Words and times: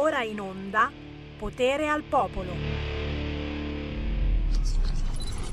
ora 0.00 0.22
in 0.22 0.40
onda 0.40 0.90
Potere 1.36 1.88
al 1.88 2.02
Popolo. 2.02 2.52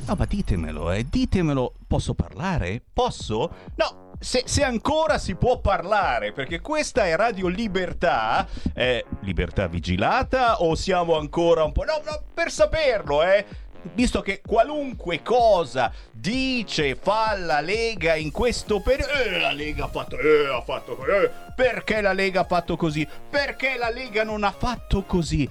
No, 0.06 0.16
ma 0.18 0.26
ditemelo, 0.26 0.92
eh, 0.92 1.06
ditemelo. 1.08 1.74
Posso 1.86 2.14
parlare? 2.14 2.82
Posso? 2.94 3.54
No, 3.76 4.14
se, 4.20 4.44
se, 4.46 4.64
ancora 4.64 5.18
si 5.18 5.36
può 5.36 5.60
parlare, 5.60 6.32
perché 6.32 6.62
questa 6.62 7.06
è 7.06 7.16
Radio 7.18 7.48
Libertà, 7.48 8.48
eh, 8.74 9.06
libertà 9.22 9.68
vigilata 9.68 10.62
o 10.62 10.76
siamo 10.76 11.18
ancora 11.18 11.66
un 11.66 11.74
po'... 11.74 11.84
No, 11.84 12.02
no, 12.06 12.24
per 12.34 12.50
saperlo, 12.50 13.24
eh 13.24 13.46
visto 13.94 14.22
che 14.22 14.42
qualunque 14.46 15.22
cosa 15.22 15.92
dice 16.12 16.96
fa 16.96 17.36
la 17.38 17.62
Lega 17.62 18.16
in 18.16 18.32
questo 18.32 18.80
periodo, 18.80 19.14
eh, 19.14 19.40
la 19.40 19.52
Lega 19.52 19.86
ha 19.86 19.90
fatto, 19.90 20.18
eh, 20.18 20.48
ha 20.48 20.62
fatto, 20.62 20.98
eh, 21.06 21.30
perché 21.56 22.02
la 22.02 22.14
Lega 22.14 22.42
ha 22.42 22.46
fatto 22.46 22.76
così, 22.76 23.08
perché 23.30 23.78
la 23.78 23.90
Lega 23.90 24.24
non 24.24 24.44
ha 24.44 24.52
fatto 24.52 25.04
così. 25.04 25.48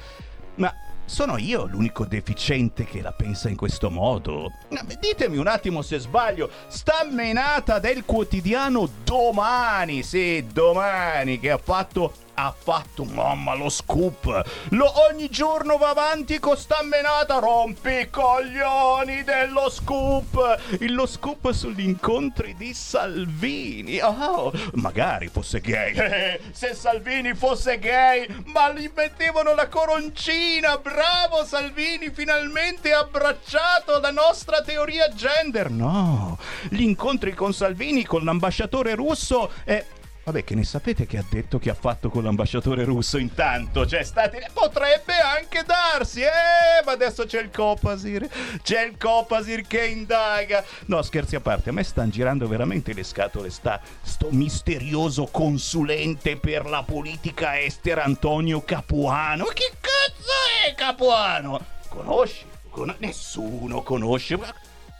Ma 0.56 0.74
sono 1.04 1.36
io 1.38 1.66
l'unico 1.66 2.04
deficiente 2.04 2.84
che 2.84 3.00
la 3.00 3.12
pensa 3.12 3.48
in 3.48 3.56
questo 3.56 3.91
modo? 3.91 4.50
Ditemi 4.98 5.36
un 5.36 5.46
attimo 5.46 5.82
se 5.82 5.98
sbaglio. 5.98 6.50
Sta 6.66 7.06
menata 7.08 7.78
del 7.78 8.05
quotidiano 8.05 8.88
domani, 9.05 10.02
sì, 10.02 10.44
domani, 10.52 11.38
che 11.38 11.50
ha 11.52 11.58
fatto 11.58 12.12
ha 12.38 12.54
fatto 12.56 13.04
mamma 13.04 13.54
lo 13.54 13.68
scoop. 13.68 14.44
Lo, 14.70 14.92
ogni 15.08 15.28
giorno 15.30 15.78
va 15.78 15.90
avanti 15.90 16.38
con 16.38 16.56
sta 16.56 16.82
menata 16.82 17.38
rompi 17.38 18.08
coglioni 18.10 19.24
dello 19.24 19.70
scoop. 19.70 20.78
Il 20.80 20.94
lo 20.94 21.06
scoop 21.06 21.50
sugli 21.52 21.80
incontri 21.80 22.54
di 22.56 22.74
Salvini. 22.74 24.00
Oh, 24.00 24.52
magari 24.74 25.28
fosse 25.28 25.60
gay. 25.60 25.94
Eh, 25.96 26.41
se 26.52 26.74
Salvini 26.74 27.34
fosse 27.34 27.78
gay 27.78 28.27
ma 28.46 28.70
gli 28.70 28.91
mettevano 28.94 29.55
la 29.55 29.68
coroncina. 29.68 30.77
Bravo 30.77 31.44
Salvini 31.44 32.11
finalmente 32.11 32.92
abbracciato 32.92 33.98
la 33.98 34.11
nostra 34.11 34.61
teoria 34.62 35.08
gender. 35.08 35.70
No 35.70 36.39
gli 36.68 36.83
incontri 36.83 37.34
con 37.34 37.52
Salvini 37.52 38.05
con 38.05 38.24
l'ambasciatore 38.24 38.94
russo 38.94 39.50
eh, 39.64 39.86
Vabbè, 40.27 40.42
che 40.42 40.56
ne 40.56 40.64
sapete 40.64 41.06
che 41.06 41.19
ha 41.19 41.24
detto 41.30 41.60
che 41.60 41.70
ha 41.70 41.74
fatto 41.74 42.10
con 42.10 42.24
l'ambasciatore 42.24 42.82
russo 42.82 43.16
intanto? 43.16 43.86
Cioè, 43.86 44.02
stati... 44.02 44.38
Potrebbe 44.52 45.12
anche 45.20 45.62
darsi, 45.62 46.22
eh? 46.22 46.83
Ma 46.84 46.91
adesso 46.91 47.27
c'è 47.27 47.41
il 47.41 47.50
Copasir. 47.52 48.28
C'è 48.60 48.86
il 48.86 48.96
Copasir 48.98 49.64
che 49.68 49.86
indaga. 49.86 50.64
No, 50.86 51.00
scherzi 51.02 51.36
a 51.36 51.41
parte, 51.41 51.70
a 51.70 51.72
me 51.72 51.84
stanno 51.84 52.10
girando 52.10 52.48
veramente 52.48 52.92
le 52.92 53.05
scatole. 53.05 53.50
Sta 53.50 53.80
sto 54.02 54.27
misterioso 54.33 55.27
consulente 55.27 56.36
per 56.36 56.66
la 56.66 56.83
politica 56.83 57.61
estera 57.61 58.02
Antonio 58.02 58.62
Capuano. 58.62 59.44
Che 59.44 59.74
cazzo 59.80 60.33
è 60.66 60.74
Capuano? 60.74 61.64
Conosci? 61.88 62.44
Con... 62.68 62.92
Nessuno 62.98 63.83
conosce. 63.83 64.36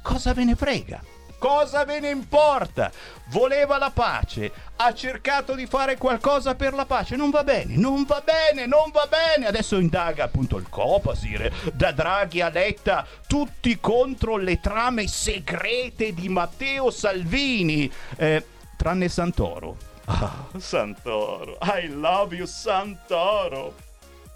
Cosa 0.03 0.33
ve 0.33 0.45
ne 0.45 0.55
frega? 0.55 1.03
Cosa 1.39 1.85
ve 1.85 2.01
ne 2.01 2.11
importa? 2.11 2.91
Voleva 3.27 3.77
la 3.79 3.91
pace, 3.91 4.53
ha 4.77 4.95
cercato 4.95 5.55
di 5.55 5.67
fare 5.67 5.97
qualcosa 5.97 6.55
per 6.55 6.73
la 6.75 6.87
pace. 6.87 7.17
Non 7.17 7.31
va 7.31 7.45
bene, 7.45 7.77
non 7.77 8.05
va 8.05 8.23
bene, 8.25 8.67
non 8.67 8.91
va 8.93 9.07
bene. 9.07 9.47
Adesso 9.47 9.77
indaga 9.77 10.25
appunto 10.25 10.57
il 10.57 10.69
Copasir, 10.69 11.73
da 11.73 11.93
Draghi 11.93 12.41
a 12.41 12.49
Letta, 12.49 13.07
tutti 13.27 13.79
contro 13.81 14.37
le 14.37 14.61
trame 14.61 15.07
segrete 15.07 16.15
di 16.15 16.29
Matteo 16.29 16.91
Salvini, 16.91 17.91
eh, 18.17 18.45
tranne 18.77 19.09
Santoro. 19.09 19.77
Ah, 20.07 20.47
Santoro, 20.57 21.59
I 21.63 21.89
love 21.89 22.35
you 22.35 22.47
Santoro. 22.47 23.86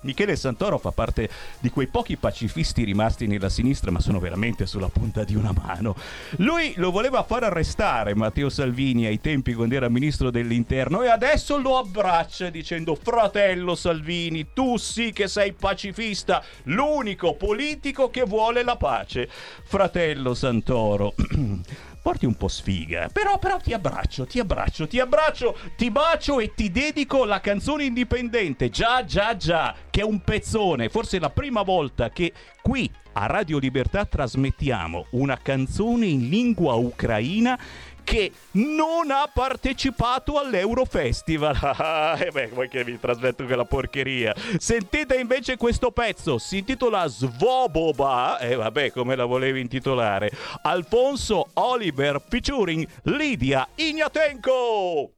Michele 0.03 0.37
Santoro 0.37 0.79
fa 0.79 0.93
parte 0.93 1.29
di 1.59 1.69
quei 1.70 1.87
pochi 1.87 2.17
pacifisti 2.17 2.84
rimasti 2.84 3.27
nella 3.27 3.48
sinistra, 3.48 3.91
ma 3.91 4.00
sono 4.00 4.19
veramente 4.19 4.66
sulla 4.66 4.88
punta 4.88 5.25
di 5.25 5.34
una 5.34 5.53
mano. 5.53 5.94
Lui 6.37 6.72
lo 6.77 6.91
voleva 6.91 7.22
far 7.22 7.44
arrestare 7.44 8.15
Matteo 8.15 8.49
Salvini 8.49 9.06
ai 9.06 9.21
tempi 9.21 9.53
quando 9.53 9.75
era 9.75 9.89
ministro 9.89 10.31
dell'interno 10.31 11.03
e 11.03 11.09
adesso 11.09 11.59
lo 11.59 11.77
abbraccia 11.77 12.49
dicendo 12.49 12.94
fratello 12.94 13.75
Salvini, 13.75 14.49
tu 14.55 14.77
sì 14.77 15.12
che 15.12 15.28
sei 15.28 15.53
pacifista, 15.53 16.43
l'unico 16.65 17.34
politico 17.34 18.10
che 18.10 18.22
vuole 18.22 18.62
la 18.62 18.77
pace. 18.77 19.28
Fratello 19.65 20.34
Santoro. 20.34 21.15
porti 22.03 22.27
un 22.27 22.34
po' 22.34 22.49
sfiga. 22.49 23.09
Però, 23.12 23.38
però 23.38 23.59
ti 23.59 23.72
abbraccio, 23.72 24.27
ti 24.27 24.38
abbraccio, 24.38 24.87
ti 24.87 24.99
abbraccio, 24.99 25.56
ti 25.77 25.91
bacio 25.91 26.41
e 26.41 26.55
ti 26.55 26.71
dedico 26.71 27.25
la 27.25 27.41
canzone 27.41 27.84
indipendente. 27.84 28.71
Già, 28.71 29.05
già, 29.05 29.37
già, 29.37 29.75
che 29.91 30.00
è 30.00 30.05
un 30.05 30.21
pezzone. 30.21 30.89
Forse 30.89 31.19
è 31.19 31.21
la 31.21 31.31
prima 31.31 31.62
volta 31.62 32.10
che 32.10 32.33
qui 32.62 32.91
a 33.12 33.27
Radio 33.27 33.59
Libertà 33.59 34.05
trasmettiamo 34.05 35.06
una 35.10 35.39
canzone 35.41 36.06
in 36.06 36.28
lingua 36.28 36.75
ucraina 36.75 37.59
che 38.03 38.33
non 38.53 39.11
ha 39.11 39.28
partecipato 39.33 40.38
all'Eurofestival. 40.38 42.16
e 42.19 42.27
eh 42.28 42.31
beh, 42.31 42.49
voi 42.49 42.69
che 42.69 42.84
vi 42.84 42.99
trasmetto 42.99 43.44
quella 43.44 43.65
porcheria. 43.65 44.34
Sentite 44.59 45.16
invece 45.16 45.56
questo 45.56 45.91
pezzo, 45.91 46.39
si 46.39 46.59
intitola 46.59 47.06
Svoboba, 47.06 48.39
e 48.39 48.53
eh, 48.53 48.55
vabbè, 48.55 48.93
come 48.93 49.16
la 49.16 49.25
volevi 49.25 49.60
intitolare? 49.60 50.31
Alfonso 50.62 51.49
Oliver 51.55 52.22
featuring 52.27 52.87
Lidia 53.05 53.66
Ignatenko. 53.75 55.12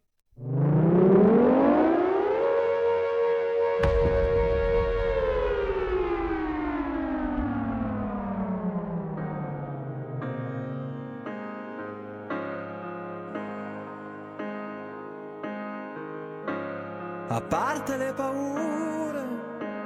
A 17.31 17.41
parte 17.41 17.97
le 17.97 18.13
paure, 18.13 19.23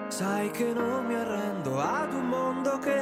sai 0.08 0.52
che 0.52 0.74
non 0.74 1.06
mi 1.06 1.16
arrendo 1.16 1.80
ad 1.80 2.14
un 2.14 2.28
mondo 2.28 2.78
che 2.80 3.02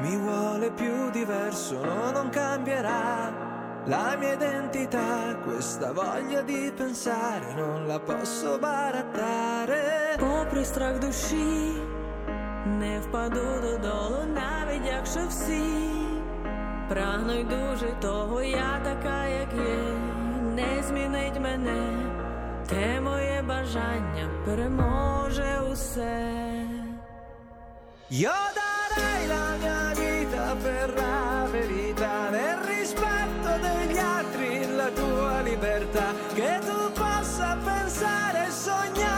mi 0.00 0.16
vuole 0.16 0.70
più 0.72 1.10
diverso, 1.10 1.82
no, 1.84 2.10
non 2.10 2.28
cambierà 2.28 3.32
la 3.86 4.16
mia 4.18 4.34
identità. 4.34 5.36
Questa 5.42 5.92
voglia 5.92 6.42
di 6.42 6.72
pensare 6.76 7.54
non 7.54 7.86
la 7.86 7.98
posso 7.98 8.58
barattare. 8.58 10.16
Попри 10.18 10.64
страх 10.64 10.98
душі, 10.98 11.72
не 12.66 13.00
впаду 13.00 13.60
додолу, 13.62 14.22
навіть 14.34 14.86
якщо 14.86 15.20
всі 15.28 15.62
прагнуть 16.88 17.48
дуже 17.48 17.86
того, 18.00 18.42
я 18.42 18.80
така, 18.84 19.26
як 19.26 19.52
є, 19.52 19.78
не 20.54 20.82
змінить 20.82 21.40
мене. 21.40 21.92
Те 22.68 23.00
моє 23.00 23.42
бажання 23.42 24.28
переможе 24.44 25.60
усе. 25.72 26.44
Io 28.10 28.38
darei 28.58 29.26
la 29.34 29.46
mia 29.62 29.82
vita 30.00 30.46
per 30.64 30.88
la 31.00 31.48
verità, 31.56 32.14
nel 32.30 32.58
rispetto 32.74 33.50
degli 33.66 33.98
altri, 33.98 34.50
la 34.80 34.90
tua 35.00 35.40
libertà, 35.50 36.06
che 36.38 36.52
tu 36.68 36.78
possa 36.92 37.48
pensare 37.64 38.46
e 38.46 38.50
sognare 38.50 39.17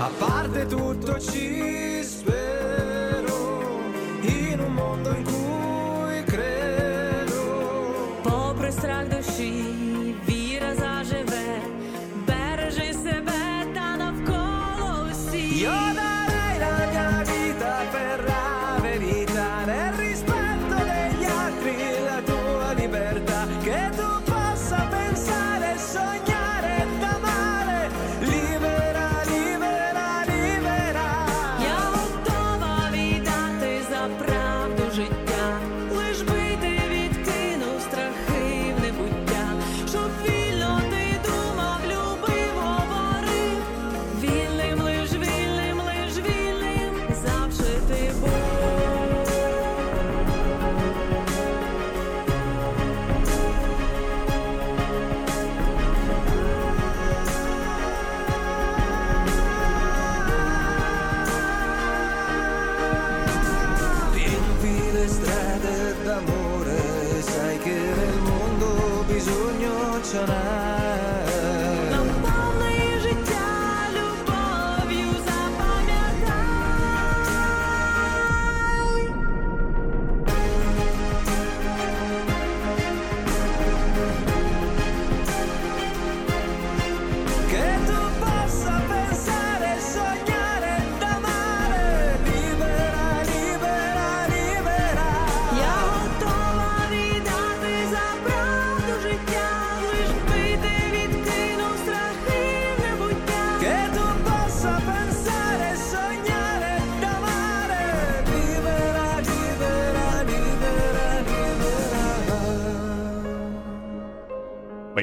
A 0.00 0.08
parte 0.16 0.64
tutto 0.64 1.20
ci 1.20 2.02
spero 2.02 2.69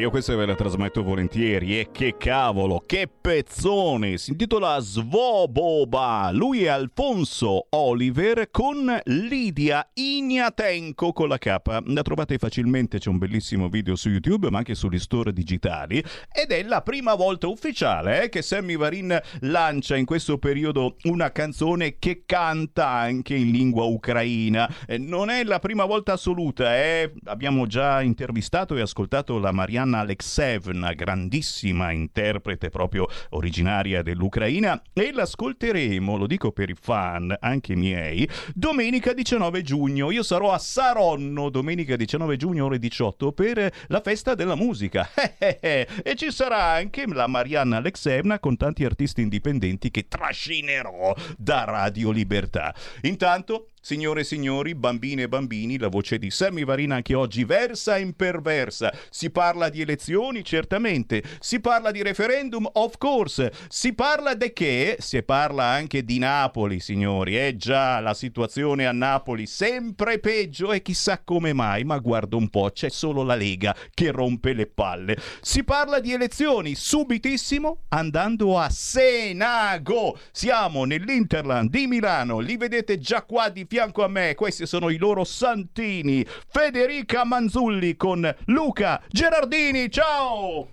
io 0.07 0.13
questa 0.13 0.35
ve 0.37 0.45
la 0.45 0.55
trasmetto 0.55 1.03
volentieri 1.03 1.77
e 1.79 1.89
che 1.91 2.15
cavolo, 2.17 2.81
che 2.85 3.09
pezzone! 3.09 4.17
Si 4.17 4.31
intitola 4.31 4.79
Svoboba. 4.79 6.29
Lui 6.31 6.63
è 6.63 6.67
Alfonso 6.67 7.65
Oliver 7.71 8.49
con 8.49 8.97
Lidia 9.03 9.85
Ignatenko 9.93 11.11
con 11.11 11.27
la 11.27 11.37
K. 11.37 11.57
La 11.87 12.01
trovate 12.03 12.37
facilmente, 12.37 12.99
c'è 12.99 13.09
un 13.09 13.17
bellissimo 13.17 13.67
video 13.67 13.97
su 13.97 14.07
YouTube, 14.07 14.49
ma 14.49 14.59
anche 14.59 14.75
sugli 14.75 14.97
store 14.97 15.33
digitali. 15.33 16.01
Ed 16.31 16.51
è 16.51 16.63
la 16.63 16.81
prima 16.81 17.13
volta 17.13 17.47
ufficiale 17.47 18.23
eh, 18.23 18.29
che 18.29 18.41
Sammy 18.41 18.77
Varin 18.77 19.19
lancia 19.41 19.97
in 19.97 20.05
questo 20.05 20.37
periodo 20.37 20.95
una 21.03 21.33
canzone 21.33 21.97
che 21.99 22.23
canta 22.25 22.87
anche 22.87 23.35
in 23.35 23.51
lingua 23.51 23.83
ucraina. 23.83 24.73
Eh, 24.85 24.97
non 24.97 25.29
è 25.29 25.43
la 25.43 25.59
prima 25.59 25.83
volta 25.83 26.13
assoluta, 26.13 26.77
eh. 26.77 27.11
abbiamo 27.25 27.67
già 27.67 28.01
intervistato 28.01 28.73
e 28.77 28.79
ascoltato 28.79 29.37
la 29.37 29.51
Marianna 29.51 29.95
Alexevna, 29.99 30.93
grandissima 30.93 31.91
interprete 31.91 32.69
proprio 32.69 33.07
originaria 33.29 34.01
dell'Ucraina, 34.01 34.81
e 34.93 35.11
l'ascolteremo, 35.11 36.17
lo 36.17 36.27
dico 36.27 36.51
per 36.51 36.69
i 36.69 36.75
fan, 36.79 37.35
anche 37.39 37.75
miei, 37.75 38.27
domenica 38.53 39.13
19 39.13 39.61
giugno. 39.61 40.11
Io 40.11 40.23
sarò 40.23 40.51
a 40.51 40.57
Saronno 40.57 41.49
domenica 41.49 41.95
19 41.95 42.37
giugno 42.37 42.65
ore 42.65 42.79
18 42.79 43.31
per 43.31 43.71
la 43.87 44.01
festa 44.01 44.35
della 44.35 44.55
musica. 44.55 45.09
e 45.37 45.87
ci 46.15 46.31
sarà 46.31 46.63
anche 46.73 47.05
la 47.07 47.27
Marianna 47.27 47.77
Alexevna 47.77 48.39
con 48.39 48.57
tanti 48.57 48.83
artisti 48.83 49.21
indipendenti 49.21 49.91
che 49.91 50.07
trascinerò 50.07 51.13
da 51.37 51.63
Radio 51.63 52.11
Libertà. 52.11 52.73
Intanto 53.01 53.69
Signore 53.87 54.19
e 54.19 54.23
signori, 54.25 54.75
bambine 54.75 55.21
e 55.21 55.27
bambini, 55.29 55.77
la 55.77 55.87
voce 55.87 56.17
di 56.17 56.29
Sammy 56.29 56.65
Varina 56.65 56.95
anche 56.95 57.13
oggi 57.13 57.45
versa 57.45 57.95
e 57.95 58.01
imperversa. 58.01 58.93
Si 59.09 59.29
parla 59.29 59.69
di 59.69 59.79
elezioni, 59.79 60.43
certamente. 60.43 61.23
Si 61.39 61.61
parla 61.61 61.91
di 61.91 62.03
referendum, 62.03 62.67
of 62.69 62.97
course. 62.97 63.49
Si 63.69 63.93
parla 63.93 64.33
di 64.33 64.51
che? 64.51 64.97
Si 64.99 65.23
parla 65.23 65.63
anche 65.63 66.03
di 66.03 66.19
Napoli, 66.19 66.81
signori. 66.81 67.37
Eh 67.37 67.55
già, 67.55 68.01
la 68.01 68.13
situazione 68.13 68.85
a 68.85 68.91
Napoli 68.91 69.45
sempre 69.45 70.19
peggio 70.19 70.73
e 70.73 70.81
chissà 70.81 71.21
come 71.23 71.53
mai, 71.53 71.85
ma 71.85 71.97
guarda 71.99 72.35
un 72.35 72.49
po', 72.49 72.69
c'è 72.73 72.89
solo 72.89 73.23
la 73.23 73.35
Lega 73.35 73.73
che 73.93 74.11
rompe 74.11 74.51
le 74.51 74.67
palle. 74.67 75.15
Si 75.39 75.63
parla 75.63 76.01
di 76.01 76.11
elezioni 76.11 76.75
subitissimo 76.75 77.83
andando 77.87 78.59
a 78.59 78.69
Senago. 78.69 80.19
Siamo 80.33 80.83
nell'Interland 80.83 81.69
di 81.69 81.87
Milano, 81.87 82.39
li 82.39 82.57
vedete 82.57 82.99
già 82.99 83.21
qua 83.21 83.47
di 83.47 83.63
fianco 83.63 83.75
a 83.79 84.07
me, 84.07 84.35
questi 84.35 84.65
sono 84.65 84.89
i 84.89 84.97
loro 84.97 85.23
santini. 85.23 86.25
Federica 86.47 87.23
Manzulli 87.23 87.95
con 87.95 88.35
Luca 88.45 89.01
Gerardini, 89.09 89.89
ciao! 89.89 90.67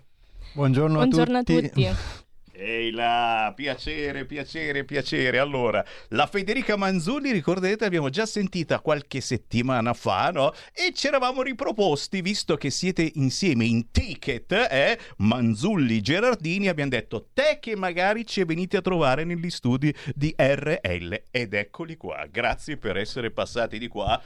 Buongiorno, 0.55 0.97
Buongiorno 0.97 1.39
a 1.39 1.43
tutti. 1.43 1.89
Ehi 2.57 2.93
là, 2.93 3.53
piacere, 3.55 4.27
piacere, 4.27 4.85
piacere. 4.85 5.39
Allora, 5.39 5.85
la 6.11 6.29
Federica 6.29 6.77
Manzulli, 6.77 7.33
ricordate, 7.33 7.79
l'abbiamo 7.81 8.11
già 8.11 8.27
sentita 8.27 8.79
qualche 8.79 9.21
settimana 9.21 9.93
fa, 9.93 10.31
no? 10.31 10.53
E 10.73 10.93
ci 10.95 11.09
eravamo 11.09 11.43
riproposti, 11.43 12.21
visto 12.23 12.57
che 12.57 12.71
siete 12.71 13.11
insieme 13.15 13.65
in 13.65 13.91
ticket, 13.91 14.53
eh? 14.53 14.97
Manzulli, 15.17 16.01
Gerardini, 16.01 16.69
abbiamo 16.69 16.91
detto, 16.91 17.31
te 17.35 17.59
che 17.61 17.75
magari 17.75 18.25
ci 18.25 18.45
venite 18.45 18.77
a 18.77 18.83
trovare 18.83 19.25
negli 19.25 19.51
studi 19.51 19.93
di 20.15 20.33
RL. 20.37 21.23
Ed 21.33 21.55
eccoli 21.55 21.97
qua. 21.97 22.25
Grazie 22.31 22.77
per 22.77 22.97
essere 22.97 23.33
passati 23.33 23.81
di 23.81 23.89
qua, 23.89 24.23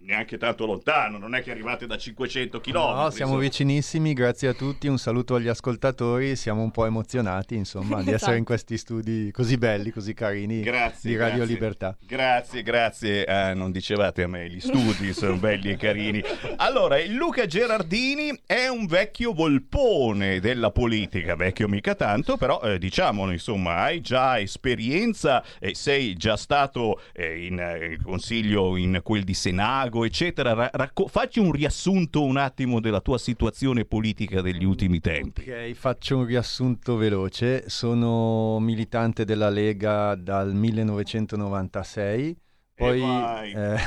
neanche 0.00 0.38
tanto 0.38 0.66
lontano, 0.66 1.18
non 1.18 1.34
è 1.34 1.42
che 1.42 1.50
arrivate 1.50 1.86
da 1.86 1.96
500 1.96 2.60
km. 2.60 2.72
No, 2.72 3.10
siamo 3.10 3.36
vicinissimi, 3.36 4.12
grazie 4.12 4.48
a 4.48 4.54
tutti, 4.54 4.86
un 4.86 4.98
saluto 4.98 5.34
agli 5.34 5.48
ascoltatori, 5.48 6.36
siamo 6.36 6.62
un 6.62 6.70
po' 6.70 6.84
emozionati 6.86 7.54
insomma 7.54 7.96
di 8.02 8.10
essere 8.10 8.16
Esatto. 8.16 8.36
in 8.36 8.44
questi 8.44 8.76
studi 8.78 9.30
così 9.32 9.56
belli, 9.56 9.90
così 9.90 10.14
carini 10.14 10.60
Grazie, 10.60 11.10
di 11.10 11.16
Radio 11.16 11.36
grazie. 11.38 11.54
Libertà. 11.54 11.96
Grazie, 12.06 12.62
grazie. 12.62 13.24
Ah, 13.24 13.54
non 13.54 13.70
dicevate 13.70 14.22
a 14.22 14.28
me, 14.28 14.48
gli 14.48 14.60
studi 14.60 15.12
sono 15.12 15.36
belli 15.36 15.70
e 15.70 15.76
carini. 15.76 16.22
Allora, 16.56 16.98
il 16.98 17.12
Luca 17.14 17.46
Gerardini 17.46 18.40
è 18.46 18.66
un 18.68 18.86
vecchio 18.86 19.32
volpone 19.32 20.40
della 20.40 20.70
politica, 20.70 21.36
vecchio 21.36 21.68
mica 21.68 21.94
tanto, 21.94 22.36
però 22.36 22.60
eh, 22.62 22.78
diciamolo, 22.78 23.32
insomma, 23.32 23.76
hai 23.76 24.00
già 24.00 24.38
esperienza, 24.38 25.42
e 25.58 25.74
sei 25.74 26.14
già 26.14 26.36
stato 26.36 27.00
eh, 27.12 27.46
in 27.46 27.58
eh, 27.58 27.98
consiglio 28.02 28.76
in 28.76 29.00
quel 29.02 29.24
di 29.24 29.34
Senago, 29.68 30.04
eccetera. 30.06 30.54
Ra- 30.54 30.70
racco- 30.72 31.08
facci 31.08 31.40
un 31.40 31.52
riassunto 31.52 32.24
un 32.24 32.38
attimo 32.38 32.80
della 32.80 33.00
tua 33.00 33.18
situazione 33.18 33.84
politica 33.84 34.40
degli 34.40 34.64
ultimi 34.64 34.98
tempi. 34.98 35.42
Ok, 35.42 35.72
faccio 35.74 36.16
un 36.16 36.24
riassunto 36.24 36.96
veloce. 36.96 37.68
Sono 37.68 38.58
militante 38.60 39.26
della 39.26 39.50
Lega 39.50 40.14
dal 40.14 40.54
1996, 40.54 42.36
poi 42.74 43.02
eh, 43.02 43.78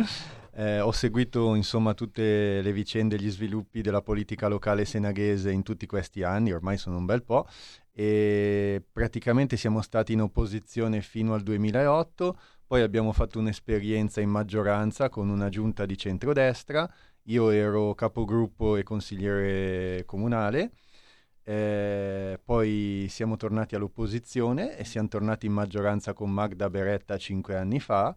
eh, 0.56 0.80
ho 0.80 0.92
seguito 0.92 1.54
insomma 1.54 1.92
tutte 1.92 2.62
le 2.62 2.72
vicende 2.72 3.16
e 3.16 3.18
gli 3.18 3.30
sviluppi 3.30 3.82
della 3.82 4.00
politica 4.00 4.48
locale 4.48 4.86
senaghese 4.86 5.50
in 5.50 5.62
tutti 5.62 5.84
questi 5.84 6.22
anni, 6.22 6.52
ormai 6.52 6.78
sono 6.78 6.96
un 6.96 7.04
bel 7.04 7.22
po', 7.22 7.46
e 7.92 8.82
praticamente 8.90 9.58
siamo 9.58 9.82
stati 9.82 10.14
in 10.14 10.22
opposizione 10.22 11.02
fino 11.02 11.34
al 11.34 11.42
2008, 11.42 12.38
poi 12.68 12.82
abbiamo 12.82 13.12
fatto 13.12 13.38
un'esperienza 13.38 14.20
in 14.20 14.28
maggioranza 14.28 15.08
con 15.08 15.30
una 15.30 15.48
giunta 15.48 15.86
di 15.86 15.96
centrodestra, 15.96 16.86
io 17.22 17.48
ero 17.48 17.94
capogruppo 17.94 18.76
e 18.76 18.82
consigliere 18.82 20.04
comunale. 20.04 20.72
Eh, 21.44 22.38
poi 22.44 23.06
siamo 23.08 23.38
tornati 23.38 23.74
all'opposizione 23.74 24.76
e 24.76 24.84
siamo 24.84 25.08
tornati 25.08 25.46
in 25.46 25.52
maggioranza 25.52 26.12
con 26.12 26.30
Magda 26.30 26.68
Beretta 26.68 27.16
cinque 27.16 27.56
anni 27.56 27.80
fa. 27.80 28.14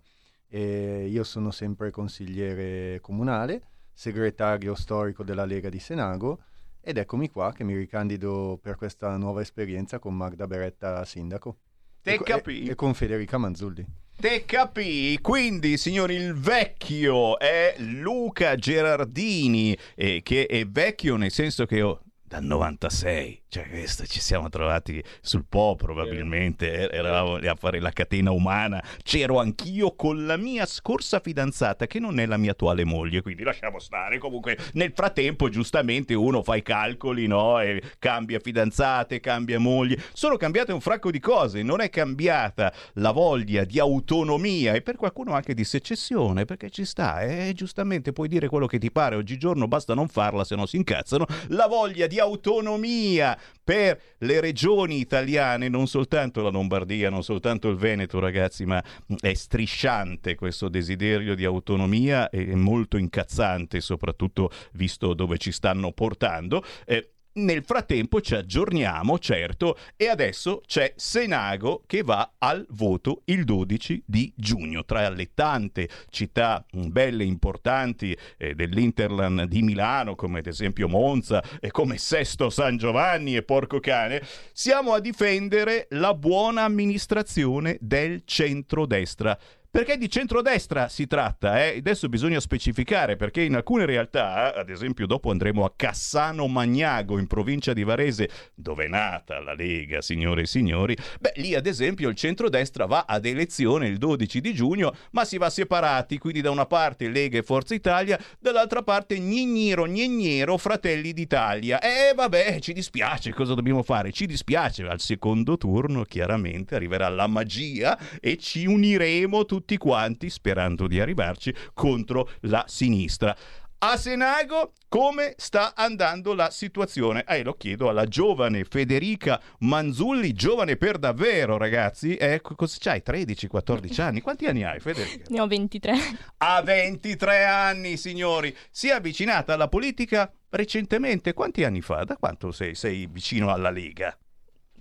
E 0.50 1.08
io 1.08 1.24
sono 1.24 1.52
sempre 1.52 1.90
consigliere 1.90 3.00
comunale, 3.00 3.64
segretario 3.94 4.76
storico 4.76 5.24
della 5.24 5.46
Lega 5.46 5.70
di 5.70 5.80
Senago 5.80 6.44
ed 6.82 6.98
eccomi 6.98 7.30
qua 7.30 7.54
che 7.54 7.64
mi 7.64 7.74
ricandido 7.74 8.60
per 8.62 8.76
questa 8.76 9.16
nuova 9.16 9.40
esperienza 9.40 9.98
con 9.98 10.14
Magda 10.14 10.46
Beretta 10.46 11.06
sindaco 11.06 11.58
Te 12.02 12.16
e, 12.16 12.44
e- 12.46 12.70
e 12.72 12.76
con 12.76 12.94
Federica 12.94 13.38
Manzulli. 13.38 14.01
Capì? 14.46 15.18
Quindi, 15.20 15.78
signori, 15.78 16.14
il 16.14 16.36
vecchio 16.36 17.40
è 17.40 17.74
Luca 17.80 18.56
Gerardini, 18.56 19.76
eh, 19.96 20.22
che 20.22 20.46
è 20.46 20.64
vecchio 20.66 21.16
nel 21.16 21.32
senso 21.32 21.66
che 21.66 21.82
oh, 21.82 22.02
dal 22.32 22.46
96, 22.46 23.42
cioè 23.50 23.68
questo 23.68 24.06
ci 24.06 24.22
siamo 24.22 24.48
trovati 24.48 25.04
sul 25.20 25.44
Po 25.50 25.76
probabilmente, 25.76 26.90
eh, 26.90 26.96
eravamo 26.98 27.36
a 27.36 27.56
fare 27.60 27.82
la 27.82 27.90
catena 27.92 28.32
umana, 28.32 28.82
c'ero 29.04 29.38
anch'io 29.42 29.96
con 29.96 30.26
la 30.26 30.38
mia 30.38 30.66
scorsa 30.66 31.20
fidanzata 31.20 31.88
che 31.88 32.00
non 32.00 32.22
è 32.22 32.26
la 32.26 32.38
mia 32.38 32.52
attuale 32.52 32.86
moglie, 32.86 33.22
quindi 33.22 33.44
lasciamo 33.44 33.80
stare, 33.80 34.18
comunque 34.18 34.58
nel 34.76 34.94
frattempo 34.96 35.50
giustamente 35.50 36.14
uno 36.14 36.42
fa 36.42 36.56
i 36.56 36.62
calcoli, 36.62 37.28
no? 37.28 37.60
E 37.60 37.84
cambia 38.00 38.40
fidanzate, 38.40 39.20
cambia 39.20 39.60
moglie, 39.60 40.02
sono 40.14 40.38
cambiate 40.38 40.72
un 40.72 40.80
fracco 40.80 41.12
di 41.12 41.20
cose, 41.20 41.64
non 41.64 41.82
è 41.82 41.90
cambiata 41.90 42.74
la 42.94 43.12
voglia 43.12 43.66
di 43.66 43.78
autonomia 43.78 44.72
e 44.72 44.82
per 44.82 44.96
qualcuno 44.96 45.34
anche 45.34 45.54
di 45.54 45.66
secessione, 45.66 46.46
perché 46.46 46.70
ci 46.70 46.86
sta, 46.86 47.24
e 47.24 47.52
giustamente 47.54 48.14
puoi 48.14 48.30
dire 48.30 48.48
quello 48.48 48.68
che 48.68 48.80
ti 48.80 48.90
pare, 48.90 49.18
oggigiorno 49.18 49.68
basta 49.68 49.94
non 49.94 50.08
farla 50.08 50.46
se 50.46 50.56
no 50.56 50.66
si 50.66 50.78
incazzano, 50.78 51.26
la 51.50 51.68
voglia 51.68 52.08
di 52.08 52.20
autonomia 52.22 53.38
per 53.64 54.00
le 54.20 54.40
regioni 54.40 55.00
italiane, 55.00 55.68
non 55.68 55.88
soltanto 55.88 56.42
la 56.42 56.50
Lombardia, 56.50 57.10
non 57.10 57.24
soltanto 57.24 57.70
il 57.70 57.76
Veneto, 57.76 58.20
ragazzi, 58.20 58.66
ma 58.66 58.84
è 59.20 59.34
strisciante 59.34 60.36
questo 60.36 60.70
desiderio 60.70 61.36
di 61.36 61.46
autonomia 61.46 62.30
e 62.30 62.56
molto 62.56 62.98
incazzante, 62.98 63.82
soprattutto 63.82 64.50
visto 64.74 65.14
dove 65.14 65.38
ci 65.38 65.52
stanno 65.52 65.92
portando. 65.92 66.64
Eh, 66.86 67.12
nel 67.34 67.64
frattempo 67.64 68.20
ci 68.20 68.36
aggiorniamo, 68.36 69.18
certo, 69.20 69.78
e 69.96 70.08
adesso 70.08 70.62
c'è 70.66 70.94
Senago 70.96 71.84
che 71.86 72.02
va 72.04 72.34
al 72.38 72.66
voto 72.72 73.22
il 73.26 73.46
12 73.46 74.04
di 74.06 74.32
giugno. 74.36 74.84
Tra 74.84 75.08
le 75.10 75.32
tante 75.34 75.88
città 76.10 76.66
mm, 76.76 76.90
belle 76.90 77.24
e 77.24 77.28
importanti 77.28 78.18
eh, 78.38 78.56
dell'Interland 78.56 79.44
di 79.44 79.62
Milano, 79.62 80.16
come 80.16 80.40
ad 80.40 80.48
esempio 80.48 80.88
Monza 80.88 81.42
e 81.60 81.72
come 81.72 81.98
Sesto 81.98 82.50
San 82.50 82.78
Giovanni 82.78 83.36
e 83.36 83.44
Porcocane, 83.44 84.22
siamo 84.52 84.94
a 84.94 85.00
difendere 85.00 85.88
la 85.92 86.14
buona 86.14 86.64
amministrazione 86.64 87.78
del 87.80 88.24
centrodestra. 88.26 89.38
Perché 89.74 89.98
di 89.98 90.10
centrodestra 90.10 90.90
si 90.90 91.08
tratta, 91.08 91.64
eh? 91.64 91.78
adesso 91.78 92.10
bisogna 92.10 92.42
specificare 92.42 93.16
perché 93.16 93.42
in 93.42 93.56
alcune 93.56 93.86
realtà, 93.86 94.54
ad 94.54 94.70
esempio 94.70 95.08
dopo 95.08 95.32
andremo 95.32 95.64
a 95.64 95.72
Cassano 95.74 96.46
Magnago 96.48 97.18
in 97.18 97.26
provincia 97.26 97.72
di 97.72 97.86
Varese, 97.86 98.30
dove 98.54 98.84
è 98.84 98.88
nata 98.90 99.40
la 99.40 99.54
Lega, 99.54 100.02
signore 100.02 100.42
e 100.42 100.46
signori, 100.46 100.94
beh 101.22 101.32
lì 101.38 101.56
ad 101.56 101.68
esempio 101.68 102.10
il 102.10 102.16
centrodestra 102.16 102.86
va 102.86 103.06
ad 103.08 103.26
elezione 103.26 103.88
il 103.88 103.98
12 103.98 104.42
di 104.42 104.54
giugno, 104.54 104.94
ma 105.12 105.24
si 105.24 105.38
va 105.38 105.50
separati, 105.50 106.18
quindi 106.18 106.42
da 106.42 106.52
una 106.52 106.66
parte 106.66 107.08
Lega 107.08 107.38
e 107.38 107.44
Forza 107.44 107.74
Italia, 107.74 108.20
dall'altra 108.42 108.84
parte 108.84 109.20
Gnigniro, 109.20 109.86
Gnignero, 109.86 110.58
Fratelli 110.58 111.14
d'Italia. 111.14 111.80
E 111.80 112.10
eh, 112.10 112.14
vabbè, 112.14 112.60
ci 112.60 112.74
dispiace, 112.74 113.32
cosa 113.32 113.54
dobbiamo 113.54 113.84
fare? 113.84 114.12
Ci 114.12 114.26
dispiace, 114.26 114.84
al 114.84 115.00
secondo 115.00 115.56
turno 115.56 116.04
chiaramente 116.04 116.76
arriverà 116.76 117.08
la 117.08 117.28
magia 117.28 117.98
e 118.20 118.36
ci 118.36 118.66
uniremo 118.66 119.46
tutti 119.46 119.60
tutti 119.62 119.78
quanti, 119.78 120.32
sperando 120.32 120.88
di 120.88 121.00
arrivarci, 121.00 121.54
contro 121.74 122.30
la 122.42 122.66
sinistra. 122.68 123.36
A 123.84 123.98
Senago 123.98 124.74
come 124.88 125.34
sta 125.38 125.74
andando 125.76 126.34
la 126.34 126.52
situazione? 126.52 127.24
Eh, 127.28 127.44
lo 127.44 127.54
chiedo 127.54 127.90
alla 127.90 128.06
giovane 128.06 128.64
Federica 128.64 129.42
Manzulli, 129.60 130.34
giovane 130.34 130.78
per 130.78 130.98
davvero 130.98 131.58
ragazzi. 131.58 132.16
Eh, 132.16 132.42
cosa 132.42 132.78
c'hai? 132.80 133.02
13-14 133.06 134.02
anni? 134.02 134.22
Quanti 134.22 134.46
anni 134.46 134.64
hai 134.64 134.80
Federica? 134.80 135.26
Ne 135.30 135.42
ho 135.42 135.48
23. 135.48 135.94
A 136.38 136.62
23 136.62 137.46
anni 137.46 137.98
signori! 137.98 138.56
Si 138.70 138.88
è 138.88 138.92
avvicinata 138.92 139.54
alla 139.54 139.68
politica 139.68 140.32
recentemente. 140.50 141.34
Quanti 141.34 141.64
anni 141.64 141.82
fa? 141.82 142.04
Da 142.04 142.18
quanto 142.18 142.52
sei, 142.52 142.76
sei 142.76 143.08
vicino 143.08 143.52
alla 143.52 143.72
Lega? 143.72 144.16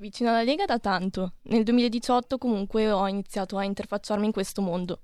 Vicino 0.00 0.30
alla 0.30 0.42
Lega 0.42 0.64
da 0.64 0.78
tanto. 0.78 1.34
Nel 1.42 1.62
2018 1.62 2.38
comunque 2.38 2.90
ho 2.90 3.06
iniziato 3.06 3.58
a 3.58 3.64
interfacciarmi 3.64 4.24
in 4.24 4.32
questo 4.32 4.62
mondo. 4.62 5.02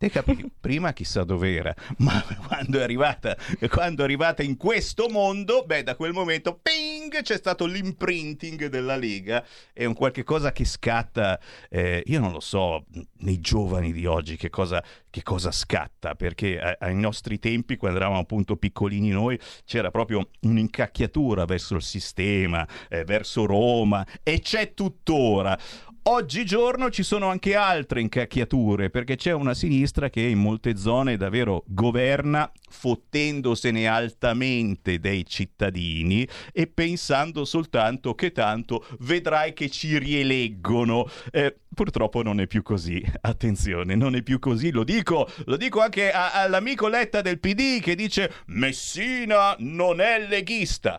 Te 0.00 0.08
capivi? 0.08 0.50
Prima 0.58 0.94
chissà 0.94 1.24
dov'era, 1.24 1.74
ma 1.98 2.24
quando 2.46 2.78
è, 2.78 2.82
arrivata, 2.82 3.36
quando 3.68 4.00
è 4.00 4.04
arrivata 4.04 4.42
in 4.42 4.56
questo 4.56 5.10
mondo, 5.10 5.62
beh, 5.66 5.82
da 5.82 5.94
quel 5.94 6.14
momento, 6.14 6.58
ping, 6.58 7.20
c'è 7.20 7.36
stato 7.36 7.66
l'imprinting 7.66 8.68
della 8.68 8.96
Lega. 8.96 9.44
È 9.74 9.84
un 9.84 9.92
qualche 9.92 10.24
cosa 10.24 10.52
che 10.52 10.64
scatta, 10.64 11.38
eh, 11.68 12.02
io 12.06 12.18
non 12.18 12.32
lo 12.32 12.40
so, 12.40 12.86
nei 13.18 13.40
giovani 13.40 13.92
di 13.92 14.06
oggi 14.06 14.38
che 14.38 14.48
cosa, 14.48 14.82
che 15.10 15.22
cosa 15.22 15.52
scatta, 15.52 16.14
perché 16.14 16.58
ai 16.58 16.94
nostri 16.94 17.38
tempi, 17.38 17.76
quando 17.76 17.98
eravamo 17.98 18.20
appunto 18.20 18.56
piccolini 18.56 19.10
noi, 19.10 19.38
c'era 19.66 19.90
proprio 19.90 20.30
un'incacchiatura 20.40 21.44
verso 21.44 21.74
il 21.74 21.82
sistema, 21.82 22.66
eh, 22.88 23.04
verso 23.04 23.44
Roma, 23.44 24.06
e 24.22 24.40
c'è 24.40 24.72
tuttora. 24.72 25.58
Oggigiorno 26.04 26.88
ci 26.88 27.02
sono 27.02 27.28
anche 27.28 27.54
altre 27.54 28.00
incacchiature 28.00 28.88
perché 28.88 29.16
c'è 29.16 29.32
una 29.32 29.52
sinistra 29.52 30.08
che 30.08 30.22
in 30.22 30.38
molte 30.38 30.78
zone 30.78 31.18
davvero 31.18 31.62
governa 31.66 32.50
fottendosene 32.70 33.86
altamente 33.86 34.98
dei 34.98 35.26
cittadini 35.26 36.26
e 36.52 36.66
pensando 36.68 37.44
soltanto 37.44 38.14
che 38.14 38.32
tanto 38.32 38.86
vedrai 39.00 39.52
che 39.52 39.68
ci 39.68 39.98
rieleggono. 39.98 41.06
Eh, 41.30 41.54
purtroppo 41.74 42.22
non 42.22 42.40
è 42.40 42.46
più 42.46 42.62
così, 42.62 43.04
attenzione, 43.20 43.94
non 43.94 44.16
è 44.16 44.22
più 44.22 44.38
così, 44.38 44.70
lo 44.70 44.84
dico, 44.84 45.28
lo 45.44 45.58
dico 45.58 45.80
anche 45.80 46.10
a, 46.10 46.32
all'amico 46.32 46.88
Letta 46.88 47.20
del 47.20 47.38
PD 47.38 47.78
che 47.82 47.94
dice 47.94 48.32
Messina 48.46 49.54
non 49.58 50.00
è 50.00 50.26
leghista. 50.26 50.98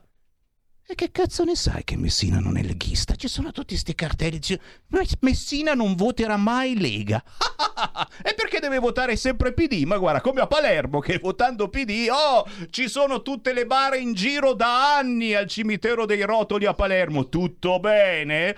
E 0.92 0.96
che 0.96 1.10
cazzo 1.10 1.46
ne 1.46 1.56
sai 1.56 1.86
che 1.86 1.96
Messina 1.96 2.40
non 2.40 2.58
è 2.58 2.62
leghista? 2.62 3.16
Ci 3.16 3.30
sono 3.30 3.52
tutti 3.52 3.70
questi 3.70 3.96
cartelli. 3.96 4.40
Dice, 4.40 4.60
Messina 5.22 5.74
non 5.74 5.96
voterà 5.96 6.36
mai 6.36 6.78
Lega. 6.78 7.24
e 8.22 8.34
perché 8.34 8.60
deve 8.60 8.78
votare 8.78 9.16
sempre 9.16 9.54
PD? 9.54 9.84
Ma 9.86 9.98
guarda, 9.98 10.20
come 10.20 10.42
a 10.42 10.48
Palermo, 10.48 11.00
che 11.00 11.18
votando 11.18 11.70
PD, 11.70 12.08
oh, 12.12 12.46
ci 12.72 12.90
sono 12.90 13.22
tutte 13.22 13.54
le 13.54 13.66
bare 13.66 14.00
in 14.00 14.12
giro 14.12 14.52
da 14.52 14.98
anni 14.98 15.34
al 15.34 15.48
cimitero 15.48 16.06
dei 16.06 16.24
rotoli 16.24 16.66
a 16.66 16.74
Palermo. 16.74 17.30
Tutto 17.30 17.80
bene? 17.80 18.54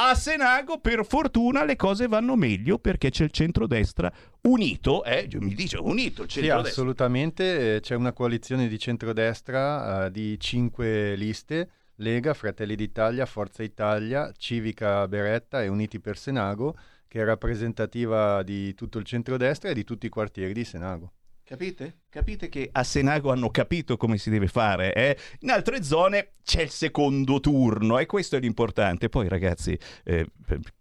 A 0.00 0.14
Senago, 0.14 0.80
per 0.80 1.06
fortuna, 1.06 1.64
le 1.64 1.76
cose 1.76 2.06
vanno 2.06 2.36
meglio 2.36 2.78
perché 2.78 3.08
c'è 3.08 3.24
il 3.24 3.30
centrodestra 3.30 4.12
unito, 4.42 5.02
eh, 5.04 5.26
mi 5.40 5.54
dice 5.54 5.78
unito 5.78 6.22
il 6.22 6.28
centrodestra. 6.28 6.64
Sì, 6.64 6.68
assolutamente, 6.68 7.76
eh, 7.76 7.80
c'è 7.80 7.94
una 7.94 8.12
coalizione 8.12 8.68
di 8.68 8.78
centrodestra 8.78 10.04
uh, 10.04 10.10
di 10.10 10.38
cinque 10.38 11.16
liste 11.16 11.70
Lega, 12.00 12.34
Fratelli 12.34 12.76
d'Italia, 12.76 13.26
Forza 13.26 13.62
Italia, 13.62 14.32
Civica 14.36 15.06
Beretta 15.08 15.62
e 15.62 15.68
Uniti 15.68 16.00
per 16.00 16.16
Senago, 16.16 16.76
che 17.08 17.20
è 17.20 17.24
rappresentativa 17.24 18.42
di 18.42 18.74
tutto 18.74 18.98
il 18.98 19.04
centrodestra 19.04 19.70
e 19.70 19.74
di 19.74 19.84
tutti 19.84 20.06
i 20.06 20.10
quartieri 20.10 20.52
di 20.52 20.64
Senago. 20.64 21.12
Capite? 21.42 22.00
Capite 22.10 22.48
che 22.50 22.68
a 22.70 22.84
Senago 22.84 23.32
hanno 23.32 23.50
capito 23.50 23.96
come 23.96 24.18
si 24.18 24.28
deve 24.28 24.48
fare. 24.48 24.92
Eh? 24.92 25.16
In 25.40 25.50
altre 25.50 25.82
zone 25.82 26.34
c'è 26.44 26.62
il 26.62 26.70
secondo 26.70 27.40
turno 27.40 27.98
e 27.98 28.06
questo 28.06 28.36
è 28.36 28.40
l'importante. 28.40 29.08
Poi 29.08 29.28
ragazzi, 29.28 29.76
eh, 30.04 30.26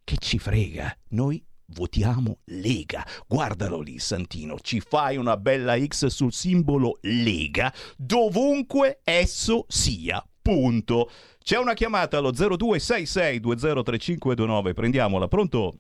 che 0.04 0.18
ci 0.20 0.38
frega? 0.38 0.96
Noi 1.12 1.44
votiamo 1.68 2.40
Lega. 2.46 3.06
Guardalo 3.26 3.80
lì, 3.80 3.98
Santino, 3.98 4.60
ci 4.60 4.82
fai 4.82 5.16
una 5.16 5.38
bella 5.38 5.80
X 5.80 6.08
sul 6.08 6.34
simbolo 6.34 7.00
Lega, 7.02 7.74
dovunque 7.96 9.00
esso 9.04 9.66
sia 9.70 10.22
punto. 10.48 11.10
C'è 11.44 11.58
una 11.58 11.74
chiamata 11.74 12.20
allo 12.20 12.32
0266203529, 12.32 14.74
prendiaamola, 14.74 15.28
pronto? 15.28 15.74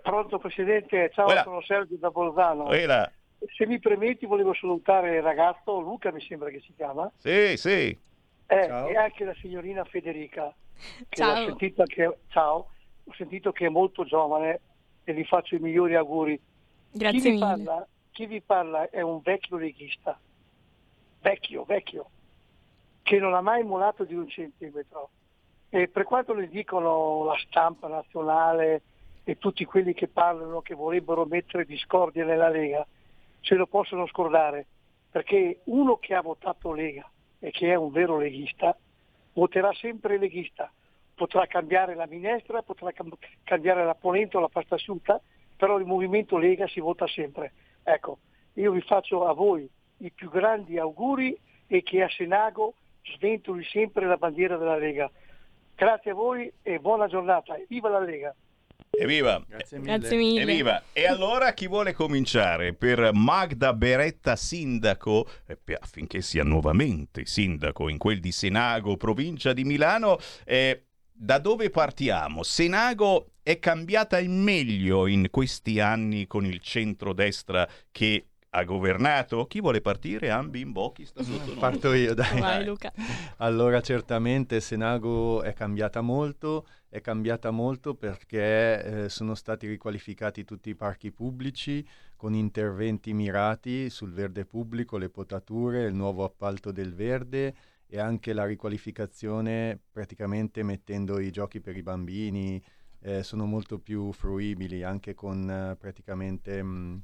Pronto 0.00 0.38
Presidente, 0.38 1.10
ciao, 1.12 1.26
Oela. 1.26 1.42
sono 1.42 1.60
Sergio 1.60 1.96
da 1.96 2.08
Bolzano. 2.08 2.68
Oela. 2.68 3.12
Se 3.54 3.66
mi 3.66 3.78
permetti 3.78 4.24
volevo 4.24 4.54
salutare 4.54 5.16
il 5.16 5.22
ragazzo, 5.22 5.78
Luca 5.80 6.10
mi 6.10 6.22
sembra 6.22 6.48
che 6.48 6.62
si 6.64 6.72
chiama. 6.74 7.12
Sì, 7.18 7.58
sì. 7.58 7.94
Eh, 8.46 8.56
e 8.56 8.96
anche 8.96 9.26
la 9.26 9.34
signorina 9.34 9.84
Federica. 9.84 10.54
Che 11.08 11.10
ciao. 11.10 11.42
Ho 11.42 11.46
sentito, 11.48 11.82
che, 11.82 12.16
ciao. 12.28 12.70
Ho 13.04 13.12
sentito 13.14 13.52
che 13.52 13.66
è 13.66 13.68
molto 13.68 14.04
giovane 14.04 14.60
e 15.04 15.12
vi 15.12 15.24
faccio 15.24 15.56
i 15.56 15.58
migliori 15.58 15.94
auguri. 15.94 16.40
Grazie 16.92 17.20
chi 17.20 17.28
mille. 17.28 17.40
Parla, 17.40 17.86
chi 18.12 18.24
vi 18.24 18.40
parla 18.40 18.88
è 18.88 19.02
un 19.02 19.20
vecchio 19.22 19.58
leghista. 19.58 20.18
Vecchio, 21.20 21.64
vecchio 21.64 22.08
che 23.08 23.18
non 23.18 23.32
ha 23.32 23.40
mai 23.40 23.64
molato 23.64 24.04
di 24.04 24.14
un 24.14 24.28
centimetro. 24.28 25.08
E 25.70 25.88
per 25.88 26.04
quanto 26.04 26.34
ne 26.34 26.46
dicono 26.46 27.24
la 27.24 27.38
stampa 27.38 27.88
nazionale 27.88 28.82
e 29.24 29.38
tutti 29.38 29.64
quelli 29.64 29.94
che 29.94 30.08
parlano 30.08 30.60
che 30.60 30.74
vorrebbero 30.74 31.24
mettere 31.24 31.64
discordia 31.64 32.26
nella 32.26 32.50
Lega, 32.50 32.86
se 33.40 33.54
lo 33.54 33.66
possono 33.66 34.06
scordare, 34.08 34.66
perché 35.10 35.60
uno 35.64 35.96
che 35.96 36.14
ha 36.14 36.20
votato 36.20 36.74
Lega 36.74 37.10
e 37.38 37.50
che 37.50 37.72
è 37.72 37.76
un 37.76 37.90
vero 37.90 38.18
leghista, 38.18 38.76
voterà 39.32 39.72
sempre 39.72 40.18
leghista. 40.18 40.70
Potrà 41.14 41.46
cambiare 41.46 41.94
la 41.94 42.06
minestra, 42.06 42.60
potrà 42.60 42.92
cam- 42.92 43.16
cambiare 43.42 43.86
la 43.86 43.94
polenta 43.94 44.36
o 44.36 44.42
la 44.42 44.48
pasta 44.48 44.74
asciutta, 44.74 45.18
però 45.56 45.78
il 45.78 45.86
movimento 45.86 46.36
Lega 46.36 46.68
si 46.68 46.80
vota 46.80 47.06
sempre. 47.06 47.52
Ecco, 47.82 48.18
io 48.52 48.70
vi 48.70 48.82
faccio 48.82 49.26
a 49.26 49.32
voi 49.32 49.66
i 50.00 50.10
più 50.10 50.28
grandi 50.28 50.78
auguri 50.78 51.34
e 51.66 51.82
che 51.82 52.02
a 52.02 52.08
Senago 52.10 52.74
sventoli 53.14 53.64
sempre 53.64 54.06
la 54.06 54.16
bandiera 54.16 54.56
della 54.56 54.76
Lega. 54.76 55.10
Grazie 55.74 56.10
a 56.10 56.14
voi 56.14 56.52
e 56.62 56.78
buona 56.78 57.06
giornata. 57.06 57.56
Viva 57.68 57.88
la 57.88 58.00
Lega! 58.00 58.34
Evviva! 58.90 59.42
Grazie 59.46 59.78
mille. 59.78 59.98
Grazie 59.98 60.16
mille. 60.16 60.42
Evviva! 60.42 60.82
E 60.92 61.06
allora 61.06 61.52
chi 61.52 61.68
vuole 61.68 61.92
cominciare? 61.92 62.74
Per 62.74 63.10
Magda 63.12 63.72
Beretta 63.72 64.34
sindaco, 64.34 65.28
affinché 65.80 66.20
sia 66.20 66.42
nuovamente 66.42 67.24
sindaco 67.24 67.88
in 67.88 67.98
quel 67.98 68.18
di 68.18 68.32
Senago, 68.32 68.96
provincia 68.96 69.52
di 69.52 69.64
Milano, 69.64 70.18
eh, 70.44 70.86
da 71.12 71.38
dove 71.38 71.70
partiamo? 71.70 72.42
Senago 72.42 73.32
è 73.42 73.58
cambiata 73.58 74.18
in 74.18 74.42
meglio 74.42 75.06
in 75.06 75.28
questi 75.30 75.80
anni 75.80 76.26
con 76.26 76.44
il 76.44 76.60
centrodestra 76.60 77.68
che 77.90 78.27
ha 78.50 78.64
governato? 78.64 79.46
Chi 79.46 79.60
vuole 79.60 79.80
partire? 79.80 80.30
Ambi, 80.30 80.60
Imbocchi, 80.60 81.04
sta 81.04 81.22
sotto 81.22 81.54
no? 81.54 81.60
Parto 81.60 81.92
io, 81.92 82.14
dai. 82.14 82.40
Vai 82.40 82.64
Luca. 82.64 82.92
Allora, 83.38 83.80
certamente 83.80 84.60
Senago 84.60 85.42
è 85.42 85.52
cambiata 85.52 86.00
molto, 86.00 86.66
è 86.88 87.00
cambiata 87.00 87.50
molto 87.50 87.94
perché 87.94 89.04
eh, 89.04 89.08
sono 89.08 89.34
stati 89.34 89.66
riqualificati 89.66 90.44
tutti 90.44 90.70
i 90.70 90.74
parchi 90.74 91.10
pubblici 91.12 91.86
con 92.16 92.34
interventi 92.34 93.12
mirati 93.12 93.90
sul 93.90 94.12
verde 94.12 94.44
pubblico, 94.44 94.96
le 94.96 95.10
potature, 95.10 95.84
il 95.84 95.94
nuovo 95.94 96.24
appalto 96.24 96.72
del 96.72 96.94
verde 96.94 97.54
e 97.86 97.98
anche 97.98 98.32
la 98.32 98.44
riqualificazione 98.44 99.78
praticamente 99.90 100.62
mettendo 100.62 101.20
i 101.20 101.30
giochi 101.30 101.60
per 101.60 101.76
i 101.76 101.82
bambini, 101.82 102.62
eh, 103.00 103.22
sono 103.22 103.46
molto 103.46 103.78
più 103.78 104.12
fruibili 104.12 104.82
anche 104.82 105.14
con 105.14 105.48
eh, 105.48 105.76
praticamente 105.76 106.62
mh, 106.62 107.02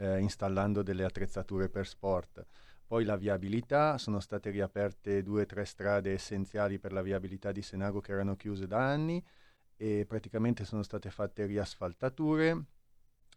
eh, 0.00 0.18
installando 0.18 0.82
delle 0.82 1.04
attrezzature 1.04 1.68
per 1.68 1.86
sport. 1.86 2.44
Poi 2.86 3.04
la 3.04 3.16
viabilità, 3.16 3.98
sono 3.98 4.18
state 4.18 4.50
riaperte 4.50 5.22
due 5.22 5.42
o 5.42 5.46
tre 5.46 5.64
strade 5.64 6.12
essenziali 6.12 6.78
per 6.78 6.92
la 6.92 7.02
viabilità 7.02 7.52
di 7.52 7.62
Senago 7.62 8.00
che 8.00 8.12
erano 8.12 8.34
chiuse 8.34 8.66
da 8.66 8.84
anni 8.84 9.24
e 9.76 10.04
praticamente 10.08 10.64
sono 10.64 10.82
state 10.82 11.10
fatte 11.10 11.46
riasfaltature, 11.46 12.64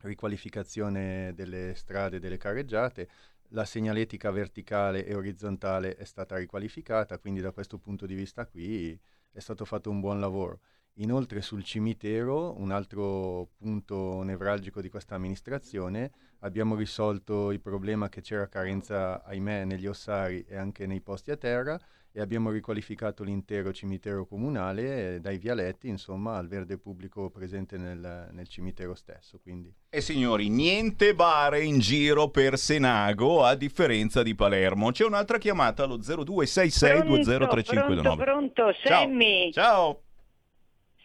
riqualificazione 0.01 1.33
delle 1.35 1.73
strade, 1.75 2.19
delle 2.19 2.37
carreggiate, 2.37 3.09
la 3.49 3.65
segnaletica 3.65 4.31
verticale 4.31 5.05
e 5.05 5.13
orizzontale 5.13 5.95
è 5.95 6.03
stata 6.05 6.37
riqualificata, 6.37 7.19
quindi 7.19 7.39
da 7.39 7.51
questo 7.51 7.77
punto 7.77 8.07
di 8.07 8.15
vista 8.15 8.47
qui 8.47 8.99
è 9.31 9.39
stato 9.39 9.65
fatto 9.65 9.91
un 9.91 9.99
buon 9.99 10.19
lavoro. 10.19 10.61
Inoltre 10.97 11.41
sul 11.41 11.63
cimitero, 11.63 12.59
un 12.59 12.71
altro 12.71 13.49
punto 13.57 14.21
nevralgico 14.21 14.79
di 14.79 14.89
questa 14.89 15.15
amministrazione, 15.15 16.11
abbiamo 16.39 16.75
risolto 16.75 17.51
il 17.51 17.61
problema 17.61 18.09
che 18.09 18.21
c'era 18.21 18.47
carenza, 18.47 19.23
ahimè, 19.23 19.65
negli 19.65 19.87
ossari 19.87 20.45
e 20.47 20.55
anche 20.55 20.85
nei 20.85 21.01
posti 21.01 21.31
a 21.31 21.37
terra 21.37 21.79
e 22.15 22.21
abbiamo 22.21 22.51
riqualificato 22.51 23.23
l'intero 23.23 23.73
cimitero 23.73 24.27
comunale 24.27 25.15
eh, 25.15 25.19
dai 25.19 25.39
vialetti, 25.39 25.87
insomma, 25.87 26.37
al 26.37 26.47
verde 26.47 26.77
pubblico 26.77 27.31
presente 27.31 27.79
nel, 27.79 28.29
nel 28.31 28.47
cimitero 28.47 28.93
stesso. 28.93 29.39
Quindi. 29.41 29.73
E 29.89 29.99
signori, 29.99 30.47
niente 30.49 31.15
bare 31.15 31.63
in 31.63 31.79
giro 31.79 32.29
per 32.29 32.59
Senago 32.59 33.43
a 33.43 33.55
differenza 33.55 34.21
di 34.21 34.35
Palermo. 34.35 34.91
C'è 34.91 35.05
un'altra 35.05 35.39
chiamata 35.39 35.85
allo 35.85 35.97
0266203529. 35.97 37.83
Pronto, 37.83 38.15
pronto, 38.15 38.73
Sammy. 38.83 39.51
Ciao. 39.51 39.63
Ciao. 39.63 40.01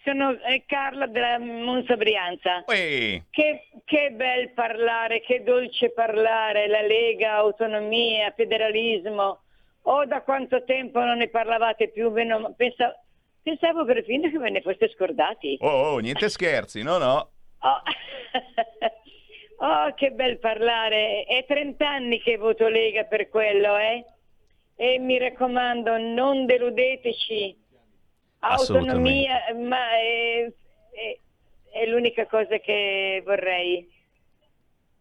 Sono 0.09 0.41
eh, 0.41 0.65
Carla 0.65 1.07
della 1.07 1.38
Monza 1.38 1.95
Brianza. 1.97 2.65
Che, 2.65 3.69
che 3.85 4.11
bel 4.12 4.53
parlare, 4.55 5.21
che 5.21 5.43
dolce 5.43 5.91
parlare, 5.91 6.67
la 6.67 6.81
Lega, 6.81 7.35
autonomia, 7.35 8.33
federalismo. 8.35 9.43
Oh, 9.83 10.07
da 10.07 10.23
quanto 10.23 10.65
tempo 10.65 11.00
non 11.00 11.19
ne 11.19 11.29
parlavate 11.29 11.91
più? 11.91 12.11
Meno, 12.11 12.55
pensavo, 12.57 12.95
pensavo 13.43 13.85
perfino 13.85 14.31
che 14.31 14.38
ve 14.38 14.49
ne 14.49 14.62
foste 14.62 14.88
scordati. 14.88 15.59
Oh, 15.61 15.69
oh 15.69 15.99
niente 15.99 16.31
scherzi, 16.31 16.83
no, 16.83 16.97
no. 16.97 17.31
Oh. 17.61 17.83
oh, 19.67 19.93
che 19.95 20.11
bel 20.12 20.38
parlare. 20.38 21.25
È 21.25 21.45
30 21.47 21.87
anni 21.87 22.19
che 22.23 22.38
voto 22.38 22.67
Lega 22.67 23.05
per 23.05 23.29
quello, 23.29 23.77
eh? 23.77 24.07
E 24.75 24.99
mi 25.01 25.18
raccomando, 25.18 25.99
non 25.99 26.47
deludeteci 26.47 27.66
autonomia, 28.40 29.40
ma 29.55 29.90
è, 29.92 30.44
è, 30.90 31.79
è 31.79 31.87
l'unica 31.87 32.27
cosa 32.27 32.59
che 32.59 33.22
vorrei. 33.24 33.96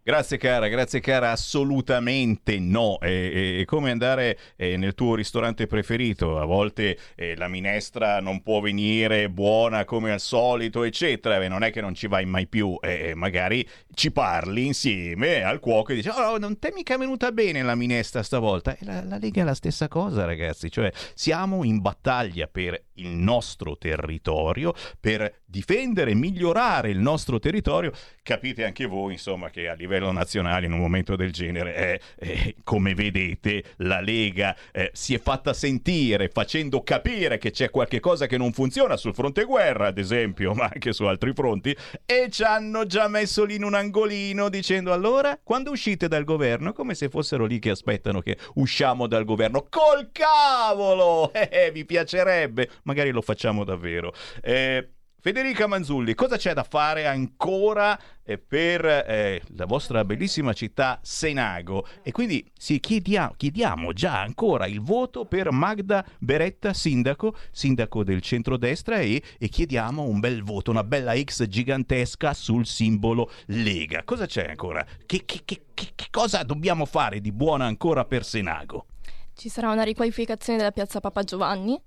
Grazie 0.07 0.37
cara, 0.37 0.69
grazie 0.69 1.01
cara, 1.01 1.31
assolutamente 1.31 2.59
no. 2.59 2.97
È, 2.97 3.63
come 3.65 3.91
andare 3.91 4.37
eh, 4.55 4.77
nel 4.77 4.93
tuo 4.93 5.15
ristorante 5.15 5.67
preferito, 5.67 6.39
a 6.39 6.45
volte 6.45 6.97
eh, 7.15 7.35
la 7.35 7.49
minestra 7.49 8.21
non 8.21 8.41
può 8.41 8.61
venire 8.61 9.29
buona 9.29 9.83
come 9.83 10.13
al 10.13 10.21
solito, 10.21 10.83
eccetera, 10.83 11.43
e 11.43 11.49
non 11.49 11.61
è 11.61 11.71
che 11.71 11.81
non 11.81 11.93
ci 11.93 12.07
vai 12.07 12.23
mai 12.23 12.47
più, 12.47 12.77
eh, 12.81 13.15
magari 13.15 13.67
ci 13.97 14.11
parli 14.11 14.67
insieme 14.67 15.41
al 15.41 15.59
cuoco 15.59 15.91
e 15.91 15.95
dici 15.95 16.09
oh 16.09 16.37
non 16.37 16.59
ti 16.59 16.67
è 16.67 16.71
mica 16.71 16.99
venuta 16.99 17.31
bene 17.31 17.63
la 17.63 17.73
minestra 17.73 18.21
stavolta. 18.21 18.77
E 18.77 18.85
la, 18.85 19.03
la 19.03 19.17
Lega 19.17 19.41
è 19.41 19.43
la 19.43 19.55
stessa 19.55 19.87
cosa 19.87 20.23
ragazzi, 20.23 20.69
cioè 20.69 20.91
siamo 21.15 21.63
in 21.63 21.81
battaglia 21.81 22.45
per 22.45 22.79
il 22.97 23.09
nostro 23.09 23.75
territorio, 23.75 24.75
per 24.99 25.41
difendere 25.45 26.13
migliorare 26.13 26.91
il 26.91 26.99
nostro 26.99 27.39
territorio. 27.39 27.91
Capite 28.21 28.65
anche 28.65 28.85
voi 28.85 29.13
insomma 29.13 29.49
che 29.49 29.67
a 29.67 29.73
livello 29.73 30.11
nazionale 30.11 30.67
in 30.67 30.73
un 30.73 30.79
momento 30.79 31.15
del 31.15 31.31
genere 31.31 31.73
è, 31.73 31.99
è 32.19 32.53
come 32.63 32.93
vedete 32.93 33.63
la 33.77 33.99
Lega 33.99 34.55
eh, 34.71 34.91
si 34.93 35.15
è 35.15 35.19
fatta 35.19 35.53
sentire 35.53 36.29
facendo 36.29 36.83
capire 36.83 37.39
che 37.39 37.49
c'è 37.49 37.71
qualche 37.71 37.99
cosa 37.99 38.27
che 38.27 38.37
non 38.37 38.51
funziona 38.51 38.95
sul 38.95 39.15
fronte 39.15 39.43
guerra 39.43 39.87
ad 39.87 39.97
esempio 39.97 40.53
ma 40.53 40.69
anche 40.71 40.93
su 40.93 41.05
altri 41.05 41.33
fronti 41.33 41.75
e 42.05 42.27
ci 42.29 42.43
hanno 42.43 42.85
già 42.85 43.07
messo 43.07 43.43
lì 43.43 43.55
in 43.55 43.63
un 43.63 43.73
angolino 43.87 44.49
dicendo 44.49 44.93
allora 44.93 45.39
quando 45.41 45.71
uscite 45.71 46.07
dal 46.07 46.23
governo 46.23 46.73
come 46.73 46.93
se 46.93 47.09
fossero 47.09 47.45
lì 47.45 47.59
che 47.59 47.71
aspettano 47.71 48.21
che 48.21 48.37
usciamo 48.55 49.07
dal 49.07 49.25
governo. 49.25 49.67
Col 49.69 50.09
cavolo! 50.11 51.31
Eh, 51.37 51.49
eh 51.51 51.71
vi 51.71 51.85
piacerebbe. 51.85 52.69
Magari 52.83 53.11
lo 53.11 53.21
facciamo 53.21 53.63
davvero. 53.63 54.11
Eh, 54.41 54.96
Federica 55.27 55.67
Manzulli, 55.67 56.13
cosa 56.13 56.37
c'è 56.37 56.53
da 56.53 56.63
fare 56.63 57.05
ancora 57.05 57.99
eh, 58.23 58.37
per 58.37 58.85
eh, 58.85 59.41
la 59.57 59.65
vostra 59.65 60.05
bellissima 60.05 60.53
città 60.53 60.99
Senago? 61.01 61.85
E 62.01 62.13
quindi 62.13 62.49
sì, 62.57 62.79
chiediamo, 62.79 63.33
chiediamo, 63.35 63.91
già 63.91 64.21
ancora 64.21 64.67
il 64.67 64.79
voto 64.79 65.25
per 65.25 65.51
Magda 65.51 66.05
Beretta, 66.17 66.71
sindaco, 66.73 67.35
sindaco 67.51 68.05
del 68.05 68.21
centrodestra 68.21 68.99
e, 68.99 69.21
e 69.37 69.49
chiediamo 69.49 70.01
un 70.01 70.21
bel 70.21 70.43
voto, 70.43 70.71
una 70.71 70.85
bella 70.85 71.13
X 71.13 71.45
gigantesca 71.45 72.33
sul 72.33 72.65
simbolo 72.65 73.29
Lega. 73.47 74.03
Cosa 74.05 74.27
c'è 74.27 74.47
ancora? 74.47 74.85
Che, 75.05 75.25
che, 75.25 75.41
che, 75.43 75.61
che 75.73 76.07
cosa 76.09 76.43
dobbiamo 76.43 76.85
fare 76.85 77.19
di 77.19 77.33
buono 77.33 77.65
ancora 77.65 78.05
per 78.05 78.23
Senago? 78.23 78.85
Ci 79.33 79.49
sarà 79.49 79.71
una 79.71 79.83
riqualificazione 79.83 80.57
della 80.57 80.71
piazza 80.71 81.01
Papa 81.01 81.23
Giovanni 81.23 81.77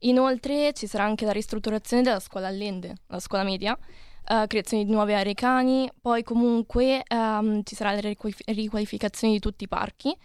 Inoltre 0.00 0.72
ci 0.74 0.86
sarà 0.86 1.04
anche 1.04 1.24
la 1.24 1.32
ristrutturazione 1.32 2.02
della 2.02 2.20
scuola 2.20 2.46
Allende, 2.46 2.94
la 3.06 3.18
scuola 3.18 3.42
media, 3.42 3.76
uh, 4.28 4.46
creazione 4.46 4.84
di 4.84 4.90
nuove 4.90 5.14
aree 5.14 5.34
cani, 5.34 5.90
poi 6.00 6.22
comunque 6.22 7.02
um, 7.08 7.62
ci 7.64 7.74
sarà 7.74 7.92
la 7.92 8.00
riqualif- 8.00 8.48
riqualificazione 8.48 9.32
di 9.32 9.40
tutti 9.40 9.64
i 9.64 9.68
parchi, 9.68 10.16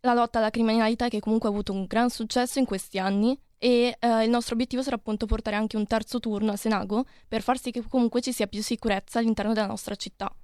la 0.00 0.14
lotta 0.14 0.38
alla 0.38 0.50
criminalità 0.50 1.08
che 1.08 1.20
comunque 1.20 1.48
ha 1.48 1.52
avuto 1.52 1.72
un 1.72 1.84
gran 1.84 2.10
successo 2.10 2.58
in 2.58 2.64
questi 2.64 2.98
anni 2.98 3.38
e 3.58 3.96
uh, 4.00 4.22
il 4.22 4.30
nostro 4.30 4.54
obiettivo 4.54 4.82
sarà 4.82 4.96
appunto 4.96 5.26
portare 5.26 5.54
anche 5.54 5.76
un 5.76 5.86
terzo 5.86 6.18
turno 6.18 6.50
a 6.50 6.56
Senago 6.56 7.04
per 7.28 7.42
far 7.42 7.60
sì 7.60 7.70
che 7.70 7.84
comunque 7.88 8.20
ci 8.20 8.32
sia 8.32 8.48
più 8.48 8.60
sicurezza 8.60 9.20
all'interno 9.20 9.52
della 9.52 9.66
nostra 9.66 9.94
città. 9.94 10.34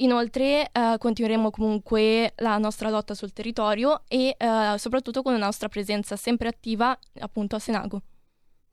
Inoltre 0.00 0.70
eh, 0.70 0.96
continueremo 0.98 1.50
comunque 1.50 2.32
la 2.36 2.56
nostra 2.58 2.88
lotta 2.88 3.14
sul 3.14 3.32
territorio 3.32 4.02
e 4.06 4.36
eh, 4.38 4.74
soprattutto 4.76 5.22
con 5.22 5.32
la 5.32 5.44
nostra 5.44 5.68
presenza 5.68 6.14
sempre 6.14 6.48
attiva 6.48 6.96
appunto 7.18 7.56
a 7.56 7.58
Senago. 7.58 8.02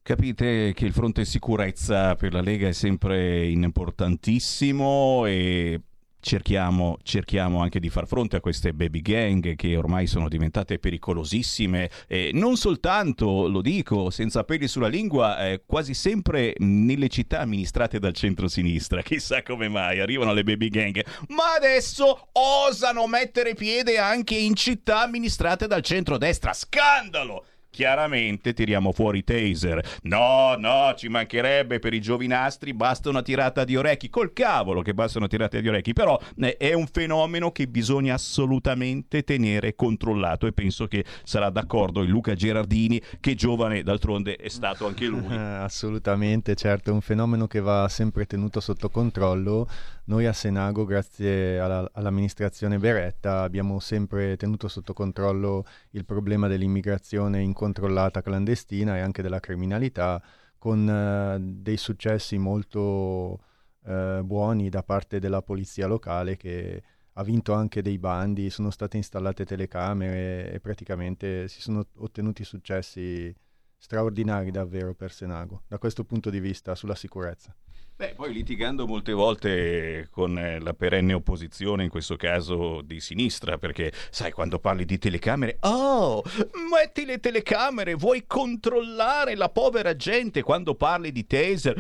Capite 0.04 0.74
che 0.74 0.86
il 0.86 0.94
fronte 0.94 1.26
sicurezza 1.26 2.14
per 2.14 2.32
la 2.32 2.42
Lega 2.42 2.68
è 2.68 2.74
sempre 2.74 3.48
importantissimo 3.48 5.26
e 5.26 5.82
cerchiamo, 6.26 6.98
cerchiamo, 7.04 7.62
anche 7.62 7.80
di 7.80 7.90
far 7.90 8.08
fronte 8.08 8.36
a 8.36 8.40
queste 8.40 8.74
baby 8.74 9.02
gang 9.02 9.56
che 9.56 9.78
ormai 9.78 10.08
sono 10.08 10.28
diventate 10.28 10.80
pericolosissime. 10.80 11.90
E 12.08 12.32
non 12.34 12.58
soltanto, 12.58 13.48
lo 13.48 13.62
dico, 13.62 14.10
senza 14.10 14.44
peli 14.44 14.68
sulla 14.68 14.88
lingua, 14.88 15.46
eh, 15.46 15.62
quasi 15.66 15.94
sempre 15.94 16.56
nelle 16.58 17.10
città 17.10 17.42
amministrate 17.42 18.00
dal 18.00 18.14
centro-sinistra, 18.14 19.04
chissà 19.04 19.44
come 19.44 19.70
mai 19.70 20.00
arrivano 20.00 20.34
le 20.34 20.44
baby 20.44 20.70
gang, 20.70 21.06
ma 21.28 21.54
adesso 21.56 22.30
osano 22.32 23.06
mettere 23.06 23.54
piede 23.54 24.00
anche 24.00 24.36
in 24.36 24.56
città 24.56 25.02
amministrate 25.02 25.68
dal 25.68 25.84
centro-destra, 25.84 26.54
scandalo! 26.54 27.46
Chiaramente 27.76 28.54
tiriamo 28.54 28.94
fuori 28.94 29.26
taser. 29.26 30.00
No, 30.04 30.56
no, 30.58 30.94
ci 30.96 31.10
mancherebbe 31.10 31.80
per 31.80 31.94
i 31.94 32.00
giovinastri, 32.00 32.74
basta 32.74 33.10
una 33.10 33.22
tirata 33.22 33.66
di 33.66 33.76
orecchi. 33.76 34.10
Col 34.10 34.32
cavolo 34.32 34.82
che 34.82 34.94
basta 34.94 35.18
una 35.18 35.28
tirata 35.28 35.60
di 35.60 35.68
orecchi, 35.68 35.92
però 35.92 36.18
eh, 36.38 36.56
è 36.56 36.72
un 36.72 36.88
fenomeno 36.88 37.52
che 37.52 37.68
bisogna 37.68 38.14
assolutamente 38.14 39.26
tenere 39.26 39.76
controllato 39.76 40.48
e 40.48 40.54
penso 40.54 40.88
che 40.88 41.04
sarà 41.26 41.50
d'accordo 41.50 42.02
il 42.02 42.10
Luca 42.10 42.34
Gerardini, 42.34 43.02
che 43.20 43.36
giovane 43.36 43.84
d'altronde 43.84 44.38
è 44.38 44.48
stato 44.48 44.88
anche 44.88 45.06
lui. 45.08 45.26
assolutamente, 45.36 46.56
certo, 46.56 46.92
è 46.92 46.94
un 46.94 47.02
fenomeno 47.02 47.46
che 47.46 47.60
va 47.60 47.90
sempre 47.90 48.26
tenuto 48.26 48.62
sotto 48.62 48.90
controllo. 48.90 49.68
Noi 50.08 50.28
a 50.28 50.34
Senago, 50.34 50.86
grazie 50.86 51.60
alla, 51.60 51.90
all'amministrazione 51.94 52.78
Beretta, 52.78 53.42
abbiamo 53.42 53.80
sempre 53.80 54.38
tenuto 54.38 54.68
sotto 54.68 54.94
controllo 54.94 55.66
il 55.92 56.06
problema 56.06 56.48
dell'immigrazione 56.48 57.40
in 57.40 57.46
incontrollata 57.48 58.22
clandestina 58.22 58.98
e 58.98 59.00
anche 59.00 59.24
della 59.24 59.40
criminalità 59.40 60.22
con 60.60 60.88
eh, 60.88 61.40
dei 61.40 61.78
successi 61.78 62.38
molto 62.38 63.40
eh, 63.84 64.22
buoni 64.24 64.70
da 64.70 64.84
parte 64.84 65.18
della 65.18 65.42
polizia 65.42 65.88
locale 65.88 66.38
che 66.38 66.84
ha 67.14 67.24
vinto 67.24 67.54
anche 67.54 67.82
dei 67.82 67.98
bandi, 67.98 68.52
sono 68.52 68.70
state 68.70 68.98
installate 68.98 69.44
telecamere 69.44 70.52
e 70.52 70.60
praticamente 70.60 71.48
si 71.48 71.62
sono 71.62 71.84
ottenuti 71.98 72.44
successi 72.44 73.36
straordinari 73.76 74.52
davvero 74.52 74.94
per 74.94 75.12
Senago 75.12 75.64
da 75.68 75.80
questo 75.80 76.04
punto 76.04 76.30
di 76.30 76.40
vista 76.40 76.76
sulla 76.76 76.96
sicurezza. 76.96 77.56
Beh, 77.98 78.12
poi 78.14 78.34
litigando 78.34 78.86
molte 78.86 79.14
volte 79.14 80.10
con 80.12 80.38
eh, 80.38 80.60
la 80.60 80.74
perenne 80.74 81.14
opposizione, 81.14 81.86
in 81.86 81.90
questo 81.90 82.18
caso 82.18 82.82
di 82.82 83.00
sinistra, 83.00 83.58
perché 83.58 83.94
sai, 84.10 84.34
quando 84.34 84.60
parli 84.60 84.84
di 84.84 84.98
telecamere, 84.98 85.56
oh, 85.62 86.22
metti 86.70 87.06
le 87.06 87.22
telecamere, 87.22 87.94
vuoi 87.94 88.26
controllare 88.28 89.36
la 89.36 89.48
povera 89.48 89.96
gente 89.96 90.44
quando 90.44 90.76
parli 90.76 91.14
di 91.14 91.26
taser? 91.26 91.78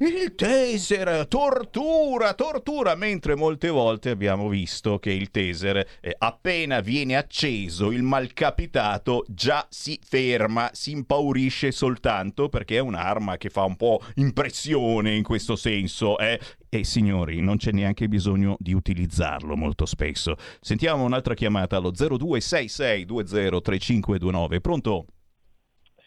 Il 0.00 0.34
taser, 0.34 1.26
tortura, 1.28 2.34
tortura, 2.34 2.94
mentre 2.94 3.34
molte 3.34 3.70
volte 3.70 4.10
abbiamo 4.10 4.50
visto 4.50 4.98
che 4.98 5.12
il 5.12 5.30
taser, 5.30 5.78
eh, 6.00 6.14
appena 6.18 6.80
viene 6.80 7.16
acceso, 7.16 7.90
il 7.90 8.02
malcapitato 8.02 9.24
già 9.28 9.66
si 9.70 9.98
ferma, 10.06 10.68
si 10.74 10.90
impaurisce 10.90 11.72
soltanto 11.72 12.50
perché 12.50 12.76
è 12.76 12.80
un'arma 12.80 13.38
che 13.38 13.48
fa 13.48 13.62
un 13.62 13.76
po' 13.76 14.02
impressione 14.16 15.14
in 15.14 15.22
questo 15.22 15.36
questo 15.38 15.56
senso. 15.56 16.18
Eh? 16.18 16.38
E 16.68 16.84
signori, 16.84 17.40
non 17.40 17.56
c'è 17.56 17.70
neanche 17.70 18.08
bisogno 18.08 18.56
di 18.58 18.74
utilizzarlo 18.74 19.56
molto 19.56 19.86
spesso. 19.86 20.34
Sentiamo 20.60 21.04
un'altra 21.04 21.32
chiamata 21.34 21.76
allo 21.76 21.92
0266203529. 21.92 24.60
Pronto? 24.60 25.06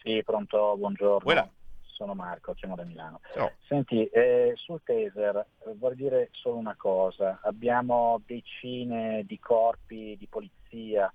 Sì, 0.03 0.21
pronto, 0.23 0.75
buongiorno. 0.77 1.23
Quella. 1.23 1.49
Sono 1.81 2.13
Marco, 2.15 2.53
chiamo 2.53 2.75
da 2.75 2.83
Milano. 2.83 3.21
Ciao. 3.33 3.53
Senti, 3.67 4.05
eh, 4.07 4.51
sul 4.55 4.81
taser 4.83 5.37
eh, 5.37 5.45
vorrei 5.77 5.97
dire 5.97 6.29
solo 6.31 6.57
una 6.57 6.75
cosa. 6.75 7.39
Abbiamo 7.43 8.19
decine 8.25 9.23
di 9.25 9.39
corpi 9.39 10.17
di 10.17 10.27
polizia, 10.27 11.13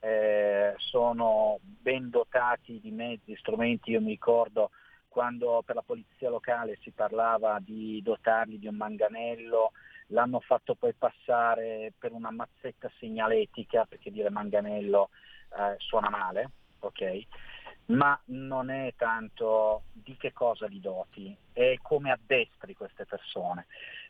eh, 0.00 0.72
sono 0.78 1.58
ben 1.62 2.08
dotati 2.08 2.80
di 2.80 2.90
mezzi, 2.90 3.36
strumenti. 3.36 3.90
Io 3.90 4.00
mi 4.00 4.12
ricordo 4.12 4.70
quando 5.14 5.62
per 5.64 5.76
la 5.76 5.82
polizia 5.82 6.28
locale 6.28 6.76
si 6.82 6.90
parlava 6.90 7.60
di 7.60 8.02
dotarli 8.02 8.58
di 8.58 8.66
un 8.66 8.74
manganello, 8.74 9.70
l'hanno 10.08 10.40
fatto 10.40 10.74
poi 10.74 10.92
passare 10.92 11.92
per 11.96 12.10
una 12.10 12.32
mazzetta 12.32 12.90
segnaletica, 12.98 13.84
perché 13.84 14.10
dire 14.10 14.28
manganello 14.28 15.10
eh, 15.56 15.76
suona 15.78 16.10
male, 16.10 16.50
ok? 16.80 17.26
Ma 17.86 18.20
non 18.26 18.70
è 18.70 18.92
tanto 18.96 19.84
di 19.92 20.16
che 20.16 20.32
cosa 20.32 20.66
li 20.66 20.80
doti, 20.80 21.36
è 21.52 21.76
come 21.80 22.10
addestri 22.10 22.74
queste 22.74 23.06
persone. 23.06 23.66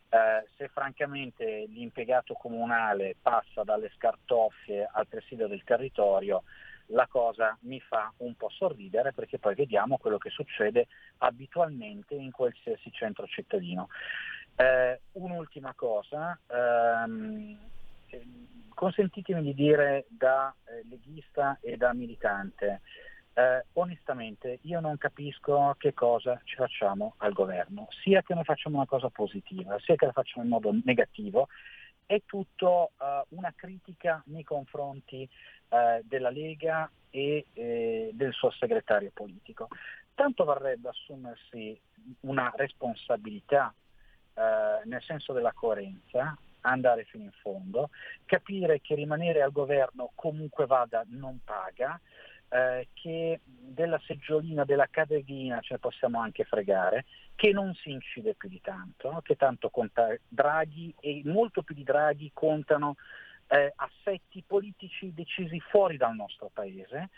Eh, 0.09 0.47
se 0.57 0.69
francamente 0.69 1.65
l'impiegato 1.67 2.33
comunale 2.33 3.15
passa 3.21 3.63
dalle 3.63 3.91
scartoffie 3.95 4.89
al 4.91 5.05
presidio 5.05 5.47
del 5.47 5.63
territorio, 5.63 6.41
la 6.87 7.07
cosa 7.07 7.57
mi 7.61 7.79
fa 7.79 8.11
un 8.17 8.35
po' 8.35 8.49
sorridere 8.49 9.13
perché 9.13 9.39
poi 9.39 9.55
vediamo 9.55 9.97
quello 9.97 10.17
che 10.17 10.29
succede 10.29 10.87
abitualmente 11.19 12.15
in 12.15 12.31
qualsiasi 12.31 12.91
centro 12.91 13.25
cittadino. 13.27 13.89
Eh, 14.55 15.01
un'ultima 15.13 15.73
cosa, 15.75 16.39
ehm, 16.47 17.57
consentitemi 18.73 19.41
di 19.41 19.53
dire 19.53 20.05
da 20.09 20.53
eh, 20.65 20.85
leghista 20.87 21.57
e 21.61 21.77
da 21.77 21.93
militante, 21.93 22.81
eh, 23.33 23.65
onestamente 23.73 24.59
io 24.61 24.79
non 24.79 24.97
capisco 24.97 25.75
che 25.77 25.93
cosa 25.93 26.39
ci 26.45 26.55
facciamo 26.55 27.15
al 27.17 27.33
governo, 27.33 27.87
sia 28.01 28.21
che 28.21 28.33
noi 28.33 28.45
facciamo 28.45 28.77
una 28.77 28.85
cosa 28.85 29.09
positiva, 29.09 29.77
sia 29.79 29.95
che 29.95 30.05
la 30.05 30.13
facciamo 30.13 30.43
in 30.43 30.51
modo 30.51 30.73
negativo, 30.85 31.49
è 32.05 32.21
tutto 32.25 32.91
uh, 32.97 33.35
una 33.35 33.53
critica 33.55 34.21
nei 34.27 34.43
confronti 34.43 35.27
uh, 35.69 36.01
della 36.03 36.29
Lega 36.29 36.89
e 37.09 37.45
eh, 37.53 38.09
del 38.13 38.33
suo 38.33 38.51
segretario 38.51 39.11
politico. 39.13 39.69
Tanto 40.13 40.43
varrebbe 40.43 40.89
assumersi 40.89 41.79
una 42.21 42.51
responsabilità 42.55 43.73
uh, 44.33 44.41
nel 44.87 45.01
senso 45.01 45.31
della 45.33 45.53
coerenza, 45.53 46.37
andare 46.61 47.05
fino 47.05 47.23
in 47.23 47.31
fondo, 47.41 47.89
capire 48.25 48.81
che 48.81 48.95
rimanere 48.95 49.41
al 49.41 49.51
governo 49.51 50.11
comunque 50.15 50.65
vada 50.65 51.03
non 51.07 51.39
paga, 51.43 51.99
eh, 52.49 52.87
che 52.93 53.39
della 53.43 53.99
seggiolina, 54.05 54.63
della 54.63 54.87
cadeghina 54.89 55.59
ce 55.61 55.73
ne 55.73 55.79
possiamo 55.79 56.19
anche 56.19 56.43
fregare, 56.43 57.05
che 57.35 57.51
non 57.51 57.73
si 57.73 57.91
incide 57.91 58.35
più 58.35 58.49
di 58.49 58.61
tanto, 58.61 59.19
che 59.23 59.35
tanto 59.35 59.69
conta 59.69 60.15
Draghi 60.27 60.93
e 60.99 61.21
molto 61.25 61.63
più 61.63 61.75
di 61.75 61.83
Draghi 61.83 62.31
contano 62.33 62.95
eh, 63.47 63.73
assetti 63.75 64.43
politici 64.45 65.13
decisi 65.13 65.59
fuori 65.59 65.97
dal 65.97 66.15
nostro 66.15 66.49
paese 66.51 67.09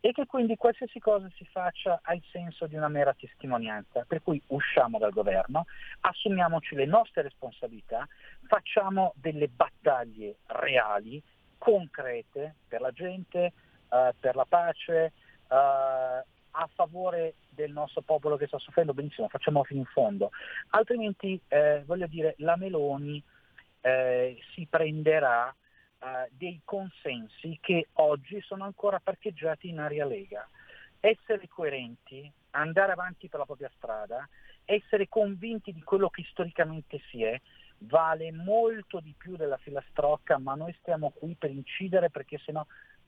e 0.00 0.12
che 0.12 0.26
quindi 0.26 0.56
qualsiasi 0.56 0.98
cosa 0.98 1.30
si 1.34 1.46
faccia 1.46 2.00
ha 2.02 2.12
il 2.12 2.22
senso 2.30 2.66
di 2.66 2.74
una 2.74 2.88
mera 2.88 3.14
testimonianza, 3.14 4.04
per 4.06 4.22
cui 4.22 4.40
usciamo 4.48 4.98
dal 4.98 5.12
governo, 5.12 5.64
assumiamoci 6.00 6.74
le 6.74 6.84
nostre 6.84 7.22
responsabilità, 7.22 8.06
facciamo 8.46 9.14
delle 9.16 9.48
battaglie 9.48 10.36
reali, 10.48 11.22
concrete 11.56 12.56
per 12.68 12.82
la 12.82 12.90
gente, 12.90 13.52
eh, 13.94 14.14
per 14.18 14.34
la 14.34 14.44
pace, 14.44 15.04
eh, 15.04 15.12
a 16.56 16.68
favore 16.74 17.34
del 17.48 17.72
nostro 17.72 18.02
popolo 18.02 18.36
che 18.36 18.46
sta 18.46 18.58
soffrendo, 18.58 18.92
benissimo, 18.92 19.28
facciamo 19.28 19.62
fino 19.64 19.80
in 19.80 19.86
fondo. 19.86 20.30
Altrimenti, 20.70 21.40
eh, 21.48 21.82
voglio 21.86 22.06
dire, 22.06 22.34
la 22.38 22.56
Meloni 22.56 23.22
eh, 23.80 24.36
si 24.52 24.66
prenderà 24.68 25.48
eh, 25.50 26.28
dei 26.32 26.60
consensi 26.64 27.58
che 27.60 27.88
oggi 27.94 28.40
sono 28.40 28.64
ancora 28.64 29.00
parcheggiati 29.00 29.68
in 29.68 29.78
area 29.78 30.04
Lega. 30.04 30.48
Essere 31.00 31.48
coerenti, 31.48 32.30
andare 32.50 32.92
avanti 32.92 33.28
per 33.28 33.40
la 33.40 33.46
propria 33.46 33.70
strada, 33.76 34.26
essere 34.64 35.08
convinti 35.08 35.72
di 35.72 35.82
quello 35.82 36.08
che 36.08 36.24
storicamente 36.30 37.00
si 37.10 37.22
è, 37.22 37.38
vale 37.78 38.32
molto 38.32 39.00
di 39.00 39.14
più 39.16 39.36
della 39.36 39.58
filastrocca, 39.58 40.38
ma 40.38 40.54
noi 40.54 40.74
stiamo 40.78 41.10
qui 41.10 41.34
per 41.34 41.50
incidere 41.50 42.10
perché 42.10 42.38
sennò 42.38 42.64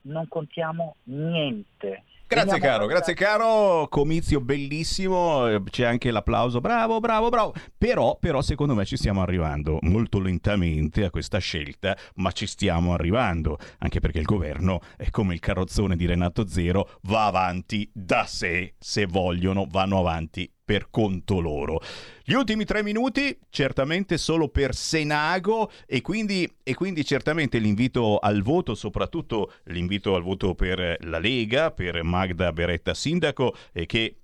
non 0.06 0.26
contiamo 0.28 0.96
niente. 1.04 2.02
Grazie 2.28 2.58
caro, 2.58 2.86
grazie 2.86 3.14
caro, 3.14 3.86
comizio 3.88 4.40
bellissimo, 4.40 5.46
eh, 5.46 5.62
c'è 5.62 5.84
anche 5.84 6.10
l'applauso, 6.10 6.60
bravo, 6.60 6.98
bravo, 6.98 7.28
bravo, 7.28 7.54
però, 7.78 8.16
però 8.18 8.42
secondo 8.42 8.74
me 8.74 8.84
ci 8.84 8.96
stiamo 8.96 9.22
arrivando 9.22 9.78
molto 9.82 10.18
lentamente 10.18 11.04
a 11.04 11.10
questa 11.10 11.38
scelta, 11.38 11.96
ma 12.16 12.32
ci 12.32 12.48
stiamo 12.48 12.94
arrivando, 12.94 13.58
anche 13.78 14.00
perché 14.00 14.18
il 14.18 14.24
governo 14.24 14.80
è 14.96 15.08
come 15.10 15.34
il 15.34 15.40
carrozzone 15.40 15.94
di 15.94 16.04
Renato 16.04 16.48
Zero, 16.48 16.98
va 17.02 17.26
avanti 17.26 17.88
da 17.94 18.24
sé, 18.24 18.74
se 18.76 19.06
vogliono 19.06 19.64
vanno 19.70 20.00
avanti 20.00 20.50
per 20.66 20.88
conto 20.90 21.38
loro. 21.38 21.80
Gli 22.24 22.32
ultimi 22.32 22.64
tre 22.64 22.82
minuti, 22.82 23.38
certamente 23.50 24.18
solo 24.18 24.48
per 24.48 24.74
Senago 24.74 25.70
e 25.86 26.00
quindi, 26.00 26.52
e 26.64 26.74
quindi 26.74 27.04
certamente 27.04 27.58
l'invito 27.58 28.18
al 28.18 28.42
voto, 28.42 28.74
soprattutto 28.74 29.52
l'invito 29.66 30.16
al 30.16 30.22
voto 30.22 30.56
per 30.56 30.96
la 31.02 31.18
Lega, 31.20 31.70
per 31.70 32.02
Magda 32.02 32.52
Beretta 32.52 32.94
Sindaco, 32.94 33.54
e 33.72 33.86
che 33.86 34.16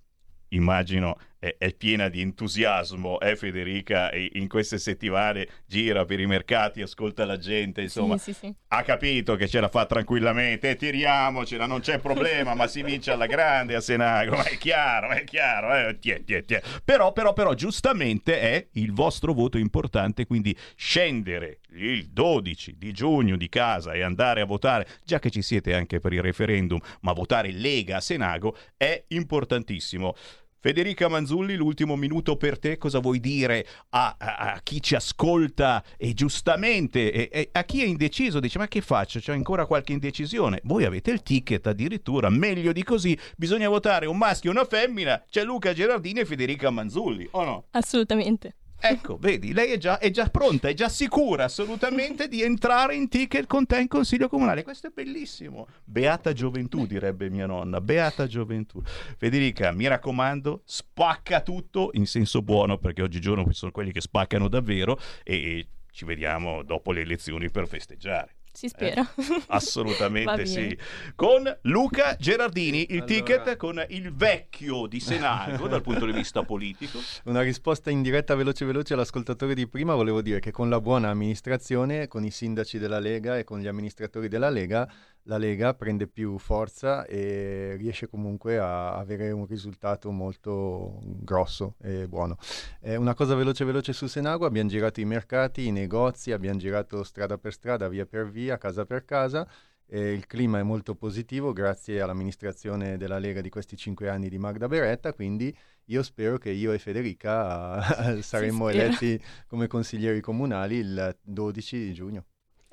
immagino 0.49 1.17
è, 1.43 1.57
è, 1.59 1.75
piena 1.75 2.09
di 2.09 2.21
entusiasmo, 2.21 3.19
eh, 3.19 3.35
Federica, 3.35 4.13
in 4.15 4.47
queste 4.47 4.79
settimane 4.79 5.49
gira 5.67 6.05
per 6.05 6.21
i 6.21 6.27
mercati, 6.27 6.83
ascolta 6.83 7.25
la 7.25 7.37
gente, 7.37 7.83
insomma, 7.83 8.17
sì, 8.17 8.33
sì, 8.33 8.47
sì. 8.47 8.55
ha 8.69 8.83
capito 8.85 9.35
che 9.35 9.49
ce 9.49 9.59
la 9.59 9.69
fa 9.69 9.85
tranquillamente, 9.87 10.71
eh, 10.71 10.77
tiriamocela, 10.77 11.67
non 11.67 11.81
c'è 11.81 11.99
problema, 11.99 12.55
ma 12.55 12.69
si 12.69 12.83
vince 12.85 13.11
alla 13.11 13.27
grande 13.27 13.75
a 13.75 13.81
Senago, 13.81 14.37
ma 14.37 14.45
è 14.45 14.57
chiaro, 14.57 15.09
è 15.09 15.25
chiaro, 15.25 15.89
eh, 15.89 15.99
tie, 15.99 16.23
tie, 16.23 16.45
tie. 16.45 16.63
Però, 16.85 17.11
però, 17.11 17.33
però, 17.33 17.55
giustamente 17.55 18.39
è 18.39 18.69
il 18.75 18.93
vostro 18.93 19.33
voto 19.33 19.59
importante, 19.59 20.27
quindi 20.27 20.57
scendere 20.77 21.59
il 21.73 22.07
12 22.11 22.77
di 22.79 22.93
giugno 22.93 23.37
di 23.37 23.49
casa 23.49 23.95
e 23.95 24.03
andare 24.03 24.43
a 24.43 24.45
votare, 24.45 24.87
già 25.05 25.19
che 25.19 25.31
ci 25.31 25.43
siete 25.43 25.75
anche 25.75 25.99
per 25.99 26.13
il 26.13 26.23
referendum, 26.23 26.79
ma 27.01 27.13
votare 27.13 27.51
Lega 27.51 27.97
a 27.97 28.01
Senago 28.01 28.57
è 28.77 29.03
importantissimo. 29.09 30.15
Federica 30.63 31.09
Manzulli, 31.09 31.57
l'ultimo 31.57 31.97
minuto 31.97 32.37
per 32.37 32.57
te, 32.57 32.79
cosa 32.79 33.01
vuoi 33.01 33.19
dire 33.19 33.67
a, 33.89 34.15
a, 34.17 34.37
a 34.53 34.61
chi 34.63 34.81
ci 34.81 34.95
ascolta 34.95 35.83
e 35.97 36.15
giustamente 36.15 37.11
e, 37.11 37.29
e 37.33 37.49
a 37.51 37.65
chi 37.65 37.83
è 37.83 37.85
indeciso, 37.85 38.39
dice 38.39 38.59
ma 38.59 38.69
che 38.69 38.81
faccio, 38.81 39.19
c'è 39.19 39.33
ancora 39.33 39.67
qualche 39.67 39.91
indecisione? 39.91 40.61
Voi 40.63 40.85
avete 40.85 41.11
il 41.11 41.25
ticket 41.25 41.67
addirittura, 41.67 42.31
meglio 42.31 42.71
di 42.71 42.85
così, 42.85 43.19
bisogna 43.37 43.69
votare 43.69 44.07
un 44.07 44.17
maschio 44.17 44.51
e 44.51 44.53
una 44.53 44.65
femmina, 44.65 45.21
c'è 45.29 45.43
Luca 45.43 45.73
Gerardini 45.73 46.21
e 46.21 46.25
Federica 46.27 46.71
Manzulli, 46.71 47.27
o 47.33 47.43
no? 47.43 47.65
Assolutamente. 47.73 48.55
Ecco, 48.85 49.17
vedi, 49.17 49.53
lei 49.53 49.71
è 49.71 49.79
già, 49.79 49.99
è 49.99 50.11
già, 50.11 50.29
pronta, 50.29 50.69
è 50.69 50.75
già 50.75 50.89
sicura 50.89 51.45
assolutamente 51.45 52.27
di 52.27 52.43
entrare 52.43 52.97
in 52.97 53.09
ticket 53.09 53.47
con 53.47 53.65
te 53.65 53.79
in 53.79 53.87
consiglio 53.87 54.29
comunale. 54.29 54.65
Questo 54.65 54.89
è 54.89 54.91
bellissimo. 54.93 55.69
Beata 55.85 56.33
gioventù, 56.33 56.85
direbbe 56.85 57.31
mia 57.31 57.47
nonna. 57.47 57.81
Beata 57.81 58.27
gioventù. 58.27 58.83
Federica, 58.83 59.71
mi 59.71 59.87
raccomando, 59.87 60.63
spacca 60.65 61.43
tutto 61.43 61.91
in 61.93 62.07
senso 62.07 62.43
buono, 62.43 62.79
perché 62.79 63.03
oggigiorno 63.03 63.45
ci 63.45 63.55
sono 63.55 63.71
quelli 63.71 63.93
che 63.93 64.01
spaccano 64.01 64.49
davvero 64.49 64.99
e 65.23 65.69
ci 65.93 66.05
vediamo 66.05 66.65
dopo 66.65 66.91
le 66.91 67.03
elezioni 67.03 67.51
per 67.51 67.69
festeggiare. 67.69 68.35
Si 68.63 68.69
spera. 68.69 69.01
Eh? 69.17 69.43
Assolutamente 69.49 70.47
sì. 70.47 70.79
Con 71.17 71.43
Luca 71.63 72.15
Gerardini, 72.17 72.83
il 72.91 73.01
Allora- 73.01 73.07
ticket 73.07 73.57
con 73.57 73.85
il 73.89 74.15
vecchio 74.15 74.87
di 74.87 75.01
Senago 75.01 75.67
dal 75.67 75.83
punto 75.83 76.07
di 76.07 76.13
vista 76.13 76.45
politico. 76.45 77.01
Una 77.27 77.41
risposta 77.41 77.91
in 77.91 78.03
diretta 78.03 78.37
veloce 78.37 78.65
veloce 78.65 78.95
all'ascoltatore 78.95 79.55
di 79.55 79.67
prima, 79.67 79.97
volevo 79.97 80.23
dire 80.23 80.39
che 80.39 80.53
con 80.53 80.69
la 80.69 80.81
buona 80.81 81.09
amministrazione, 81.09 82.07
con 82.07 82.23
i 82.23 82.31
sindaci 82.31 82.79
della 82.79 83.01
Lega 83.01 83.37
e 83.37 83.43
con 83.43 83.59
gli 83.59 83.67
amministratori 83.67 84.29
della 84.29 84.49
Lega, 84.49 84.89
la 85.25 85.37
Lega 85.37 85.75
prende 85.75 86.09
più 86.09 86.39
forza 86.39 87.05
e 87.07 87.77
riesce 87.77 88.09
comunque 88.09 88.59
a 88.59 88.97
avere 88.97 89.31
un 89.31 89.47
risultato 89.47 90.11
molto 90.11 90.99
grosso 91.03 91.77
e 91.81 92.09
buono. 92.09 92.37
Eh, 92.81 92.97
una 92.97 93.15
cosa 93.15 93.35
veloce 93.35 93.65
veloce 93.65 93.93
su 93.93 94.07
Senago, 94.07 94.47
abbiamo 94.47 94.69
girato 94.69 95.01
i 95.01 95.05
mercati, 95.05 95.67
i 95.67 95.71
negozi, 95.71 96.33
abbiamo 96.33 96.59
girato 96.59 97.05
strada 97.05 97.39
per 97.39 97.53
strada, 97.53 97.89
via 97.89 98.07
per 98.07 98.31
via, 98.31 98.59
casa 98.59 98.85
per 98.85 99.05
casa. 99.05 99.47
e 99.87 100.13
il 100.13 100.27
clima 100.27 100.59
è 100.59 100.63
molto 100.63 100.95
positivo 100.95 101.53
grazie 101.53 102.01
all'amministrazione 102.01 102.97
della 102.97 103.19
Lega 103.19 103.43
di 103.43 103.51
questi 103.51 103.77
cinque 103.77 104.09
anni 104.09 104.29
di 104.31 104.39
Magda 104.39 104.67
Beretta, 104.67 105.13
quindi 105.13 105.55
io 105.87 106.03
spero 106.03 106.39
che 106.39 106.51
io 106.51 106.73
e 106.73 106.79
Federica 106.79 108.15
eh, 108.17 108.23
saremo 108.23 108.69
eletti 108.71 109.21
come 109.47 109.67
consiglieri 109.67 110.21
comunali 110.21 110.77
il 110.77 111.17
12 111.23 111.79
di 111.79 111.93
giugno. 111.93 112.25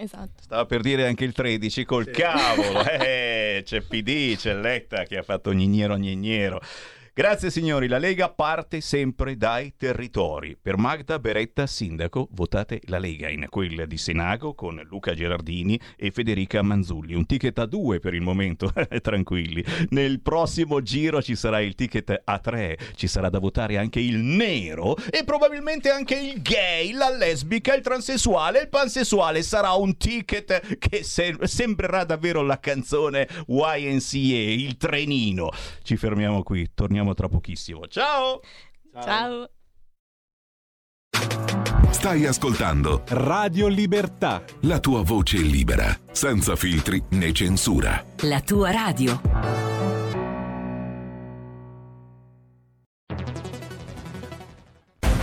Esatto. 0.02 0.42
Stava 0.42 0.66
per 0.66 0.80
dire 0.80 1.06
anche 1.06 1.26
il 1.26 1.34
13 1.34 1.84
col 1.84 2.06
Sì. 2.06 2.12
cavolo. 2.12 2.80
Eh, 2.90 3.64
c'è 3.66 3.82
PD, 3.82 4.38
c'è 4.38 4.54
Letta 4.56 5.04
che 5.04 5.18
ha 5.18 5.24
fatto 5.24 5.52
gnignero 5.52 5.98
gnignero. 5.98 6.62
Grazie 7.20 7.52
signori, 7.52 7.90
la 7.90 7.98
Lega 7.98 8.30
parte 8.30 8.80
sempre 8.80 9.36
dai 9.36 9.74
territori. 9.76 10.56
Per 10.56 10.78
Magda 10.78 11.20
Beretta 11.20 11.68
sindaco 11.68 12.30
votate 12.32 12.80
la 12.86 12.98
Lega 12.98 13.28
in 13.28 13.46
quella 13.50 13.86
di 13.86 13.98
Senago 13.98 14.54
con 14.54 14.82
Luca 14.88 15.14
Gerardini 15.14 15.78
e 15.98 16.12
Federica 16.12 16.62
Manzulli. 16.62 17.16
Un 17.16 17.26
ticket 17.26 17.60
a 17.60 17.66
due 17.66 18.00
per 18.00 18.14
il 18.14 18.22
momento, 18.22 18.72
tranquilli. 19.04 19.62
Nel 19.90 20.22
prossimo 20.22 20.82
giro 20.82 21.22
ci 21.22 21.36
sarà 21.36 21.60
il 21.60 21.76
ticket 21.76 22.22
a 22.24 22.40
tre, 22.40 22.78
ci 22.96 23.08
sarà 23.08 23.28
da 23.28 23.40
votare 23.40 23.78
anche 23.78 24.00
il 24.00 24.20
nero 24.20 24.96
e 25.10 25.26
probabilmente 25.26 25.90
anche 25.90 26.16
il 26.16 26.42
gay, 26.42 26.94
la 26.94 27.10
lesbica, 27.10 27.76
il 27.76 27.82
transessuale, 27.82 28.62
il 28.62 28.70
pansessuale. 28.70 29.42
Sarà 29.42 29.74
un 29.74 29.98
ticket 29.98 30.78
che 30.78 31.04
se- 31.04 31.36
sembrerà 31.42 32.06
davvero 32.06 32.44
la 32.44 32.62
canzone 32.62 33.28
YNCA, 33.46 34.16
il 34.16 34.78
trenino. 34.78 35.50
Ci 35.84 35.98
fermiamo 35.98 36.44
qui, 36.44 36.72
torniamo 36.74 37.08
tra 37.14 37.28
pochissimo. 37.28 37.88
Ciao! 37.88 38.42
Ciao. 39.02 39.50
Stai 41.92 42.26
ascoltando 42.26 43.04
Radio 43.08 43.68
Libertà. 43.68 44.44
la 44.62 44.80
tua 44.80 45.04
voce 45.04 45.38
libera, 45.38 45.98
senza 46.12 46.56
filtri 46.56 47.04
né 47.10 47.32
censura. 47.34 48.04
La 48.22 48.42
tua 48.42 48.72
radio. 48.72 49.22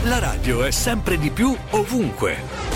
La 0.05 0.19
radio 0.19 0.63
è 0.63 0.71
sempre 0.71 1.19
di 1.19 1.31
più 1.31 1.57
ovunque. 1.71 2.76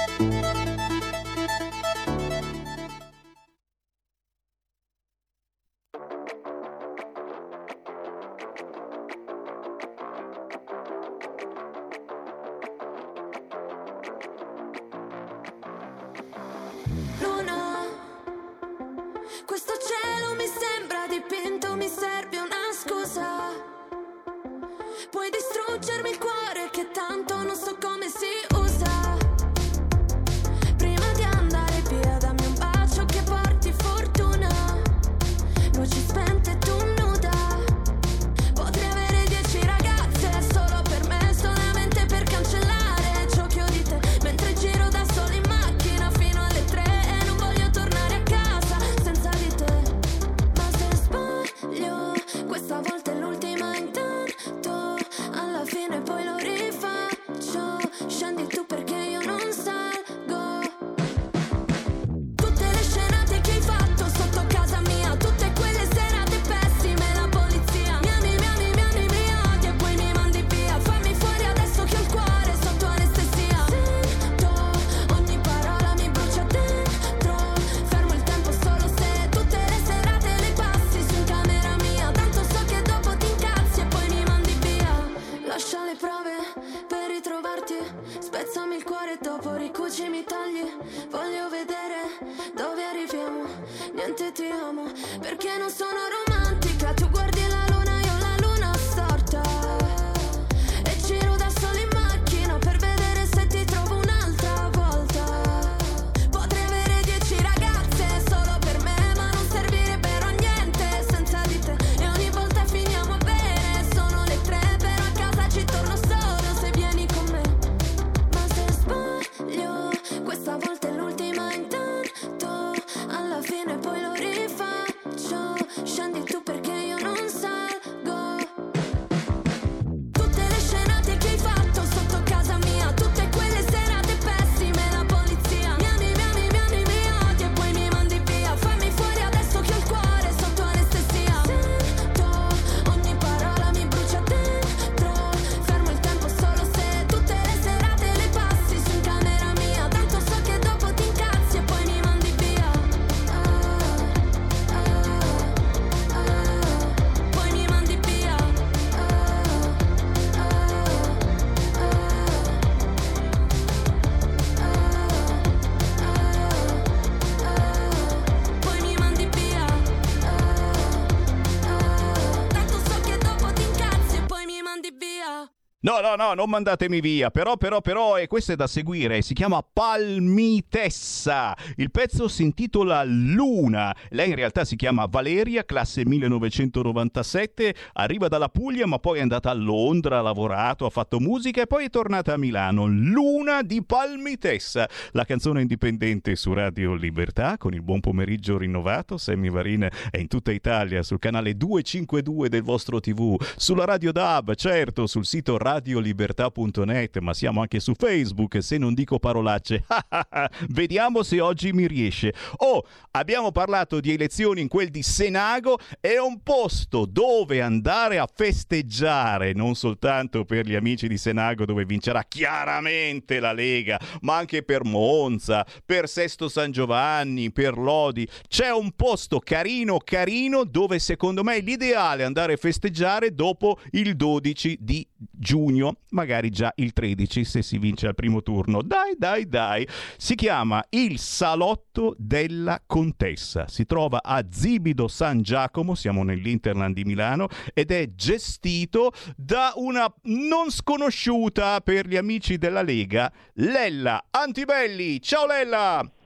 No, 176.01 176.15
no, 176.15 176.23
no, 176.23 176.33
non 176.33 176.49
mandatemi 176.49 176.99
via. 176.99 177.29
Però, 177.29 177.57
però, 177.57 177.79
però, 177.79 178.17
e 178.17 178.25
questo 178.25 178.53
è 178.53 178.55
da 178.55 178.65
seguire. 178.65 179.21
Si 179.21 179.35
chiama 179.35 179.61
Palmitessa. 179.61 181.55
Il 181.75 181.91
pezzo 181.91 182.27
si 182.27 182.41
intitola 182.41 183.03
Luna. 183.03 183.95
Lei 184.09 184.29
in 184.29 184.35
realtà 184.35 184.65
si 184.65 184.75
chiama 184.75 185.05
Valeria, 185.05 185.63
classe 185.63 186.03
1997. 186.03 187.75
Arriva 187.93 188.27
dalla 188.29 188.49
Puglia, 188.49 188.87
ma 188.87 188.97
poi 188.97 189.19
è 189.19 189.21
andata 189.21 189.51
a 189.51 189.53
Londra, 189.53 190.17
ha 190.17 190.21
lavorato, 190.21 190.87
ha 190.87 190.89
fatto 190.89 191.19
musica 191.19 191.61
e 191.61 191.67
poi 191.67 191.85
è 191.85 191.89
tornata 191.91 192.33
a 192.33 192.37
Milano. 192.37 192.87
Luna 192.87 193.61
di 193.61 193.83
Palmitessa. 193.83 194.89
La 195.11 195.23
canzone 195.23 195.61
indipendente 195.61 196.35
su 196.35 196.51
Radio 196.53 196.95
Libertà 196.95 197.57
con 197.57 197.75
il 197.75 197.83
buon 197.83 197.99
pomeriggio 197.99 198.57
rinnovato. 198.57 199.17
Sammy 199.17 199.51
Varin 199.51 199.87
è 200.09 200.17
in 200.17 200.27
tutta 200.27 200.51
Italia 200.51 201.03
sul 201.03 201.19
canale 201.19 201.55
252 201.55 202.49
del 202.49 202.63
vostro 202.63 202.99
TV, 202.99 203.39
sulla 203.55 203.85
Radio 203.85 204.11
DAB, 204.11 204.55
certo, 204.55 205.05
sul 205.05 205.25
sito 205.25 205.59
Radio 205.59 205.89
radiolibertà.net, 205.91 207.17
ma 207.19 207.33
siamo 207.33 207.61
anche 207.61 207.79
su 207.79 207.93
Facebook, 207.93 208.63
se 208.63 208.77
non 208.77 208.93
dico 208.93 209.19
parolacce. 209.19 209.83
Vediamo 210.69 211.23
se 211.23 211.39
oggi 211.41 211.73
mi 211.73 211.87
riesce. 211.87 212.33
Oh, 212.57 212.85
abbiamo 213.11 213.51
parlato 213.51 213.99
di 213.99 214.13
elezioni 214.13 214.61
in 214.61 214.67
quel 214.67 214.89
di 214.89 215.03
Senago, 215.03 215.77
è 215.99 216.17
un 216.17 216.41
posto 216.41 217.05
dove 217.05 217.61
andare 217.61 218.17
a 218.17 218.27
festeggiare, 218.33 219.53
non 219.53 219.75
soltanto 219.75 220.45
per 220.45 220.65
gli 220.65 220.75
amici 220.75 221.07
di 221.07 221.17
Senago 221.17 221.65
dove 221.65 221.85
vincerà 221.85 222.23
chiaramente 222.23 223.39
la 223.39 223.51
Lega, 223.51 223.99
ma 224.21 224.37
anche 224.37 224.63
per 224.63 224.83
Monza, 224.85 225.65
per 225.85 226.07
Sesto 226.07 226.47
San 226.47 226.71
Giovanni, 226.71 227.51
per 227.51 227.77
Lodi. 227.77 228.27
C'è 228.47 228.71
un 228.71 228.91
posto 228.95 229.39
carino 229.39 229.97
carino 229.97 230.63
dove 230.63 230.99
secondo 230.99 231.43
me 231.43 231.55
è 231.55 231.61
l'ideale 231.61 232.23
andare 232.23 232.53
a 232.53 232.57
festeggiare 232.57 233.33
dopo 233.33 233.79
il 233.91 234.15
12 234.15 234.77
di 234.79 235.05
giugno 235.29 235.97
magari 236.09 236.49
già 236.49 236.71
il 236.75 236.93
13 236.93 237.43
se 237.43 237.61
si 237.61 237.77
vince 237.77 238.07
al 238.07 238.15
primo 238.15 238.41
turno. 238.41 238.81
Dai, 238.81 239.15
dai, 239.17 239.47
dai. 239.47 239.87
Si 240.17 240.35
chiama 240.35 240.83
Il 240.89 241.19
Salotto 241.19 242.15
della 242.17 242.81
Contessa. 242.85 243.67
Si 243.67 243.85
trova 243.85 244.21
a 244.23 244.43
Zibido 244.49 245.07
San 245.07 245.41
Giacomo, 245.41 245.95
siamo 245.95 246.23
nell'Interland 246.23 246.95
di 246.95 247.03
Milano, 247.03 247.47
ed 247.73 247.91
è 247.91 248.13
gestito 248.15 249.11
da 249.35 249.73
una 249.75 250.11
non 250.23 250.69
sconosciuta 250.69 251.81
per 251.81 252.07
gli 252.07 252.17
amici 252.17 252.57
della 252.57 252.81
Lega, 252.81 253.31
Lella 253.53 254.25
Antibelli. 254.31 255.21
Ciao 255.21 255.45
Lella! 255.45 256.20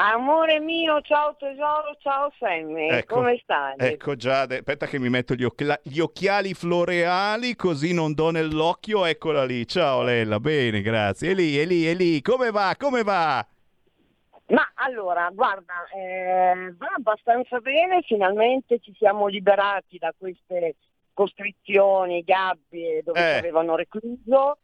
Amore 0.00 0.60
mio, 0.60 1.00
ciao 1.00 1.34
tesoro, 1.36 1.96
ciao 1.98 2.32
Sammy, 2.38 2.88
ecco, 2.88 3.16
come 3.16 3.36
stai? 3.42 3.74
Ecco 3.78 4.14
Giade, 4.14 4.58
aspetta 4.58 4.86
che 4.86 4.96
mi 5.00 5.08
metto 5.08 5.34
gli, 5.34 5.42
occhi- 5.42 5.66
gli, 5.82 5.98
occhiali 5.98 6.54
floreali 6.54 7.56
così 7.56 7.92
non 7.92 8.14
do 8.14 8.30
nell'occhio, 8.30 9.04
eccola 9.06 9.44
lì, 9.44 9.66
ciao 9.66 10.04
Lella, 10.04 10.38
bene, 10.38 10.82
grazie, 10.82 11.32
è 11.32 11.34
lì, 11.34 11.58
è 11.58 11.64
lì, 11.64 11.84
è 11.84 11.94
lì, 11.94 12.22
come 12.22 12.52
va, 12.52 12.76
come 12.78 13.02
va? 13.02 13.44
Ma 14.50 14.70
allora, 14.74 15.30
guarda, 15.32 15.88
eh, 15.92 16.72
va 16.78 16.92
abbastanza 16.96 17.58
bene, 17.58 18.02
finalmente 18.02 18.78
ci 18.78 18.94
siamo 18.96 19.26
liberati 19.26 19.98
da 19.98 20.14
queste 20.16 20.76
costrizioni, 21.12 22.22
gabbie 22.22 23.02
dove 23.02 23.18
Eh. 23.18 23.32
ci 23.32 23.38
avevano 23.38 23.74
recluso, 23.74 24.58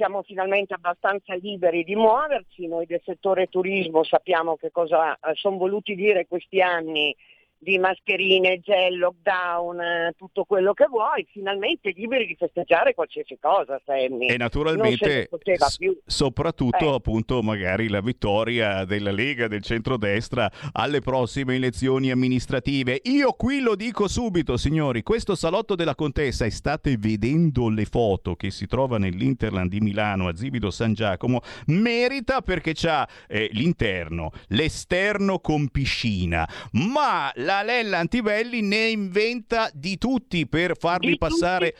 siamo 0.00 0.22
finalmente 0.22 0.72
abbastanza 0.72 1.34
liberi 1.34 1.84
di 1.84 1.94
muoverci, 1.94 2.66
noi 2.66 2.86
del 2.86 3.02
settore 3.04 3.48
turismo 3.48 4.02
sappiamo 4.02 4.56
che 4.56 4.70
cosa 4.70 5.18
sono 5.34 5.58
voluti 5.58 5.94
dire 5.94 6.26
questi 6.26 6.62
anni 6.62 7.14
di 7.62 7.76
mascherine, 7.78 8.58
gel, 8.60 8.96
lockdown, 8.96 9.80
eh, 9.80 10.14
tutto 10.16 10.44
quello 10.44 10.72
che 10.72 10.86
vuoi, 10.88 11.26
finalmente 11.30 11.92
liberi 11.94 12.24
di 12.26 12.34
festeggiare 12.34 12.94
qualsiasi 12.94 13.36
cosa, 13.38 13.78
Sammy. 13.84 14.28
E 14.28 14.38
naturalmente 14.38 15.28
s- 15.58 15.78
soprattutto 16.06 16.92
Eh. 16.92 16.94
appunto 16.94 17.42
magari 17.42 17.88
la 17.88 18.00
vittoria 18.00 18.86
della 18.86 19.10
Lega 19.10 19.46
del 19.46 19.62
centrodestra 19.62 20.50
alle 20.72 21.00
prossime 21.00 21.56
elezioni 21.56 22.10
amministrative. 22.10 22.98
Io 23.04 23.32
qui 23.34 23.60
lo 23.60 23.76
dico 23.76 24.08
subito, 24.08 24.56
signori, 24.56 25.02
questo 25.02 25.34
salotto 25.34 25.74
della 25.74 25.94
Contessa 25.94 26.46
e 26.46 26.50
state 26.50 26.96
vedendo 26.96 27.68
le 27.68 27.84
foto 27.84 28.36
che 28.36 28.50
si 28.50 28.66
trova 28.66 28.96
nell'Interland 28.96 29.68
di 29.68 29.80
Milano 29.80 30.28
a 30.28 30.34
Zibido 30.34 30.70
San 30.70 30.94
Giacomo, 30.94 31.42
merita 31.66 32.40
perché 32.40 32.72
c'ha 32.74 33.06
eh, 33.28 33.50
l'interno, 33.52 34.30
l'esterno 34.48 35.40
con 35.40 35.68
piscina, 35.68 36.48
ma 36.72 37.30
la 37.34 37.48
Lella 37.62 37.98
Antibelli 37.98 38.62
ne 38.62 38.88
inventa 38.88 39.70
di 39.74 39.98
tutti 39.98 40.46
per 40.46 40.76
farli 40.78 41.10
Di 41.10 41.18
passare 41.18 41.74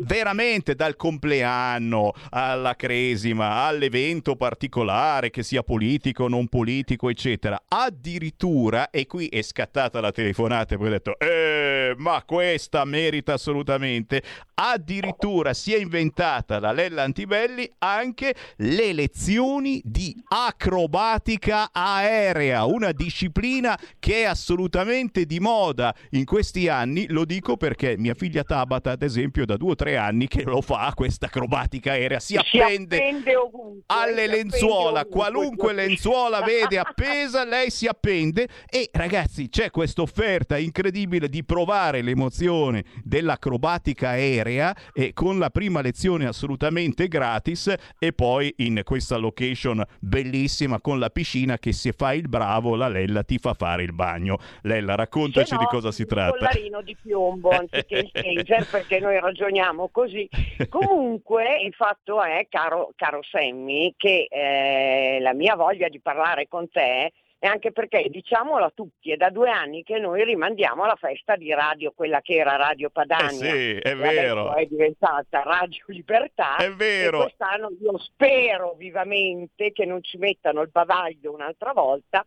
veramente 0.00 0.74
dal 0.74 0.94
compleanno 0.94 2.12
alla 2.30 2.76
cresima, 2.76 3.64
all'evento 3.64 4.36
particolare, 4.36 5.30
che 5.30 5.42
sia 5.42 5.62
politico, 5.62 6.28
non 6.28 6.46
politico, 6.46 7.08
eccetera. 7.08 7.60
Addirittura, 7.66 8.90
e 8.90 9.06
qui 9.06 9.26
è 9.26 9.42
scattata 9.42 10.00
la 10.00 10.12
telefonata 10.12 10.74
e 10.74 10.78
poi 10.78 10.86
ho 10.86 10.90
detto, 10.90 11.18
eh, 11.18 11.94
ma 11.96 12.22
questa 12.24 12.84
merita 12.84 13.32
assolutamente, 13.32 14.22
addirittura 14.54 15.52
si 15.52 15.74
è 15.74 15.78
inventata 15.78 16.60
la 16.60 16.72
Lella 16.72 17.02
Antibelli 17.02 17.68
anche 17.78 18.34
le 18.58 18.92
lezioni 18.92 19.80
di 19.84 20.14
acrobatica 20.28 21.70
aerea, 21.72 22.64
una 22.64 22.92
disciplina 22.92 23.78
che 23.98 24.22
è 24.22 24.24
assolutamente 24.24 25.07
di 25.12 25.40
moda 25.40 25.94
in 26.10 26.24
questi 26.24 26.68
anni, 26.68 27.06
lo 27.08 27.24
dico 27.24 27.56
perché 27.56 27.96
mia 27.96 28.14
figlia 28.14 28.44
Tabata, 28.44 28.92
ad 28.92 29.02
esempio, 29.02 29.44
da 29.44 29.56
due 29.56 29.72
o 29.72 29.74
tre 29.74 29.96
anni 29.96 30.28
che 30.28 30.42
lo 30.42 30.60
fa 30.60 30.92
questa 30.94 31.26
acrobatica 31.26 31.92
aerea, 31.92 32.20
si 32.20 32.38
Si 32.44 32.58
appende 32.58 32.96
appende 32.96 33.36
ovunque, 33.36 33.82
alle 33.86 34.26
lenzuola, 34.26 35.00
ovunque. 35.00 35.08
qualunque 35.08 35.72
lenzuola 35.72 36.40
vede 36.42 36.78
appesa, 36.78 37.44
lei 37.44 37.70
si 37.70 37.86
appende 37.86 38.48
e 38.68 38.88
ragazzi 38.92 39.48
c'è 39.48 39.70
questa 39.70 40.02
offerta 40.02 40.58
incredibile 40.58 41.28
di 41.28 41.44
provare 41.44 42.02
l'emozione 42.02 42.84
dell'acrobatica 43.02 44.10
aerea 44.10 44.76
e 44.92 45.12
con 45.12 45.38
la 45.38 45.50
prima 45.50 45.80
lezione 45.80 46.26
assolutamente 46.26 47.08
gratis 47.08 47.72
e 47.98 48.12
poi 48.12 48.52
in 48.58 48.82
questa 48.84 49.16
location 49.16 49.82
bellissima 50.00 50.80
con 50.80 50.98
la 50.98 51.10
piscina 51.10 51.58
che 51.58 51.72
se 51.72 51.92
fai 51.92 52.18
il 52.18 52.28
bravo 52.28 52.74
la 52.74 52.88
Lella 52.88 53.22
ti 53.22 53.38
fa 53.38 53.54
fare 53.54 53.82
il 53.82 53.92
bagno. 53.92 54.38
Lella 54.62 54.94
raccontaci 54.98 55.54
no, 55.54 55.58
di 55.60 55.64
cosa 55.66 55.90
si 55.90 56.02
un 56.02 56.08
tratta. 56.08 56.36
collarino 56.36 56.82
di 56.82 56.96
piombo 57.00 57.50
anziché 57.50 57.98
il 57.98 58.10
taser 58.12 58.66
perché 58.70 58.98
noi 59.00 59.18
ragioniamo 59.20 59.88
così. 59.88 60.28
Comunque 60.68 61.60
il 61.62 61.72
fatto 61.74 62.22
è, 62.22 62.46
caro, 62.48 62.92
caro 62.96 63.22
Sammy, 63.22 63.94
che 63.96 64.26
eh, 64.30 65.18
la 65.20 65.34
mia 65.34 65.54
voglia 65.54 65.88
di 65.88 66.00
parlare 66.00 66.48
con 66.48 66.68
te 66.68 67.12
è 67.40 67.46
anche 67.46 67.70
perché, 67.70 68.08
diciamolo 68.08 68.64
a 68.64 68.72
tutti, 68.74 69.12
è 69.12 69.16
da 69.16 69.30
due 69.30 69.48
anni 69.48 69.84
che 69.84 70.00
noi 70.00 70.24
rimandiamo 70.24 70.84
la 70.84 70.96
festa 70.96 71.36
di 71.36 71.52
radio, 71.54 71.92
quella 71.94 72.20
che 72.20 72.34
era 72.34 72.56
Radio 72.56 72.90
Padania. 72.90 73.28
Eh 73.28 73.30
sì, 73.30 73.76
è 73.76 73.94
vero. 73.94 74.54
È 74.54 74.66
diventata 74.66 75.42
Radio 75.44 75.84
Libertà. 75.86 76.56
È 76.56 76.72
vero. 76.72 77.18
E 77.18 77.22
quest'anno 77.22 77.70
io 77.80 77.96
spero 77.98 78.74
vivamente 78.76 79.70
che 79.70 79.84
non 79.84 80.02
ci 80.02 80.18
mettano 80.18 80.62
il 80.62 80.70
bavaglio 80.70 81.32
un'altra 81.32 81.72
volta 81.72 82.26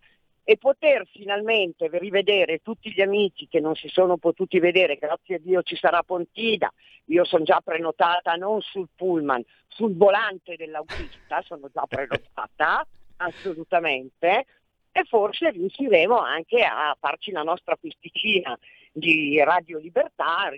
e 0.51 0.57
poter 0.57 1.07
finalmente 1.09 1.87
rivedere 1.93 2.59
tutti 2.61 2.91
gli 2.91 2.99
amici 2.99 3.47
che 3.47 3.61
non 3.61 3.73
si 3.73 3.87
sono 3.87 4.17
potuti 4.17 4.59
vedere, 4.59 4.97
grazie 4.97 5.35
a 5.35 5.39
Dio 5.39 5.61
ci 5.63 5.77
sarà 5.77 6.03
Pontida, 6.03 6.69
io 7.05 7.23
sono 7.23 7.45
già 7.45 7.61
prenotata 7.63 8.33
non 8.33 8.59
sul 8.59 8.89
pullman, 8.93 9.41
sul 9.69 9.95
volante 9.95 10.57
dell'autista, 10.57 11.41
sono 11.43 11.69
già 11.73 11.85
prenotata, 11.87 12.85
assolutamente, 13.23 14.45
e 14.91 15.03
forse 15.05 15.51
riusciremo 15.51 16.19
anche 16.19 16.63
a 16.63 16.97
farci 16.99 17.31
la 17.31 17.43
nostra 17.43 17.77
pisticina 17.77 18.59
di 18.91 19.41
Radio 19.41 19.79
Libertà, 19.79 20.49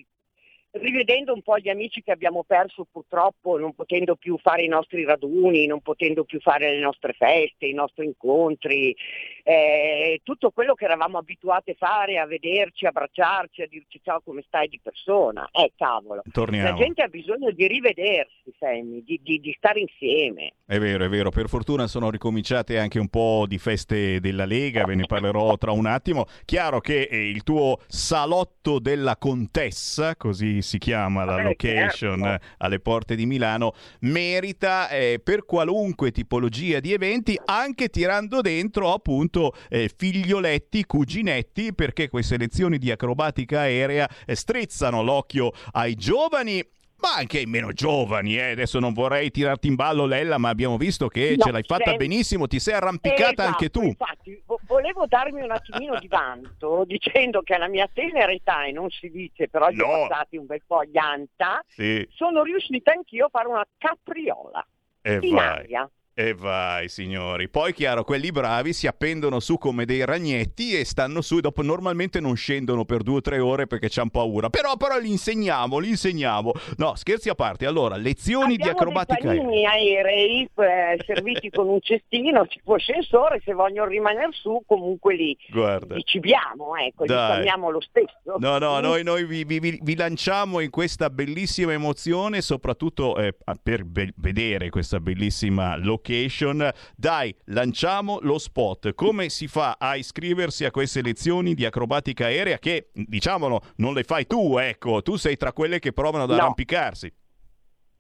rivedendo 0.74 1.34
un 1.34 1.42
po' 1.42 1.60
gli 1.60 1.70
amici 1.70 2.02
che 2.02 2.12
abbiamo 2.12 2.44
perso 2.44 2.88
purtroppo, 2.90 3.58
non 3.58 3.74
potendo 3.74 4.16
più 4.16 4.38
fare 4.40 4.64
i 4.64 4.68
nostri 4.68 5.04
raduni, 5.04 5.68
non 5.68 5.82
potendo 5.82 6.24
più 6.24 6.40
fare 6.40 6.72
le 6.72 6.80
nostre 6.80 7.14
feste, 7.14 7.68
i 7.68 7.74
nostri 7.74 8.06
incontri, 8.06 8.96
eh, 9.44 10.20
tutto 10.24 10.50
quello 10.52 10.74
che 10.74 10.86
eravamo 10.86 11.18
abituati 11.18 11.72
a 11.72 11.76
fare, 11.78 12.18
a 12.18 12.26
vederci, 12.26 12.86
a 12.86 12.90
abbracciarci, 12.90 13.62
a 13.62 13.68
dirci 13.68 14.00
ciao 14.04 14.22
come 14.22 14.44
stai 14.48 14.68
di 14.68 14.80
persona. 14.82 15.48
Eh 15.52 15.74
cavolo, 15.78 16.24
Torniamo. 16.32 16.70
la 16.70 16.76
gente 16.76 17.04
ha 17.04 17.08
bisogno 17.08 17.52
di 17.52 17.68
rivedersi, 17.68 18.54
Sammy, 18.58 19.04
di, 19.04 19.20
di- 19.22 19.40
di 19.40 19.54
stare 19.56 19.82
insieme. 19.82 20.54
È 20.66 20.80
vero, 20.80 21.06
è 21.06 21.10
vero, 21.10 21.30
per 21.30 21.50
fortuna 21.50 21.86
sono 21.86 22.10
ricominciate 22.10 22.80
anche 22.80 22.98
un 22.98 23.10
po' 23.10 23.46
di 23.48 23.60
feste 23.60 24.20
della 24.20 24.46
Lega, 24.46 24.86
ve 24.86 24.96
ne 24.96 25.06
parlerò 25.06 25.56
tra 25.58 25.72
un 25.72 25.86
attimo. 25.86 26.26
Chiaro 26.46 26.80
che 26.80 27.04
eh, 27.04 27.30
il 27.30 27.44
tuo 27.44 27.78
salotto 27.88 28.80
della 28.80 29.18
contessa, 29.18 30.16
così 30.16 30.62
si 30.64 30.80
chiama 30.80 31.24
la 31.26 31.38
Eh, 31.40 31.44
location 31.44 32.20
certo. 32.20 32.44
eh, 32.44 32.50
alle 32.58 32.80
porte 32.80 33.16
di 33.16 33.26
Milano, 33.28 33.74
merita 34.00 34.90
eh, 34.90 35.20
per 35.24 35.46
qualunque 35.46 36.12
tipologia 36.12 36.80
di 36.80 36.92
eventi, 36.94 37.40
anche 37.46 37.90
tirando 37.90 38.42
dentro 38.42 38.92
appunto 38.94 39.54
eh, 39.70 39.92
figlioletti, 39.96 40.86
cuginetti, 40.86 41.74
perché 41.74 42.10
queste 42.10 42.38
lezioni 42.38 42.78
di 42.78 42.90
acrobatica 42.90 43.60
aerea 43.60 44.10
eh, 44.26 44.36
strizzano 44.36 45.04
l'occhio 45.04 45.52
ai 45.74 45.96
giovani 45.96 46.64
ma 47.04 47.16
anche 47.18 47.40
ai 47.40 47.46
meno 47.46 47.74
giovani. 47.74 48.38
Eh. 48.38 48.52
Adesso 48.52 48.80
non 48.80 48.94
vorrei 48.94 49.30
tirarti 49.30 49.68
in 49.68 49.76
ballo, 49.76 50.06
Lella, 50.06 50.38
ma 50.38 50.50
abbiamo 50.50 50.78
visto 50.78 51.08
che 51.10 51.36
No, 51.38 51.44
ce 51.46 51.52
l'hai 51.52 51.64
fatta 51.64 51.90
sen- 51.92 51.98
benissimo, 51.98 52.48
ti 52.48 52.60
sei 52.60 52.76
arrampicata 52.76 53.24
Esatto, 53.24 53.42
anche 53.42 53.70
tu. 53.70 53.84
Infatti, 53.84 54.42
vo- 54.46 54.60
volevo 54.66 55.06
darmi 55.08 55.42
un 55.42 55.52
attimino 55.52 56.00
di 56.00 56.08
vanto 56.08 56.84
dicendo 56.88 57.42
che 57.42 57.54
alla 57.56 57.68
mia 57.68 57.90
tenera 57.92 58.32
età, 58.32 58.64
e 58.66 58.72
non 58.72 58.90
si 58.90 59.10
dice, 59.10 59.50
però 59.50 59.70
gli 59.70 59.76
No. 59.76 59.86
ho 59.86 60.08
passati 60.08 60.38
un 60.38 60.46
bel 60.46 60.62
po' 60.66 60.80
agli 60.80 60.98
anta, 60.98 61.62
Sì. 61.68 62.08
sono 62.14 62.44
riuscita 62.44 62.92
anch'io 62.94 63.26
a 63.26 63.30
fare 63.30 63.48
una 63.48 63.66
capriola 63.78 64.66
E 65.02 65.20
in 65.22 65.36
vai. 65.36 65.46
aria. 65.48 65.90
E 66.16 66.36
vai, 66.36 66.90
signori. 66.90 67.50
Poi, 67.50 67.74
chiaro, 67.74 68.04
quelli 68.04 68.30
bravi 68.32 68.72
si 68.72 68.86
appendono 68.86 69.40
su 69.40 69.58
come 69.58 69.84
dei 69.86 70.06
ragnetti 70.06 70.78
e 70.78 70.86
stanno 70.86 71.22
su. 71.22 71.40
Dopo, 71.40 71.64
normalmente 71.64 72.20
non 72.20 72.36
scendono 72.36 72.86
per 72.86 73.02
due 73.02 73.16
o 73.18 73.22
tre 73.22 73.40
ore 73.40 73.66
perché 73.66 73.88
c'hanno 73.90 74.12
paura. 74.12 74.52
Però, 74.52 74.78
però, 74.78 75.00
li 75.00 75.10
insegniamo, 75.10 75.80
li 75.80 75.90
insegniamo. 75.90 76.52
No, 76.78 76.94
scherzi 76.96 77.30
a 77.30 77.34
parte. 77.36 77.66
Allora, 77.66 77.96
lezioni 77.96 78.58
di 78.58 78.62
Abbiamo 78.62 78.78
acrobatica. 78.78 79.28
dei 79.28 79.38
panini 79.40 79.66
aerei 79.66 80.42
eh, 80.56 81.04
serviti 81.04 81.50
con 81.50 81.68
un 81.68 81.80
cestino 81.82 82.46
tipo 82.46 82.76
ascensore, 82.76 83.42
se 83.44 83.54
vogliono 83.54 83.90
rimanere 83.90 84.30
su 84.34 84.62
comunque 84.68 85.16
li, 85.16 85.36
Guarda. 85.50 85.96
li 85.96 86.04
cibiamo, 86.06 86.76
ecco, 86.76 87.06
li 87.06 87.10
Dai. 87.10 87.34
chiamiamo 87.42 87.72
lo 87.72 87.82
stesso. 87.82 88.38
No, 88.38 88.60
no, 88.60 88.80
noi, 88.80 89.02
noi 89.04 89.26
vi, 89.26 89.44
vi- 89.46 89.80
vi- 89.82 89.96
lanciamo 89.96 90.60
in 90.60 90.70
questa 90.70 91.10
bellissima 91.10 91.74
emozione, 91.74 92.42
soprattutto 92.42 93.18
eh, 93.18 93.34
per 93.64 93.84
be- 93.84 94.14
vedere 94.18 94.70
questa 94.70 95.00
bellissima 95.00 95.76
location. 96.04 96.72
Dai, 96.96 97.34
lanciamo 97.46 98.20
lo 98.22 98.38
spot. 98.38 98.94
Come 98.94 99.30
si 99.30 99.48
fa 99.48 99.78
a 99.80 99.96
iscriversi 99.96 100.66
a 100.66 100.72
queste 100.72 101.02
lezioni 101.02 101.54
di 101.54 101.66
acrobatica 101.66 102.26
aerea 102.26 102.60
che, 102.60 102.90
diciamolo, 102.94 103.62
non 103.78 103.94
le 103.94 104.04
fai 104.04 104.28
tu, 104.28 104.58
ecco, 104.58 105.02
tu 105.02 105.16
sei 105.16 105.38
tra 105.38 105.54
quelle 105.54 105.80
che 105.80 105.94
provano 105.94 106.24
ad 106.24 106.30
No. 106.30 106.36
arrampicarsi. 106.36 107.12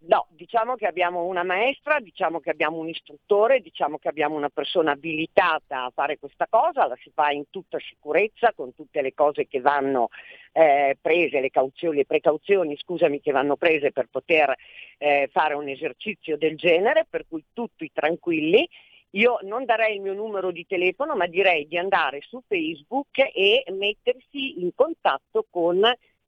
No, 0.06 0.28
diciamo 0.32 0.76
che 0.76 0.86
abbiamo 0.86 1.24
una 1.24 1.44
maestra, 1.44 2.02
diciamo 2.02 2.42
che 2.42 2.50
abbiamo 2.50 2.78
un 2.78 2.90
istruttore, 2.90 3.62
diciamo 3.62 4.00
che 4.00 4.10
abbiamo 4.10 4.36
una 4.36 4.50
persona 4.50 4.92
abilitata 4.92 5.86
a 5.86 5.92
fare 5.96 6.20
questa 6.20 6.46
cosa, 6.50 6.88
la 6.88 6.98
si 7.02 7.10
fa 7.14 7.32
in 7.32 7.46
tutta 7.50 7.78
sicurezza 7.80 8.52
con 8.54 8.74
tutte 8.74 9.02
le 9.02 9.14
cose 9.14 9.48
che 9.48 9.62
vanno 9.62 10.10
eh, 10.52 10.98
prese, 11.00 11.40
le, 11.40 11.50
cauzioni, 11.50 11.98
le 11.98 12.06
precauzioni 12.06 12.76
scusami, 12.76 13.22
che 13.22 13.32
vanno 13.32 13.56
prese 13.56 13.94
per 13.94 14.08
poter 14.12 14.54
eh, 14.98 15.30
fare 15.32 15.54
un 15.54 15.70
esercizio 15.70 16.36
del 16.36 16.58
genere, 16.58 17.06
per 17.10 17.26
cui 17.26 17.44
tutti 17.54 17.90
tranquilli. 17.94 18.68
Io 19.12 19.38
non 19.44 19.64
darei 19.64 19.96
il 19.96 20.02
mio 20.02 20.14
numero 20.14 20.52
di 20.52 20.66
telefono, 20.66 21.16
ma 21.16 21.28
direi 21.28 21.66
di 21.66 21.78
andare 21.78 22.20
su 22.22 22.42
Facebook 22.46 23.20
e 23.20 23.64
mettersi 23.70 24.62
in 24.62 24.72
contatto 24.76 25.46
con 25.50 25.80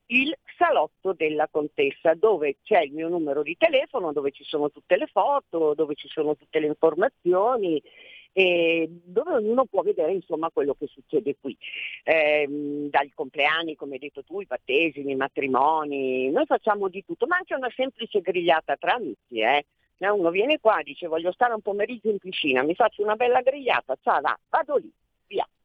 il 0.07 0.35
salotto 0.57 1.13
della 1.13 1.47
contessa, 1.49 2.13
dove 2.13 2.57
c'è 2.63 2.81
il 2.81 2.91
mio 2.91 3.09
numero 3.09 3.41
di 3.43 3.55
telefono, 3.57 4.13
dove 4.13 4.31
ci 4.31 4.43
sono 4.43 4.69
tutte 4.69 4.97
le 4.97 5.07
foto, 5.07 5.73
dove 5.73 5.95
ci 5.95 6.07
sono 6.07 6.35
tutte 6.35 6.59
le 6.59 6.67
informazioni 6.67 7.81
e 8.37 8.89
dove 8.89 9.35
ognuno 9.35 9.65
può 9.65 9.81
vedere 9.81 10.11
insomma 10.11 10.49
quello 10.51 10.75
che 10.77 10.87
succede 10.87 11.37
qui. 11.39 11.57
Ehm, 12.03 12.89
dai 12.89 13.11
compleanni, 13.13 13.75
come 13.75 13.93
hai 13.93 13.99
detto 13.99 14.23
tu, 14.23 14.41
i 14.41 14.45
battesimi, 14.45 15.13
i 15.13 15.15
matrimoni, 15.15 16.29
noi 16.29 16.45
facciamo 16.45 16.89
di 16.89 17.03
tutto, 17.05 17.27
ma 17.27 17.37
anche 17.37 17.55
una 17.55 17.71
semplice 17.73 18.19
grigliata 18.21 18.75
tra 18.75 18.95
amici, 18.95 19.39
eh. 19.39 19.65
Eh, 19.97 20.09
Uno 20.09 20.29
viene 20.29 20.59
qua, 20.59 20.81
dice 20.83 21.07
voglio 21.07 21.31
stare 21.31 21.53
un 21.53 21.61
pomeriggio 21.61 22.09
in 22.09 22.17
piscina, 22.17 22.61
mi 22.63 22.75
faccio 22.75 23.01
una 23.01 23.15
bella 23.15 23.41
grigliata, 23.41 23.95
ciao, 24.01 24.19
va, 24.19 24.37
vado 24.49 24.75
lì, 24.75 24.91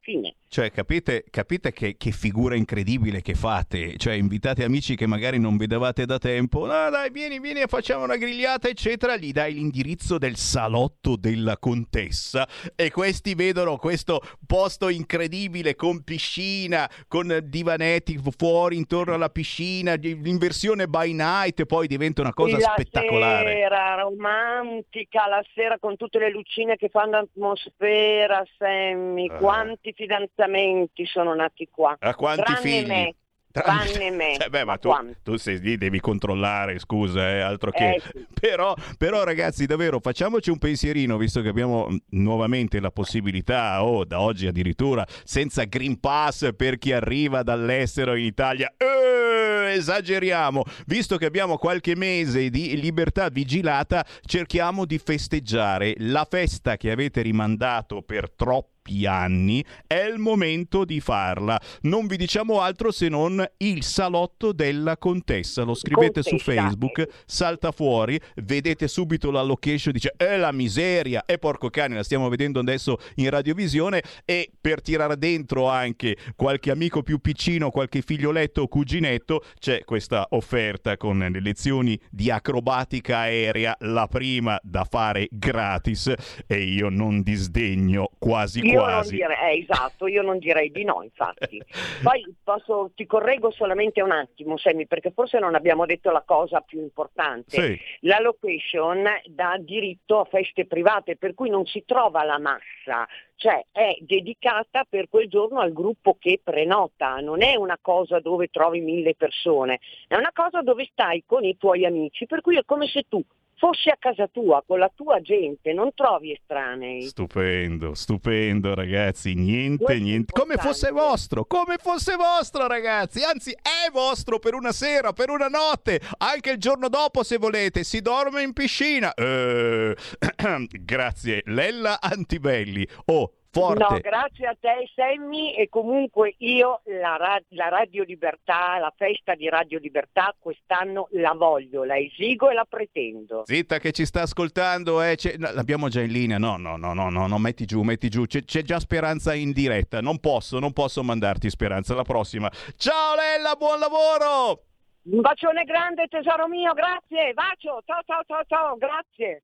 fine. 0.01 0.35
Cioè, 0.47 0.69
capite, 0.69 1.23
capite 1.29 1.71
che, 1.71 1.95
che 1.97 2.11
figura 2.11 2.55
incredibile 2.55 3.21
che 3.21 3.35
fate? 3.35 3.95
Cioè, 3.95 4.15
invitate 4.15 4.65
amici 4.65 4.95
che 4.95 5.07
magari 5.07 5.39
non 5.39 5.55
vedevate 5.55 6.05
da 6.05 6.17
tempo. 6.17 6.65
No, 6.65 6.89
dai, 6.89 7.09
vieni, 7.09 7.39
vieni, 7.39 7.63
facciamo 7.67 8.03
una 8.03 8.17
grigliata, 8.17 8.67
eccetera. 8.67 9.15
Gli 9.15 9.31
dai 9.31 9.53
l'indirizzo 9.53 10.17
del 10.17 10.35
salotto 10.35 11.15
della 11.15 11.57
contessa 11.57 12.45
e 12.75 12.91
questi 12.91 13.33
vedono 13.33 13.77
questo 13.77 14.21
posto 14.45 14.89
incredibile 14.89 15.75
con 15.75 16.03
piscina, 16.03 16.89
con 17.07 17.39
divanetti 17.45 18.19
fuori 18.37 18.75
intorno 18.75 19.13
alla 19.13 19.29
piscina, 19.29 19.95
in 20.01 20.37
versione 20.37 20.87
by 20.87 21.13
night, 21.13 21.63
poi 21.63 21.87
diventa 21.87 22.19
una 22.21 22.33
cosa 22.33 22.57
la 22.57 22.73
spettacolare. 22.73 23.53
sera 23.53 23.95
romantica, 24.01 25.27
la 25.27 25.41
sera 25.53 25.79
con 25.79 25.95
tutte 25.95 26.19
le 26.19 26.29
lucine 26.29 26.75
che 26.75 26.89
fanno 26.89 27.17
atmosfera, 27.17 28.43
Sammy, 28.57 29.27
Eh. 29.27 29.37
quanti 29.37 29.90
fidanzamenti 29.95 31.05
sono 31.05 31.33
nati 31.33 31.67
qua. 31.69 31.95
A 31.99 32.15
quanti 32.15 32.43
Tranne 32.43 32.61
figli? 32.61 32.87
me. 32.87 33.15
Tranne- 33.51 33.91
Tranne 33.91 34.11
me. 34.15 34.37
Eh 34.37 34.49
beh, 34.49 34.63
ma 34.63 34.77
tu, 34.77 34.87
quanti? 34.89 35.17
tu 35.23 35.35
sei 35.35 35.59
lì, 35.59 35.77
devi 35.77 35.99
controllare, 35.99 36.79
scusa, 36.79 37.29
eh, 37.29 37.41
altro 37.41 37.71
che... 37.71 37.95
Eh, 37.95 37.99
sì. 37.99 38.25
però, 38.39 38.73
però, 38.97 39.23
ragazzi, 39.23 39.65
davvero, 39.65 39.99
facciamoci 39.99 40.49
un 40.49 40.57
pensierino, 40.57 41.17
visto 41.17 41.41
che 41.41 41.49
abbiamo 41.49 41.87
nuovamente 42.11 42.79
la 42.79 42.91
possibilità, 42.91 43.83
o 43.83 44.05
da 44.05 44.21
oggi 44.21 44.47
addirittura, 44.47 45.05
senza 45.23 45.65
Green 45.65 45.99
Pass 45.99 46.53
per 46.55 46.77
chi 46.77 46.93
arriva 46.93 47.43
dall'estero 47.43 48.15
in 48.15 48.25
Italia. 48.25 48.73
Eh, 48.77 49.73
esageriamo. 49.73 50.63
Visto 50.85 51.17
che 51.17 51.25
abbiamo 51.25 51.57
qualche 51.57 51.95
mese 51.95 52.49
di 52.49 52.79
libertà 52.79 53.29
vigilata, 53.29 54.05
cerchiamo 54.25 54.85
di 54.85 54.97
festeggiare 54.97 55.95
la 55.97 56.25
festa 56.29 56.77
che 56.77 56.91
avete 56.91 57.21
rimandato 57.21 58.01
per 58.01 58.31
troppi 58.31 58.70
anni, 59.05 59.63
è 59.87 60.01
il 60.01 60.19
momento 60.19 60.85
di 60.85 60.99
farla. 60.99 61.59
Non 61.81 62.07
vi 62.07 62.17
diciamo 62.17 62.61
altro 62.61 62.91
se 62.91 63.07
non 63.09 63.45
il 63.57 63.83
salotto 63.83 64.51
della 64.51 64.97
contessa. 64.97 65.63
Lo 65.63 65.73
scrivete 65.73 66.21
su 66.23 66.37
Contessa. 66.37 66.61
Facebook, 66.61 67.07
salta 67.25 67.71
fuori, 67.71 68.19
vedete 68.37 68.87
subito 68.87 69.31
la 69.31 69.41
location, 69.41 69.93
dice 69.93 70.13
è 70.17 70.37
la 70.37 70.51
miseria, 70.51 71.25
e 71.25 71.37
porco 71.37 71.69
cane, 71.69 71.95
la 71.95 72.03
stiamo 72.03 72.29
vedendo 72.29 72.59
adesso 72.59 72.97
in 73.15 73.29
radiovisione 73.29 74.01
e 74.25 74.51
per 74.59 74.81
tirare 74.81 75.17
dentro 75.17 75.67
anche 75.67 76.17
qualche 76.35 76.71
amico 76.71 77.03
più 77.03 77.19
piccino, 77.19 77.69
qualche 77.69 78.01
figlioletto 78.01 78.63
o 78.63 78.67
cuginetto, 78.67 79.43
c'è 79.59 79.83
questa 79.83 80.27
offerta 80.31 80.97
con 80.97 81.19
le 81.19 81.41
lezioni 81.41 81.99
di 82.09 82.29
acrobatica 82.31 83.19
aerea, 83.19 83.75
la 83.81 84.07
prima 84.07 84.59
da 84.63 84.83
fare 84.83 85.27
gratis 85.31 86.13
e 86.47 86.61
io 86.61 86.89
non 86.89 87.21
disdegno 87.21 88.09
quasi 88.17 88.61
Io 88.71 88.85
non 88.85 89.07
direi, 89.07 89.37
eh, 89.37 89.59
esatto, 89.61 90.07
io 90.07 90.21
non 90.21 90.37
direi 90.37 90.71
di 90.71 90.83
no, 90.83 91.01
infatti. 91.03 91.61
Poi 92.03 92.35
posso, 92.43 92.91
ti 92.95 93.05
correggo 93.05 93.51
solamente 93.51 94.01
un 94.01 94.11
attimo, 94.11 94.57
Sammy, 94.57 94.87
perché 94.87 95.11
forse 95.11 95.39
non 95.39 95.55
abbiamo 95.55 95.85
detto 95.85 96.11
la 96.11 96.23
cosa 96.25 96.61
più 96.61 96.79
importante. 96.79 97.61
Sì. 97.61 97.79
La 98.01 98.19
location 98.19 99.03
dà 99.25 99.57
diritto 99.59 100.19
a 100.19 100.25
feste 100.25 100.65
private, 100.65 101.17
per 101.17 101.33
cui 101.33 101.49
non 101.49 101.65
si 101.65 101.83
trova 101.85 102.23
la 102.23 102.39
massa, 102.39 103.07
cioè 103.35 103.65
è 103.71 103.97
dedicata 104.01 104.85
per 104.87 105.09
quel 105.09 105.27
giorno 105.27 105.59
al 105.59 105.73
gruppo 105.73 106.15
che 106.19 106.39
prenota, 106.43 107.15
non 107.15 107.41
è 107.41 107.55
una 107.55 107.77
cosa 107.81 108.19
dove 108.19 108.47
trovi 108.47 108.81
mille 108.81 109.15
persone, 109.15 109.79
è 110.07 110.15
una 110.15 110.31
cosa 110.33 110.61
dove 110.61 110.87
stai 110.91 111.23
con 111.25 111.43
i 111.43 111.57
tuoi 111.57 111.85
amici, 111.85 112.27
per 112.27 112.41
cui 112.41 112.57
è 112.57 112.63
come 112.65 112.87
se 112.87 113.05
tu 113.09 113.23
fossi 113.61 113.89
a 113.89 113.95
casa 113.99 114.27
tua, 114.27 114.63
con 114.65 114.79
la 114.79 114.91
tua 114.93 115.21
gente, 115.21 115.71
non 115.71 115.93
trovi 115.93 116.31
estranei. 116.31 117.03
Stupendo, 117.03 117.93
stupendo 117.93 118.73
ragazzi, 118.73 119.35
niente, 119.35 119.83
Questo 119.83 120.03
niente, 120.03 120.33
come 120.33 120.55
fosse 120.55 120.89
vostro, 120.89 121.45
come 121.45 121.77
fosse 121.77 122.15
vostro 122.15 122.65
ragazzi, 122.65 123.21
anzi 123.21 123.51
è 123.51 123.91
vostro 123.91 124.39
per 124.39 124.55
una 124.55 124.71
sera, 124.71 125.13
per 125.13 125.29
una 125.29 125.47
notte, 125.47 126.01
anche 126.17 126.49
il 126.49 126.57
giorno 126.57 126.89
dopo 126.89 127.21
se 127.21 127.37
volete, 127.37 127.83
si 127.83 128.01
dorme 128.01 128.41
in 128.41 128.53
piscina. 128.53 129.13
Eh, 129.13 129.95
grazie, 130.81 131.43
Lella 131.45 132.01
Antibelli. 132.01 132.87
Oh, 133.05 133.31
forte. 133.51 133.85
No, 133.89 133.99
grazie 133.99 134.47
a 134.47 134.55
te 134.59 134.89
Sammy 134.95 135.53
e 135.53 135.67
comunque 135.69 136.35
io 136.39 136.81
la, 136.85 137.17
ra- 137.17 137.41
la 137.49 137.67
Radio 137.69 138.03
Libertà, 138.03 138.77
la 138.79 138.93
festa 138.95 139.35
di 139.35 139.49
Radio 139.49 139.77
Libertà 139.79 140.33
quest'anno 140.39 141.07
la 141.11 141.33
voglio, 141.33 141.83
la 141.83 141.97
esigo 141.97 142.49
e 142.49 142.53
la 142.53 142.65
pretendo. 142.67 143.43
Zitta 143.45 143.79
che 143.79 143.91
ci 143.91 144.05
sta 144.05 144.21
ascoltando, 144.21 145.01
eh, 145.01 145.15
c'è- 145.15 145.35
l'abbiamo 145.37 145.89
già 145.89 146.01
in 146.01 146.11
linea. 146.11 146.37
No, 146.37 146.57
no, 146.57 146.77
no, 146.77 146.93
no, 146.93 147.09
no, 147.09 147.27
no, 147.27 147.37
metti 147.37 147.65
giù, 147.65 147.81
metti 147.81 148.09
giù. 148.09 148.25
C'è, 148.25 148.43
c'è 148.43 148.61
già 148.61 148.79
Speranza 148.79 149.33
in 149.33 149.51
diretta. 149.51 150.01
Non 150.01 150.19
posso, 150.19 150.59
non 150.59 150.73
posso 150.73 151.03
mandarti 151.03 151.49
Speranza. 151.49 151.93
La 151.93 152.03
prossima. 152.03 152.49
Ciao 152.77 153.15
Lella, 153.15 153.55
buon 153.55 153.79
lavoro! 153.79 154.63
Un 155.03 155.19
bacione 155.21 155.63
grande 155.63 156.05
tesoro 156.07 156.47
mio, 156.47 156.73
grazie, 156.73 157.33
bacio, 157.33 157.81
ciao 157.85 158.01
ciao 158.05 158.21
ciao 158.27 158.43
ciao, 158.45 158.77
grazie. 158.77 159.43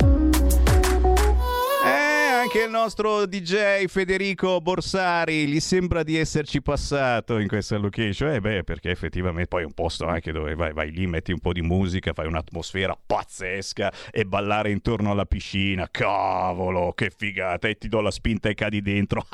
Anche 2.53 2.65
il 2.65 2.71
nostro 2.71 3.25
DJ 3.27 3.85
Federico 3.85 4.59
Borsari. 4.59 5.47
Gli 5.47 5.61
sembra 5.61 6.03
di 6.03 6.17
esserci 6.17 6.61
passato 6.61 7.39
in 7.39 7.47
questa 7.47 7.77
location. 7.77 8.33
Eh 8.33 8.41
beh, 8.41 8.65
perché 8.65 8.89
effettivamente 8.89 9.47
poi 9.47 9.61
è 9.61 9.65
un 9.65 9.71
posto 9.71 10.05
anche 10.05 10.33
dove 10.33 10.53
vai, 10.53 10.73
vai 10.73 10.91
lì, 10.91 11.07
metti 11.07 11.31
un 11.31 11.39
po' 11.39 11.53
di 11.53 11.61
musica, 11.61 12.11
fai 12.11 12.27
un'atmosfera 12.27 12.93
pazzesca 13.05 13.93
e 14.11 14.25
ballare 14.25 14.69
intorno 14.69 15.11
alla 15.11 15.23
piscina. 15.23 15.87
Cavolo, 15.89 16.91
che 16.91 17.09
figata! 17.15 17.69
E 17.69 17.77
ti 17.77 17.87
do 17.87 18.01
la 18.01 18.11
spinta 18.11 18.49
e 18.49 18.53
cadi 18.53 18.81
dentro. 18.81 19.25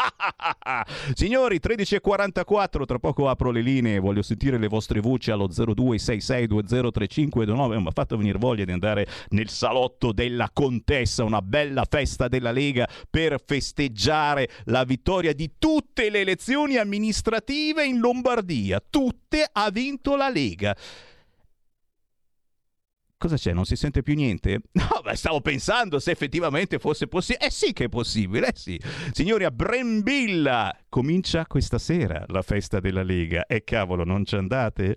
Signori, 1.16 1.60
13.44, 1.60 2.86
tra 2.86 3.00
poco 3.00 3.30
apro 3.30 3.50
le 3.50 3.62
linee. 3.62 3.98
Voglio 3.98 4.22
sentire 4.22 4.60
le 4.60 4.68
vostre 4.68 5.00
voci 5.00 5.32
allo 5.32 5.48
0266203529. 5.48 7.80
Mi 7.80 7.88
ha 7.88 7.92
fatto 7.92 8.16
venire 8.16 8.38
voglia 8.38 8.64
di 8.64 8.74
andare 8.74 9.08
nel 9.30 9.50
salotto 9.50 10.12
della 10.12 10.52
contessa, 10.54 11.24
una 11.24 11.42
bella 11.42 11.84
festa 11.90 12.28
della 12.28 12.52
Lega 12.52 12.88
per 13.10 13.42
festeggiare 13.46 14.50
la 14.66 14.84
vittoria 14.84 15.34
di 15.34 15.52
tutte 15.58 16.10
le 16.10 16.22
elezioni 16.22 16.78
amministrative 16.78 17.86
in 17.86 18.00
Lombardia. 18.00 18.82
Tutte 18.88 19.48
ha 19.52 19.70
vinto 19.70 20.16
la 20.16 20.30
Lega. 20.30 20.76
Cosa 23.20 23.36
c'è? 23.36 23.52
Non 23.52 23.66
si 23.66 23.76
sente 23.76 24.04
più 24.04 24.14
niente? 24.14 24.62
No, 24.88 25.02
beh, 25.02 25.16
stavo 25.16 25.42
pensando 25.42 26.00
se 26.00 26.12
effettivamente 26.12 26.80
fosse 26.80 27.08
possibile. 27.08 27.48
Eh 27.48 27.52
sì 27.52 27.74
che 27.74 27.86
è 27.86 27.90
possibile, 27.90 28.50
eh 28.50 28.54
sì. 28.56 28.80
Signori, 29.12 29.44
a 29.44 29.52
Brembilla 29.52 30.74
comincia 30.88 31.46
questa 31.46 31.78
sera 31.78 32.24
la 32.28 32.42
festa 32.42 32.80
della 32.80 33.04
Lega. 33.04 33.46
E 33.48 33.64
cavolo, 33.64 34.04
non 34.04 34.24
ci 34.24 34.36
andate? 34.36 34.96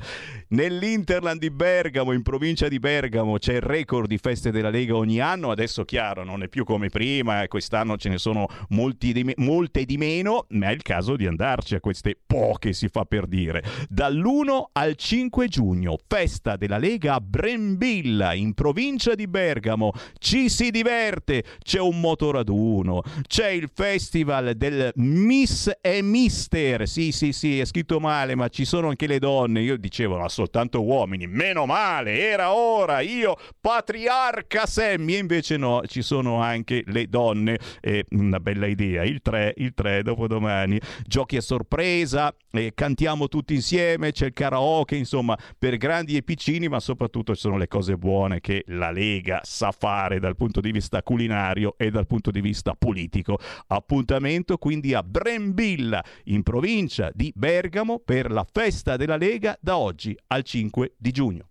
Nell'Interland 0.48 1.40
di 1.40 1.50
Bergamo, 1.50 2.12
in 2.12 2.22
provincia 2.22 2.68
di 2.68 2.78
Bergamo, 2.78 3.38
c'è 3.38 3.54
il 3.54 3.62
record 3.62 4.06
di 4.06 4.18
feste 4.18 4.50
della 4.50 4.70
Lega 4.70 4.94
ogni 4.96 5.18
anno. 5.18 5.50
Adesso, 5.50 5.84
chiaro, 5.84 6.22
non 6.22 6.42
è 6.42 6.48
più 6.48 6.64
come 6.64 6.88
prima, 6.88 7.46
quest'anno 7.48 7.96
ce 7.96 8.10
ne 8.10 8.18
sono 8.18 8.46
di 8.68 9.24
me- 9.24 9.34
molte 9.38 9.84
di 9.84 9.96
meno, 9.96 10.46
ma 10.50 10.68
è 10.68 10.72
il 10.72 10.82
caso 10.82 11.16
di 11.16 11.26
andarci 11.26 11.74
a 11.74 11.80
queste 11.80 12.18
poche, 12.24 12.72
si 12.74 12.88
fa 12.88 13.04
per 13.04 13.26
dire. 13.26 13.62
Dall'1 13.88 14.64
al 14.72 14.94
5 14.94 15.48
giugno, 15.48 15.96
festa 16.06 16.56
della 16.56 16.78
Lega 16.78 17.14
a 17.14 17.20
Brembilla, 17.20 18.09
in 18.34 18.54
provincia 18.54 19.14
di 19.14 19.26
Bergamo. 19.26 19.92
Ci 20.18 20.48
si 20.48 20.70
diverte, 20.70 21.44
c'è 21.62 21.78
un 21.80 22.00
motoraduno, 22.00 23.02
c'è 23.26 23.48
il 23.48 23.70
festival 23.72 24.54
del 24.54 24.92
Miss 24.96 25.70
e 25.80 26.02
Mister. 26.02 26.88
Sì, 26.88 27.12
sì, 27.12 27.32
sì, 27.32 27.60
è 27.60 27.64
scritto 27.64 28.00
male, 28.00 28.34
ma 28.34 28.48
ci 28.48 28.64
sono 28.64 28.88
anche 28.88 29.06
le 29.06 29.18
donne. 29.18 29.60
Io 29.60 29.76
dicevo, 29.76 30.18
ma 30.18 30.28
soltanto 30.28 30.82
uomini. 30.82 31.26
Meno 31.26 31.66
male, 31.66 32.18
era 32.18 32.52
ora. 32.52 33.00
Io, 33.00 33.36
patriarca 33.60 34.66
Sammy. 34.66 35.14
E 35.14 35.18
invece 35.18 35.56
no, 35.56 35.82
ci 35.86 36.02
sono 36.02 36.40
anche 36.40 36.82
le 36.86 37.08
donne. 37.08 37.58
È 37.80 38.02
una 38.10 38.40
bella 38.40 38.66
idea. 38.66 39.04
Il 39.04 39.20
3, 39.22 39.54
il 39.56 39.74
3 39.74 40.02
dopodomani. 40.02 40.80
Giochi 41.06 41.36
a 41.36 41.40
sorpresa, 41.40 42.34
eh, 42.52 42.72
cantiamo 42.74 43.28
tutti 43.28 43.54
insieme, 43.54 44.12
c'è 44.12 44.26
il 44.26 44.32
karaoke, 44.32 44.96
insomma, 44.96 45.36
per 45.58 45.76
grandi 45.76 46.16
e 46.16 46.22
piccini, 46.22 46.68
ma 46.68 46.80
soprattutto 46.80 47.34
ci 47.34 47.40
sono 47.40 47.56
le 47.56 47.68
cose 47.68 47.96
buone 48.00 48.40
che 48.40 48.64
la 48.66 48.90
Lega 48.90 49.38
sa 49.44 49.70
fare 49.70 50.18
dal 50.18 50.34
punto 50.34 50.60
di 50.60 50.72
vista 50.72 51.04
culinario 51.04 51.74
e 51.76 51.92
dal 51.92 52.08
punto 52.08 52.32
di 52.32 52.40
vista 52.40 52.74
politico. 52.74 53.38
Appuntamento 53.68 54.58
quindi 54.58 54.92
a 54.92 55.04
Brembilla, 55.04 56.02
in 56.24 56.42
provincia 56.42 57.12
di 57.14 57.30
Bergamo, 57.32 58.00
per 58.04 58.32
la 58.32 58.44
festa 58.50 58.96
della 58.96 59.16
Lega 59.16 59.56
da 59.60 59.76
oggi 59.76 60.18
al 60.26 60.42
5 60.42 60.94
di 60.96 61.12
giugno. 61.12 61.44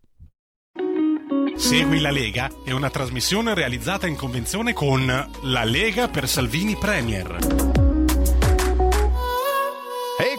Segui 1.56 2.00
la 2.00 2.12
Lega 2.12 2.50
è 2.66 2.72
una 2.72 2.90
trasmissione 2.90 3.54
realizzata 3.54 4.08
in 4.08 4.16
convenzione 4.16 4.74
con 4.74 5.06
La 5.44 5.64
Lega 5.64 6.08
per 6.08 6.28
Salvini 6.28 6.76
Premier. 6.76 7.78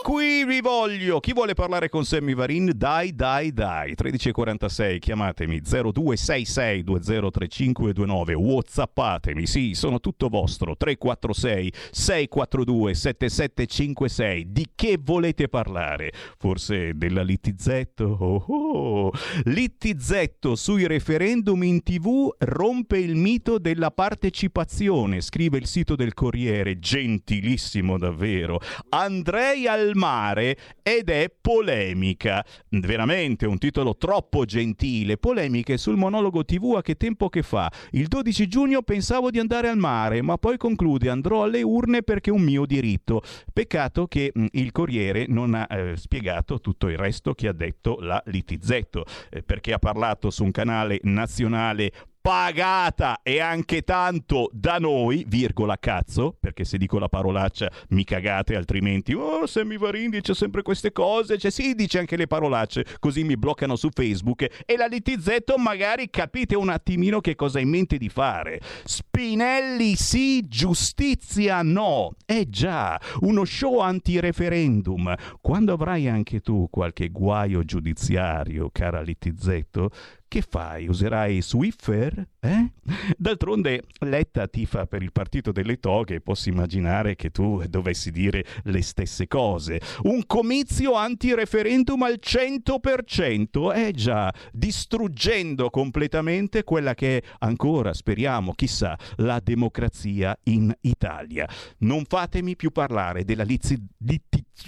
Qui 0.02 0.44
vi 0.44 0.60
voglio. 0.60 1.20
Chi 1.20 1.32
vuole 1.32 1.54
parlare 1.54 1.88
con 1.88 2.04
Sammy 2.04 2.34
Varin? 2.34 2.72
Dai, 2.74 3.14
dai, 3.14 3.52
dai. 3.52 3.92
13.46, 3.92 4.98
chiamatemi 4.98 5.60
0266 5.60 6.82
203529. 6.82 8.34
Whatsappatemi, 8.34 9.46
sì, 9.46 9.74
sono 9.74 10.00
tutto 10.00 10.28
vostro. 10.28 10.74
346 10.76 11.72
642 11.90 12.94
7756. 12.94 14.52
Di 14.52 14.66
che 14.74 14.98
volete 15.00 15.48
parlare? 15.48 16.12
Forse 16.38 16.92
della 16.94 17.22
Littizzetto? 17.22 18.04
Oh, 18.04 18.44
oh. 18.48 19.12
Littizzetto 19.44 20.56
sui 20.56 20.86
referendum 20.86 21.62
in 21.62 21.82
tv 21.82 22.34
rompe 22.38 22.98
il 22.98 23.16
mito 23.16 23.58
della 23.58 23.90
partecipazione. 23.90 25.20
Scrive 25.20 25.58
il 25.58 25.66
sito 25.66 25.94
del 25.94 26.14
Corriere. 26.14 26.78
Gentilissimo 26.78 27.98
davvero. 27.98 28.60
Andrei 28.88 29.66
al 29.66 29.89
mare 29.94 30.56
ed 30.82 31.08
è 31.08 31.32
polemica. 31.40 32.44
Veramente 32.68 33.46
un 33.46 33.58
titolo 33.58 33.96
troppo 33.96 34.44
gentile. 34.44 35.16
Polemiche 35.16 35.76
sul 35.76 35.96
monologo 35.96 36.44
TV 36.44 36.74
a 36.76 36.82
che 36.82 36.96
tempo 36.96 37.28
che 37.28 37.42
fa. 37.42 37.70
Il 37.90 38.08
12 38.08 38.48
giugno 38.48 38.82
pensavo 38.82 39.30
di 39.30 39.38
andare 39.38 39.68
al 39.68 39.78
mare, 39.78 40.22
ma 40.22 40.36
poi 40.36 40.56
conclude 40.56 41.08
andrò 41.08 41.44
alle 41.44 41.62
urne 41.62 42.02
perché 42.02 42.30
è 42.30 42.32
un 42.32 42.42
mio 42.42 42.66
diritto. 42.66 43.22
Peccato 43.52 44.06
che 44.06 44.30
mh, 44.32 44.46
il 44.52 44.72
Corriere 44.72 45.26
non 45.28 45.54
ha 45.54 45.66
eh, 45.70 45.96
spiegato 45.96 46.60
tutto 46.60 46.88
il 46.88 46.96
resto 46.96 47.34
che 47.34 47.48
ha 47.48 47.52
detto 47.52 47.98
la 48.00 48.22
Litizzetto, 48.26 49.04
eh, 49.30 49.42
perché 49.42 49.72
ha 49.72 49.78
parlato 49.78 50.30
su 50.30 50.44
un 50.44 50.50
canale 50.50 50.98
nazionale 51.02 51.92
pagata 52.20 53.20
e 53.22 53.40
anche 53.40 53.82
tanto 53.82 54.50
da 54.52 54.78
noi, 54.78 55.24
virgola 55.26 55.76
cazzo, 55.78 56.36
perché 56.38 56.64
se 56.64 56.76
dico 56.76 56.98
la 56.98 57.08
parolaccia 57.08 57.70
mi 57.90 58.04
cagate, 58.04 58.56
altrimenti, 58.56 59.14
oh, 59.14 59.46
Sammy 59.46 59.78
Varin 59.78 60.10
dice 60.10 60.34
sempre 60.34 60.62
queste 60.62 60.92
cose, 60.92 61.38
cioè 61.38 61.50
sì, 61.50 61.74
dice 61.74 61.98
anche 61.98 62.16
le 62.16 62.26
parolacce, 62.26 62.84
così 62.98 63.24
mi 63.24 63.36
bloccano 63.36 63.76
su 63.76 63.88
Facebook 63.90 64.42
e 64.66 64.76
la 64.76 64.86
Litizzetto 64.86 65.56
magari 65.56 66.10
capite 66.10 66.54
un 66.56 66.68
attimino 66.68 67.20
che 67.20 67.34
cosa 67.34 67.58
ha 67.58 67.62
in 67.62 67.70
mente 67.70 67.96
di 67.96 68.08
fare. 68.08 68.60
Spinelli 68.84 69.94
sì, 69.94 70.46
giustizia 70.46 71.62
no. 71.62 72.12
Eh 72.26 72.48
già, 72.48 73.00
uno 73.20 73.44
show 73.44 73.78
anti-referendum. 73.78 75.14
Quando 75.40 75.72
avrai 75.72 76.08
anche 76.08 76.40
tu 76.40 76.68
qualche 76.70 77.08
guaio 77.08 77.64
giudiziario, 77.64 78.70
cara 78.70 79.00
Litizzetto, 79.00 79.90
che 80.30 80.42
fai? 80.48 80.86
Userai 80.86 81.42
Swiffer? 81.42 82.24
Eh? 82.38 82.70
D'altronde 83.16 83.82
Letta 83.98 84.46
tifa 84.46 84.86
per 84.86 85.02
il 85.02 85.10
partito 85.10 85.50
delle 85.50 85.80
toghe, 85.80 86.20
posso 86.20 86.48
immaginare 86.48 87.16
che 87.16 87.30
tu 87.30 87.64
dovessi 87.68 88.12
dire 88.12 88.44
le 88.62 88.80
stesse 88.80 89.26
cose. 89.26 89.80
Un 90.02 90.24
comizio 90.26 90.94
anti-referendum 90.94 92.00
al 92.02 92.20
100%, 92.24 93.74
eh 93.74 93.90
già, 93.90 94.32
distruggendo 94.52 95.68
completamente 95.68 96.62
quella 96.62 96.94
che 96.94 97.16
è 97.16 97.22
ancora, 97.40 97.92
speriamo, 97.92 98.52
chissà, 98.52 98.96
la 99.16 99.40
democrazia 99.42 100.38
in 100.44 100.72
Italia. 100.82 101.48
Non 101.78 102.04
fatemi 102.06 102.54
più 102.54 102.70
parlare 102.70 103.24
della 103.24 103.42
lizi... 103.42 103.76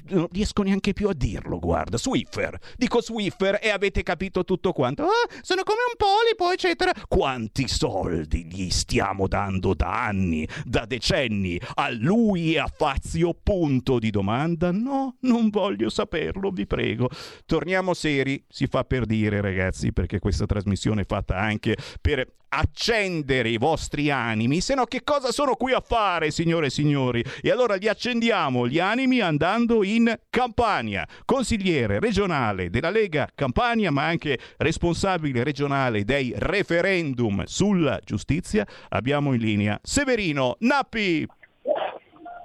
Non 0.08 0.28
riesco 0.30 0.62
neanche 0.62 0.92
più 0.92 1.08
a 1.08 1.14
dirlo, 1.14 1.58
guarda, 1.58 1.96
Swiffer. 1.96 2.58
Dico 2.76 3.00
Swiffer 3.00 3.58
e 3.62 3.70
avete 3.70 4.02
capito 4.02 4.44
tutto 4.44 4.72
quanto. 4.72 5.04
Ah, 5.04 5.28
sono 5.42 5.62
come 5.62 5.80
un 5.88 5.96
polipo, 5.96 6.52
eccetera. 6.52 6.92
Quanti 7.08 7.68
soldi 7.68 8.44
gli 8.44 8.70
stiamo 8.70 9.28
dando 9.28 9.74
da 9.74 10.04
anni, 10.04 10.48
da 10.64 10.84
decenni, 10.86 11.60
a 11.74 11.90
lui 11.90 12.54
e 12.54 12.58
a 12.58 12.70
Fazio? 12.74 13.34
Punto 13.40 13.98
di 13.98 14.10
domanda? 14.10 14.70
No, 14.70 15.16
non 15.20 15.50
voglio 15.50 15.88
saperlo, 15.88 16.50
vi 16.50 16.66
prego. 16.66 17.08
Torniamo 17.46 17.94
seri, 17.94 18.44
si 18.48 18.66
fa 18.66 18.84
per 18.84 19.06
dire, 19.06 19.40
ragazzi, 19.40 19.92
perché 19.92 20.18
questa 20.18 20.46
trasmissione 20.46 21.02
è 21.02 21.06
fatta 21.06 21.36
anche 21.36 21.76
per 22.00 22.26
accendere 22.54 23.48
i 23.48 23.56
vostri 23.56 24.10
animi, 24.10 24.60
se 24.60 24.74
no 24.74 24.84
che 24.84 25.02
cosa 25.02 25.32
sono 25.32 25.54
qui 25.54 25.72
a 25.72 25.80
fare, 25.80 26.30
signore 26.30 26.66
e 26.66 26.70
signori? 26.70 27.24
E 27.40 27.50
allora 27.50 27.76
li 27.76 27.88
accendiamo 27.88 28.68
gli 28.68 28.78
animi 28.78 29.20
andando 29.20 29.81
in 29.82 30.14
Campania, 30.30 31.06
consigliere 31.24 31.98
regionale 32.00 32.70
della 32.70 32.90
Lega 32.90 33.28
Campania, 33.34 33.90
ma 33.90 34.04
anche 34.04 34.38
responsabile 34.58 35.44
regionale 35.44 36.04
dei 36.04 36.32
referendum 36.36 37.44
sulla 37.44 38.00
giustizia, 38.04 38.66
abbiamo 38.88 39.32
in 39.32 39.40
linea 39.40 39.78
Severino 39.82 40.56
Nappi. 40.60 41.26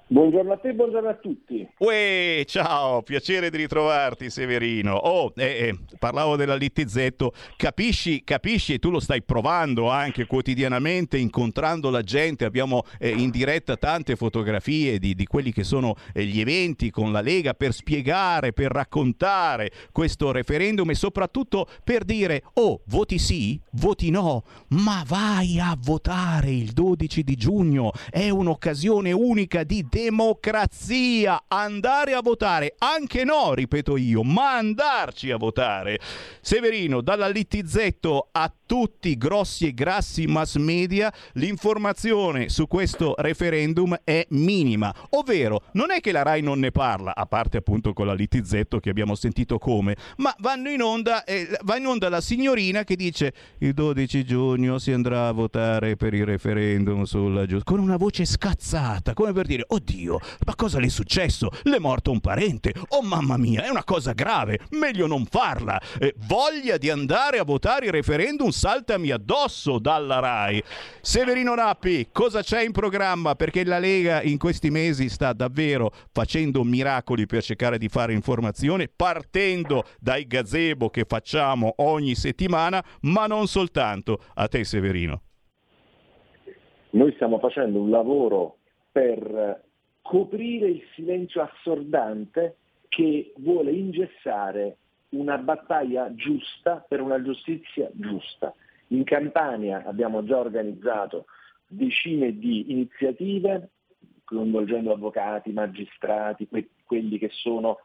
Buongiorno 0.10 0.54
a 0.54 0.58
te, 0.58 0.74
buongiorno 0.74 1.10
a 1.10 1.16
tutti. 1.16 1.68
Uè, 1.80 2.44
ciao, 2.46 3.02
piacere 3.02 3.50
di 3.50 3.58
ritrovarti 3.58 4.30
Severino. 4.30 4.94
Oh, 4.94 5.34
eh, 5.36 5.44
eh, 5.44 5.78
parlavo 6.00 6.38
della 6.38 6.56
Littizzetto, 6.56 7.34
capisci, 7.58 8.24
capisci 8.24 8.74
e 8.74 8.80
tu 8.80 8.90
lo 8.90 9.02
stai 9.02 9.22
provando 9.22 9.90
anche 9.90 10.26
quotidianamente 10.26 11.18
incontrando 11.18 11.90
la 11.90 12.04
gente, 12.04 12.46
abbiamo 12.46 12.84
eh, 13.00 13.10
in 13.10 13.32
diretta 13.32 13.76
tante 13.76 14.16
fotografie 14.16 14.98
di, 14.98 15.14
di 15.14 15.26
quelli 15.26 15.52
che 15.52 15.66
sono 15.66 15.96
eh, 16.14 16.24
gli 16.24 16.40
eventi 16.40 16.90
con 16.90 17.12
la 17.12 17.20
Lega 17.20 17.54
per 17.54 17.74
spiegare, 17.74 18.54
per 18.54 18.72
raccontare 18.72 19.72
questo 19.92 20.32
referendum 20.32 20.90
e 20.90 20.96
soprattutto 20.96 21.68
per 21.84 22.06
dire, 22.06 22.44
oh, 22.54 22.80
voti 22.86 23.20
sì, 23.20 23.60
voti 23.72 24.10
no, 24.10 24.46
ma 24.70 25.04
vai 25.06 25.60
a 25.60 25.78
votare 25.78 26.50
il 26.50 26.72
12 26.72 27.24
di 27.24 27.36
giugno, 27.36 27.92
è 28.10 28.30
un'occasione 28.30 29.12
unica 29.12 29.66
di 29.66 29.86
democrazia, 29.98 31.46
andare 31.48 32.14
a 32.14 32.22
votare, 32.22 32.76
anche 32.78 33.24
no, 33.24 33.56
ripeto 33.56 33.98
io, 33.98 34.22
ma 34.22 34.56
andarci 34.56 35.32
a 35.32 35.38
votare. 35.38 36.00
Severino, 36.40 37.02
dalla 37.02 37.28
Littizzetto 37.28 38.28
a 38.32 38.54
tutti 38.68 39.18
grossi 39.18 39.66
e 39.66 39.74
grassi 39.74 40.28
mass 40.28 40.58
media, 40.58 41.12
l'informazione 41.34 42.50
su 42.50 42.68
questo 42.68 43.16
referendum 43.18 43.98
è 44.04 44.24
minima, 44.30 44.94
ovvero 45.12 45.64
non 45.72 45.90
è 45.90 46.00
che 46.00 46.12
la 46.12 46.22
RAI 46.22 46.42
non 46.42 46.60
ne 46.60 46.70
parla, 46.70 47.16
a 47.16 47.26
parte 47.26 47.58
appunto 47.58 47.94
con 47.94 48.06
la 48.06 48.14
Littizzetto 48.14 48.80
che 48.80 48.92
abbiamo 48.92 49.16
sentito 49.16 49.58
come, 49.58 49.96
ma 50.18 50.36
vanno 50.40 50.70
in 50.70 50.82
onda, 50.82 51.24
eh, 51.24 51.58
va 51.64 51.78
in 51.78 51.88
onda 51.88 52.08
la 52.10 52.22
signorina 52.22 52.84
che 52.84 52.96
dice 52.96 53.34
il 53.60 53.74
12 53.74 54.24
giugno 54.26 54.78
si 54.78 54.92
andrà 54.92 55.28
a 55.28 55.32
votare 55.32 55.96
per 55.96 56.14
il 56.14 56.26
referendum 56.26 57.04
sulla 57.04 57.46
giustizia, 57.48 57.64
con 57.64 57.80
una 57.80 57.98
voce 57.98 58.26
scazzata, 58.26 59.14
come 59.14 59.34
per 59.34 59.48
dire, 59.48 59.64
oddio, 59.66 59.87
ma 60.46 60.56
cosa 60.56 60.80
le 60.80 60.88
è 60.88 60.90
successo? 60.90 61.50
Le 61.64 61.78
è 61.78 61.80
morto 61.80 62.12
un 62.12 62.20
parente? 62.20 62.74
Oh 62.90 63.02
mamma 63.02 63.38
mia, 63.38 63.64
è 63.64 63.70
una 63.70 63.84
cosa 63.84 64.14
grave, 64.14 64.60
meglio 64.72 65.08
non 65.08 65.26
farla. 65.26 65.80
Eh, 66.00 66.14
voglia 66.28 66.78
di 66.78 66.90
andare 66.90 67.40
a 67.40 67.44
votare 67.44 67.86
il 67.86 67.92
referendum 67.92 68.50
saltami 68.50 69.12
addosso 69.12 69.80
dalla 69.80 70.20
RAI. 70.20 70.64
Severino 71.02 71.56
Rappi, 71.56 72.10
cosa 72.12 72.42
c'è 72.42 72.64
in 72.64 72.72
programma? 72.72 73.36
Perché 73.36 73.64
la 73.64 73.80
Lega 73.80 74.22
in 74.22 74.38
questi 74.38 74.70
mesi 74.70 75.10
sta 75.10 75.34
davvero 75.34 75.92
facendo 76.12 76.64
miracoli 76.64 77.26
per 77.26 77.44
cercare 77.44 77.78
di 77.78 77.88
fare 77.88 78.14
informazione, 78.14 78.90
partendo 78.94 79.84
dai 80.00 80.28
gazebo 80.28 80.90
che 80.90 81.06
facciamo 81.08 81.74
ogni 81.78 82.16
settimana, 82.16 82.84
ma 83.02 83.28
non 83.28 83.48
soltanto. 83.48 84.20
A 84.36 84.48
te 84.48 84.64
Severino. 84.64 85.22
Noi 86.92 87.12
stiamo 87.14 87.40
facendo 87.40 87.82
un 87.82 87.90
lavoro 87.90 88.58
per 88.92 89.66
coprire 90.08 90.70
il 90.70 90.82
silenzio 90.96 91.42
assordante 91.42 92.56
che 92.88 93.34
vuole 93.40 93.72
ingessare 93.72 94.78
una 95.10 95.38
battaglia 95.38 96.14
giusta 96.16 96.78
per 96.88 97.02
una 97.02 97.22
giustizia 97.22 97.90
giusta. 97.94 98.54
In 98.88 99.04
Campania 99.04 99.84
abbiamo 99.86 100.24
già 100.24 100.38
organizzato 100.38 101.26
decine 101.68 102.38
di 102.38 102.72
iniziative 102.72 103.72
coinvolgendo 104.24 104.94
avvocati, 104.94 105.52
magistrati, 105.52 106.48
que- 106.48 106.70
quelli 106.86 107.18
che 107.18 107.30
sono 107.32 107.80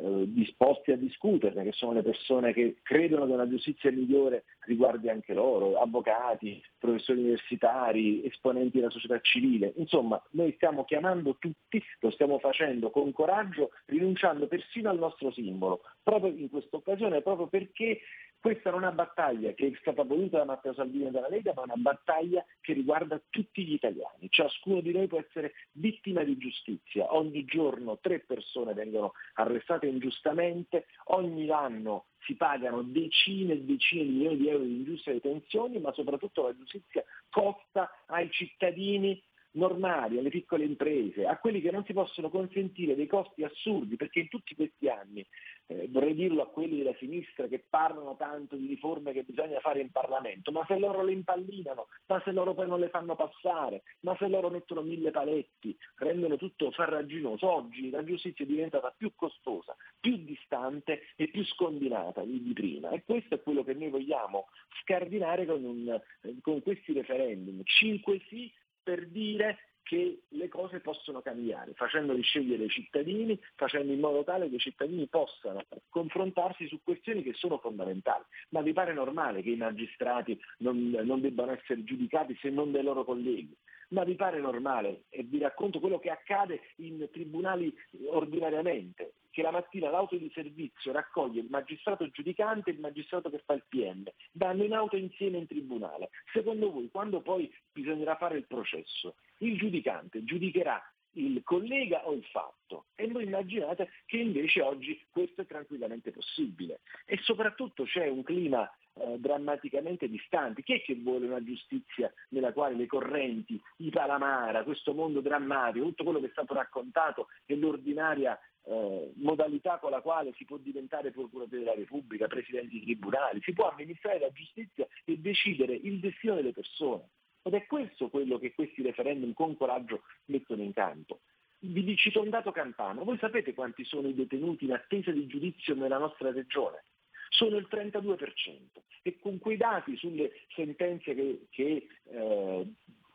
eh, 0.00 0.24
disposti 0.32 0.92
a 0.92 0.96
discuterne, 0.96 1.64
che 1.64 1.72
sono 1.72 1.92
le 1.92 2.02
persone 2.02 2.52
che 2.52 2.78
credono 2.82 3.26
che 3.26 3.32
una 3.32 3.48
giustizia 3.48 3.90
migliore 3.90 4.44
riguardi 4.66 5.08
anche 5.08 5.34
loro, 5.34 5.78
avvocati, 5.78 6.62
professori 6.78 7.20
universitari, 7.20 8.24
esponenti 8.24 8.78
della 8.78 8.90
società 8.90 9.18
civile. 9.20 9.72
Insomma, 9.76 10.22
noi 10.30 10.52
stiamo 10.54 10.84
chiamando 10.84 11.36
tutti, 11.38 11.82
lo 12.00 12.10
stiamo 12.10 12.38
facendo 12.38 12.90
con 12.90 13.12
coraggio, 13.12 13.70
rinunciando 13.86 14.46
persino 14.46 14.90
al 14.90 14.98
nostro 14.98 15.32
simbolo, 15.32 15.80
proprio 16.02 16.32
in 16.32 16.48
questa 16.48 16.76
occasione, 16.76 17.22
proprio 17.22 17.48
perché 17.48 18.00
questa 18.40 18.70
non 18.70 18.84
è 18.84 18.86
una 18.86 18.94
battaglia 18.94 19.52
che 19.52 19.66
è 19.66 19.72
stata 19.80 20.04
voluta 20.04 20.38
da 20.38 20.44
Matteo 20.44 20.72
Salvini 20.72 21.06
e 21.06 21.10
dalla 21.10 21.28
Lega, 21.28 21.52
ma 21.54 21.62
una 21.62 21.76
battaglia 21.76 22.44
che 22.60 22.72
riguarda 22.72 23.20
tutti 23.30 23.64
gli 23.64 23.72
italiani. 23.72 24.28
Ciascuno 24.30 24.80
di 24.80 24.92
noi 24.92 25.06
può 25.06 25.18
essere 25.18 25.52
vittima 25.72 26.22
di 26.22 26.36
giustizia. 26.36 27.14
Ogni 27.14 27.44
giorno 27.44 27.98
tre 27.98 28.20
persone 28.20 28.74
vengono 28.74 29.12
arrestate 29.34 29.86
ingiustamente, 29.86 30.86
ogni 31.06 31.50
anno 31.50 32.06
si 32.20 32.34
pagano 32.34 32.82
decine 32.82 33.54
e 33.54 33.62
decine 33.62 34.04
di 34.04 34.10
milioni 34.10 34.36
di 34.36 34.48
euro 34.48 34.64
di 34.64 34.76
ingiuste 34.76 35.12
detenzioni, 35.12 35.78
ma 35.78 35.92
soprattutto 35.92 36.42
la 36.42 36.56
giustizia 36.56 37.04
costa 37.30 37.90
ai 38.06 38.30
cittadini 38.30 39.20
normali, 39.52 40.18
alle 40.18 40.28
piccole 40.28 40.64
imprese, 40.64 41.26
a 41.26 41.38
quelli 41.38 41.60
che 41.60 41.70
non 41.70 41.84
si 41.84 41.92
possono 41.92 42.28
consentire 42.28 42.94
dei 42.94 43.06
costi 43.06 43.44
assurdi, 43.44 43.96
perché 43.96 44.20
in 44.20 44.28
tutti 44.28 44.54
questi 44.54 44.88
anni, 44.88 45.26
eh, 45.66 45.88
vorrei 45.90 46.14
dirlo 46.14 46.42
a 46.42 46.48
quelli 46.48 46.78
della 46.78 46.94
sinistra 46.98 47.46
che 47.46 47.64
parlano 47.68 48.16
tanto 48.16 48.56
di 48.56 48.66
riforme 48.66 49.12
che 49.12 49.22
bisogna 49.22 49.58
fare 49.60 49.80
in 49.80 49.90
Parlamento, 49.90 50.52
ma 50.52 50.64
se 50.66 50.78
loro 50.78 51.02
le 51.02 51.12
impallinano, 51.12 51.88
ma 52.06 52.20
se 52.24 52.32
loro 52.32 52.54
poi 52.54 52.66
non 52.66 52.80
le 52.80 52.88
fanno 52.88 53.16
passare, 53.16 53.82
ma 54.00 54.16
se 54.18 54.28
loro 54.28 54.50
mettono 54.50 54.82
mille 54.82 55.10
paletti, 55.10 55.76
rendono 55.96 56.36
tutto 56.36 56.70
farraginoso, 56.70 57.50
oggi 57.50 57.90
la 57.90 58.04
giustizia 58.04 58.44
è 58.44 58.48
diventata 58.48 58.94
più 58.96 59.12
costosa, 59.14 59.76
più 59.98 60.16
distante 60.16 61.02
e 61.16 61.28
più 61.28 61.44
scombinata 61.44 62.22
di, 62.22 62.52
prima 62.54 62.90
e 62.90 63.02
questo 63.04 63.34
è 63.34 63.42
quello 63.42 63.62
che 63.62 63.74
noi 63.74 63.90
vogliamo 63.90 64.48
scardinare 64.82 65.46
con, 65.46 65.62
un, 65.64 65.88
eh, 65.88 66.36
con 66.40 66.62
questi 66.62 66.92
referendum. 66.92 67.60
Cinque 67.64 68.20
sì 68.28 68.50
per 68.88 69.06
dire 69.06 69.58
che 69.82 70.22
le 70.28 70.48
cose 70.48 70.80
possono 70.80 71.20
cambiare, 71.20 71.74
facendoli 71.74 72.22
scegliere 72.22 72.64
i 72.64 72.70
cittadini, 72.70 73.38
facendo 73.54 73.92
in 73.92 74.00
modo 74.00 74.24
tale 74.24 74.48
che 74.48 74.54
i 74.54 74.60
cittadini 74.60 75.06
possano 75.08 75.66
confrontarsi 75.90 76.66
su 76.68 76.80
questioni 76.82 77.22
che 77.22 77.34
sono 77.34 77.58
fondamentali. 77.58 78.24
Ma 78.50 78.62
vi 78.62 78.72
pare 78.72 78.94
normale 78.94 79.42
che 79.42 79.50
i 79.50 79.56
magistrati 79.56 80.38
non, 80.58 80.88
non 81.04 81.20
debbano 81.20 81.52
essere 81.52 81.84
giudicati 81.84 82.34
se 82.40 82.48
non 82.48 82.72
dai 82.72 82.82
loro 82.82 83.04
colleghi? 83.04 83.54
Ma 83.88 84.04
vi 84.04 84.16
pare 84.16 84.38
normale, 84.38 85.04
e 85.08 85.22
vi 85.22 85.38
racconto 85.38 85.80
quello 85.80 85.98
che 85.98 86.10
accade 86.10 86.60
in 86.76 87.08
tribunali 87.10 87.74
ordinariamente, 88.08 89.14
che 89.30 89.40
la 89.40 89.50
mattina 89.50 89.88
l'auto 89.88 90.16
di 90.16 90.30
servizio 90.34 90.92
raccoglie 90.92 91.40
il 91.40 91.48
magistrato 91.48 92.08
giudicante 92.10 92.70
e 92.70 92.74
il 92.74 92.80
magistrato 92.80 93.30
che 93.30 93.42
fa 93.44 93.54
il 93.54 93.64
PM, 93.66 94.04
vanno 94.32 94.64
in 94.64 94.74
auto 94.74 94.96
insieme 94.96 95.38
in 95.38 95.46
tribunale. 95.46 96.10
Secondo 96.32 96.70
voi, 96.70 96.90
quando 96.90 97.20
poi 97.22 97.50
bisognerà 97.72 98.16
fare 98.16 98.36
il 98.36 98.46
processo, 98.46 99.14
il 99.38 99.56
giudicante 99.56 100.22
giudicherà 100.22 100.82
il 101.12 101.42
collega 101.42 102.06
o 102.06 102.12
il 102.12 102.24
fatto. 102.24 102.86
E 102.94 103.08
voi 103.08 103.24
immaginate 103.24 103.90
che 104.06 104.18
invece 104.18 104.60
oggi 104.60 105.00
questo 105.10 105.42
è 105.42 105.46
tranquillamente 105.46 106.10
possibile. 106.10 106.80
E 107.06 107.18
soprattutto 107.22 107.84
c'è 107.84 108.08
un 108.08 108.22
clima 108.22 108.70
eh, 109.00 109.18
drammaticamente 109.18 110.08
distante. 110.08 110.62
Chi 110.62 110.74
è 110.74 110.82
che 110.82 110.94
vuole 110.96 111.26
una 111.26 111.42
giustizia 111.42 112.12
nella 112.30 112.52
quale 112.52 112.74
le 112.74 112.86
correnti, 112.86 113.60
i 113.78 113.90
Palamara, 113.90 114.64
questo 114.64 114.94
mondo 114.94 115.20
drammatico, 115.20 115.86
tutto 115.86 116.04
quello 116.04 116.20
che 116.20 116.26
è 116.26 116.30
stato 116.30 116.54
raccontato 116.54 117.28
è 117.46 117.54
l'ordinaria 117.54 118.38
eh, 118.64 119.12
modalità 119.16 119.78
con 119.78 119.90
la 119.90 120.00
quale 120.00 120.32
si 120.36 120.44
può 120.44 120.58
diventare 120.58 121.10
procuratore 121.10 121.58
della 121.58 121.74
Repubblica, 121.74 122.26
presidenti 122.26 122.78
di 122.78 122.84
tribunali, 122.84 123.40
si 123.42 123.52
può 123.52 123.70
amministrare 123.70 124.18
la 124.18 124.30
giustizia 124.30 124.86
e 125.04 125.18
decidere 125.18 125.74
il 125.74 126.00
destino 126.00 126.34
delle 126.34 126.52
persone. 126.52 127.08
Ed 127.42 127.54
è 127.54 127.66
questo 127.66 128.10
quello 128.10 128.38
che 128.38 128.52
questi 128.52 128.82
referendum 128.82 129.32
con 129.32 129.56
coraggio 129.56 130.02
mettono 130.26 130.62
in 130.62 130.74
campo. 130.74 131.20
Vi 131.60 131.96
cito 131.96 132.20
un 132.20 132.28
dato 132.28 132.52
campano. 132.52 133.04
Voi 133.04 133.18
sapete 133.18 133.54
quanti 133.54 133.84
sono 133.84 134.06
i 134.06 134.14
detenuti 134.14 134.64
in 134.64 134.72
attesa 134.72 135.10
di 135.10 135.26
giudizio 135.26 135.74
nella 135.74 135.98
nostra 135.98 136.30
regione? 136.30 136.84
Sono 137.28 137.56
il 137.56 137.68
32% 137.70 138.82
e 139.02 139.18
con 139.20 139.38
quei 139.38 139.56
dati 139.56 139.96
sulle 139.96 140.32
sentenze 140.54 141.14
che, 141.14 141.46
che 141.50 141.86
eh, 142.10 142.66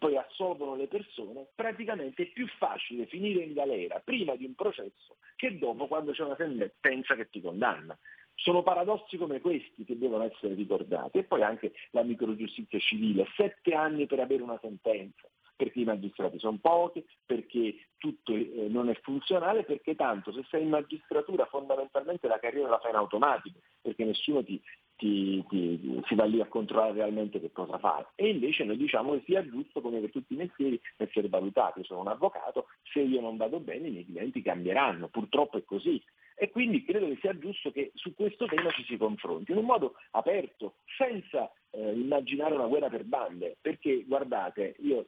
poi 0.03 0.18
assolvono 0.18 0.76
le 0.76 0.88
persone, 0.88 1.47
praticamente 1.55 2.24
è 2.24 2.26
più 2.28 2.45
facile 2.57 3.05
finire 3.05 3.41
in 3.41 3.53
galera 3.53 4.01
prima 4.03 4.36
di 4.36 4.43
un 4.43 4.53
processo 4.53 5.16
che 5.38 5.57
dopo 5.57 5.88
quando 5.88 6.11
c'è 6.11 6.24
una 6.24 6.36
sentenza 6.36 7.16
che 7.16 7.30
ti 7.30 7.39
condanna. 7.39 7.97
Sono 8.36 8.64
paradossi 8.64 9.16
come 9.16 9.39
questi 9.39 9.86
che 9.86 9.97
devono 9.97 10.24
essere 10.24 10.55
ricordati. 10.55 11.20
E 11.20 11.24
poi 11.24 11.43
anche 11.43 11.72
la 11.91 12.03
microgiustizia 12.03 12.80
civile, 12.80 13.28
sette 13.36 13.74
anni 13.74 14.05
per 14.05 14.20
avere 14.20 14.41
una 14.41 14.59
sentenza, 14.59 15.30
perché 15.64 15.80
i 15.80 15.86
magistrati 15.86 16.39
sono 16.39 16.57
pochi, 16.59 17.05
perché 17.26 17.88
tutto 17.97 18.34
eh, 18.34 18.68
non 18.70 18.89
è 18.89 18.99
funzionale, 19.01 19.64
perché 19.64 19.95
tanto 19.95 20.34
se 20.34 20.43
sei 20.49 20.64
in 20.64 20.70
magistratura 20.70 21.45
fondamentalmente 21.45 22.28
la 22.28 22.38
carriera 22.38 22.68
la 22.68 22.80
fai 22.80 22.91
in 22.91 22.97
automatico, 22.97 23.59
perché 23.82 24.03
nessuno 24.03 24.43
ti, 24.43 24.61
ti, 24.97 25.41
ti, 25.47 26.01
si 26.05 26.16
va 26.16 26.26
lì 26.26 26.41
a 26.41 26.47
controllare 26.47 26.95
realmente 26.95 27.39
che 27.39 27.53
cosa 27.53 27.78
fare. 27.78 28.07
E 28.16 28.28
invece 28.28 28.66
noi 28.66 28.76
diciamo 28.76 29.14
che 29.14 29.24
sia 29.26 29.47
giusto, 29.47 29.80
come 29.80 30.01
per 30.01 30.11
tutti 30.11 30.34
i 30.34 30.38
mestieri, 30.38 30.82
essere 30.97 31.30
valutati. 31.30 31.80
Io 31.80 31.86
sono 31.86 32.01
un 32.01 32.09
avvocato, 32.09 32.68
se 32.84 32.99
io 32.99 33.22
non 33.22 33.38
vado 33.38 33.61
bene 33.61 33.88
i 33.88 33.91
miei 33.91 34.05
clienti 34.05 34.41
cambieranno, 34.41 35.07
purtroppo 35.07 35.57
è 35.57 35.64
così. 35.64 36.03
E 36.36 36.49
quindi 36.49 36.84
credo 36.84 37.07
che 37.07 37.20
sia 37.22 37.38
giusto 37.38 37.72
che 37.72 37.91
su 37.95 38.14
questo 38.14 38.47
tema 38.47 38.70
ci 38.72 38.84
si 38.84 38.97
confronti 38.97 39.51
in 39.51 39.59
un 39.59 39.66
modo 39.66 39.95
aperto, 40.11 40.76
senza 40.97 41.49
eh, 41.76 41.92
immaginare 41.94 42.54
una 42.54 42.68
guerra 42.68 42.90
per 42.90 43.04
bande, 43.04 43.58
perché 43.60 44.04
guardate, 44.06 44.76
io 44.80 45.06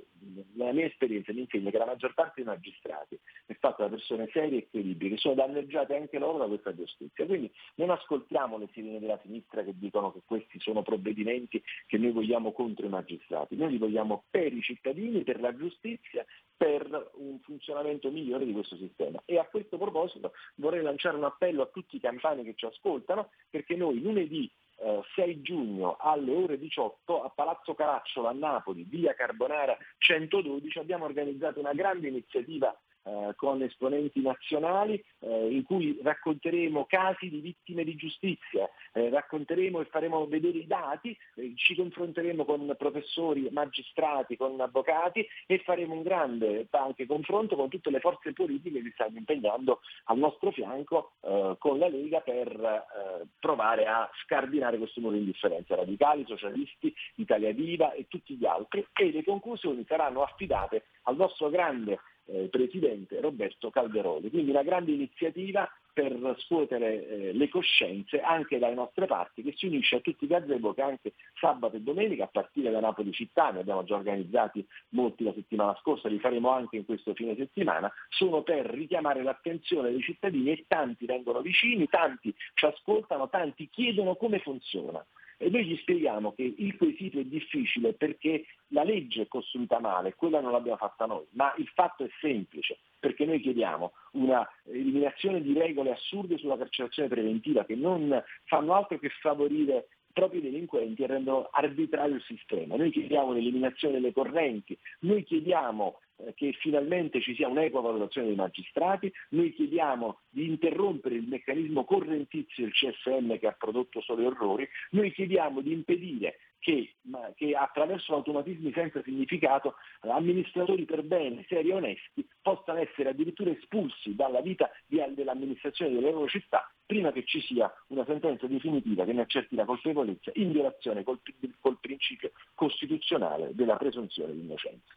nella 0.56 0.74
mia 0.74 0.86
esperienza 0.86 1.32
mi 1.32 1.42
insegna 1.42 1.70
che 1.70 1.78
la 1.78 1.86
maggior 1.86 2.14
parte 2.14 2.34
dei 2.38 2.46
magistrati 2.46 3.20
è 3.46 3.54
fatta 3.60 3.84
da 3.84 3.90
persone 3.90 4.28
serie 4.32 4.60
e 4.60 4.68
credibili, 4.70 5.12
che 5.12 5.18
sono 5.18 5.36
danneggiate 5.36 5.96
anche 5.96 6.18
loro 6.18 6.40
da 6.40 6.48
questa 6.48 6.74
giustizia. 6.74 7.26
Quindi 7.26 7.52
non 7.76 7.92
ascoltiamo 7.92 8.58
le 8.58 8.68
sirene 8.74 9.00
della 9.00 9.20
sinistra 9.22 9.64
che 9.64 9.74
dicono 9.78 10.12
che 10.12 10.22
questi 10.26 10.60
sono 10.60 10.82
provvedimenti 10.82 11.62
che 11.86 11.98
noi 11.98 12.12
vogliamo 12.12 12.52
contro 12.52 12.86
i 12.86 12.90
magistrati, 12.90 13.56
noi 13.56 13.72
li 13.72 13.78
vogliamo 13.78 14.24
per 14.30 14.52
i 14.52 14.62
cittadini, 14.62 15.24
per 15.24 15.40
la 15.40 15.56
giustizia, 15.56 16.26
per 16.58 17.12
un 17.16 17.40
funzionamento 17.42 18.10
migliore 18.10 18.46
di 18.46 18.54
questo 18.54 18.76
sistema. 18.78 19.22
E 19.26 19.38
a 19.38 19.46
questo 19.46 19.78
proposito 19.78 20.32
vorrei 20.56 20.82
lanciare 20.82 21.18
un 21.18 21.26
appello 21.26 21.62
a 21.62 21.70
tutti 21.72 21.98
i 21.98 22.00
campani 22.00 22.44
che 22.44 22.56
ci 22.56 22.66
ascoltano, 22.66 23.30
perché 23.52 23.76
noi 23.76 24.02
lunedì 24.02 24.52
eh, 24.78 25.02
6 25.16 25.42
giugno 25.42 25.98
alle 26.00 26.32
ore 26.32 26.58
18 26.58 27.24
a 27.24 27.30
Palazzo 27.30 27.74
Caracciolo 27.74 28.28
a 28.28 28.34
Napoli, 28.34 28.84
via 28.84 29.14
Carbonara 29.14 29.78
112, 29.98 30.80
abbiamo 30.80 31.06
organizzato 31.06 31.60
una 31.60 31.74
grande 31.74 32.08
iniziativa 32.08 32.76
eh, 33.06 33.34
con 33.36 33.62
esponenti 33.62 34.20
nazionali 34.20 35.02
eh, 35.20 35.48
in 35.52 35.64
cui 35.64 36.00
racconteremo 36.02 36.86
casi 36.86 37.30
di 37.30 37.40
vittime 37.40 37.84
di 37.84 37.96
giustizia, 37.96 38.68
eh, 38.94 39.10
racconteremo 39.10 39.80
e 39.80 39.86
faremo 39.86 40.26
vedere 40.26 40.58
i 40.58 40.66
dati, 40.66 41.16
eh, 41.36 41.54
ci 41.56 41.76
confronteremo 41.76 42.46
con 42.46 42.74
professori, 42.78 43.48
magistrati, 43.52 44.36
con 44.36 44.60
avvocati 44.60 45.24
e 45.46 45.60
faremo 45.60 45.94
un 45.94 46.02
grande 46.02 46.68
anche 46.72 47.06
confronto 47.06 47.56
con 47.56 47.70
tutte 47.70 47.92
le 47.92 48.00
forze 48.00 48.34
politiche 48.34 48.82
che 48.82 48.92
stanno 48.94 49.18
impegnando 49.18 49.82
al 50.06 50.18
nostro 50.18 50.52
fianco 50.52 51.12
eh, 51.22 51.56
con 51.60 51.78
la 51.78 51.88
Lega 51.88 52.22
per 52.22 53.34
provare 53.40 53.86
a 53.86 54.10
scardinare 54.24 54.78
questo 54.78 55.00
muro 55.00 55.14
di 55.14 55.20
indifferenza, 55.20 55.76
radicali, 55.76 56.26
socialisti, 56.26 56.94
Italia 57.16 57.54
Viva 57.54 57.94
e 57.94 58.08
tutti 58.08 58.36
gli 58.36 58.46
altri. 58.46 58.86
E 58.94 59.12
le 59.12 59.24
conclusioni 59.24 59.86
saranno 59.88 60.24
affidate 60.24 60.86
al 61.04 61.16
nostro 61.16 61.50
grande 61.50 62.00
eh, 62.28 62.48
presidente 62.50 63.20
Roberto 63.20 63.70
Calderoli. 63.70 64.30
Quindi 64.30 64.52
una 64.52 64.64
grande 64.64 64.92
iniziativa 64.92 65.70
per 65.96 66.36
scuotere 66.40 67.08
eh, 67.08 67.32
le 67.32 67.48
coscienze 67.48 68.20
anche 68.20 68.60
dalle 68.60 68.74
nostre 68.74 69.06
parti 69.06 69.42
che 69.42 69.54
si 69.56 69.68
unisce 69.68 69.96
a 69.96 70.00
tutti 70.02 70.26
i 70.26 70.28
gazebo 70.28 70.74
che 70.74 70.82
anche 70.82 71.14
sabato 71.40 71.78
e 71.78 71.80
domenica 71.80 72.26
a 72.26 72.30
partire 72.30 72.70
da 72.70 72.82
Napoli 72.82 73.14
città, 73.14 73.52
ne 73.52 73.60
abbiamo 73.60 73.86
già 73.86 73.96
organizzati 73.96 74.66
molti 74.90 75.24
la 75.24 75.32
settimana 75.34 75.74
scorsa, 75.80 76.10
li 76.10 76.20
faremo 76.20 76.50
anche 76.50 76.76
in 76.76 76.86
questo 76.86 77.14
fine 77.14 77.34
settimana, 77.38 77.90
sono 78.10 78.42
per 78.42 78.66
richiamare 78.66 79.24
l'attenzione 79.24 79.92
dei 79.92 80.02
cittadini 80.02 80.52
e 80.52 80.66
tanti 80.68 81.06
vengono 81.06 81.40
vicini, 81.40 81.88
tanti 81.88 82.36
ci 82.56 82.66
ascoltano, 82.66 83.30
tanti 83.30 83.70
chiedono 83.70 84.16
come 84.16 84.40
funziona. 84.40 85.04
E 85.38 85.50
noi 85.50 85.66
gli 85.66 85.78
spieghiamo 85.78 86.34
che 86.34 86.54
il 86.58 86.78
quesito 86.78 87.20
è 87.20 87.24
difficile 87.24 87.94
perché 87.94 88.46
la 88.70 88.84
legge 88.84 89.24
è 89.24 89.28
costruita 89.28 89.80
male, 89.80 90.16
quella 90.16 90.40
non 90.40 90.52
l'abbiamo 90.52 90.78
fatta 90.78 91.06
noi, 91.06 91.26
ma 91.32 91.54
il 91.58 91.68
fatto 91.74 92.04
è 92.04 92.10
semplice, 92.22 92.78
perché 93.00 93.26
noi 93.26 93.42
chiediamo 93.42 93.92
una 94.14 94.48
eliminazione 94.66 95.42
di 95.42 95.54
regole 95.54 95.92
assurde 95.92 96.38
sulla 96.38 96.58
carcerazione 96.58 97.10
preventiva 97.10 97.66
che 97.66 97.76
non 97.76 98.24
fanno 98.46 98.74
altro 98.74 98.98
che 98.98 99.10
favorire 99.10 99.88
propri 100.16 100.40
delinquenti 100.40 101.04
e 101.04 101.08
rendono 101.08 101.50
arbitrario 101.52 102.16
il 102.16 102.24
sistema. 102.24 102.78
Noi 102.78 102.90
chiediamo 102.90 103.34
l'eliminazione 103.34 103.96
delle 103.96 104.14
correnti, 104.14 104.78
noi 105.00 105.24
chiediamo 105.24 106.00
che 106.36 106.54
finalmente 106.60 107.22
ci 107.22 107.36
sia 107.36 107.48
un'equa 107.48 107.82
valutazione 107.82 108.28
dei 108.28 108.36
magistrati, 108.36 109.12
noi 109.30 109.54
chiediamo 109.54 110.20
di 110.30 110.46
interrompere 110.46 111.16
il 111.16 111.28
meccanismo 111.28 111.84
correntizio 111.84 112.64
del 112.64 112.74
CSM 112.74 113.38
che 113.38 113.48
ha 113.48 113.56
prodotto 113.58 114.02
solo 114.02 114.30
errori, 114.30 114.68
noi 114.92 115.12
chiediamo 115.12 115.62
di 115.62 115.72
impedire 115.72 116.38
che, 116.60 116.96
che, 117.36 117.56
attraverso 117.56 118.14
automatismi 118.14 118.72
senza 118.74 119.02
significato 119.04 119.76
amministratori 120.02 120.86
per 120.86 121.04
bene, 121.04 121.46
seri 121.48 121.70
e 121.70 121.74
onesti 121.74 122.28
possano 122.42 122.80
essere 122.80 123.10
addirittura 123.10 123.52
espulsi 123.52 124.16
dalla 124.16 124.42
vita 124.42 124.72
di, 124.88 125.00
dell'amministrazione 125.14 125.94
delle 125.94 126.12
loro 126.12 126.28
città 126.28 126.68
prima 126.86 127.12
che 127.12 127.24
ci 127.26 127.42
sia 127.42 127.72
una 127.88 128.06
sentenza 128.06 128.48
definitiva 128.48 129.06
che 129.06 129.14
ne 129.14 129.22
accerti 129.22 129.56
la 129.56 129.66
colpevolezza 129.66 130.32
in 130.36 130.52
violazione 130.52 131.04
col, 131.04 131.20
col 131.60 131.78
principio 131.80 132.32
costituzionale 132.54 133.54
della 133.54 133.76
presunzione 133.76 134.34
di 134.34 134.42
innocenza. 134.42 134.94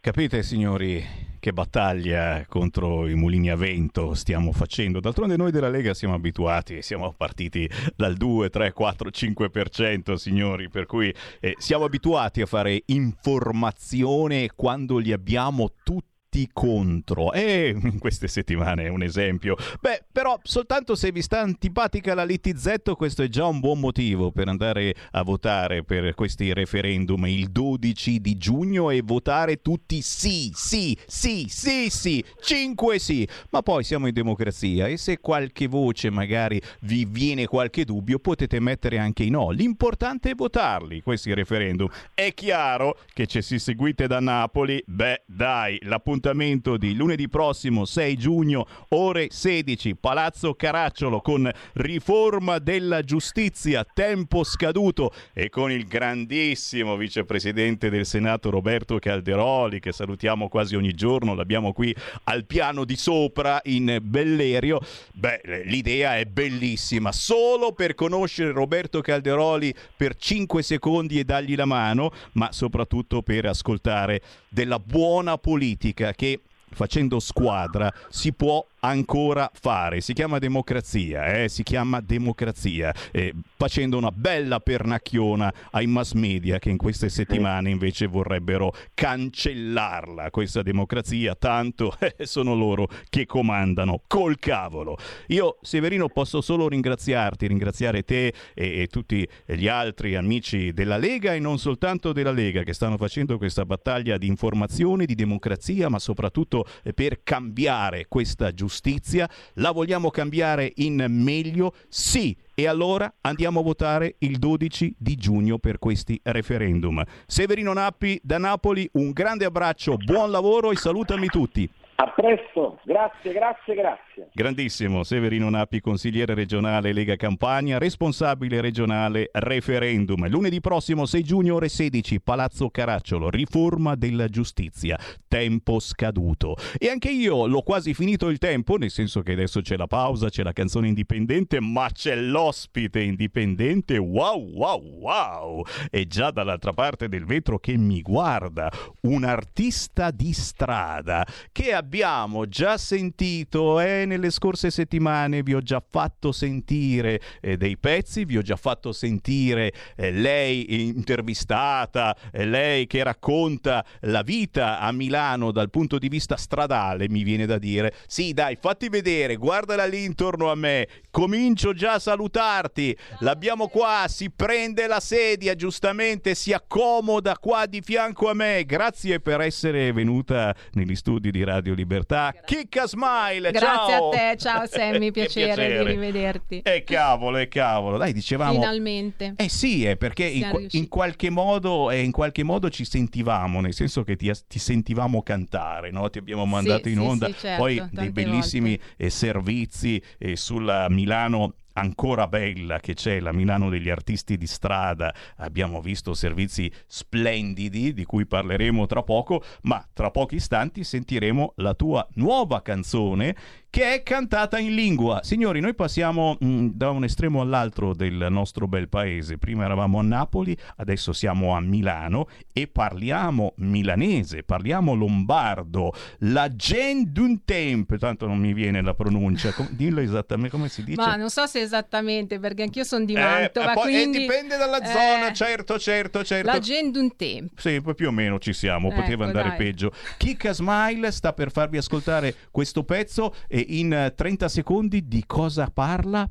Capite 0.00 0.42
signori 0.42 1.04
che 1.40 1.52
battaglia 1.52 2.44
contro 2.48 3.08
i 3.08 3.14
mulini 3.14 3.50
a 3.50 3.56
vento 3.56 4.14
stiamo 4.14 4.52
facendo? 4.52 5.00
D'altronde 5.00 5.36
noi 5.36 5.50
della 5.50 5.68
Lega 5.68 5.92
siamo 5.92 6.14
abituati, 6.14 6.82
siamo 6.82 7.12
partiti 7.16 7.68
dal 7.96 8.14
2, 8.14 8.48
3, 8.48 8.72
4, 8.72 9.10
5% 9.10 10.14
signori, 10.14 10.68
per 10.68 10.86
cui 10.86 11.12
eh, 11.40 11.54
siamo 11.58 11.84
abituati 11.84 12.40
a 12.40 12.46
fare 12.46 12.82
informazione 12.86 14.50
quando 14.54 14.98
li 14.98 15.12
abbiamo 15.12 15.72
tutti 15.82 16.17
tutti 16.28 16.48
contro. 16.52 17.32
E 17.32 17.74
in 17.82 17.98
queste 17.98 18.28
settimane 18.28 18.84
è 18.84 18.88
un 18.88 19.02
esempio. 19.02 19.56
Beh, 19.80 20.04
però 20.12 20.38
soltanto 20.42 20.94
se 20.94 21.10
vi 21.10 21.22
sta 21.22 21.40
antipatica 21.40 22.14
la 22.14 22.24
Littizzetto, 22.24 22.94
questo 22.94 23.22
è 23.22 23.28
già 23.28 23.46
un 23.46 23.60
buon 23.60 23.80
motivo 23.80 24.30
per 24.30 24.48
andare 24.48 24.94
a 25.12 25.22
votare 25.22 25.82
per 25.82 26.14
questi 26.14 26.52
referendum 26.52 27.26
il 27.26 27.50
12 27.50 28.20
di 28.20 28.36
giugno 28.36 28.90
e 28.90 29.02
votare 29.02 29.60
tutti 29.62 30.02
sì, 30.02 30.50
sì, 30.54 30.96
sì, 31.06 31.46
sì, 31.48 31.88
sì, 31.88 32.24
5 32.40 32.98
sì. 32.98 33.26
Ma 33.50 33.62
poi 33.62 33.82
siamo 33.84 34.06
in 34.06 34.12
democrazia 34.12 34.86
e 34.86 34.96
se 34.96 35.18
qualche 35.18 35.66
voce 35.66 36.10
magari 36.10 36.60
vi 36.80 37.06
viene 37.06 37.46
qualche 37.46 37.84
dubbio 37.84 38.18
potete 38.18 38.60
mettere 38.60 38.98
anche 38.98 39.22
i 39.22 39.30
no. 39.30 39.50
L'importante 39.50 40.30
è 40.30 40.34
votarli 40.34 41.00
questi 41.00 41.32
referendum. 41.32 41.88
È 42.12 42.34
chiaro 42.34 42.98
che 43.14 43.26
se 43.28 43.40
si 43.40 43.58
seguite 43.58 44.06
da 44.06 44.20
Napoli, 44.20 44.82
beh, 44.84 45.22
dai, 45.26 45.78
l'appuntamento 45.82 46.17
appuntamento 46.18 46.76
di 46.76 46.94
lunedì 46.94 47.28
prossimo 47.28 47.84
6 47.84 48.16
giugno 48.16 48.66
ore 48.88 49.28
16 49.30 49.94
Palazzo 49.94 50.54
Caracciolo 50.54 51.20
con 51.20 51.48
riforma 51.74 52.58
della 52.58 53.02
giustizia 53.02 53.86
tempo 53.90 54.42
scaduto 54.42 55.12
e 55.32 55.48
con 55.48 55.70
il 55.70 55.86
grandissimo 55.86 56.96
vicepresidente 56.96 57.88
del 57.88 58.04
Senato 58.04 58.50
Roberto 58.50 58.98
Calderoli 58.98 59.78
che 59.78 59.92
salutiamo 59.92 60.48
quasi 60.48 60.74
ogni 60.74 60.92
giorno 60.92 61.34
l'abbiamo 61.34 61.72
qui 61.72 61.94
al 62.24 62.44
piano 62.46 62.84
di 62.84 62.96
sopra 62.96 63.60
in 63.64 63.98
Bellerio. 64.02 64.80
Beh 65.14 65.62
l'idea 65.66 66.16
è 66.16 66.24
bellissima. 66.24 67.12
Solo 67.12 67.72
per 67.72 67.94
conoscere 67.94 68.50
Roberto 68.50 69.00
Calderoli 69.00 69.72
per 69.96 70.16
5 70.16 70.62
secondi 70.62 71.20
e 71.20 71.24
dargli 71.24 71.54
la 71.54 71.64
mano 71.64 72.10
ma 72.32 72.50
soprattutto 72.50 73.22
per 73.22 73.46
ascoltare 73.46 74.20
della 74.48 74.80
buona 74.80 75.38
politica 75.38 76.07
che 76.12 76.40
facendo 76.70 77.18
squadra 77.18 77.92
si 78.08 78.32
può 78.32 78.64
ancora 78.80 79.50
fare. 79.52 80.00
Si 80.00 80.12
chiama 80.12 80.38
democrazia, 80.38 81.26
eh? 81.34 81.48
si 81.48 81.62
chiama 81.62 82.00
democrazia, 82.00 82.94
eh, 83.10 83.34
facendo 83.56 83.96
una 83.96 84.10
bella 84.10 84.60
pernacchiona 84.60 85.52
ai 85.72 85.86
mass 85.86 86.12
media 86.12 86.58
che 86.58 86.70
in 86.70 86.76
queste 86.76 87.08
settimane 87.08 87.70
invece 87.70 88.06
vorrebbero 88.06 88.72
cancellarla, 88.94 90.30
questa 90.30 90.62
democrazia, 90.62 91.34
tanto 91.34 91.96
eh, 91.98 92.26
sono 92.26 92.54
loro 92.54 92.88
che 93.08 93.26
comandano 93.26 94.02
col 94.06 94.38
cavolo. 94.38 94.96
Io, 95.28 95.58
Severino, 95.62 96.08
posso 96.08 96.40
solo 96.40 96.68
ringraziarti, 96.68 97.46
ringraziare 97.46 98.02
te 98.02 98.32
e, 98.54 98.82
e 98.82 98.86
tutti 98.86 99.26
gli 99.46 99.68
altri 99.68 100.14
amici 100.14 100.72
della 100.72 100.96
Lega 100.96 101.34
e 101.34 101.38
non 101.38 101.58
soltanto 101.58 102.12
della 102.12 102.30
Lega 102.30 102.62
che 102.62 102.72
stanno 102.72 102.96
facendo 102.96 103.38
questa 103.38 103.64
battaglia 103.64 104.16
di 104.18 104.26
informazione, 104.26 105.06
di 105.06 105.14
democrazia, 105.14 105.88
ma 105.88 105.98
soprattutto 105.98 106.66
per 106.94 107.20
cambiare 107.22 108.06
questa 108.08 108.52
giustizia 108.52 108.67
giustizia, 108.68 109.28
la 109.54 109.72
vogliamo 109.72 110.10
cambiare 110.10 110.70
in 110.76 111.04
meglio? 111.08 111.74
Sì. 111.88 112.36
E 112.54 112.66
allora 112.66 113.12
andiamo 113.22 113.60
a 113.60 113.62
votare 113.62 114.16
il 114.18 114.38
12 114.38 114.96
di 114.98 115.14
giugno 115.14 115.58
per 115.58 115.78
questi 115.78 116.20
referendum. 116.24 117.02
Severino 117.26 117.72
Nappi 117.72 118.20
da 118.22 118.38
Napoli, 118.38 118.88
un 118.94 119.12
grande 119.12 119.44
abbraccio, 119.44 119.96
buon 119.96 120.30
lavoro 120.30 120.72
e 120.72 120.76
salutami 120.76 121.28
tutti. 121.28 121.70
A 122.00 122.12
presto, 122.14 122.78
grazie, 122.84 123.32
grazie, 123.32 123.74
grazie. 123.74 124.28
Grandissimo, 124.32 125.02
Severino 125.02 125.50
Nappi, 125.50 125.80
consigliere 125.80 126.32
regionale 126.32 126.92
Lega 126.92 127.16
Campania, 127.16 127.78
responsabile 127.78 128.60
regionale 128.60 129.30
referendum. 129.32 130.28
Lunedì 130.28 130.60
prossimo 130.60 131.06
6 131.06 131.22
giugno 131.24 131.56
ore 131.56 131.68
16, 131.68 132.20
Palazzo 132.20 132.70
Caracciolo, 132.70 133.30
riforma 133.30 133.96
della 133.96 134.28
giustizia, 134.28 134.96
tempo 135.26 135.80
scaduto. 135.80 136.54
E 136.78 136.88
anche 136.88 137.10
io 137.10 137.48
l'ho 137.48 137.62
quasi 137.62 137.94
finito 137.94 138.28
il 138.28 138.38
tempo, 138.38 138.76
nel 138.76 138.90
senso 138.90 139.22
che 139.22 139.32
adesso 139.32 139.60
c'è 139.60 139.76
la 139.76 139.88
pausa, 139.88 140.28
c'è 140.28 140.44
la 140.44 140.52
canzone 140.52 140.86
indipendente, 140.86 141.58
ma 141.58 141.88
c'è 141.92 142.14
l'ospite 142.14 143.00
indipendente, 143.00 143.98
wow, 143.98 144.40
wow, 144.52 144.98
wow. 145.00 145.64
E 145.90 146.06
già 146.06 146.30
dall'altra 146.30 146.72
parte 146.72 147.08
del 147.08 147.24
vetro 147.24 147.58
che 147.58 147.76
mi 147.76 148.02
guarda, 148.02 148.70
un 149.00 149.24
artista 149.24 150.12
di 150.12 150.32
strada 150.32 151.26
che 151.50 151.72
ha 151.72 151.86
abbiamo 151.88 152.46
già 152.46 152.76
sentito 152.76 153.80
eh, 153.80 154.04
nelle 154.04 154.28
scorse 154.28 154.70
settimane, 154.70 155.42
vi 155.42 155.54
ho 155.54 155.62
già 155.62 155.82
fatto 155.82 156.32
sentire 156.32 157.18
eh, 157.40 157.56
dei 157.56 157.78
pezzi, 157.78 158.26
vi 158.26 158.36
ho 158.36 158.42
già 158.42 158.56
fatto 158.56 158.92
sentire 158.92 159.72
eh, 159.96 160.10
lei 160.10 160.86
intervistata, 160.88 162.14
eh, 162.30 162.44
lei 162.44 162.86
che 162.86 163.02
racconta 163.02 163.82
la 164.00 164.20
vita 164.20 164.80
a 164.80 164.92
Milano 164.92 165.50
dal 165.50 165.70
punto 165.70 165.96
di 165.96 166.08
vista 166.08 166.36
stradale, 166.36 167.08
mi 167.08 167.22
viene 167.22 167.46
da 167.46 167.56
dire. 167.56 167.94
Sì, 168.06 168.34
dai, 168.34 168.58
fatti 168.60 168.90
vedere, 168.90 169.36
guardala 169.36 169.86
lì 169.86 170.04
intorno 170.04 170.50
a 170.50 170.54
me, 170.54 170.88
comincio 171.10 171.72
già 171.72 171.94
a 171.94 171.98
salutarti. 171.98 172.94
L'abbiamo 173.20 173.68
qua, 173.68 174.04
si 174.08 174.30
prende 174.30 174.86
la 174.86 175.00
sedia, 175.00 175.54
giustamente 175.54 176.34
si 176.34 176.52
accomoda 176.52 177.38
qua 177.38 177.64
di 177.64 177.80
fianco 177.80 178.28
a 178.28 178.34
me. 178.34 178.66
Grazie 178.66 179.20
per 179.20 179.40
essere 179.40 179.90
venuta 179.92 180.54
negli 180.72 180.94
studi 180.94 181.30
di 181.30 181.44
Radio 181.44 181.76
Libertà. 181.78 182.34
Chicca 182.44 182.86
Smile, 182.86 183.50
Grazie 183.50 183.68
ciao! 183.68 184.10
a 184.10 184.16
te, 184.16 184.36
ciao 184.36 184.66
Sammy, 184.66 185.10
piacere, 185.12 185.54
piacere. 185.54 185.84
di 185.84 185.90
rivederti. 185.90 186.60
E 186.62 186.84
cavolo, 186.84 187.38
e 187.38 187.48
cavolo. 187.48 187.96
Dai, 187.96 188.12
dicevamo... 188.12 188.54
Finalmente. 188.54 189.34
Eh 189.36 189.48
sì, 189.48 189.84
è 189.84 189.96
perché 189.96 190.24
in, 190.24 190.66
in 190.72 190.88
qualche 190.88 191.30
modo, 191.30 191.90
eh, 191.90 192.02
in 192.02 192.10
qualche 192.10 192.42
modo 192.42 192.68
ci 192.68 192.84
sentivamo, 192.84 193.60
nel 193.60 193.74
senso 193.74 194.02
che 194.02 194.16
ti, 194.16 194.30
ti 194.46 194.58
sentivamo 194.58 195.22
cantare, 195.22 195.90
no? 195.90 196.10
ti 196.10 196.18
abbiamo 196.18 196.44
mandato 196.44 196.88
in 196.88 196.96
sì, 196.96 197.00
onda, 197.00 197.26
sì, 197.26 197.34
certo, 197.38 197.62
poi 197.62 197.82
dei 197.90 198.10
bellissimi 198.10 198.78
eh, 198.96 199.10
servizi 199.10 200.02
eh, 200.18 200.36
sulla 200.36 200.88
Milano 200.88 201.54
ancora 201.78 202.26
bella 202.26 202.80
che 202.80 202.94
c'è 202.94 203.20
la 203.20 203.32
Milano 203.32 203.68
degli 203.68 203.88
artisti 203.90 204.36
di 204.36 204.46
strada. 204.46 205.14
Abbiamo 205.36 205.80
visto 205.80 206.14
servizi 206.14 206.70
splendidi 206.86 207.92
di 207.92 208.04
cui 208.04 208.26
parleremo 208.26 208.86
tra 208.86 209.02
poco 209.02 209.42
ma 209.62 209.84
tra 209.92 210.10
pochi 210.10 210.36
istanti 210.36 210.84
sentiremo 210.84 211.52
la 211.56 211.74
tua 211.74 212.06
nuova 212.14 212.62
canzone 212.62 213.34
che 213.70 213.94
è 213.94 214.02
cantata 214.02 214.58
in 214.58 214.74
lingua 214.74 215.20
signori 215.22 215.60
noi 215.60 215.74
passiamo 215.74 216.36
mh, 216.40 216.66
da 216.72 216.90
un 216.90 217.04
estremo 217.04 217.40
all'altro 217.40 217.94
del 217.94 218.26
nostro 218.30 218.66
bel 218.66 218.88
paese 218.88 219.38
prima 219.38 219.64
eravamo 219.64 219.98
a 219.98 220.02
Napoli 220.02 220.56
adesso 220.76 221.12
siamo 221.12 221.54
a 221.54 221.60
Milano 221.60 222.28
e 222.52 222.66
parliamo 222.66 223.52
milanese 223.56 224.42
parliamo 224.42 224.94
lombardo 224.94 225.92
la 226.20 226.54
gen 226.54 227.12
d'un 227.12 227.44
tempo 227.44 227.96
tanto 227.98 228.26
non 228.26 228.38
mi 228.38 228.52
viene 228.52 228.82
la 228.82 228.94
pronuncia 228.94 229.52
Com- 229.52 229.68
dillo 229.70 230.00
esattamente 230.00 230.50
come 230.50 230.68
si 230.68 230.82
dice 230.84 231.00
Ma 231.00 231.16
non 231.16 231.30
so 231.30 231.46
se 231.46 231.60
esattamente, 231.60 232.38
perché 232.38 232.62
anch'io 232.62 232.84
sono 232.84 233.04
di 233.04 233.14
eh, 233.14 233.20
Mantova, 233.20 233.72
eh, 233.72 233.74
poi- 233.74 233.94
eh, 233.94 234.00
quindi... 234.02 234.18
dipende 234.18 234.56
dalla 234.56 234.80
eh, 234.80 234.86
zona, 234.86 235.32
certo, 235.32 235.78
certo, 235.78 236.24
certo. 236.24 236.50
La 236.50 236.58
gente 236.58 236.98
un 236.98 237.14
tempo. 237.16 237.54
Sì, 237.56 237.80
poi 237.80 237.94
più 237.94 238.08
o 238.08 238.10
meno 238.10 238.38
ci 238.38 238.52
siamo, 238.52 238.88
poteva 238.88 239.12
Ecco, 239.12 239.22
andare 239.24 239.48
dai. 239.48 239.56
peggio. 239.56 239.92
Kika 240.16 240.52
Smile 240.52 241.10
sta 241.10 241.32
per 241.32 241.50
farvi 241.50 241.76
ascoltare 241.76 242.34
questo 242.50 242.84
pezzo 242.84 243.34
e 243.46 243.57
in 243.66 243.92
eh, 243.92 244.14
30 244.14 244.48
secondi 244.48 245.06
di 245.06 245.24
cosa 245.26 245.68
parla? 245.72 246.28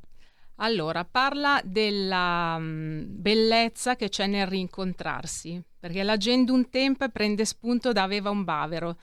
Allora, 0.59 1.05
parla 1.05 1.61
della 1.63 2.57
mm, 2.57 3.03
bellezza 3.09 3.95
che 3.95 4.09
c'è 4.09 4.25
nel 4.25 4.47
rincontrarsi, 4.47 5.61
perché 5.79 6.01
la 6.01 6.17
gente 6.17 6.51
un 6.51 6.69
tempo 6.69 7.07
prende 7.09 7.45
spunto 7.45 7.91
da 7.91 8.03
Aveva 8.03 8.31
un 8.31 8.43
bavero. 8.43 8.97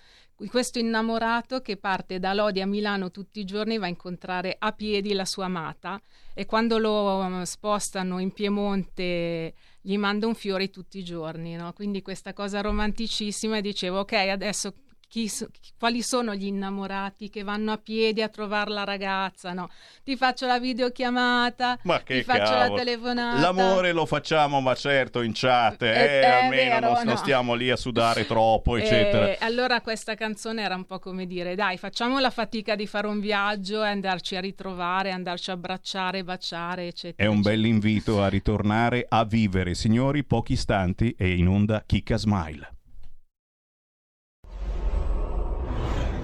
Questo 0.48 0.80
innamorato 0.80 1.60
che 1.60 1.76
parte 1.76 2.18
da 2.18 2.34
Lodi 2.34 2.60
a 2.60 2.66
Milano 2.66 3.12
tutti 3.12 3.38
i 3.38 3.44
giorni 3.44 3.78
va 3.78 3.86
a 3.86 3.88
incontrare 3.88 4.56
a 4.58 4.72
piedi 4.72 5.12
la 5.12 5.24
sua 5.24 5.44
amata 5.44 6.00
e 6.34 6.44
quando 6.44 6.78
lo 6.78 7.22
mm, 7.22 7.42
spostano 7.42 8.18
in 8.18 8.32
Piemonte 8.32 9.54
gli 9.80 9.96
manda 9.96 10.26
un 10.26 10.34
fiore 10.34 10.70
tutti 10.70 10.98
i 10.98 11.04
giorni, 11.04 11.54
no? 11.54 11.72
Quindi 11.72 12.02
questa 12.02 12.32
cosa 12.32 12.62
romanticissima 12.62 13.58
e 13.58 13.60
dicevo, 13.60 14.00
ok, 14.00 14.12
adesso 14.12 14.74
chi 15.14 15.30
quali 15.78 16.02
sono 16.02 16.34
gli 16.34 16.46
innamorati 16.46 17.30
che 17.30 17.44
vanno 17.44 17.70
a 17.70 17.78
piedi 17.78 18.20
a 18.20 18.28
trovare 18.28 18.70
la 18.70 18.82
ragazza, 18.82 19.52
no? 19.52 19.70
Ti 20.02 20.16
faccio 20.16 20.44
la 20.44 20.58
videochiamata, 20.58 21.78
Ma 21.82 22.02
che 22.02 22.18
ti 22.18 22.24
faccio 22.24 22.50
la 22.50 22.62
cavolo. 22.62 22.78
telefonata. 22.78 23.38
L'amore 23.40 23.92
lo 23.92 24.06
facciamo, 24.06 24.60
ma 24.60 24.74
certo, 24.74 25.22
in 25.22 25.30
chat, 25.32 25.82
eh, 25.82 26.20
Eh, 26.20 26.24
almeno 26.24 26.80
vero, 26.80 26.80
non, 26.80 26.92
non 26.94 27.04
no. 27.04 27.16
stiamo 27.16 27.54
lì 27.54 27.70
a 27.70 27.76
sudare 27.76 28.26
troppo, 28.26 28.76
eccetera. 28.76 29.28
E 29.28 29.38
allora 29.42 29.80
questa 29.82 30.16
canzone 30.16 30.62
era 30.62 30.74
un 30.74 30.84
po' 30.84 30.98
come 30.98 31.26
dire, 31.26 31.54
dai, 31.54 31.78
facciamo 31.78 32.18
la 32.18 32.30
fatica 32.30 32.74
di 32.74 32.88
fare 32.88 33.06
un 33.06 33.20
viaggio 33.20 33.84
e 33.84 33.88
andarci 33.88 34.34
a 34.34 34.40
ritrovare, 34.40 35.12
andarci 35.12 35.50
a 35.50 35.52
abbracciare, 35.52 36.24
baciare, 36.24 36.88
eccetera. 36.88 37.28
È 37.28 37.30
un 37.32 37.40
bel 37.40 37.64
invito 37.64 38.20
a 38.20 38.26
ritornare 38.26 39.06
a 39.08 39.24
vivere, 39.24 39.74
signori, 39.74 40.24
pochi 40.24 40.54
istanti 40.54 41.14
e 41.16 41.36
in 41.36 41.46
onda 41.46 41.84
Kika 41.86 42.16
Smile. 42.16 42.72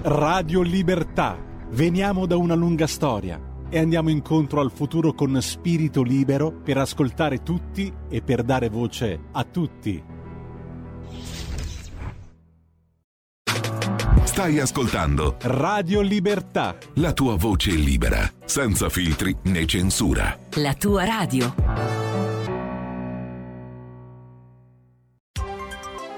Radio 0.03 0.61
Libertà. 0.63 1.37
Veniamo 1.69 2.25
da 2.25 2.35
una 2.35 2.55
lunga 2.55 2.87
storia 2.87 3.39
e 3.69 3.77
andiamo 3.77 4.09
incontro 4.09 4.59
al 4.59 4.71
futuro 4.71 5.13
con 5.13 5.39
spirito 5.41 6.01
libero 6.01 6.51
per 6.51 6.79
ascoltare 6.79 7.43
tutti 7.43 7.93
e 8.09 8.21
per 8.23 8.41
dare 8.41 8.69
voce 8.69 9.19
a 9.31 9.43
tutti. 9.43 10.03
Stai 14.23 14.59
ascoltando 14.59 15.35
Radio 15.41 16.01
Libertà. 16.01 16.77
la 16.95 17.13
tua 17.13 17.35
voce 17.35 17.69
libera, 17.71 18.27
senza 18.43 18.89
filtri 18.89 19.35
né 19.43 19.67
censura. 19.67 20.35
La 20.55 20.73
tua 20.73 21.05
radio. 21.05 21.53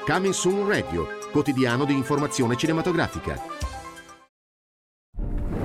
Coming 0.06 0.34
Soon 0.34 0.68
Radio, 0.68 1.08
quotidiano 1.32 1.84
di 1.84 1.94
informazione 1.94 2.56
cinematografica. 2.56 3.53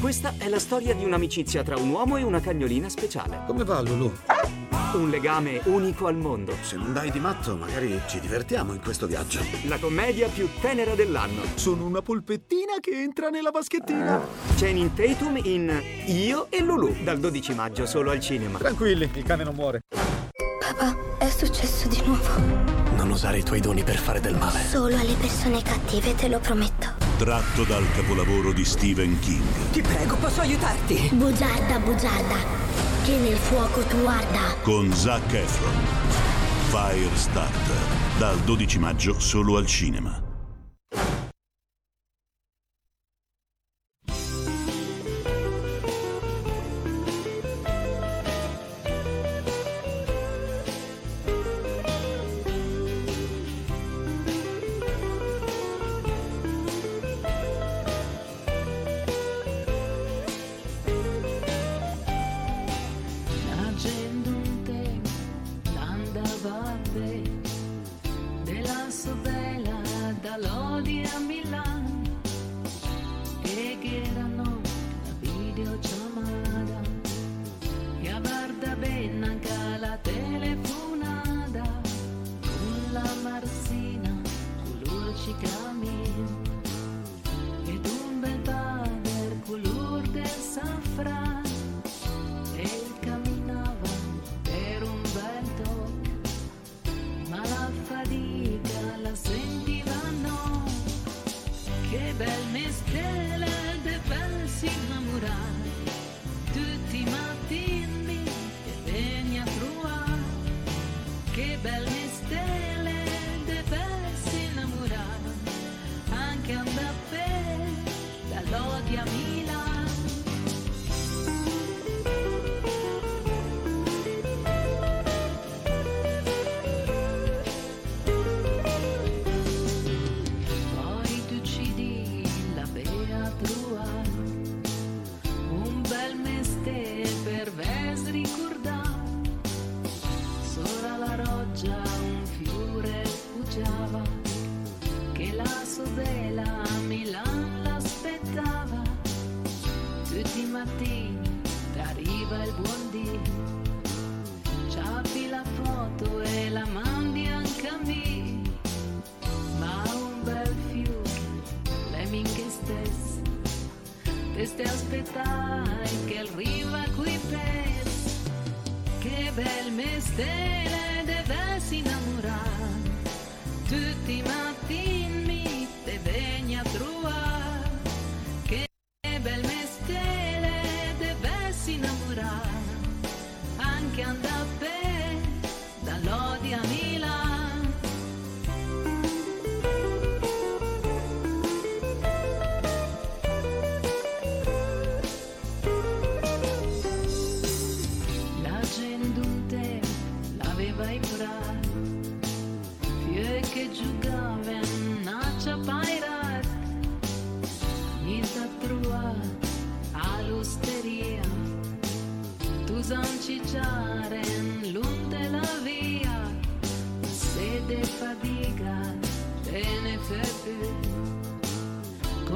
Questa 0.00 0.34
è 0.38 0.48
la 0.48 0.58
storia 0.58 0.94
di 0.94 1.04
un'amicizia 1.04 1.62
tra 1.62 1.76
un 1.76 1.90
uomo 1.90 2.16
e 2.16 2.22
una 2.22 2.40
cagnolina 2.40 2.88
speciale. 2.88 3.42
Come 3.46 3.64
va 3.64 3.80
Lulu? 3.80 4.12
Un 4.92 5.10
legame 5.10 5.60
unico 5.64 6.06
al 6.06 6.16
mondo. 6.16 6.54
Se 6.62 6.76
non 6.76 6.92
dai 6.92 7.10
di 7.10 7.18
matto, 7.18 7.56
magari 7.56 8.00
ci 8.06 8.20
divertiamo 8.20 8.72
in 8.72 8.80
questo 8.80 9.06
viaggio. 9.06 9.40
La 9.66 9.78
commedia 9.78 10.28
più 10.28 10.48
tenera 10.60 10.94
dell'anno. 10.94 11.42
Sono 11.54 11.84
una 11.84 12.02
polpettina 12.02 12.74
che 12.80 12.92
entra 13.02 13.28
nella 13.28 13.50
vaschettina. 13.50 14.20
Channing 14.56 14.94
Tatum 14.94 15.38
in 15.42 15.82
Io 16.06 16.46
e 16.50 16.60
Lulu, 16.60 17.02
dal 17.02 17.18
12 17.18 17.54
maggio 17.54 17.84
solo 17.84 18.10
al 18.10 18.20
cinema. 18.20 18.58
Tranquilli, 18.58 19.10
il 19.12 19.22
cane 19.24 19.44
non 19.44 19.54
muore. 19.54 19.80
Papà, 20.60 20.96
è 21.18 21.28
successo 21.28 21.88
di 21.88 22.00
nuovo. 22.04 22.74
Non 22.96 23.10
usare 23.10 23.38
i 23.38 23.42
tuoi 23.42 23.60
doni 23.60 23.82
per 23.82 23.96
fare 23.96 24.20
del 24.20 24.36
male. 24.36 24.60
Solo 24.60 24.96
alle 24.96 25.14
persone 25.14 25.62
cattive, 25.62 26.14
te 26.14 26.28
lo 26.28 26.38
prometto. 26.38 27.05
Tratto 27.18 27.64
dal 27.64 27.90
capolavoro 27.92 28.52
di 28.52 28.62
Stephen 28.62 29.18
King. 29.20 29.70
Ti 29.72 29.80
prego, 29.80 30.16
posso 30.16 30.42
aiutarti? 30.42 31.08
Bugiarda, 31.14 31.78
bugiarda, 31.78 32.36
che 33.06 33.16
nel 33.16 33.38
fuoco 33.38 33.80
tu 33.84 34.04
arda. 34.04 34.54
Con 34.60 34.92
Zac 34.92 35.32
Efron. 35.32 35.72
Firestarter. 36.68 38.18
Dal 38.18 38.36
12 38.40 38.78
maggio 38.78 39.18
solo 39.18 39.56
al 39.56 39.64
cinema. 39.64 40.25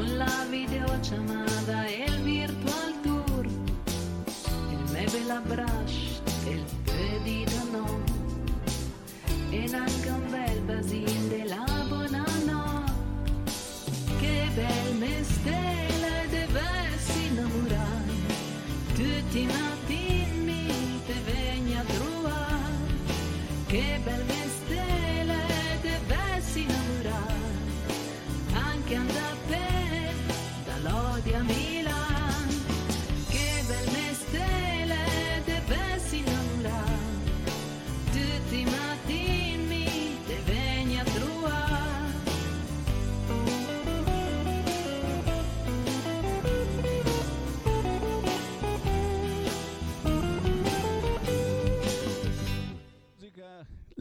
Con 0.01 0.17
la 0.17 0.47
videochiamata 0.49 1.85
e 1.85 2.05
il 2.09 2.23
virtual 2.23 3.01
tour. 3.03 3.45
Il 3.45 4.93
me 4.93 5.05
bella 5.13 5.43
brush 5.45 6.23
e 6.47 6.53
il 6.53 6.65
pedito 6.85 7.69
no 7.71 8.03
e 9.51 9.71
anche 9.75 10.09
un 10.09 10.31
bel 10.31 10.61
basin 10.61 11.29
della 11.29 11.67
buonanotte 11.87 12.93
che 14.21 14.49
bel 14.55 14.97
mestiere 14.97 16.29
deve 16.31 16.71
si 16.97 17.27
innamorare 17.27 18.15
tutti 18.95 19.41
i 19.41 19.47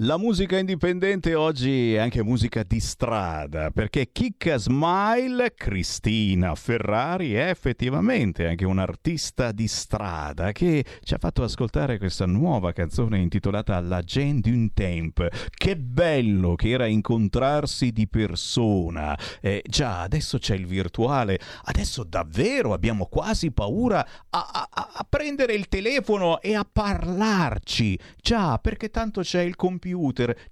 La 0.01 0.15
musica 0.15 0.57
indipendente 0.57 1.35
oggi 1.35 1.93
è 1.93 1.97
anche 1.97 2.23
musica 2.23 2.63
di 2.63 2.79
strada, 2.79 3.69
perché 3.69 4.13
Chicca 4.13 4.55
Smile, 4.55 5.53
Cristina 5.53 6.55
Ferrari, 6.55 7.33
è 7.33 7.49
effettivamente 7.49 8.47
anche 8.47 8.63
un'artista 8.63 9.51
di 9.51 9.67
strada 9.67 10.53
che 10.53 10.85
ci 11.03 11.13
ha 11.13 11.17
fatto 11.19 11.43
ascoltare 11.43 11.97
questa 11.97 12.25
nuova 12.25 12.71
canzone 12.71 13.19
intitolata 13.19 13.77
La 13.81 14.01
Gen 14.01 14.39
d'un 14.39 14.71
Temp. 14.73 15.27
Che 15.49 15.75
bello 15.75 16.55
che 16.55 16.69
era 16.69 16.85
incontrarsi 16.85 17.91
di 17.91 18.07
persona. 18.07 19.19
Eh, 19.41 19.61
già, 19.67 19.99
adesso 19.99 20.37
c'è 20.37 20.55
il 20.55 20.65
virtuale, 20.65 21.37
adesso 21.65 22.05
davvero 22.05 22.71
abbiamo 22.71 23.07
quasi 23.07 23.51
paura 23.51 23.99
a, 24.29 24.49
a- 24.49 24.91
a 24.93 25.05
prendere 25.09 25.55
il 25.55 25.67
telefono 25.67 26.39
e 26.39 26.55
a 26.55 26.63
parlarci. 26.63 27.99
Già, 28.21 28.57
perché 28.59 28.89
tanto 28.91 29.19
c'è 29.19 29.41
il 29.41 29.57
computer, 29.57 29.87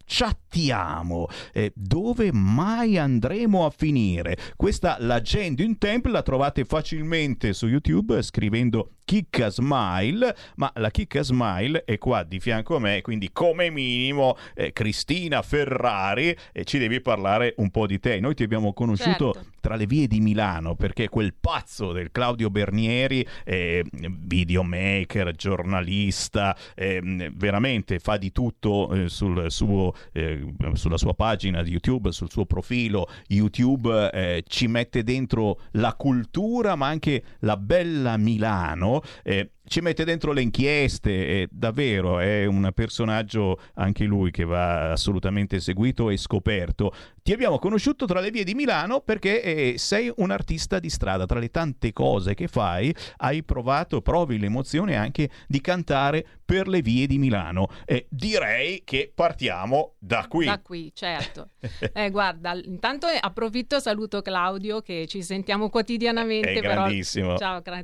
chattiamo. 0.05 1.27
Eh, 1.53 1.71
dove 1.75 2.31
mai 2.31 2.97
andremo 2.97 3.65
a 3.65 3.69
finire? 3.69 4.37
Questa 4.55 4.97
La 4.99 5.21
Gen 5.21 5.55
d'un 5.55 5.77
Temple 5.77 6.11
la 6.11 6.21
trovate 6.21 6.65
facilmente 6.65 7.53
su 7.53 7.67
YouTube 7.67 8.21
scrivendo 8.21 8.91
Chicca 9.07 9.49
Smile, 9.49 10.35
ma 10.55 10.69
la 10.75 10.91
Chicca 10.91 11.21
Smile 11.23 11.85
è 11.85 11.97
qua 11.97 12.23
di 12.23 12.41
fianco 12.41 12.75
a 12.75 12.79
me, 12.79 12.99
quindi 13.01 13.31
come 13.31 13.69
minimo 13.69 14.35
eh, 14.53 14.73
Cristina 14.73 15.41
Ferrari 15.41 16.35
e 16.51 16.65
ci 16.65 16.77
devi 16.77 16.99
parlare 16.99 17.53
un 17.57 17.71
po' 17.71 17.87
di 17.87 17.99
te. 17.99 18.19
Noi 18.19 18.35
ti 18.35 18.43
abbiamo 18.43 18.73
conosciuto 18.73 19.31
Certo. 19.31 19.51
tra 19.61 19.75
le 19.77 19.85
vie 19.85 20.07
di 20.07 20.19
Milano 20.19 20.75
perché 20.75 21.07
quel 21.07 21.33
pazzo 21.39 21.93
del 21.93 22.11
Claudio 22.11 22.49
Bernieri, 22.49 23.25
eh, 23.45 23.85
videomaker, 23.91 25.31
giornalista, 25.31 26.53
eh, 26.75 27.31
veramente 27.33 27.99
fa 27.99 28.17
di 28.17 28.33
tutto 28.33 28.91
eh, 28.91 29.07
sul 29.27 29.51
suo, 29.51 29.93
eh, 30.13 30.53
sulla 30.73 30.97
sua 30.97 31.13
pagina 31.13 31.61
di 31.61 31.71
YouTube, 31.71 32.11
sul 32.11 32.29
suo 32.29 32.45
profilo 32.45 33.07
YouTube, 33.27 34.09
eh, 34.11 34.43
ci 34.47 34.67
mette 34.67 35.03
dentro 35.03 35.59
la 35.71 35.93
cultura 35.93 36.75
ma 36.75 36.87
anche 36.87 37.23
la 37.39 37.57
bella 37.57 38.17
Milano. 38.17 39.01
eh, 39.23 39.51
ci 39.67 39.81
mette 39.81 40.05
dentro 40.05 40.31
le 40.31 40.41
inchieste, 40.41 41.27
e 41.27 41.47
davvero 41.51 42.19
è 42.19 42.45
un 42.45 42.71
personaggio 42.73 43.59
anche 43.75 44.05
lui 44.05 44.31
che 44.31 44.45
va 44.45 44.91
assolutamente 44.91 45.59
seguito 45.59 46.09
e 46.09 46.17
scoperto. 46.17 46.93
Ti 47.21 47.33
abbiamo 47.33 47.59
conosciuto 47.59 48.05
tra 48.05 48.21
le 48.21 48.31
vie 48.31 48.45
di 48.45 48.53
Milano 48.53 49.01
perché 49.01 49.41
eh, 49.41 49.77
sei 49.77 50.11
un 50.15 50.31
artista 50.31 50.79
di 50.79 50.89
strada, 50.89 51.25
tra 51.25 51.39
le 51.39 51.49
tante 51.49 51.91
cose 51.91 52.33
che 52.33 52.47
fai 52.47 52.93
hai 53.17 53.43
provato, 53.43 54.01
provi 54.01 54.39
l'emozione 54.39 54.95
anche 54.95 55.29
di 55.47 55.59
cantare 55.59 56.25
per 56.45 56.69
le 56.69 56.81
vie 56.81 57.05
di 57.05 57.17
Milano. 57.17 57.67
E 57.85 58.07
direi 58.09 58.83
che 58.85 59.11
partiamo 59.13 59.95
da 59.99 60.25
qui. 60.29 60.45
Da 60.45 60.59
qui, 60.61 60.91
certo. 60.93 61.49
Eh, 61.97 62.09
guarda, 62.11 62.53
intanto 62.53 63.07
eh, 63.07 63.17
approfitto 63.19 63.75
e 63.75 63.81
saluto 63.81 64.21
Claudio 64.21 64.81
che 64.81 65.05
ci 65.07 65.21
sentiamo 65.23 65.69
quotidianamente. 65.69 66.53
È 66.53 66.61
però- 66.61 66.73
grandissimo. 66.73 67.37
Ciao, 67.37 67.61
Cra- 67.61 67.83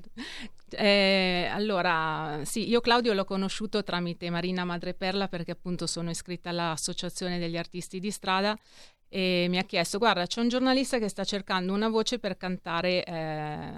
Eh, 0.77 1.47
allora, 1.51 2.41
sì, 2.43 2.67
io 2.67 2.81
Claudio 2.81 3.13
l'ho 3.13 3.25
conosciuto 3.25 3.83
tramite 3.83 4.29
Marina 4.29 4.65
Madreperla 4.65 5.27
perché 5.27 5.51
appunto 5.51 5.87
sono 5.87 6.09
iscritta 6.09 6.49
all'Associazione 6.49 7.39
degli 7.39 7.57
Artisti 7.57 7.99
di 7.99 8.11
Strada 8.11 8.57
e 9.07 9.45
mi 9.47 9.59
ha 9.59 9.63
chiesto, 9.63 9.99
guarda, 9.99 10.25
c'è 10.25 10.41
un 10.41 10.47
giornalista 10.49 10.97
che 10.97 11.07
sta 11.07 11.23
cercando 11.23 11.71
una 11.71 11.87
voce 11.87 12.17
per 12.17 12.35
cantare 12.35 13.03
eh, 13.03 13.71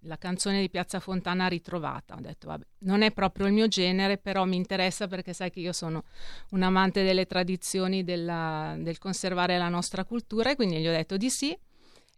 la 0.00 0.18
canzone 0.18 0.60
di 0.60 0.68
Piazza 0.68 0.98
Fontana 0.98 1.46
ritrovata. 1.46 2.16
Ho 2.16 2.20
detto, 2.20 2.48
vabbè, 2.48 2.64
non 2.80 3.02
è 3.02 3.12
proprio 3.12 3.46
il 3.46 3.52
mio 3.52 3.68
genere, 3.68 4.18
però 4.18 4.44
mi 4.44 4.56
interessa 4.56 5.06
perché 5.06 5.32
sai 5.32 5.50
che 5.50 5.60
io 5.60 5.72
sono 5.72 6.02
un 6.50 6.62
amante 6.62 7.04
delle 7.04 7.26
tradizioni, 7.26 8.02
della- 8.02 8.74
del 8.76 8.98
conservare 8.98 9.56
la 9.56 9.68
nostra 9.68 10.04
cultura 10.04 10.50
e 10.50 10.56
quindi 10.56 10.78
gli 10.80 10.88
ho 10.88 10.92
detto 10.92 11.16
di 11.16 11.30
sì. 11.30 11.56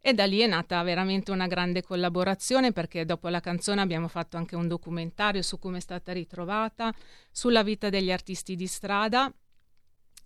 E 0.06 0.12
da 0.12 0.26
lì 0.26 0.40
è 0.40 0.46
nata 0.46 0.82
veramente 0.82 1.30
una 1.30 1.46
grande 1.46 1.82
collaborazione 1.82 2.72
perché 2.72 3.06
dopo 3.06 3.28
la 3.28 3.40
canzone 3.40 3.80
abbiamo 3.80 4.06
fatto 4.06 4.36
anche 4.36 4.54
un 4.54 4.68
documentario 4.68 5.40
su 5.40 5.58
come 5.58 5.78
è 5.78 5.80
stata 5.80 6.12
ritrovata, 6.12 6.92
sulla 7.30 7.62
vita 7.62 7.88
degli 7.88 8.12
artisti 8.12 8.54
di 8.54 8.66
strada, 8.66 9.32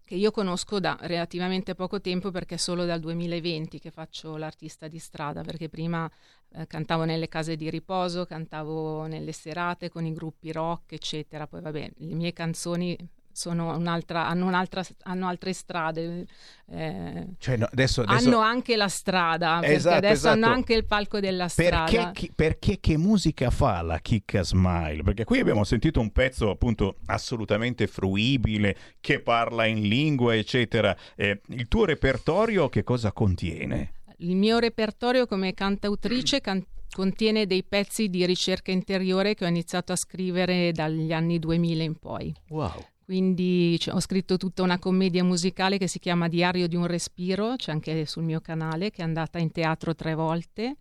che 0.04 0.16
io 0.16 0.32
conosco 0.32 0.80
da 0.80 0.96
relativamente 1.02 1.76
poco 1.76 2.00
tempo 2.00 2.32
perché 2.32 2.56
è 2.56 2.58
solo 2.58 2.86
dal 2.86 2.98
2020 2.98 3.78
che 3.78 3.92
faccio 3.92 4.36
l'artista 4.36 4.88
di 4.88 4.98
strada, 4.98 5.42
perché 5.42 5.68
prima 5.68 6.10
eh, 6.54 6.66
cantavo 6.66 7.04
nelle 7.04 7.28
case 7.28 7.54
di 7.54 7.70
riposo, 7.70 8.26
cantavo 8.26 9.06
nelle 9.06 9.30
serate 9.30 9.90
con 9.90 10.04
i 10.04 10.12
gruppi 10.12 10.50
rock, 10.50 10.94
eccetera. 10.94 11.46
Poi 11.46 11.60
vabbè, 11.60 11.90
le 11.98 12.14
mie 12.14 12.32
canzoni 12.32 12.98
sono 13.38 13.76
un'altra, 13.76 14.26
hanno, 14.26 14.46
un'altra, 14.46 14.82
hanno 15.04 15.28
altre 15.28 15.52
strade. 15.52 16.26
Eh, 16.70 17.26
cioè, 17.38 17.56
no, 17.56 17.68
adesso, 17.70 18.02
adesso... 18.02 18.28
Hanno 18.28 18.40
anche 18.40 18.76
la 18.76 18.88
strada, 18.88 19.60
Esatto, 19.62 19.96
adesso 19.96 20.12
esatto. 20.12 20.34
hanno 20.34 20.52
anche 20.52 20.74
il 20.74 20.84
palco 20.84 21.20
della 21.20 21.46
strada. 21.48 21.84
Perché, 21.84 22.10
chi- 22.12 22.32
perché 22.34 22.80
che 22.80 22.96
musica 22.98 23.50
fa 23.50 23.80
la 23.82 24.00
Chicca 24.00 24.42
Smile? 24.42 25.02
Perché 25.04 25.24
qui 25.24 25.38
abbiamo 25.38 25.62
sentito 25.62 26.00
un 26.00 26.10
pezzo 26.10 26.50
appunto 26.50 26.96
assolutamente 27.06 27.86
fruibile, 27.86 28.76
che 29.00 29.20
parla 29.20 29.64
in 29.66 29.86
lingua, 29.86 30.34
eccetera. 30.34 30.96
Eh, 31.14 31.40
il 31.46 31.68
tuo 31.68 31.84
repertorio 31.84 32.68
che 32.68 32.82
cosa 32.82 33.12
contiene? 33.12 33.92
Il 34.18 34.34
mio 34.34 34.58
repertorio 34.58 35.26
come 35.26 35.54
cantautrice 35.54 36.40
can- 36.42 36.66
contiene 36.90 37.46
dei 37.46 37.62
pezzi 37.62 38.08
di 38.08 38.26
ricerca 38.26 38.72
interiore 38.72 39.34
che 39.34 39.44
ho 39.44 39.48
iniziato 39.48 39.92
a 39.92 39.96
scrivere 39.96 40.72
dagli 40.72 41.12
anni 41.12 41.38
2000 41.38 41.82
in 41.84 41.94
poi. 41.94 42.34
Wow. 42.48 42.72
Quindi 43.08 43.78
cioè, 43.78 43.94
ho 43.94 44.00
scritto 44.00 44.36
tutta 44.36 44.62
una 44.62 44.78
commedia 44.78 45.24
musicale 45.24 45.78
che 45.78 45.86
si 45.86 45.98
chiama 45.98 46.28
Diario 46.28 46.68
di 46.68 46.76
un 46.76 46.86
respiro, 46.86 47.56
c'è 47.56 47.72
anche 47.72 48.04
sul 48.04 48.22
mio 48.22 48.42
canale, 48.42 48.90
che 48.90 49.00
è 49.00 49.04
andata 49.04 49.38
in 49.38 49.50
teatro 49.50 49.94
tre 49.94 50.12
volte 50.12 50.76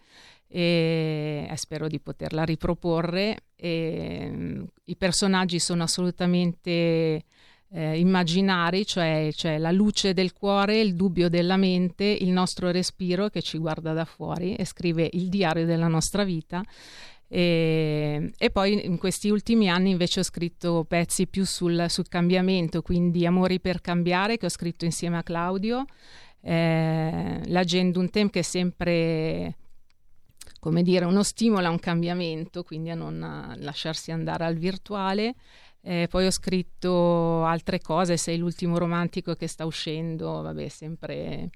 e 0.46 1.50
spero 1.56 1.88
di 1.88 2.02
poterla 2.02 2.44
riproporre. 2.44 3.44
E, 3.56 4.30
mm, 4.30 4.64
I 4.84 4.96
personaggi 4.98 5.58
sono 5.60 5.84
assolutamente 5.84 7.24
eh, 7.70 7.98
immaginari, 7.98 8.86
cioè 8.86 9.30
c'è 9.32 9.58
la 9.58 9.72
luce 9.72 10.14
del 10.14 10.34
cuore, 10.34 10.82
il 10.82 10.96
dubbio 10.96 11.30
della 11.30 11.56
mente, 11.56 12.04
il 12.04 12.32
nostro 12.32 12.72
respiro 12.72 13.30
che 13.30 13.42
ci 13.42 13.58
guarda 13.58 13.94
da 13.94 14.04
fuori 14.04 14.54
e 14.54 14.66
scrive 14.66 15.10
il 15.14 15.30
diario 15.30 15.66
della 15.66 15.88
nostra 15.88 16.26
vita. 16.26 16.62
E, 17.30 18.32
e 18.38 18.50
poi 18.52 18.86
in 18.86 18.98
questi 18.98 19.30
ultimi 19.30 19.70
anni 19.70 19.92
invece 19.92 20.22
ho 20.22 20.24
scritto 20.24 20.86
pezzi 20.88 21.28
più 21.28 21.46
sul, 21.46 21.86
sul 21.90 22.08
cambiamento, 22.08 22.82
quindi 22.82 23.26
Amori 23.26 23.60
per 23.60 23.82
cambiare 23.82 24.38
che 24.38 24.46
ho 24.46 24.50
scritto 24.50 24.86
insieme 24.86 25.18
a 25.18 25.24
Claudio, 25.24 25.86
eh, 26.42 27.42
l'Agendum 27.46 28.10
Tem 28.10 28.30
che 28.30 28.40
è 28.40 28.44
sempre 28.44 29.58
come 30.60 30.82
dire 30.82 31.06
uno 31.06 31.24
stimolo 31.24 31.68
a 31.68 31.70
un 31.70 31.80
cambiamento, 31.80 32.64
quindi 32.64 32.90
a 32.90 32.96
non 32.96 33.56
lasciarsi 33.60 34.12
andare 34.12 34.46
al 34.46 34.56
virtuale. 34.56 35.36
Eh, 35.82 36.08
poi 36.10 36.26
ho 36.26 36.32
scritto 36.32 37.46
altre 37.46 37.80
cose, 37.80 38.18
sei 38.18 38.38
l'ultimo 38.38 38.78
romantico 38.78 39.36
che 39.36 39.48
sta 39.48 39.66
uscendo, 39.66 40.42
vabbè, 40.42 40.68
sempre 40.68 41.50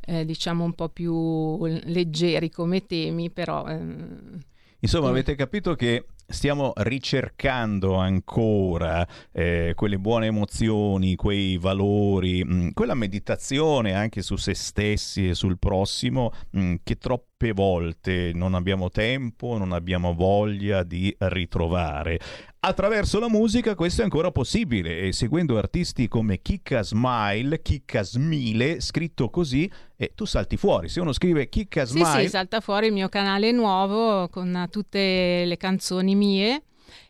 eh, 0.00 0.24
diciamo 0.26 0.64
un 0.64 0.74
po' 0.74 0.90
più 0.90 1.64
leggeri 1.64 2.50
come 2.50 2.84
temi, 2.84 3.30
però 3.30 3.66
ehm, 3.66 4.38
Insomma, 4.80 5.08
avete 5.08 5.34
capito 5.34 5.74
che 5.74 6.06
stiamo 6.26 6.72
ricercando 6.76 7.96
ancora 7.96 9.06
eh, 9.32 9.72
quelle 9.74 9.98
buone 9.98 10.26
emozioni, 10.26 11.16
quei 11.16 11.58
valori, 11.58 12.44
mh, 12.44 12.72
quella 12.72 12.94
meditazione 12.94 13.94
anche 13.94 14.22
su 14.22 14.36
se 14.36 14.54
stessi 14.54 15.28
e 15.28 15.34
sul 15.34 15.58
prossimo 15.58 16.32
mh, 16.50 16.76
che 16.82 16.96
troppe 16.96 17.52
volte 17.52 18.30
non 18.34 18.54
abbiamo 18.54 18.90
tempo, 18.90 19.58
non 19.58 19.72
abbiamo 19.72 20.14
voglia 20.14 20.82
di 20.82 21.14
ritrovare. 21.18 22.18
Attraverso 22.62 23.18
la 23.18 23.30
musica 23.30 23.74
questo 23.74 24.02
è 24.02 24.04
ancora 24.04 24.30
possibile 24.30 25.00
e 25.00 25.12
seguendo 25.14 25.56
artisti 25.56 26.08
come 26.08 26.42
Kika 26.42 26.82
Smile, 26.82 27.62
Kika 27.62 28.02
Smile, 28.02 28.82
scritto 28.82 29.30
così, 29.30 29.70
e 29.96 30.12
tu 30.14 30.26
salti 30.26 30.58
fuori. 30.58 30.90
Se 30.90 31.00
uno 31.00 31.14
scrive 31.14 31.48
Kika 31.48 31.86
Sì, 31.86 31.92
Smile, 31.92 32.24
sì, 32.24 32.28
salta 32.28 32.60
fuori 32.60 32.88
il 32.88 32.92
mio 32.92 33.08
canale 33.08 33.50
nuovo 33.50 34.28
con 34.28 34.66
tutte 34.70 35.42
le 35.46 35.56
canzoni 35.56 36.14
mie, 36.14 36.64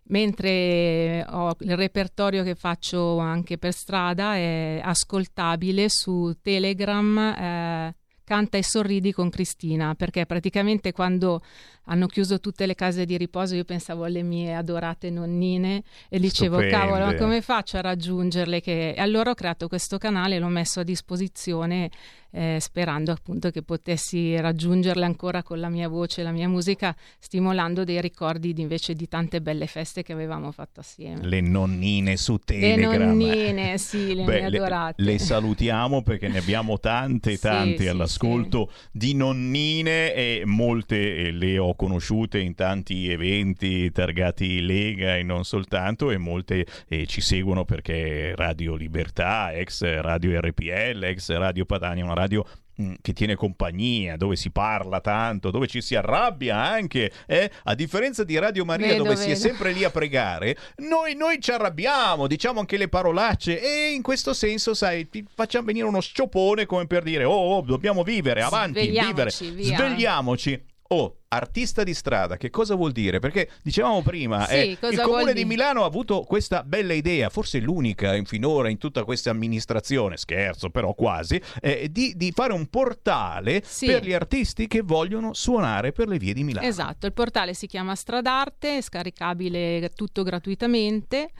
mentre 0.04 1.26
ho 1.28 1.56
il 1.58 1.76
repertorio 1.76 2.44
che 2.44 2.54
faccio 2.54 3.18
anche 3.18 3.58
per 3.58 3.72
strada 3.72 4.36
è 4.36 4.80
ascoltabile 4.80 5.88
su 5.88 6.32
Telegram. 6.40 7.18
eh, 7.18 7.94
Canta 8.30 8.58
e 8.58 8.62
sorridi 8.62 9.10
con 9.12 9.28
Cristina, 9.28 9.96
perché 9.96 10.24
praticamente 10.24 10.92
quando 10.92 11.42
hanno 11.90 12.06
chiuso 12.06 12.38
tutte 12.38 12.66
le 12.66 12.74
case 12.76 13.04
di 13.04 13.16
riposo 13.16 13.56
io 13.56 13.64
pensavo 13.64 14.04
alle 14.04 14.22
mie 14.22 14.54
adorate 14.54 15.10
nonnine 15.10 15.82
e 16.08 16.18
dicevo 16.20 16.58
Stupende. 16.60 16.76
cavolo, 16.76 17.04
ma 17.06 17.14
come 17.16 17.40
faccio 17.42 17.78
a 17.78 17.80
raggiungerle? 17.80 18.60
Che... 18.60 18.90
E 18.92 19.00
allora 19.00 19.30
ho 19.30 19.34
creato 19.34 19.66
questo 19.66 19.98
canale 19.98 20.36
e 20.36 20.38
l'ho 20.38 20.46
messo 20.48 20.80
a 20.80 20.84
disposizione 20.84 21.90
eh, 22.32 22.58
sperando 22.60 23.10
appunto 23.10 23.50
che 23.50 23.62
potessi 23.62 24.38
raggiungerle 24.40 25.04
ancora 25.04 25.42
con 25.42 25.58
la 25.58 25.68
mia 25.68 25.88
voce 25.88 26.20
e 26.20 26.24
la 26.24 26.30
mia 26.30 26.48
musica, 26.48 26.94
stimolando 27.18 27.82
dei 27.82 28.00
ricordi 28.00 28.52
di- 28.52 28.62
invece 28.62 28.94
di 28.94 29.08
tante 29.08 29.40
belle 29.40 29.66
feste 29.66 30.04
che 30.04 30.12
avevamo 30.12 30.52
fatto 30.52 30.78
assieme. 30.78 31.26
le 31.26 31.40
nonnine 31.40 32.16
su 32.16 32.34
Le 32.34 32.38
Telegram. 32.44 33.08
nonnine, 33.08 33.78
sì, 33.82 34.14
le 34.14 34.22
Beh, 34.22 34.36
mie 34.42 34.44
adorate. 34.44 35.02
le 35.02 35.18
salutiamo 35.18 36.02
perché 36.02 36.28
ne 36.28 36.38
abbiamo 36.38 36.78
tante, 36.78 37.34
Sì, 37.34 37.40
tante 37.40 37.78
sì, 37.82 37.88
all'ascolto 37.88 38.70
di 38.92 39.12
nonnine 39.14 40.14
e 40.14 40.42
molte 40.44 41.16
eh, 41.16 41.30
le 41.32 41.58
ho 41.58 41.74
conosciute 41.80 42.38
in 42.38 42.54
tanti 42.54 43.10
eventi 43.10 43.90
targati 43.90 44.60
Lega 44.60 45.16
e 45.16 45.22
non 45.22 45.44
soltanto 45.44 46.10
e 46.10 46.18
molte 46.18 46.66
eh, 46.86 47.06
ci 47.06 47.22
seguono 47.22 47.64
perché 47.64 48.34
Radio 48.36 48.74
Libertà, 48.74 49.54
ex 49.54 49.82
Radio 49.82 50.38
RPL, 50.38 51.02
ex 51.04 51.34
Radio 51.34 51.64
Padania, 51.64 52.04
una 52.04 52.12
radio 52.12 52.44
mm, 52.82 52.96
che 53.00 53.14
tiene 53.14 53.34
compagnia, 53.34 54.18
dove 54.18 54.36
si 54.36 54.50
parla 54.50 55.00
tanto, 55.00 55.50
dove 55.50 55.68
ci 55.68 55.80
si 55.80 55.94
arrabbia 55.94 56.62
anche, 56.62 57.10
eh? 57.26 57.50
a 57.64 57.74
differenza 57.74 58.24
di 58.24 58.38
Radio 58.38 58.66
Maria 58.66 58.88
Vedo, 58.88 59.04
dove 59.04 59.16
si 59.16 59.30
è 59.30 59.32
vedo. 59.32 59.40
sempre 59.40 59.72
lì 59.72 59.82
a 59.82 59.88
pregare, 59.88 60.58
noi, 60.80 61.14
noi 61.14 61.40
ci 61.40 61.50
arrabbiamo, 61.50 62.26
diciamo 62.26 62.60
anche 62.60 62.76
le 62.76 62.88
parolacce 62.88 63.58
e 63.58 63.94
in 63.94 64.02
questo 64.02 64.34
senso, 64.34 64.74
sai, 64.74 65.08
ti 65.08 65.24
facciamo 65.34 65.64
venire 65.64 65.86
uno 65.86 66.00
sciopone 66.00 66.66
come 66.66 66.86
per 66.86 67.04
dire, 67.04 67.24
oh, 67.24 67.56
oh, 67.56 67.62
dobbiamo 67.62 68.02
vivere, 68.02 68.42
avanti, 68.42 68.86
vivere, 68.86 69.30
Svegliamoci, 69.30 69.50
via. 69.52 69.76
svegliamoci. 69.76 70.64
Oh, 70.92 71.19
artista 71.40 71.84
di 71.84 71.94
strada, 71.94 72.36
che 72.36 72.50
cosa 72.50 72.74
vuol 72.74 72.90
dire? 72.90 73.20
Perché 73.20 73.50
dicevamo 73.62 74.02
prima, 74.02 74.46
Sì, 74.46 74.54
eh, 74.54 74.78
il 74.90 75.00
comune 75.00 75.32
di 75.32 75.44
Milano 75.44 75.84
ha 75.84 75.86
avuto 75.86 76.22
questa 76.22 76.64
bella 76.64 76.92
idea, 76.92 77.28
forse 77.30 77.60
l'unica 77.60 78.16
in 78.16 78.24
finora 78.24 78.68
in 78.68 78.78
tutta 78.78 79.04
questa 79.04 79.30
amministrazione, 79.30 80.16
scherzo 80.16 80.70
però 80.70 80.92
quasi, 80.92 81.40
eh, 81.60 81.88
di, 81.90 82.14
di 82.16 82.32
fare 82.32 82.52
un 82.52 82.66
portale 82.66 83.62
Sì. 83.64 83.86
per 83.86 84.04
gli 84.04 84.12
artisti 84.12 84.66
che 84.66 84.80
vogliono 84.82 85.32
suonare 85.32 85.92
per 85.92 86.08
le 86.08 86.18
vie 86.18 86.32
di 86.32 86.42
Milano. 86.42 86.66
Esatto, 86.66 87.06
il 87.06 87.12
portale 87.12 87.54
si 87.54 87.68
chiama 87.68 87.94
Stradarte, 87.94 88.78
è 88.78 88.80
scaricabile 88.80 89.90
tutto 89.94 90.24
gratuitamente. 90.24 91.30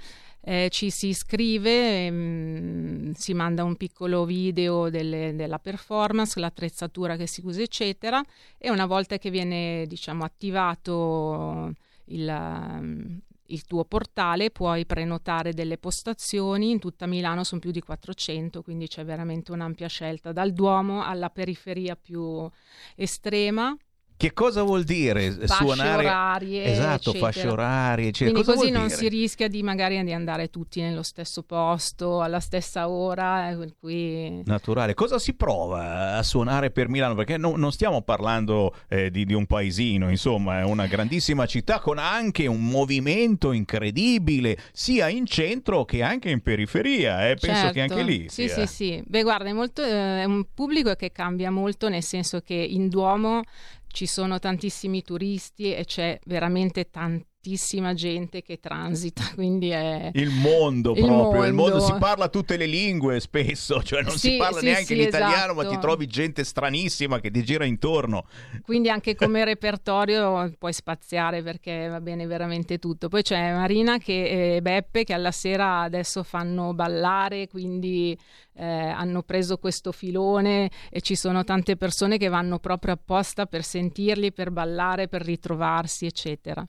Eh, 0.43 0.69
ci 0.71 0.91
si 0.91 1.09
iscrive, 1.09 2.07
ehm, 2.07 3.13
si 3.13 3.35
manda 3.35 3.65
un 3.65 3.77
piccolo 3.77 4.25
video 4.25 4.89
delle- 4.91 5.35
della 5.35 5.59
performance, 5.59 6.39
l'attrezzatura 6.41 7.17
che 7.17 7.27
si 7.27 7.43
usa, 7.45 7.61
eccetera, 7.63 8.23
e 8.59 8.71
una 8.71 8.87
volta 8.87 9.19
che 9.19 9.31
viene 9.31 9.85
diciamo, 9.87 10.25
attivato 10.25 11.73
il, 12.07 12.29
ehm, 12.29 13.21
il 13.47 13.65
tuo 13.65 13.85
portale 13.85 14.51
puoi 14.51 14.87
prenotare 14.87 15.53
delle 15.53 15.77
postazioni, 15.79 16.71
in 16.71 16.79
tutta 16.79 17.07
Milano 17.07 17.45
sono 17.45 17.61
più 17.61 17.71
di 17.71 17.81
400, 17.81 18.63
quindi 18.63 18.87
c'è 18.89 19.05
veramente 19.05 19.53
un'ampia 19.53 19.89
scelta, 19.89 20.33
dal 20.33 20.53
Duomo 20.53 21.03
alla 21.05 21.31
periferia 21.31 21.97
più 21.97 22.49
estrema. 22.97 23.77
Che 24.21 24.35
cosa 24.35 24.63
vuol 24.65 24.85
dire 24.85 25.31
Fasce 25.31 25.65
suonare? 25.65 26.05
orarie, 26.05 26.65
esatto, 26.65 27.09
eccetera. 27.09 27.33
fasce 27.33 27.49
orarie. 27.49 28.09
eccetera. 28.09 28.31
Quindi 28.33 28.47
Cosa 28.49 28.59
così 28.61 28.71
non 28.71 28.87
dire? 28.89 28.97
si 28.99 29.09
rischia 29.09 29.49
di 29.49 29.63
magari 29.63 30.05
di 30.05 30.13
andare 30.13 30.51
tutti 30.51 30.83
nello 30.83 31.03
stesso 31.03 31.43
posto, 31.43 32.21
alla 32.21 32.39
stessa 32.39 32.91
ora, 32.91 33.49
eh, 33.49 33.73
cui 33.81 34.43
Naturale. 34.45 34.93
Cosa 34.93 35.19
si 35.19 35.33
prova 35.33 36.17
a 36.19 36.23
suonare 36.23 36.71
per 36.71 36.91
Milano? 36.91 37.15
Perché 37.15 37.39
no- 37.39 37.57
non 37.57 37.73
stiamo 37.73 38.03
parlando 38.03 38.75
eh, 38.89 39.11
di, 39.11 39.25
di 39.25 39.33
un 39.33 39.47
paesino, 39.47 40.11
insomma, 40.11 40.59
è 40.59 40.65
una 40.65 40.87
grandissima 40.87 41.47
città 41.47 41.81
con 41.81 41.97
anche 41.97 42.47
un 42.47 42.63
movimento 42.63 43.53
incredibile, 43.53 44.59
sia 44.73 45.09
in 45.09 45.25
centro 45.25 45.87
che 45.87 46.03
anche 46.03 46.29
in 46.29 46.43
periferia. 46.43 47.27
eh. 47.31 47.37
Penso 47.37 47.57
Certo. 47.63 47.73
che 47.73 47.81
anche 47.81 48.03
lì 48.03 48.29
Sì, 48.29 48.49
sia. 48.49 48.67
sì, 48.67 48.75
sì. 48.75 49.03
Beh, 49.07 49.23
guarda, 49.23 49.49
è, 49.49 49.53
molto, 49.55 49.83
eh, 49.83 50.21
è 50.21 50.25
un 50.25 50.45
pubblico 50.53 50.93
che 50.95 51.11
cambia 51.11 51.51
molto, 51.51 51.89
nel 51.89 52.03
senso 52.03 52.41
che 52.43 52.53
in 52.53 52.91
Duomo 52.91 53.41
ci 53.91 54.07
sono 54.07 54.39
tantissimi 54.39 55.03
turisti 55.03 55.75
e 55.75 55.85
c'è 55.85 56.19
veramente 56.25 56.89
tantissima 57.41 57.95
gente 57.95 58.43
che 58.43 58.61
transita, 58.61 59.23
quindi 59.35 59.71
è... 59.71 60.11
Il 60.15 60.31
mondo 60.31 60.95
Il 60.95 61.05
proprio, 61.05 61.45
il 61.45 61.53
mondo 61.55 61.79
mondo. 61.79 61.81
si 61.81 61.95
parla 61.95 62.29
tutte 62.29 62.57
le 62.57 62.67
lingue 62.67 63.19
spesso, 63.21 63.83
cioè 63.85 64.03
non 64.03 64.19
si 64.19 64.31
Sì, 64.31 64.37
parla 64.37 64.59
sì, 64.59 64.67
neanche 64.67 64.85
sì, 64.85 64.97
l'italiano, 64.97 65.55
ma 65.55 65.61
esatto. 65.61 65.75
ti 65.75 65.79
trovi 65.79 66.07
gente 66.07 66.45
stranissima 66.45 67.19
che 67.21 67.31
ti 67.31 67.43
gira 67.43 67.65
intorno. 67.65 68.27
Quindi 68.61 68.89
anche 68.91 69.15
come 69.15 69.45
repertorio 69.45 70.53
puoi 70.59 70.73
spaziare 70.73 71.43
perché 71.43 71.89
va 71.89 72.01
bene 72.01 72.27
veramente 72.27 72.79
tutto. 72.79 73.09
Poi 73.09 73.23
c'è 73.23 73.55
Marina 73.55 73.97
che- 73.99 74.57
e 74.57 74.63
Beppe 74.63 75.05
che 75.05 75.15
alla 75.15 75.33
sera 75.33 75.81
adesso 75.81 76.23
fanno 76.23 76.75
ballare, 76.75 77.49
quindi 77.49 78.17
eh, 78.55 78.65
hanno 78.67 79.23
preso 79.23 79.57
questo 79.57 79.93
filone 79.93 80.71
e 80.91 81.01
ci 81.01 81.17
sono 81.17 81.43
tante 81.45 81.77
persone 81.77 82.19
che 82.19 82.29
vanno 82.29 82.59
proprio 82.59 82.93
apposta 82.95 83.47
per 83.47 83.65
sentirli, 83.65 84.33
per 84.33 84.51
ballare, 84.51 85.09
per 85.09 85.23
ritrovarsi, 85.23 86.05
eccetera. 86.07 86.67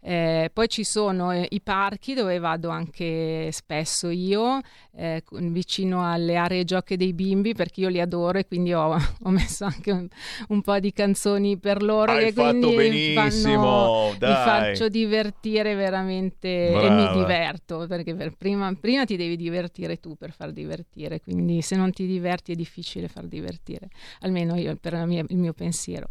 Eh, 0.00 0.50
poi 0.52 0.68
ci 0.68 0.84
sono 0.84 1.32
eh, 1.32 1.46
i 1.50 1.60
parchi 1.60 2.14
dove 2.14 2.38
vado 2.38 2.68
anche 2.68 3.50
spesso 3.50 4.08
io, 4.10 4.60
eh, 4.94 5.22
vicino 5.32 6.08
alle 6.08 6.36
aree 6.36 6.64
giochi 6.64 6.96
dei 6.96 7.12
bimbi, 7.12 7.52
perché 7.52 7.80
io 7.80 7.88
li 7.88 8.00
adoro 8.00 8.38
e 8.38 8.46
quindi 8.46 8.72
ho, 8.72 8.94
ho 9.22 9.30
messo 9.30 9.64
anche 9.64 9.90
un, 9.90 10.06
un, 10.48 10.62
po' 10.62 10.78
di 10.78 10.92
canzoni 10.92 11.58
per 11.58 11.82
loro. 11.82 12.12
Hai 12.12 12.28
e 12.28 12.32
fatto 12.32 12.72
quindi 12.72 13.12
benissimo, 13.12 14.14
fanno, 14.18 14.30
mi 14.30 14.34
faccio 14.34 14.88
divertire 14.88 15.74
veramente 15.74 16.70
Brava. 16.70 16.86
e 16.86 16.90
mi 16.90 17.20
diverto, 17.20 17.86
perché 17.88 18.14
per 18.14 18.36
prima, 18.36 18.72
prima 18.80 19.04
ti 19.04 19.16
devi 19.16 19.36
divertire 19.36 19.98
tu 19.98 20.14
per 20.14 20.32
far 20.32 20.52
divertire, 20.52 21.20
quindi 21.20 21.60
se 21.60 21.74
non 21.74 21.90
ti 21.90 22.06
diverti 22.06 22.52
è 22.52 22.54
difficile 22.54 23.08
far 23.08 23.26
divertire, 23.26 23.88
almeno 24.20 24.54
io, 24.54 24.76
per 24.76 24.94
mia- 25.06 25.24
il 25.26 25.36
mio 25.36 25.52
pensiero. 25.52 26.10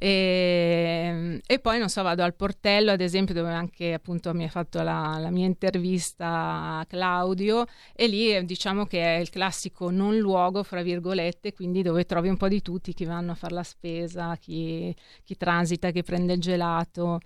E, 0.00 1.40
e 1.44 1.58
poi 1.58 1.78
non 1.80 1.88
so, 1.88 2.02
vado 2.02 2.22
al 2.22 2.34
portello 2.34 2.92
ad 2.92 3.00
esempio 3.00 3.34
dove 3.34 3.50
anche 3.50 3.92
appunto 3.92 4.32
mi 4.32 4.44
ha 4.44 4.48
fatto 4.48 4.80
la, 4.82 5.18
la 5.18 5.30
mia 5.30 5.44
intervista 5.46 6.84
Claudio 6.88 7.64
e 7.96 8.06
lì 8.06 8.32
eh, 8.32 8.44
diciamo 8.44 8.86
che 8.86 9.02
è 9.02 9.18
il 9.18 9.28
classico 9.28 9.90
non 9.90 10.16
luogo 10.16 10.62
fra 10.62 10.82
virgolette 10.82 11.52
quindi 11.52 11.82
dove 11.82 12.04
trovi 12.04 12.28
un 12.28 12.36
po' 12.36 12.46
di 12.46 12.62
tutti 12.62 12.94
chi 12.94 13.04
vanno 13.06 13.32
a 13.32 13.34
fare 13.34 13.54
la 13.54 13.64
spesa 13.64 14.36
chi, 14.36 14.94
chi 15.24 15.36
transita 15.36 15.90
chi 15.90 16.04
prende 16.04 16.34
il 16.34 16.40
gelato 16.40 17.18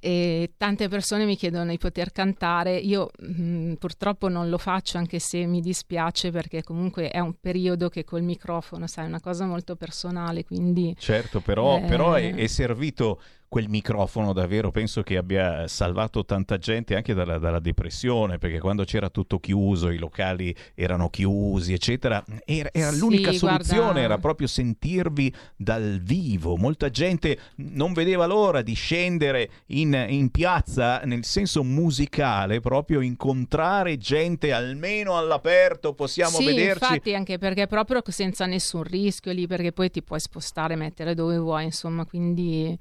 e 0.00 0.52
tante 0.56 0.88
persone 0.88 1.24
mi 1.24 1.36
chiedono 1.36 1.70
di 1.70 1.78
poter 1.78 2.12
cantare. 2.12 2.76
Io 2.76 3.10
mh, 3.18 3.74
purtroppo 3.74 4.28
non 4.28 4.48
lo 4.48 4.58
faccio, 4.58 4.98
anche 4.98 5.18
se 5.18 5.44
mi 5.46 5.60
dispiace 5.60 6.30
perché 6.30 6.62
comunque 6.62 7.08
è 7.08 7.18
un 7.18 7.34
periodo 7.40 7.88
che 7.88 8.04
col 8.04 8.22
microfono, 8.22 8.86
sai, 8.86 9.04
è 9.04 9.08
una 9.08 9.20
cosa 9.20 9.46
molto 9.46 9.76
personale, 9.76 10.44
quindi 10.44 10.94
Certo, 10.98 11.40
però, 11.40 11.78
Eh. 11.78 11.82
però 11.82 12.14
è, 12.14 12.34
è 12.34 12.46
servito 12.46 13.20
quel 13.48 13.68
microfono 13.68 14.32
davvero, 14.32 14.70
penso 14.70 15.02
che 15.02 15.16
abbia 15.16 15.68
salvato 15.68 16.24
tanta 16.24 16.58
gente 16.58 16.96
anche 16.96 17.14
dalla, 17.14 17.38
dalla 17.38 17.60
depressione, 17.60 18.38
perché 18.38 18.58
quando 18.58 18.84
c'era 18.84 19.08
tutto 19.08 19.38
chiuso, 19.38 19.90
i 19.90 19.98
locali 19.98 20.54
erano 20.74 21.08
chiusi, 21.10 21.72
eccetera, 21.72 22.24
era, 22.44 22.70
era 22.72 22.90
Sì, 22.90 22.98
l'unica 22.98 23.32
soluzione, 23.32 23.82
guarda- 23.82 24.00
era 24.00 24.18
proprio 24.18 24.46
sentirvi 24.46 25.32
dal 25.56 26.00
vivo. 26.02 26.56
Molta 26.56 26.90
gente 26.90 27.38
non 27.56 27.92
vedeva 27.92 28.26
l'ora 28.26 28.62
di 28.62 28.74
scendere 28.74 29.50
in, 29.66 30.06
in 30.08 30.30
piazza 30.30 31.00
nel 31.04 31.24
senso 31.24 31.62
musicale, 31.62 32.60
proprio 32.60 33.00
incontrare 33.00 33.96
gente 33.98 34.52
almeno 34.52 35.16
all'aperto, 35.16 35.94
possiamo 35.94 36.38
sì, 36.38 36.44
vederci. 36.44 36.84
infatti 36.84 37.14
anche 37.14 37.38
perché 37.38 37.66
proprio 37.66 38.02
senza 38.06 38.46
nessun 38.46 38.82
rischio 38.82 39.32
lì, 39.32 39.46
perché 39.46 39.72
poi 39.72 39.90
ti 39.90 40.02
puoi 40.02 40.20
spostare, 40.20 40.76
mettere 40.76 41.14
dove 41.14 41.38
vuoi, 41.38 41.64
insomma, 41.64 42.04
quindi 42.04 42.76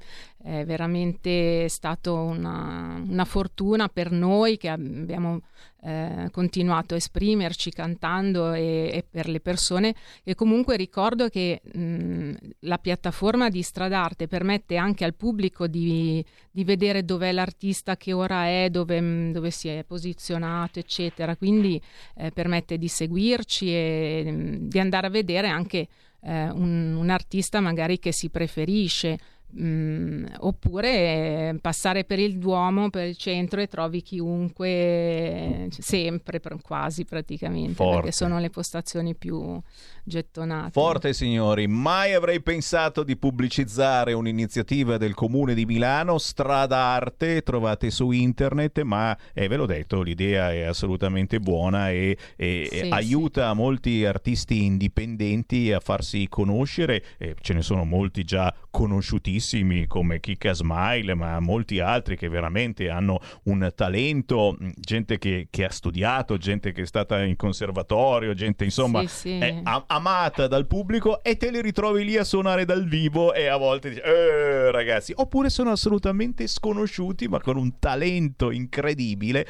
è 0.46 0.64
veramente 0.64 1.68
stato 1.70 2.14
una, 2.14 3.02
una 3.04 3.26
fortuna 3.26 3.88
per 3.90 4.12
noi 4.12 4.58
che 4.58 4.70
abbiamo 4.70 5.42
eh, 5.82 6.30
continuato 6.32 6.94
a 6.94 6.98
esprimerci 6.98 7.72
cantando 7.72 8.54
e, 8.54 8.92
e 8.94 9.04
per 9.10 9.28
le 9.28 9.40
persone 9.40 9.96
e 10.24 10.36
comunque 10.36 10.76
ricordo 10.76 11.30
che 11.30 11.62
mh, 11.64 12.34
la 12.60 12.78
piattaforma 12.78 13.50
di 13.50 13.64
Stradarte 13.64 14.28
permette 14.28 14.78
anche 14.78 15.04
al 15.04 15.16
pubblico 15.16 15.66
di, 15.66 16.24
di 16.52 16.64
vedere 16.64 17.04
dov'è 17.04 17.32
l'artista, 17.32 17.98
che 17.98 18.14
ora 18.14 18.46
è, 18.46 18.70
dove, 18.70 19.02
mh, 19.02 19.32
dove 19.32 19.50
si 19.50 19.68
è 19.68 19.84
posizionato, 19.84 20.78
eccetera. 20.78 21.36
Quindi 21.36 21.82
eh, 22.18 22.30
permette 22.30 22.78
di 22.78 22.88
seguirci 22.88 23.74
e 23.74 24.32
mh, 24.32 24.68
di 24.68 24.80
andare 24.80 25.08
a 25.08 25.10
vedere 25.10 25.48
anche 25.48 25.88
eh, 26.22 26.50
un, 26.50 26.96
un 26.96 27.10
artista 27.10 27.62
magari 27.62 27.98
che 27.98 28.12
si 28.12 28.30
preferisce. 28.30 29.18
Mm, 29.58 30.26
oppure 30.40 30.90
eh, 30.90 31.56
passare 31.62 32.04
per 32.04 32.20
il 32.20 32.38
Duomo, 32.40 32.90
per 32.90 33.08
il 33.08 33.16
centro 33.16 33.62
e 33.62 33.68
trovi 33.68 34.02
chiunque 34.02 34.68
eh, 34.68 35.68
sempre, 35.70 36.42
pr- 36.42 36.62
quasi 36.62 37.06
praticamente, 37.06 37.76
Forte. 37.76 37.96
perché 37.96 38.12
sono 38.12 38.40
le 38.40 38.50
postazioni 38.50 39.16
più 39.16 39.58
gettonate. 40.04 40.72
Forte 40.72 41.14
signori, 41.14 41.68
mai 41.68 42.14
avrei 42.14 42.42
pensato 42.42 43.04
di 43.04 43.16
pubblicizzare 43.16 44.12
un'iniziativa 44.12 44.98
del 44.98 45.14
comune 45.14 45.54
di 45.54 45.66
Milano, 45.66 46.18
Strada 46.18 46.78
Arte, 46.78 47.42
trovate 47.42 47.92
su 47.92 48.12
internet, 48.12 48.82
ma 48.82 49.18
eh, 49.34 49.48
ve 49.48 49.56
l'ho 49.56 49.66
detto, 49.66 50.02
l'idea 50.02 50.52
è 50.52 50.64
assolutamente 50.64 51.40
buona 51.40 51.92
e, 51.92 52.18
e- 52.36 52.68
Sì, 52.70 52.90
aiuta 52.90 53.54
molti 53.54 54.04
artisti 54.04 54.66
indipendenti 54.66 55.72
a 55.72 55.80
farsi 55.80 56.28
conoscere, 56.28 57.02
e 57.18 57.36
ce 57.40 57.54
ne 57.54 57.62
sono 57.62 57.86
molti 57.86 58.26
già 58.26 58.54
conosciutissimi 58.70 59.44
come 59.88 60.20
Kika 60.20 60.54
Smile, 60.54 61.14
ma 61.14 61.40
molti 61.40 61.80
altri 61.80 62.18
che 62.18 62.28
veramente 62.30 62.90
hanno 62.90 63.20
un 63.44 63.72
talento, 63.76 64.58
gente 64.76 65.18
che, 65.18 65.48
che 65.50 65.66
ha 65.66 65.70
studiato, 65.70 66.38
gente 66.38 66.72
che 66.72 66.82
è 66.82 66.86
stata 66.86 67.22
in 67.24 67.36
conservatorio, 67.36 68.34
gente 68.34 68.64
insomma 68.64 69.02
Sì, 69.02 69.08
sì. 69.08 69.38
è 69.38 69.60
a- 69.64 69.84
amata 69.88 70.48
dal 70.48 70.66
pubblico 70.68 71.24
e 71.24 71.38
te 71.38 71.52
li 71.52 71.62
ritrovi 71.62 72.04
lì 72.04 72.18
a 72.18 72.24
suonare 72.24 72.66
dal 72.66 72.86
vivo 72.88 73.34
e 73.34 73.48
a 73.48 73.58
volte 73.58 73.90
dici, 73.90 74.02
eh 74.02 74.72
ragazzi, 74.72 75.14
oppure 75.16 75.50
sono 75.50 75.72
assolutamente 75.72 76.48
sconosciuti 76.48 77.28
ma 77.28 77.40
con 77.40 77.58
un 77.58 77.78
talento 77.80 78.52
incredibile 78.52 79.46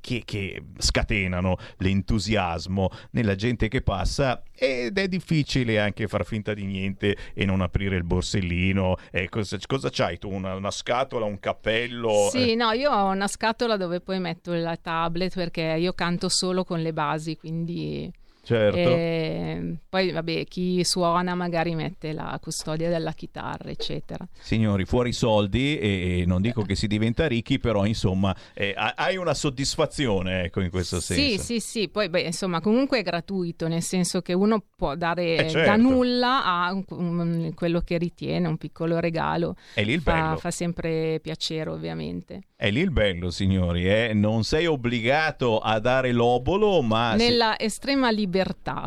che, 0.00 0.22
che 0.24 0.62
scatenano 0.78 1.56
l'entusiasmo 1.78 2.90
nella 3.12 3.34
gente 3.34 3.68
che 3.68 3.82
passa 3.82 4.42
ed 4.54 4.98
è 4.98 5.08
difficile 5.08 5.78
anche 5.80 6.06
far 6.06 6.24
finta 6.24 6.54
di 6.54 6.64
niente 6.64 7.16
e 7.34 7.44
non 7.44 7.60
aprire 7.60 7.96
il 7.96 8.04
borsellino. 8.04 8.96
Eh, 9.10 9.28
cosa, 9.30 9.56
cosa 9.66 9.88
c'hai 9.90 10.18
tu? 10.18 10.30
Una, 10.30 10.54
una 10.54 10.70
scatola, 10.70 11.24
un 11.24 11.38
cappello? 11.38 12.28
Sì, 12.30 12.52
Eh, 12.52 12.54
no, 12.54 12.72
io 12.72 12.90
ho 12.90 13.06
una 13.06 13.28
scatola 13.28 13.78
dove 13.78 14.00
poi 14.00 14.18
metto 14.20 14.52
il 14.52 14.78
tablet 14.82 15.34
perché 15.34 15.62
io 15.78 15.94
canto 15.94 16.28
solo 16.28 16.64
con 16.64 16.82
le 16.82 16.92
basi, 16.92 17.36
quindi... 17.36 18.12
Certo. 18.42 18.78
eh, 18.78 19.76
poi 19.88 20.10
vabbè, 20.12 20.44
chi 20.44 20.82
suona 20.84 21.34
magari 21.34 21.74
mette 21.74 22.12
la 22.12 22.36
custodia 22.42 22.88
della 22.88 23.12
chitarra, 23.12 23.70
eccetera. 23.70 24.26
Signori, 24.40 24.84
fuori 24.86 25.12
soldi 25.12 25.78
e, 25.78 26.20
e 26.20 26.26
non 26.26 26.40
dico 26.40 26.62
che 26.62 26.74
si 26.74 26.86
diventa 26.86 27.26
ricchi, 27.28 27.58
però 27.58 27.84
insomma 27.84 28.34
eh, 28.54 28.72
ha- 28.76 28.94
hai 28.96 29.16
una 29.16 29.34
soddisfazione 29.34 30.44
ecco, 30.44 30.60
in 30.62 30.70
questo 30.70 31.00
senso. 31.00 31.22
Sì, 31.22 31.38
sì, 31.38 31.60
sì, 31.60 31.88
poi 31.88 32.08
beh, 32.08 32.22
insomma 32.22 32.60
comunque 32.60 32.98
è 32.98 33.02
gratuito, 33.02 33.68
nel 33.68 33.82
senso 33.82 34.20
che 34.22 34.32
uno 34.32 34.62
può 34.74 34.94
dare 34.96 35.36
Eh, 35.36 35.50
certo. 35.50 35.70
da 35.70 35.76
nulla 35.76 36.44
a 36.44 36.72
un- 36.72 36.84
un- 36.88 37.52
quello 37.54 37.80
che 37.80 37.98
ritiene, 37.98 38.48
un 38.48 38.56
piccolo 38.56 38.98
regalo. 39.00 39.54
È 39.74 39.82
lì 39.84 39.92
il 39.92 40.00
fa, 40.00 40.12
bello. 40.12 40.36
fa 40.38 40.50
sempre 40.50 41.20
piacere 41.20 41.70
ovviamente. 41.70 42.40
È 42.56 42.70
lì 42.70 42.80
il 42.80 42.90
bello, 42.90 43.30
signori, 43.30 43.88
eh? 43.88 44.12
non 44.12 44.44
sei 44.44 44.66
obbligato 44.66 45.58
a 45.60 45.78
dare 45.78 46.12
l'obolo, 46.12 46.82
ma... 46.82 47.14
se- 47.16 47.28
Nella 47.28 47.58
estrema 47.58 48.10
libertà, 48.10 48.38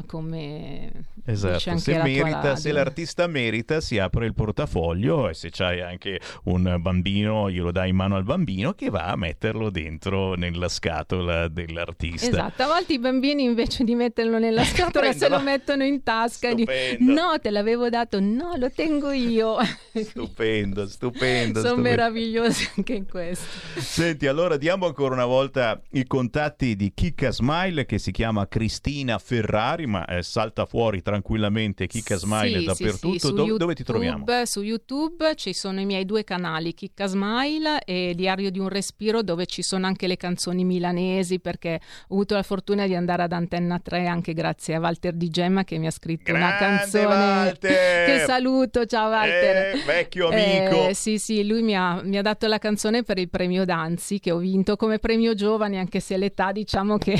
come 0.05 0.91
dice 0.91 1.11
Esatto, 1.25 1.77
se, 1.77 2.01
merita, 2.01 2.55
se 2.55 2.71
l'artista 2.71 3.27
merita 3.27 3.80
si 3.80 3.97
apre 3.97 4.25
il 4.25 4.34
portafoglio 4.34 5.30
e 5.30 5.34
se 5.34 5.49
c'hai 5.51 5.81
anche 5.81 6.19
un 6.45 6.77
bambino 6.80 7.49
glielo 7.49 7.71
dai 7.71 7.89
in 7.89 7.95
mano 7.95 8.17
al 8.17 8.23
bambino 8.23 8.73
che 8.73 8.89
va 8.89 9.05
a 9.05 9.15
metterlo 9.15 9.69
dentro 9.69 10.34
nella 10.35 10.67
scatola 10.67 11.47
dell'artista. 11.47 12.27
Esatto, 12.27 12.63
a 12.63 12.67
volte 12.67 12.93
i 12.93 12.99
bambini 12.99 13.43
invece 13.43 13.84
di 13.84 13.95
metterlo 13.95 14.38
nella 14.38 14.63
scatola 14.65 15.13
se 15.13 15.30
lo 15.30 15.39
mettono 15.39 15.84
in 15.84 16.03
tasca 16.03 16.49
e 16.49 16.55
dicono 16.55 16.77
no, 16.99 17.39
te 17.39 17.49
l'avevo 17.51 17.89
dato, 17.89 18.19
no, 18.19 18.55
lo 18.57 18.69
tengo 18.69 19.11
io. 19.11 19.57
Stupendo, 19.93 20.88
stupendo. 20.88 21.59
Sono 21.59 21.73
stupendo. 21.75 21.81
meravigliosi 21.81 22.69
anche 22.75 22.93
in 22.93 23.07
questo. 23.07 23.45
Senti, 23.80 24.27
allora 24.27 24.57
diamo 24.57 24.88
ancora 24.88 25.13
una 25.13 25.25
volta 25.25 25.81
i 25.91 26.05
contatti 26.05 26.75
di 26.75 26.91
Kika 26.93 27.31
Smile 27.31 27.85
che 27.85 27.97
si 27.97 28.11
chiama 28.11 28.47
Cristina 28.47 29.17
Ferrari, 29.34 29.88
ma 29.88 30.05
eh, 30.05 30.22
salta 30.22 30.65
fuori 30.65 31.01
tranquillamente 31.01 31.88
Kika 31.88 32.18
Smile 32.18 32.60
Sì, 32.60 32.65
dappertutto. 32.65 33.14
sì, 33.14 33.19
sì, 33.19 33.27
su 33.27 33.34
Dove, 33.34 33.57
dove 33.57 33.73
ti 33.73 33.84
troviamo? 33.84 34.18
YouTube- 34.18 34.45
Su 34.45 34.61
YouTube 34.61 35.35
ci 35.35 35.53
sono 35.53 35.80
i 35.80 35.85
miei 35.85 36.05
due 36.05 36.23
canali, 36.23 36.73
Chicca 36.76 37.07
Smile 37.07 37.84
e 37.84 38.14
Diario 38.15 38.51
di 38.51 38.60
un 38.60 38.69
Respiro, 38.69 39.23
dove 39.23 39.47
ci 39.47 39.64
sono 39.64 39.88
anche 39.88 40.05
le 40.05 40.18
canzoni 40.18 40.64
milanesi, 40.64 41.39
perché 41.39 41.80
ho 42.10 42.14
avuto 42.14 42.35
la 42.35 42.43
fortuna 42.43 42.85
di 42.85 42.93
andare 42.93 43.23
ad 43.23 43.31
Antenna 43.31 43.80
3 43.80 44.05
anche 44.05 44.34
grazie 44.34 44.76
a 44.76 44.80
Walter 44.80 45.14
Di 45.14 45.30
Gemma 45.30 45.64
che 45.64 45.80
mi 45.80 45.88
ha 45.88 45.91
scritto 45.91 46.31
una 46.31 46.55
Grande 46.55 46.77
canzone 46.77 47.05
Walter! 47.05 48.05
che 48.19 48.23
saluto, 48.26 48.85
ciao 48.85 49.10
Walter. 49.10 49.76
Eh, 49.76 49.81
vecchio 49.84 50.30
amico. 50.30 50.89
Eh, 50.89 50.93
sì, 50.93 51.18
sì, 51.18 51.43
lui 51.45 51.64
mi 51.64 51.76
ha, 51.76 52.01
mi 52.03 52.18
ha 52.18 52.22
dato 52.22 52.45
la 52.47 52.60
canzone 52.60 53.01
per 53.01 53.18
il 53.18 53.30
premio 53.30 53.65
Danzi 53.65 54.19
che 54.19 54.31
ho 54.31 54.38
vinto 54.38 54.76
come 54.76 54.99
premio 54.99 55.34
giovane, 55.34 55.80
anche 55.80 55.99
se 55.99 56.18
l'età 56.18 56.51
diciamo 56.51 56.97
che 56.97 57.18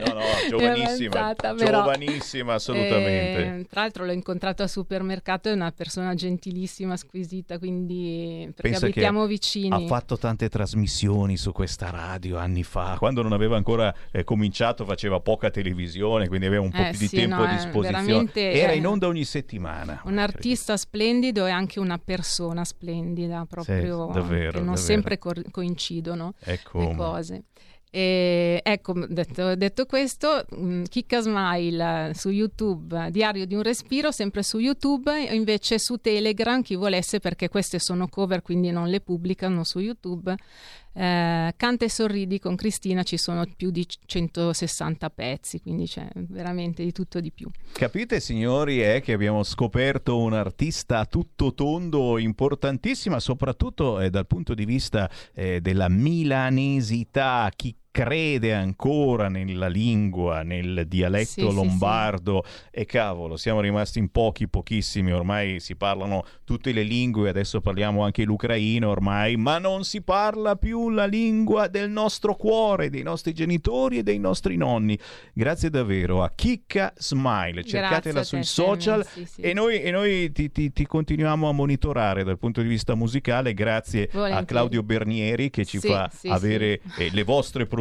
No, 0.00 0.14
no, 0.14 0.20
è 0.48 0.48
giovanissima, 1.54 1.70
però, 1.70 1.80
giovanissima 1.82 2.54
assolutamente. 2.54 3.28
interessante. 3.28 3.68
tra 3.68 3.80
l'altro 3.82 4.04
l'ho 4.04 4.12
incontrato 4.12 4.62
al 4.62 4.68
supermercato, 4.68 5.48
è 5.48 5.52
una 5.52 5.72
persona 5.72 6.14
gentilissima, 6.14 6.96
squisita, 6.96 7.58
quindi 7.58 8.44
perché 8.54 8.70
Pensa 8.70 8.86
abitiamo 8.86 9.26
vicini. 9.26 9.84
Ha 9.84 9.86
fatto 9.86 10.18
tante 10.18 10.48
trasmissioni 10.48 11.36
su 11.36 11.52
questa 11.52 11.90
radio 11.90 12.36
anni 12.38 12.62
fa, 12.62 12.96
quando 12.98 13.22
non 13.22 13.32
aveva 13.32 13.56
ancora 13.56 13.94
eh, 14.10 14.24
cominciato 14.24 14.84
faceva 14.84 15.20
poca 15.20 15.50
televisione, 15.50 16.28
quindi 16.28 16.46
aveva 16.46 16.62
un 16.62 16.70
po' 16.70 16.78
Eh, 16.82 16.90
più 16.90 16.98
di 16.98 17.06
sì, 17.08 17.16
tempo 17.16 17.36
no, 17.36 17.42
a 17.44 17.50
è 17.50 17.54
disposizione. 17.54 18.30
Era 18.34 18.72
eh, 18.72 18.76
in 18.76 18.86
onda 18.86 19.06
ogni 19.06 19.24
settimana. 19.24 20.02
Un 20.04 20.18
artista 20.18 20.76
splendido 20.76 21.46
e 21.46 21.50
anche 21.50 21.80
una 21.80 21.98
persona 21.98 22.64
splendida, 22.64 23.46
proprio 23.48 24.06
Sì, 24.06 24.12
davvero, 24.12 24.50
che 24.52 24.56
non 24.58 24.74
davvero. 24.74 24.76
sempre 24.76 25.18
co- 25.18 25.32
coincidono 25.50 26.34
Ecco. 26.40 26.78
le 26.80 26.94
cose. 26.94 27.42
E, 27.92 28.60
ecco, 28.62 28.92
detto, 29.08 29.56
detto 29.56 29.84
questo, 29.84 30.44
mh, 30.48 30.82
Chicca 30.84 31.20
Smile 31.20 32.10
eh, 32.10 32.14
su 32.14 32.30
YouTube, 32.30 33.10
Diario 33.10 33.46
di 33.46 33.56
un 33.56 33.62
respiro, 33.62 34.12
sempre 34.12 34.44
su 34.44 34.58
YouTube, 34.58 35.12
invece 35.32 35.78
su 35.80 35.96
Telegram, 35.96 36.62
chi 36.62 36.76
volesse, 36.76 37.18
perché 37.18 37.48
queste 37.48 37.80
sono 37.80 38.06
cover, 38.06 38.42
quindi 38.42 38.70
non 38.70 38.86
le 38.88 39.00
pubblicano 39.00 39.64
su 39.64 39.80
YouTube. 39.80 40.34
eh, 40.92 41.52
Canta 41.56 41.84
e 41.84 41.90
sorridi 41.90 42.38
con 42.38 42.54
Cristina, 42.54 43.02
ci 43.02 43.16
sono 43.16 43.44
più 43.56 43.70
di 43.70 43.84
160 44.06 45.10
pezzi, 45.10 45.60
quindi 45.60 45.86
c'è 45.86 46.08
veramente 46.14 46.84
di 46.84 46.92
tutto 46.92 47.18
di 47.20 47.32
più. 47.32 47.48
Capite 47.72 48.20
signori 48.20 48.78
è 48.80 49.00
che 49.00 49.12
abbiamo 49.12 49.42
scoperto 49.42 50.16
un 50.18 50.32
artista 50.32 51.00
a 51.00 51.06
tutto 51.06 51.54
tondo 51.54 52.18
importantissima 52.18 53.18
soprattutto 53.18 54.00
eh, 54.00 54.10
dal 54.10 54.26
punto 54.28 54.54
di 54.54 54.64
vista 54.64 55.10
eh, 55.34 55.60
della 55.60 55.88
milanesità, 55.88 57.50
chi 57.54 57.74
crede 57.90 58.54
ancora 58.54 59.28
nella 59.28 59.66
lingua, 59.68 60.42
nel 60.42 60.84
dialetto 60.86 61.24
Sì, 61.26 61.48
sì, 61.48 61.54
lombardo. 61.54 62.44
E 62.70 62.84
cavolo, 62.84 63.36
siamo 63.36 63.60
rimasti 63.60 63.98
in 63.98 64.10
pochi, 64.10 64.48
pochissimi, 64.48 65.12
ormai 65.12 65.58
si 65.60 65.74
parlano 65.74 66.24
tutte 66.44 66.72
le 66.72 66.82
lingue, 66.82 67.28
adesso 67.28 67.60
parliamo 67.60 68.04
anche 68.04 68.22
l'ucraino 68.24 68.88
ormai, 68.88 69.36
ma 69.36 69.58
non 69.58 69.82
si 69.84 70.02
parla 70.02 70.54
più 70.54 70.90
la 70.90 71.06
lingua 71.06 71.66
del 71.66 71.90
nostro 71.90 72.36
cuore, 72.36 72.90
dei 72.90 73.02
nostri 73.02 73.32
genitori 73.34 73.98
e 73.98 74.02
dei 74.04 74.18
nostri 74.18 74.56
nonni. 74.56 74.96
Grazie 75.34 75.68
davvero 75.68 76.22
a 76.22 76.30
Chicca 76.32 76.92
Smile, 76.96 77.64
cercatela 77.64 78.20
a 78.20 78.24
sui 78.24 78.44
social. 78.44 79.04
Sì, 79.04 79.24
sì. 79.24 79.40
e 79.40 79.52
noi, 79.52 79.82
e 79.82 79.90
noi 79.90 80.30
ti, 80.30 80.50
ti- 80.52 80.72
ti 80.72 80.86
continuiamo 80.86 81.48
a 81.48 81.52
monitorare 81.52 82.22
dal 82.22 82.38
punto 82.38 82.62
di 82.62 82.68
vista 82.68 82.94
musicale 82.94 83.52
grazie 83.52 84.04
a 84.04 84.08
Volentieri. 84.12 84.46
Claudio 84.46 84.82
Bernieri 84.84 85.50
che 85.50 85.64
ci 85.64 85.78
Sì, 85.80 85.88
fa 85.88 86.08
sì, 86.12 86.28
avere 86.28 86.80
eh, 86.96 87.10
le 87.10 87.22
vostre 87.24 87.64
produzioni 87.66 87.78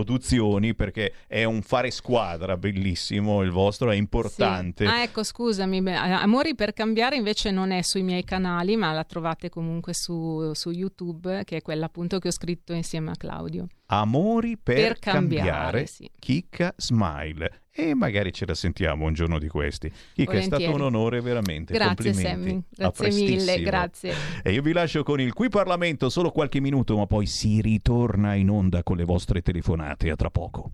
perché 0.76 1.14
è 1.28 1.44
un 1.44 1.62
fare 1.62 1.92
squadra 1.92 2.58
bellissimo 2.58 3.42
il 3.42 3.52
vostro, 3.52 3.92
è 3.92 3.96
importante. 3.96 4.86
Sì. 4.86 4.92
Ah, 4.92 5.02
ecco, 5.02 5.24
scusami, 5.24 5.82
beh, 5.82 5.96
Amori 5.96 6.56
per 6.56 6.74
cambiare 6.74 7.16
invece 7.16 7.52
non 7.52 7.72
è 7.72 7.82
sui 7.82 8.04
miei 8.04 8.24
canali, 8.24 8.76
ma 8.76 8.92
la 8.92 9.04
trovate 9.04 9.50
comunque 9.50 9.94
su, 9.94 10.52
su 10.54 10.72
YouTube, 10.72 11.44
che 11.46 11.58
è 11.58 11.62
quella 11.62 11.86
appunto 11.86 12.20
che 12.20 12.28
ho 12.28 12.32
scritto 12.32 12.74
insieme 12.74 13.12
a 13.12 13.16
Claudio. 13.16 13.68
Amori 13.92 14.56
per, 14.58 14.76
Per 14.76 15.00
cambiare, 15.00 15.50
cambiare, 15.50 15.86
sì. 15.88 16.10
Chicca 16.20 16.74
Smile. 16.78 17.64
E 17.72 17.96
magari 17.96 18.32
ce 18.32 18.46
la 18.46 18.54
sentiamo 18.54 19.06
un 19.06 19.14
giorno 19.14 19.40
di 19.40 19.48
questi. 19.48 19.92
Chicca, 20.14 20.34
è 20.34 20.42
stato 20.42 20.72
un 20.72 20.82
onore 20.82 21.22
veramente. 21.22 21.74
Grazie, 21.74 22.12
Complimenti. 22.12 22.50
Sammy. 22.50 22.64
Grazie 22.70 23.12
mille, 23.12 23.62
grazie. 23.62 24.14
E 24.44 24.52
io 24.52 24.62
vi 24.62 24.74
lascio 24.74 25.02
con 25.02 25.20
il 25.20 25.34
Qui 25.34 25.50
Parlamento 25.50 26.10
solo 26.10 26.30
qualche 26.30 26.60
minuto, 26.60 26.98
ma 26.98 27.08
poi 27.08 27.26
si 27.26 27.62
ritorna 27.62 28.36
in 28.36 28.50
onda 28.50 28.84
con 28.84 28.98
le 28.98 29.06
vostre 29.06 29.42
telefonate. 29.42 30.12
A 30.12 30.16
tra 30.16 30.30
poco. 30.30 30.72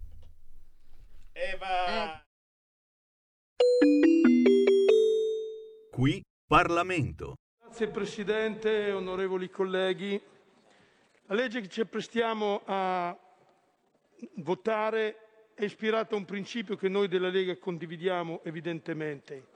Qui 5.91 6.21
Parlamento. 6.45 7.35
Grazie 7.61 7.87
Presidente, 7.87 8.91
onorevoli 8.91 9.49
colleghi. 9.49 10.21
La 11.27 11.33
legge 11.33 11.59
che 11.59 11.69
ci 11.69 11.81
apprestiamo 11.81 12.61
a 12.65 13.17
votare 14.35 15.17
è 15.55 15.63
ispirata 15.63 16.13
a 16.13 16.19
un 16.19 16.25
principio 16.25 16.75
che 16.75 16.87
noi 16.87 17.07
della 17.07 17.29
Lega 17.29 17.57
condividiamo 17.57 18.41
evidentemente, 18.43 19.47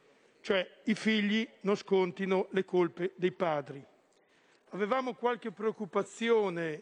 cioè 0.42 0.68
i 0.86 0.96
figli 0.96 1.48
non 1.62 1.76
scontino 1.76 2.48
le 2.52 2.66
colpe 2.66 3.12
dei 3.18 3.32
padri. 3.32 3.86
Avevamo 4.70 5.14
qualche 5.14 5.52
preoccupazione 5.52 6.82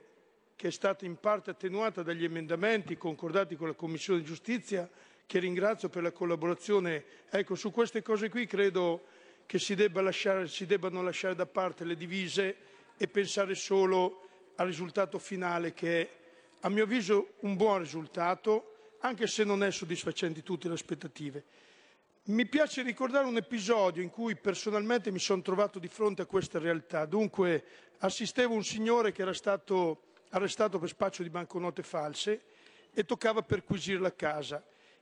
che 0.55 0.69
è 0.69 0.71
stata 0.71 1.03
in 1.03 1.17
parte 1.17 1.49
attenuata 1.49 2.01
dagli 2.01 2.23
emendamenti 2.23 2.95
concordati 2.95 3.57
con 3.57 3.67
la 3.67 3.73
Commissione 3.73 4.23
Giustizia, 4.23 4.89
che 5.25 5.39
ringrazio 5.39 5.89
per 5.89 6.01
la 6.01 6.13
collaborazione. 6.13 7.03
Ecco, 7.29 7.55
su 7.55 7.71
queste 7.71 8.01
cose 8.01 8.29
qui 8.29 8.45
credo 8.45 9.03
che 9.45 9.59
si, 9.59 9.75
debba 9.75 9.99
lasciare- 10.01 10.47
si 10.47 10.65
debbano 10.65 11.01
lasciare 11.01 11.35
da 11.35 11.45
parte 11.45 11.83
le 11.83 11.97
divise 11.97 12.55
e 12.95 13.07
pensare 13.09 13.53
solo 13.53 14.21
al 14.57 14.67
risultato 14.67 15.17
finale 15.19 15.73
che 15.73 16.01
è, 16.01 16.09
a 16.61 16.69
mio 16.69 16.83
avviso, 16.83 17.33
un 17.41 17.55
buon 17.55 17.79
risultato, 17.79 18.95
anche 18.99 19.27
se 19.27 19.43
non 19.43 19.63
è 19.63 19.71
soddisfacente 19.71 20.43
tutte 20.43 20.67
le 20.67 20.73
aspettative. 20.73 21.43
Mi 22.25 22.45
piace 22.45 22.81
ricordare 22.81 23.25
un 23.25 23.37
episodio 23.37 24.01
in 24.01 24.09
cui 24.09 24.35
personalmente 24.35 25.11
mi 25.11 25.19
sono 25.19 25.41
trovato 25.41 25.79
di 25.79 25.87
fronte 25.87 26.23
a 26.23 26.25
questa 26.25 26.59
realtà. 26.59 27.05
Dunque, 27.05 27.63
assistevo 27.99 28.53
un 28.53 28.63
signore 28.63 29.11
che 29.11 29.21
era 29.21 29.33
stato 29.33 30.01
arrestato 30.29 30.77
per 30.77 30.89
spaccio 30.89 31.23
di 31.23 31.29
banconote 31.29 31.83
false 31.83 32.41
e 32.93 33.05
toccava 33.05 33.43
perquisire 33.43 33.99
la 33.99 34.13
casa. 34.13 34.61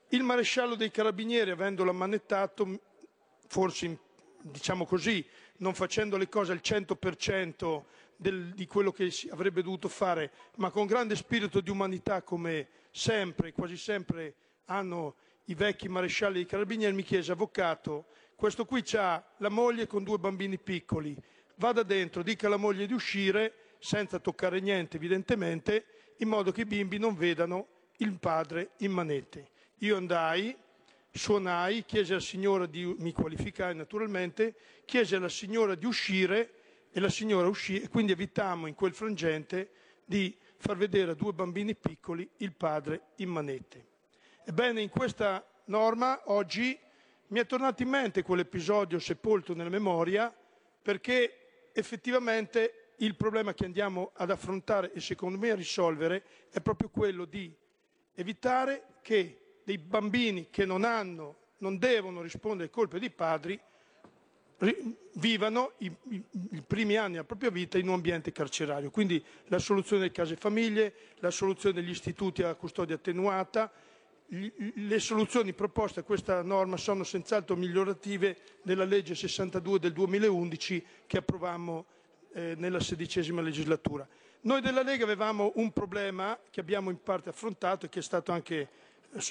Il 0.09 0.21
maresciallo 0.21 0.75
dei 0.75 0.91
carabinieri, 0.91 1.49
avendolo 1.49 1.89
ammanettato, 1.89 2.79
forse 3.47 3.97
diciamo 4.41 4.85
così, 4.85 5.25
non 5.57 5.73
facendo 5.73 6.17
le 6.17 6.29
cose 6.29 6.51
al 6.51 6.61
100% 6.61 7.83
del- 8.17 8.53
di 8.53 8.65
quello 8.65 8.91
che 8.91 9.11
si 9.11 9.27
avrebbe 9.29 9.61
dovuto 9.61 9.87
fare, 9.87 10.31
ma 10.57 10.69
con 10.69 10.85
grande 10.85 11.15
spirito 11.15 11.61
di 11.61 11.69
umanità 11.69 12.21
come 12.21 12.67
sempre, 12.91 13.51
quasi 13.51 13.77
sempre 13.77 14.35
hanno 14.65 15.15
i 15.45 15.55
vecchi 15.55 15.87
marescialli 15.87 16.35
dei 16.35 16.45
carabinieri, 16.45 16.95
mi 16.95 17.03
chiese, 17.03 17.31
avvocato, 17.31 18.05
questo 18.35 18.65
qui 18.65 18.83
ha 18.93 19.23
la 19.37 19.49
moglie 19.49 19.87
con 19.87 20.03
due 20.03 20.17
bambini 20.17 20.57
piccoli, 20.57 21.15
vada 21.55 21.83
dentro, 21.83 22.23
dica 22.23 22.47
alla 22.47 22.57
moglie 22.57 22.87
di 22.87 22.93
uscire 22.93 23.53
senza 23.79 24.19
toccare 24.19 24.59
niente 24.59 24.97
evidentemente, 24.97 25.85
in 26.17 26.29
modo 26.29 26.51
che 26.51 26.61
i 26.61 26.65
bimbi 26.65 26.97
non 26.97 27.15
vedano 27.15 27.67
il 27.97 28.17
padre 28.19 28.71
in 28.77 28.91
manette. 28.91 29.51
Io 29.79 29.95
andai, 29.95 30.55
suonai, 31.11 31.85
chiesi 31.85 32.11
alla 32.11 32.21
signora 32.21 32.65
di, 32.65 32.85
mi 32.97 33.13
qualificai 33.13 33.75
naturalmente, 33.75 34.55
chiesi 34.85 35.15
alla 35.15 35.29
signora 35.29 35.75
di 35.75 35.85
uscire 35.85 36.54
e 36.95 37.01
la 37.01 37.09
signora 37.09 37.49
uscì 37.49 37.81
e 37.81 37.89
quindi 37.89 38.13
evitammo 38.13 38.67
in 38.67 38.73
quel 38.73 38.93
frangente 38.93 39.69
di 40.05 40.33
far 40.55 40.77
vedere 40.77 41.11
a 41.11 41.13
due 41.13 41.33
bambini 41.33 41.75
piccoli 41.75 42.25
il 42.37 42.53
padre 42.53 43.07
in 43.17 43.27
manette. 43.27 43.85
Ebbene, 44.45 44.79
in 44.79 44.87
questa 44.87 45.45
norma 45.65 46.21
oggi 46.27 46.79
mi 47.27 47.39
è 47.41 47.45
tornato 47.45 47.83
in 47.83 47.89
mente 47.89 48.23
quell'episodio 48.23 48.97
sepolto 48.99 49.53
nella 49.53 49.67
memoria 49.67 50.33
perché 50.81 51.71
effettivamente 51.73 52.93
il 52.99 53.17
problema 53.17 53.53
che 53.53 53.65
andiamo 53.65 54.11
ad 54.13 54.31
affrontare 54.31 54.93
e 54.93 55.01
secondo 55.01 55.37
me 55.37 55.49
a 55.49 55.55
risolvere 55.55 56.23
è 56.49 56.61
proprio 56.61 56.87
quello 56.87 57.25
di 57.25 57.53
evitare 58.13 58.99
che 59.01 59.57
dei 59.65 59.79
bambini 59.79 60.49
che 60.49 60.63
non 60.63 60.85
hanno, 60.85 61.39
non 61.57 61.77
devono 61.77 62.21
rispondere 62.21 62.69
colpe 62.69 62.99
dei 62.99 63.11
padri, 63.11 63.53
ri- 63.53 63.61
vivano 65.13 65.73
i, 65.79 65.93
i- 66.09 66.23
i 66.51 66.61
primi 66.65 66.95
anni 66.97 67.13
della 67.13 67.23
propria 67.23 67.49
vita 67.49 67.77
in 67.77 67.87
un 67.87 67.95
ambiente 67.95 68.31
carcerario. 68.31 68.89
Quindi 68.89 69.23
la 69.47 69.59
soluzione 69.59 70.01
delle 70.03 70.13
case 70.13 70.35
famiglie, 70.35 70.93
la 71.19 71.31
soluzione 71.31 71.75
degli 71.75 71.89
istituti 71.89 72.43
a 72.43 72.53
custodia 72.55 72.95
attenuata, 72.95 73.71
le 74.27 74.99
soluzioni 74.99 75.53
proposte 75.53 75.99
a 75.99 76.03
questa 76.03 76.41
norma 76.41 76.77
sono 76.77 77.03
senz'altro 77.03 77.55
migliorative 77.55 78.37
della 78.63 78.83
legge 78.83 79.13
62 79.13 79.77
del 79.79 79.93
2011 79.93 80.85
che 81.05 81.17
approvammo 81.17 81.85
eh, 82.33 82.55
nella 82.57 82.79
sedicesima 82.79 83.41
legislatura. 83.41 84.07
Noi 84.41 84.61
della 84.61 84.81
Lega 84.81 85.03
avevamo 85.03 85.51
un 85.55 85.71
problema 85.71 86.37
che 86.49 86.59
abbiamo 86.59 86.89
in 86.89 87.01
parte 87.01 87.29
affrontato 87.29 87.85
e 87.85 87.89
che 87.89 87.99
è 87.99 88.01
stato 88.03 88.31
anche 88.31 88.55
eh, 88.59 88.67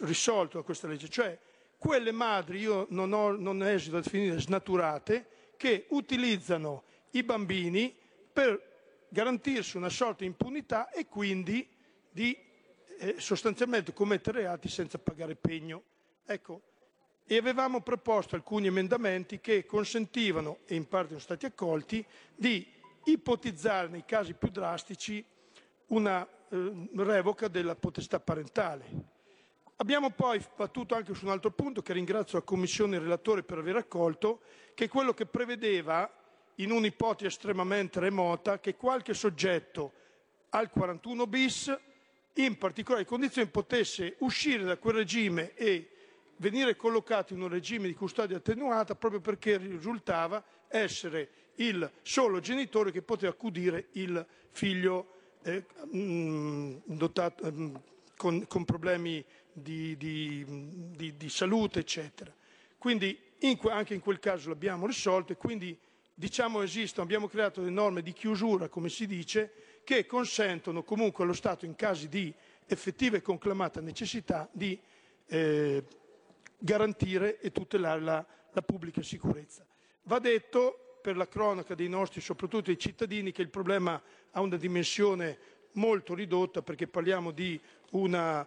risolto 0.03 0.59
da 0.59 0.63
questa 0.65 0.87
legge, 0.87 1.09
cioè 1.09 1.37
quelle 1.79 2.13
madri, 2.13 2.61
io 2.61 2.87
non, 2.91 3.13
ho, 3.13 3.33
non 3.33 3.63
esito 3.63 3.97
a 3.97 4.01
definire 4.01 4.41
snaturate, 4.41 5.27
che 5.57 5.87
utilizzano 5.91 6.85
i 7.11 7.23
bambini 7.23 7.95
per 8.33 9.07
garantirsi 9.09 9.77
una 9.77 9.89
sorta 9.89 10.19
di 10.21 10.27
impunità 10.27 10.91
e 10.91 11.07
quindi 11.07 11.69
di 12.11 12.37
eh, 12.99 13.15
sostanzialmente 13.19 13.93
commettere 13.93 14.41
reati 14.41 14.69
senza 14.69 14.99
pagare 14.99 15.37
pegno. 15.37 15.83
Ecco, 16.27 16.63
e 17.27 17.37
avevamo 17.37 17.81
proposto 17.81 18.35
alcuni 18.35 18.67
emendamenti 18.67 19.41
che 19.41 19.65
consentivano, 19.65 20.59
e 20.67 20.75
in 20.75 20.87
parte 20.87 21.09
sono 21.09 21.21
stati 21.21 21.47
accolti, 21.47 22.05
di 22.35 22.67
ipotizzare 23.05 23.89
nei 23.89 24.05
casi 24.05 24.35
più 24.35 24.49
drastici 24.49 25.25
una 25.89 26.27
eh, 26.49 26.89
revoca 26.97 27.49
della 27.49 27.75
potestà 27.75 28.21
parentale. 28.21 29.13
Abbiamo 29.77 30.11
poi 30.11 30.41
battuto 30.57 30.95
anche 30.95 31.15
su 31.15 31.25
un 31.25 31.33
altro 31.33 31.51
punto 31.51 31.83
che 31.83 31.93
ringrazio 31.93 32.39
la 32.39 32.45
Commissione 32.45 32.95
e 32.95 32.99
il 32.99 33.05
relatore 33.05 33.43
per 33.43 33.59
aver 33.59 33.77
accolto, 33.77 34.43
che 34.75 34.85
è 34.85 34.89
quello 34.89 35.13
che 35.13 35.27
prevedeva, 35.27 36.09
in 36.57 36.71
un'ipotesi 36.71 37.27
estremamente 37.27 37.99
remota, 37.99 38.61
che 38.61 38.77
qualche 38.77 39.15
soggetto 39.15 39.93
al 40.51 40.71
41 40.71 41.27
bis, 41.27 41.77
in 42.35 42.57
particolari 42.57 43.05
condizioni, 43.05 43.49
potesse 43.49 44.15
uscire 44.19 44.63
da 44.63 44.77
quel 44.77 44.95
regime 44.95 45.55
e 45.55 45.89
venire 46.37 46.77
collocato 46.77 47.33
in 47.33 47.43
un 47.43 47.49
regime 47.49 47.89
di 47.89 47.95
custodia 47.95 48.37
attenuata 48.37 48.95
proprio 48.95 49.21
perché 49.21 49.57
risultava 49.57 50.43
essere 50.69 51.31
il 51.57 51.91
solo 52.03 52.41
genitore 52.41 52.93
che 52.93 53.03
poteva 53.03 53.33
accudire 53.33 53.89
il 53.93 54.25
figlio 54.51 55.09
eh, 55.43 55.65
mh, 55.91 56.83
dotato, 56.85 57.51
mh, 57.51 57.81
con, 58.17 58.47
con, 58.47 58.65
problemi 58.65 59.25
di, 59.55 59.97
di, 59.97 60.45
di, 60.95 61.17
di, 61.17 61.29
salute, 61.29 61.81
eccetera. 61.81 62.35
Quindi 62.77 63.19
in, 63.41 63.59
anche 63.71 63.95
in 63.95 64.01
quel 64.01 64.19
caso 64.19 64.51
l'abbiamo 64.51 64.87
risolto 64.87 65.33
e 65.33 65.37
quindi 65.37 65.79
diciamo 66.13 66.63
esistono, 66.63 67.05
abbiamo 67.05 67.29
creato 67.29 67.61
delle 67.61 67.73
norme 67.73 68.03
di 68.03 68.13
chiusura, 68.13 68.69
come 68.69 68.89
si 68.89 69.07
dice, 69.07 69.81
che 69.85 70.07
consentono 70.07 70.83
comunque 70.83 71.25
allo 71.25 71.33
Stato 71.33 71.65
in 71.65 71.77
casi 71.77 72.09
di 72.09 72.33
effettiva 72.67 73.17
e 73.17 73.23
conclamata 73.23 73.81
necessità 73.81 74.49
di 74.53 74.79
eh, 75.27 75.85
garantire 76.59 77.41
e 77.41 77.53
tutelare 77.53 78.01
la, 78.01 78.27
la 78.51 78.63
pubblica 78.63 79.03
sicurezza. 79.03 79.65
Va 80.05 80.19
detto 80.19 80.99
per 81.01 81.17
la 81.17 81.29
cronaca 81.29 81.75
dei 81.75 81.89
nostri, 81.89 82.21
soprattutto 82.21 82.67
dei 82.67 82.79
cittadini, 82.79 83.31
che 83.31 83.43
il 83.43 83.51
problema 83.51 84.01
ha 84.31 84.41
una 84.41 84.57
dimensione 84.57 85.39
molto 85.73 86.15
ridotta 86.15 86.63
perché 86.63 86.87
parliamo 86.87 87.31
di 87.31 87.61
una, 87.95 88.47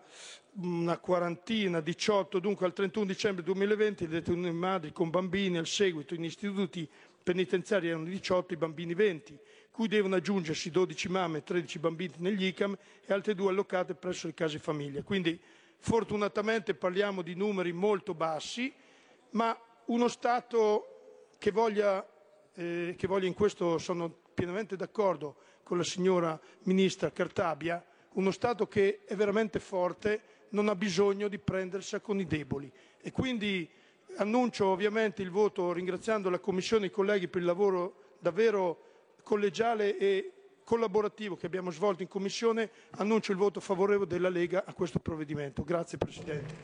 una, 0.56 0.98
quarantina, 0.98 1.80
18, 1.82 2.40
dunque 2.40 2.65
al 2.65 2.74
31 2.74 3.06
dicembre 3.06 3.44
2020 3.44 4.07
detenuti 4.07 4.52
madri 4.52 4.91
con 4.91 5.10
bambini 5.10 5.57
al 5.57 5.68
seguito 5.68 6.14
in 6.14 6.24
istituti 6.24 6.88
penitenziari 7.24 7.90
erano 7.90 8.06
18, 8.06 8.53
i 8.53 8.57
bambini 8.57 8.94
20, 8.94 9.38
cui 9.72 9.88
devono 9.88 10.15
aggiungersi 10.15 10.72
12 10.72 11.10
mamme 11.10 11.40
e 11.40 11.44
13 11.44 11.80
bambini 11.80 12.14
negli 12.18 12.45
ICAM 12.45 12.78
e 13.06 13.14
altre 13.14 13.36
due 13.36 13.49
allocate 13.49 13.95
presso 13.95 14.28
le 14.28 14.34
case 14.34 14.60
famiglia. 14.60 15.03
Quindi 15.03 15.40
fortunatamente 15.80 16.74
parliamo 16.74 17.22
di 17.22 17.36
numeri 17.36 17.74
molto 17.74 18.14
bassi, 18.14 18.74
ma 19.32 19.57
uno 19.86 20.07
Stato 20.07 21.34
che 21.38 21.52
voglia, 21.52 22.06
eh, 22.53 22.95
che 22.98 23.07
voglia 23.07 23.28
in 23.28 23.34
questo 23.34 23.78
sono 23.78 24.10
pienamente 24.34 24.76
d'accordo 24.76 25.36
con 25.64 25.78
la 25.78 25.84
signora 25.84 26.40
Ministra 26.64 27.11
Cartabia, 27.11 27.84
uno 28.18 28.31
Stato 28.31 28.68
che 28.68 29.03
è 29.06 29.15
veramente 29.15 29.60
forte 29.60 30.22
non 30.49 30.68
ha 30.69 30.76
bisogno 30.76 31.27
di 31.27 31.39
prendersi 31.39 31.99
con 32.02 32.19
i 32.19 32.26
deboli. 32.26 32.72
Quindi 33.11 33.69
annuncio 34.18 34.68
ovviamente 34.68 35.22
il 35.22 35.30
voto 35.30 35.72
ringraziando 35.72 36.30
la 36.30 36.39
Commissione 36.39 36.85
e 36.85 36.88
i 36.88 36.91
colleghi 36.91 37.27
per 37.27 37.41
il 37.41 37.48
lavoro 37.48 38.15
davvero 38.19 38.84
collegiale 39.23 39.98
e 39.98 40.31
collaborativo 40.64 41.35
che 41.35 41.45
abbiamo 41.45 41.72
svolto 41.72 42.02
in 42.02 42.10
Commissione, 42.10 42.72
annuncio 42.91 43.31
il 43.31 43.38
voto 43.38 43.60
favorevole 43.60 44.07
della 44.07 44.30
Lega 44.30 44.65
a 44.65 44.73
questo 44.73 44.99
provvedimento. 44.99 45.64
Grazie 45.64 45.98
Presidente. 45.98 46.56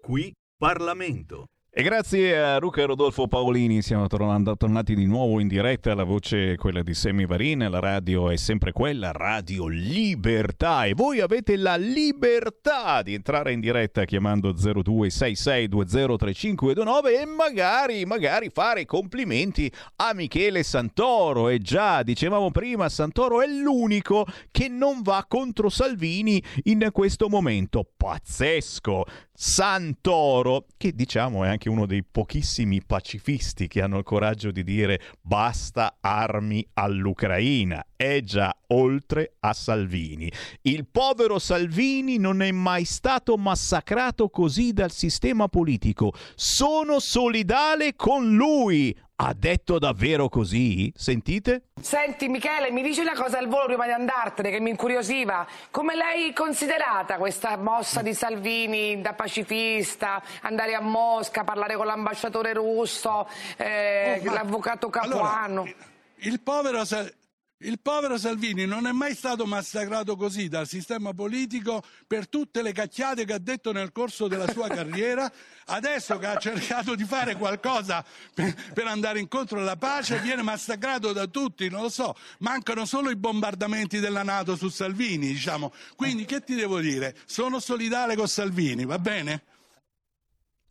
Qui 0.00 0.32
Parlamento. 0.56 1.46
E 1.78 1.82
grazie 1.82 2.40
a 2.40 2.58
Luca 2.58 2.80
e 2.80 2.86
Rodolfo 2.86 3.28
Paolini 3.28 3.82
siamo 3.82 4.06
tornando, 4.06 4.56
tornati 4.56 4.94
di 4.94 5.04
nuovo 5.04 5.40
in 5.40 5.46
diretta, 5.46 5.94
la 5.94 6.04
voce 6.04 6.52
è 6.52 6.56
quella 6.56 6.82
di 6.82 6.94
Semi 6.94 7.26
Varin, 7.26 7.66
la 7.68 7.80
radio 7.80 8.30
è 8.30 8.36
sempre 8.36 8.72
quella, 8.72 9.12
Radio 9.12 9.66
Libertà. 9.66 10.86
E 10.86 10.94
voi 10.94 11.20
avete 11.20 11.54
la 11.58 11.76
libertà 11.76 13.02
di 13.02 13.12
entrare 13.12 13.52
in 13.52 13.60
diretta 13.60 14.06
chiamando 14.06 14.54
0266203529 14.54 17.20
e 17.20 17.26
magari, 17.26 18.06
magari 18.06 18.48
fare 18.48 18.86
complimenti 18.86 19.70
a 19.96 20.14
Michele 20.14 20.62
Santoro. 20.62 21.50
E 21.50 21.58
già, 21.58 22.02
dicevamo 22.02 22.50
prima, 22.52 22.88
Santoro 22.88 23.42
è 23.42 23.46
l'unico 23.46 24.24
che 24.50 24.68
non 24.68 25.02
va 25.02 25.26
contro 25.28 25.68
Salvini 25.68 26.42
in 26.62 26.88
questo 26.90 27.28
momento, 27.28 27.86
pazzesco, 27.94 29.04
Santoro, 29.38 30.64
che 30.78 30.94
diciamo 30.94 31.44
è 31.44 31.48
anche 31.48 31.65
uno 31.68 31.86
dei 31.86 32.02
pochissimi 32.02 32.82
pacifisti 32.84 33.68
che 33.68 33.82
hanno 33.82 33.98
il 33.98 34.04
coraggio 34.04 34.50
di 34.50 34.62
dire 34.62 35.00
basta 35.20 35.98
armi 36.00 36.66
all'Ucraina, 36.74 37.84
è 37.96 38.20
già 38.20 38.54
oltre 38.68 39.34
a 39.40 39.52
Salvini. 39.52 40.30
Il 40.62 40.86
povero 40.86 41.38
Salvini 41.38 42.18
non 42.18 42.42
è 42.42 42.50
mai 42.52 42.84
stato 42.84 43.36
massacrato 43.36 44.28
così 44.28 44.72
dal 44.72 44.92
sistema 44.92 45.48
politico. 45.48 46.12
Sono 46.34 47.00
solidale 47.00 47.96
con 47.96 48.34
lui. 48.34 48.96
Ha 49.18 49.32
detto 49.34 49.78
davvero 49.78 50.28
così? 50.28 50.92
Sentite? 50.94 51.68
Senti 51.80 52.28
Michele, 52.28 52.70
mi 52.70 52.82
dici 52.82 53.00
una 53.00 53.14
cosa 53.14 53.38
al 53.38 53.48
volo 53.48 53.64
prima 53.64 53.86
di 53.86 53.92
andartene 53.92 54.50
che 54.50 54.60
mi 54.60 54.68
incuriosiva. 54.68 55.46
Come 55.70 55.94
l'hai 55.94 56.34
considerata 56.34 57.16
questa 57.16 57.56
mossa 57.56 58.02
di 58.02 58.12
Salvini 58.12 59.00
da 59.00 59.14
pacifista, 59.14 60.22
andare 60.42 60.74
a 60.74 60.82
Mosca, 60.82 61.44
parlare 61.44 61.76
con 61.76 61.86
l'ambasciatore 61.86 62.52
russo, 62.52 63.26
eh, 63.56 64.20
oh, 64.22 64.32
l'avvocato 64.34 64.90
Capuano? 64.90 65.62
Allora, 65.62 65.74
il 66.16 66.40
povero 66.40 66.84
Salvini 66.84 67.24
il 67.60 67.80
povero 67.80 68.18
Salvini 68.18 68.66
non 68.66 68.86
è 68.86 68.92
mai 68.92 69.14
stato 69.14 69.46
massacrato 69.46 70.14
così 70.14 70.48
dal 70.48 70.68
sistema 70.68 71.14
politico 71.14 71.82
per 72.06 72.28
tutte 72.28 72.60
le 72.60 72.72
cacchiate 72.72 73.24
che 73.24 73.32
ha 73.32 73.38
detto 73.38 73.72
nel 73.72 73.92
corso 73.92 74.28
della 74.28 74.46
sua 74.50 74.68
carriera. 74.68 75.30
Adesso 75.68 76.18
che 76.18 76.26
ha 76.26 76.36
cercato 76.36 76.94
di 76.94 77.04
fare 77.04 77.34
qualcosa 77.36 78.04
per, 78.34 78.54
per, 78.74 78.86
andare 78.86 79.20
incontro 79.20 79.58
alla 79.58 79.76
pace, 79.76 80.20
viene 80.20 80.42
massacrato 80.42 81.14
da 81.14 81.26
tutti, 81.26 81.70
non 81.70 81.80
lo 81.80 81.88
so. 81.88 82.14
Mancano 82.40 82.84
solo 82.84 83.08
i 83.08 83.16
bombardamenti 83.16 84.00
della 84.00 84.22
Nato 84.22 84.54
su 84.54 84.68
Salvini, 84.68 85.28
diciamo. 85.28 85.72
Quindi 85.96 86.26
che 86.26 86.44
ti 86.44 86.54
devo 86.54 86.78
dire? 86.78 87.16
Sono 87.24 87.58
solidale 87.58 88.16
con 88.16 88.28
Salvini, 88.28 88.84
va 88.84 88.98
bene? 88.98 89.42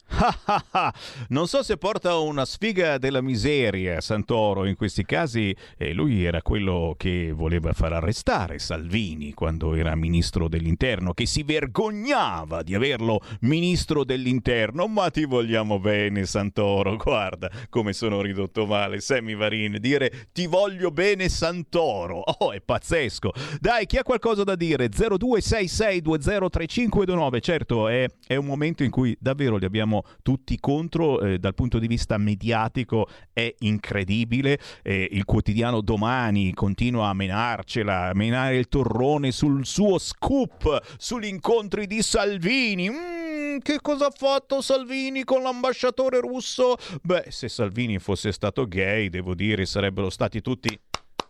non 1.30 1.48
so 1.48 1.64
se 1.64 1.78
porta 1.78 2.18
una 2.18 2.46
sfiga 2.46 2.98
della 2.98 3.22
miseria 3.22 4.02
Santoro 4.02 4.66
in 4.66 4.76
questi 4.76 5.04
casi 5.04 5.56
eh, 5.78 5.94
lui 5.94 6.24
era 6.24 6.42
quello 6.42 6.94
che 6.98 7.32
voleva 7.34 7.74
far 7.74 7.94
arrestare 7.94 8.60
Salvini 8.60 9.34
quando 9.34 9.74
era 9.74 9.96
ministro 9.96 10.48
dell'interno 10.48 11.14
che 11.14 11.26
si 11.26 11.44
vergognava 11.44 12.62
di 12.62 12.76
averlo 12.76 13.22
ministro 13.42 14.04
dell'interno. 14.04 14.88
Ma 14.88 15.10
ti 15.10 15.26
vogliamo 15.26 15.80
bene 15.80 16.26
Santoro 16.26 16.98
guarda 16.98 17.50
come 17.70 17.94
sono 17.94 18.22
ridotto 18.22 18.66
male 18.66 19.00
Sammy 19.00 19.36
Varin 19.36 19.78
dire 19.80 20.28
ti 20.32 20.48
voglio 20.48 20.92
bene 20.92 21.30
Santoro. 21.30 22.24
Oh 22.40 22.52
è 22.52 22.62
pazzesco. 22.62 23.32
Dai 23.60 23.86
chi 23.86 23.98
ha 23.98 24.04
qualcosa 24.04 24.44
da 24.44 24.56
dire? 24.56 24.88
0266203529 24.88 27.42
certo 27.42 27.88
è, 27.88 28.08
è 28.28 28.36
un 28.36 28.46
momento 28.46 28.84
in 28.84 28.92
cui 28.92 29.16
davvero 29.20 29.58
li 29.58 29.66
abbiamo 29.66 29.95
tutti 30.22 30.60
contro 30.60 31.20
eh, 31.22 31.40
dal 31.40 31.54
punto 31.54 31.80
di 31.80 31.88
vista 31.88 32.18
mediatico 32.18 33.08
è 33.34 33.54
incredibile 33.60 34.60
eh, 34.82 35.08
il 35.12 35.26
quotidiano 35.26 35.82
domani 35.82 36.54
continua 36.54 37.10
a 37.10 37.14
menarcela 37.14 38.10
a 38.10 38.14
menare 38.14 38.58
il 38.58 38.68
torrone 38.68 39.32
sul 39.32 39.66
suo 39.66 39.98
scoop 39.98 40.82
sugli 40.98 41.26
incontri 41.26 41.88
di 41.88 42.02
Salvini. 42.02 42.90
Mm, 42.90 43.58
che 43.60 43.80
cosa 43.82 44.08
ha 44.08 44.14
fatto 44.16 44.62
Salvini 44.62 45.24
con 45.24 45.42
l'ambasciatore 45.42 46.20
russo? 46.20 46.76
Beh 47.02 47.26
se 47.30 47.50
Salvini 47.50 48.00
fosse 48.00 48.32
stato 48.32 48.68
gay 48.68 49.10
devo 49.10 49.34
dire 49.34 49.66
sarebbero 49.66 50.10
stati 50.10 50.42
tutti 50.42 50.78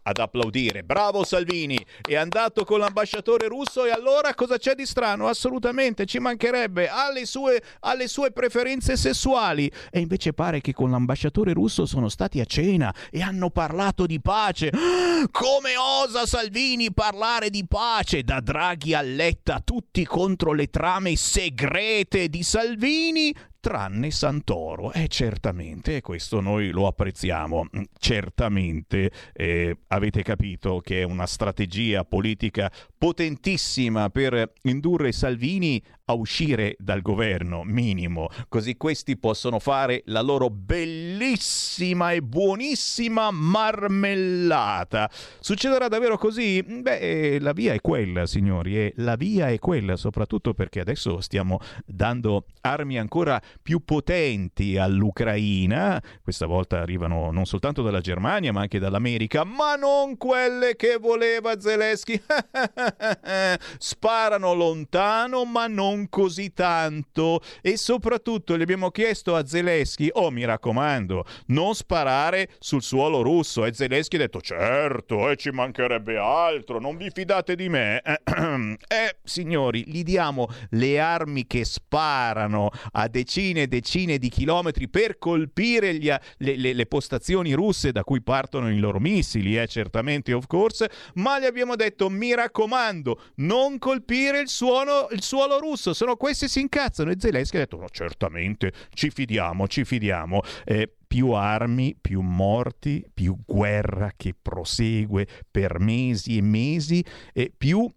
ad 0.07 0.19
applaudire. 0.19 0.83
Bravo 0.83 1.23
Salvini, 1.23 1.83
è 2.07 2.15
andato 2.15 2.63
con 2.63 2.79
l'ambasciatore 2.79 3.47
russo 3.47 3.85
e 3.85 3.89
allora 3.89 4.35
cosa 4.35 4.57
c'è 4.57 4.75
di 4.75 4.85
strano? 4.85 5.27
Assolutamente, 5.27 6.05
ci 6.05 6.19
mancherebbe, 6.19 6.87
ha 6.87 7.11
le 7.11 7.25
sue, 7.25 7.61
ha 7.79 7.95
le 7.95 8.07
sue 8.07 8.31
preferenze 8.31 8.97
sessuali. 8.97 9.71
E 9.89 9.99
invece 9.99 10.33
pare 10.33 10.61
che 10.61 10.73
con 10.73 10.91
l'ambasciatore 10.91 11.53
russo 11.53 11.85
sono 11.87 12.09
stati 12.09 12.39
a 12.39 12.45
cena 12.45 12.93
e 13.09 13.21
hanno 13.21 13.49
parlato 13.49 14.05
di 14.05 14.21
pace. 14.21 14.71
Come 15.31 15.75
osa 15.75 16.27
Salvini 16.27 16.93
parlare 16.93 17.49
di 17.49 17.65
pace? 17.67 18.23
Da 18.23 18.39
Draghi 18.41 18.93
a 18.93 19.01
Letta, 19.01 19.59
tutti 19.63 20.05
contro 20.05 20.53
le 20.53 20.67
trame 20.69 21.15
segrete 21.15 22.29
di 22.29 22.43
Salvini? 22.43 23.33
Tranne 23.65 24.11
Santoro. 24.11 24.93
E 24.93 25.05
eh, 25.05 25.07
certamente, 25.07 26.01
questo 26.01 26.39
noi 26.39 26.69
lo 26.69 26.85
apprezziamo. 26.85 27.67
Certamente 27.97 29.09
eh, 29.33 29.75
avete 29.87 30.21
capito 30.21 30.81
che 30.81 31.01
è 31.01 31.03
una 31.03 31.25
strategia 31.25 32.05
politica 32.05 32.71
potentissima 32.95 34.11
per 34.11 34.53
indurre 34.61 35.11
Salvini 35.11 35.81
a 36.05 36.13
uscire 36.13 36.75
dal 36.77 37.01
governo, 37.01 37.63
minimo, 37.63 38.29
così 38.47 38.77
questi 38.77 39.17
possono 39.17 39.57
fare 39.59 40.03
la 40.05 40.21
loro 40.21 40.51
bellissima 40.51 42.11
e 42.11 42.21
buonissima 42.21 43.31
marmellata. 43.31 45.09
Succederà 45.39 45.87
davvero 45.87 46.17
così? 46.17 46.61
Beh, 46.61 47.39
la 47.39 47.53
via 47.53 47.73
è 47.73 47.81
quella, 47.81 48.27
signori, 48.27 48.77
e 48.77 48.93
la 48.97 49.15
via 49.15 49.49
è 49.49 49.57
quella, 49.57 49.95
soprattutto 49.95 50.53
perché 50.53 50.79
adesso 50.79 51.21
stiamo 51.21 51.59
dando 51.85 52.45
armi 52.61 52.99
ancora 52.99 53.41
più 53.61 53.83
potenti 53.83 54.77
all'Ucraina, 54.77 56.01
questa 56.21 56.45
volta 56.45 56.79
arrivano 56.79 57.31
non 57.31 57.45
soltanto 57.45 57.81
dalla 57.81 58.01
Germania, 58.01 58.51
ma 58.51 58.61
anche 58.61 58.79
dall'America, 58.79 59.43
ma 59.43 59.75
non 59.75 60.17
quelle 60.17 60.75
che 60.75 60.97
voleva 60.99 61.59
Zelensky. 61.59 62.21
Sparano 63.77 64.53
lontano, 64.53 65.45
ma 65.45 65.67
non 65.67 66.09
così 66.09 66.53
tanto. 66.53 67.41
E 67.61 67.77
soprattutto 67.77 68.57
gli 68.57 68.61
abbiamo 68.61 68.91
chiesto 68.91 69.35
a 69.35 69.45
Zelensky, 69.45 70.09
oh 70.11 70.31
mi 70.31 70.45
raccomando, 70.45 71.25
non 71.47 71.73
sparare 71.75 72.49
sul 72.59 72.81
suolo 72.81 73.21
russo. 73.21 73.65
E 73.65 73.73
Zelensky 73.73 74.17
ha 74.17 74.19
detto, 74.19 74.41
certo, 74.41 75.29
e 75.29 75.35
ci 75.37 75.51
mancherebbe 75.51 76.17
altro, 76.17 76.79
non 76.79 76.97
vi 76.97 77.09
fidate 77.09 77.55
di 77.55 77.69
me. 77.69 78.01
eh, 78.03 79.17
signori, 79.23 79.83
gli 79.87 80.03
diamo 80.03 80.47
le 80.71 80.99
armi 80.99 81.47
che 81.47 81.63
sparano 81.65 82.69
a 82.91 83.07
decine 83.07 83.44
e 83.53 83.67
decine 83.67 84.17
di 84.17 84.29
chilometri 84.29 84.89
per 84.89 85.17
colpire 85.17 85.95
gli, 85.95 86.07
le, 86.07 86.55
le, 86.55 86.73
le, 86.73 86.85
postazioni 86.85 87.53
russe 87.53 87.91
da 87.91 88.03
cui 88.03 88.21
partono 88.21 88.71
i 88.71 88.77
loro 88.77 88.99
missili, 88.99 89.57
eh, 89.57 89.67
certamente, 89.67 90.33
of 90.33 90.47
course, 90.47 90.89
ma 91.15 91.39
gli 91.39 91.45
abbiamo 91.45 91.75
detto, 91.75 92.09
mi 92.09 92.33
raccomando, 92.33 93.21
non 93.35 93.77
colpire 93.77 94.39
il, 94.39 94.49
suono, 94.49 95.07
il 95.11 95.21
suolo 95.21 95.59
russo, 95.59 95.93
sono 95.93 96.15
questi 96.15 96.47
si 96.47 96.61
incazzano. 96.61 97.11
E 97.11 97.15
Zelensky 97.17 97.57
ha 97.57 97.59
detto, 97.59 97.77
no, 97.77 97.89
certamente, 97.89 98.71
ci 98.93 99.09
fidiamo, 99.09 99.67
ci 99.67 99.85
fidiamo. 99.85 100.41
Eh, 100.63 100.91
più 101.07 101.31
armi, 101.31 101.95
più 101.99 102.21
morti, 102.21 103.05
più 103.13 103.37
guerra 103.45 104.11
che 104.17 104.35
prosegue 104.39 105.27
per 105.49 105.79
mesi 105.79 106.37
e 106.37 106.41
mesi, 106.41 107.05
e 107.31 107.53
più 107.55 107.89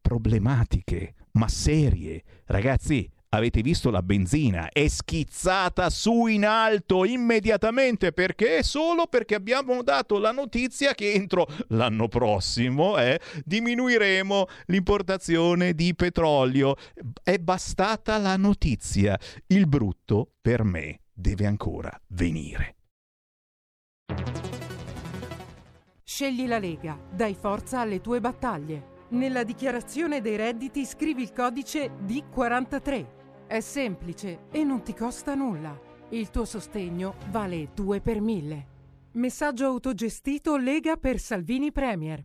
problematiche, 0.00 1.14
ma 1.32 1.48
serie. 1.48 2.22
Ragazzi, 2.46 3.08
Avete 3.34 3.62
visto 3.62 3.88
la 3.88 4.02
benzina? 4.02 4.68
È 4.68 4.86
schizzata 4.88 5.88
su 5.88 6.26
in 6.26 6.44
alto 6.44 7.06
immediatamente 7.06 8.12
perché? 8.12 8.62
Solo 8.62 9.06
perché 9.06 9.34
abbiamo 9.34 9.82
dato 9.82 10.18
la 10.18 10.32
notizia 10.32 10.92
che 10.92 11.12
entro 11.12 11.46
l'anno 11.68 12.08
prossimo 12.08 12.98
eh, 12.98 13.18
diminuiremo 13.42 14.46
l'importazione 14.66 15.72
di 15.72 15.94
petrolio. 15.94 16.76
È 17.22 17.38
bastata 17.38 18.18
la 18.18 18.36
notizia. 18.36 19.18
Il 19.46 19.66
brutto 19.66 20.32
per 20.38 20.62
me 20.62 21.00
deve 21.10 21.46
ancora 21.46 21.98
venire. 22.08 22.76
Scegli 26.04 26.46
la 26.46 26.58
Lega, 26.58 27.00
dai 27.10 27.34
forza 27.34 27.80
alle 27.80 28.02
tue 28.02 28.20
battaglie. 28.20 28.90
Nella 29.12 29.42
dichiarazione 29.42 30.20
dei 30.20 30.36
redditi 30.36 30.84
scrivi 30.84 31.22
il 31.22 31.32
codice 31.32 31.92
D43 32.04 33.20
è 33.52 33.60
semplice 33.60 34.44
e 34.50 34.64
non 34.64 34.82
ti 34.82 34.94
costa 34.94 35.34
nulla. 35.34 35.78
Il 36.08 36.30
tuo 36.30 36.46
sostegno 36.46 37.16
vale 37.28 37.68
2 37.74 38.00
per 38.00 38.18
1000. 38.22 38.66
Messaggio 39.12 39.66
autogestito 39.66 40.56
Lega 40.56 40.96
per 40.96 41.18
Salvini 41.18 41.70
Premier. 41.70 42.24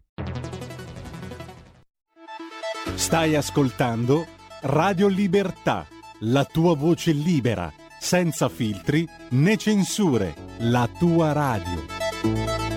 Stai 2.95 3.35
ascoltando 3.35 4.25
Radio 4.61 5.07
Libertà, 5.07 5.85
la 6.19 6.45
tua 6.45 6.77
voce 6.77 7.11
libera, 7.11 7.73
senza 7.99 8.47
filtri 8.47 9.05
né 9.31 9.57
censure, 9.57 10.33
la 10.59 10.89
tua 10.97 11.33
radio. 11.33 12.76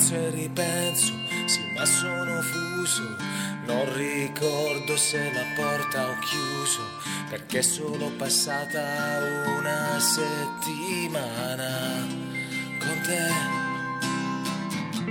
Penso 0.00 0.14
e 0.14 0.30
ripenso, 0.30 1.12
sì 1.44 1.60
ma 1.76 1.84
sono 1.84 2.40
fuso, 2.40 3.02
non 3.66 3.94
ricordo 3.94 4.96
se 4.96 5.30
la 5.30 5.44
porta 5.54 6.08
ho 6.08 6.16
chiuso, 6.20 6.80
perché 7.28 7.58
è 7.58 7.62
solo 7.62 8.10
passata 8.16 9.18
una 9.58 9.98
settimana 10.00 11.68
con 12.78 13.00
te. 13.04 13.28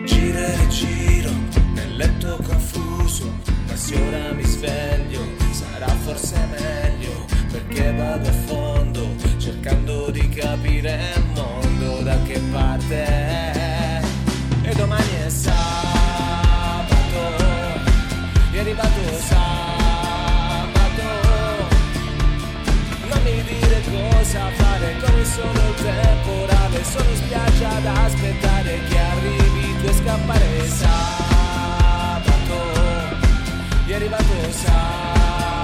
Giro 0.05 0.39
e 0.39 0.67
giro 0.69 1.31
nel 1.73 1.95
letto 1.95 2.39
confuso, 2.41 3.31
ma 3.67 3.75
se 3.75 3.95
ora 3.95 4.33
mi 4.33 4.43
sveglio 4.43 5.21
sarà 5.51 5.87
forse 6.03 6.35
meglio, 6.47 7.27
perché 7.51 7.93
vado 7.93 8.27
a 8.27 8.33
fondo 8.47 9.07
cercando 9.37 10.09
di 10.09 10.27
capire 10.29 11.13
il 11.15 11.25
mondo 11.35 12.01
da 12.01 12.19
che 12.23 12.39
parte 12.51 13.05
è 13.05 13.68
e 14.69 14.75
domani 14.75 15.15
è 15.25 15.29
sabato, 15.29 15.63
è 18.51 18.59
arrivato 18.59 18.99
sabato, 19.27 21.01
non 23.07 23.19
mi 23.23 23.43
dire 23.43 23.81
cosa 23.89 24.49
fare 24.53 24.91
il 24.91 25.25
sole 25.25 25.59
il 25.69 25.73
temporale, 25.81 26.83
sono 26.83 27.09
in 27.09 27.15
spiaggia 27.15 27.69
ad 27.77 27.85
aspettare 27.85 28.79
che 28.89 28.97
arrivi 28.97 29.75
tu 29.81 29.87
e 29.87 29.93
scappare. 29.93 30.47
Sabato, 30.69 32.57
è 33.87 33.93
arrivato 33.93 34.51
sabato, 34.51 35.57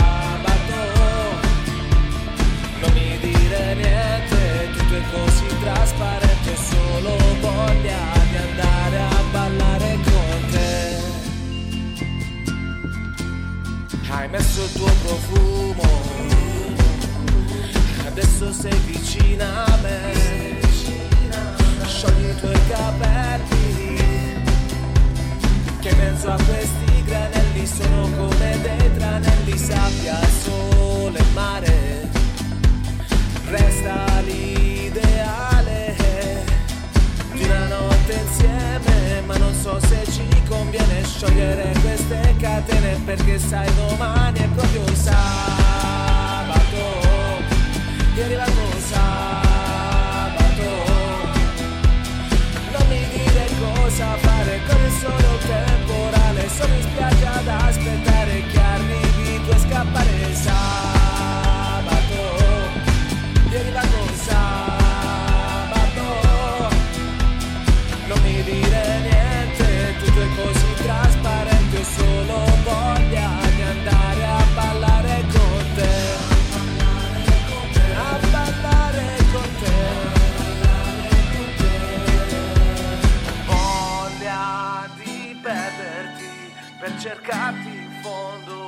non 2.82 2.91
mi 2.94 3.18
dire 3.19 3.76
niente, 3.76 4.69
tutto 4.76 4.95
è 4.95 5.02
così 5.11 5.48
trasparente, 5.61 6.56
solo 6.56 7.18
voglia 7.40 8.14
di 8.30 8.38
andare 8.38 8.85
Hai 14.18 14.30
messo 14.30 14.64
il 14.64 14.72
tuo 14.72 14.90
profumo, 15.04 15.84
adesso 18.08 18.54
sei 18.54 18.78
vicina 18.86 19.66
a 19.66 19.78
me. 19.82 20.14
Sciogli 21.86 22.30
i 22.30 22.36
tuoi 22.40 22.60
capelli, 22.70 23.98
che 25.82 25.90
in 25.90 25.98
mezzo 25.98 26.32
a 26.32 26.38
questi 26.48 27.04
granelli 27.04 27.68
sono 27.68 28.10
come 28.16 28.62
dei 28.62 28.98
tranelli, 28.98 29.58
sabbia, 29.58 30.18
sole, 30.44 31.22
mare. 31.34 32.10
Resta 33.50 34.22
l'ideale 34.22 35.96
di 37.34 37.46
ma 39.26 39.38
non 39.38 39.53
so 39.53 39.80
se 39.80 40.03
ci 40.11 40.23
conviene 40.48 41.03
sciogliere 41.03 41.73
queste 41.82 42.36
catene 42.40 42.99
perché 43.06 43.38
sai 43.40 43.68
domani 43.76 44.40
è 44.40 44.48
proprio 44.48 44.86
sabato, 44.95 46.64
è 48.15 48.22
arrivato 48.23 48.52
sabato, 48.80 50.69
non 52.72 52.88
mi 52.90 53.07
dire 53.10 53.48
cosa 53.60 54.18
fare 54.18 54.60
con 54.68 54.82
il 54.86 54.91
solo 54.99 55.38
temporale, 55.45 56.49
sono 56.49 56.73
in 56.73 56.82
spiaggia 56.82 57.34
ad 57.34 57.48
aspettare 57.48 58.44
che 58.52 58.60
arrivi 58.60 59.41
tu 59.45 59.49
e 59.52 59.60
scappare 59.60 60.34
sabato, 60.34 61.05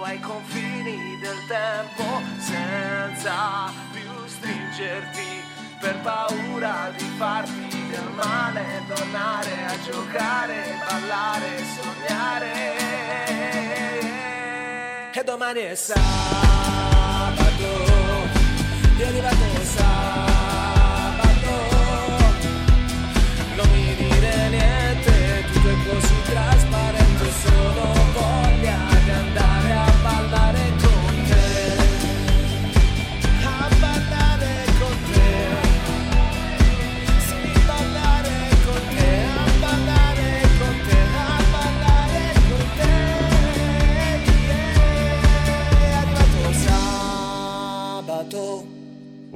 ai 0.08 0.20
confini 0.22 1.18
del 1.20 1.38
tempo 1.48 2.04
senza 2.38 3.72
più 3.92 4.10
stringerti 4.26 5.44
per 5.80 6.00
paura 6.02 6.92
di 6.96 7.06
farti 7.18 7.88
del 7.90 8.10
male, 8.16 8.84
tornare 8.88 9.66
a 9.66 9.76
giocare, 9.84 10.80
ballare, 10.88 11.64
sognare. 11.76 12.76
E 15.12 15.24
domani 15.24 15.62
è 15.62 15.76
sabato, 15.76 16.06
arrivato 19.02 19.44
il 19.44 19.57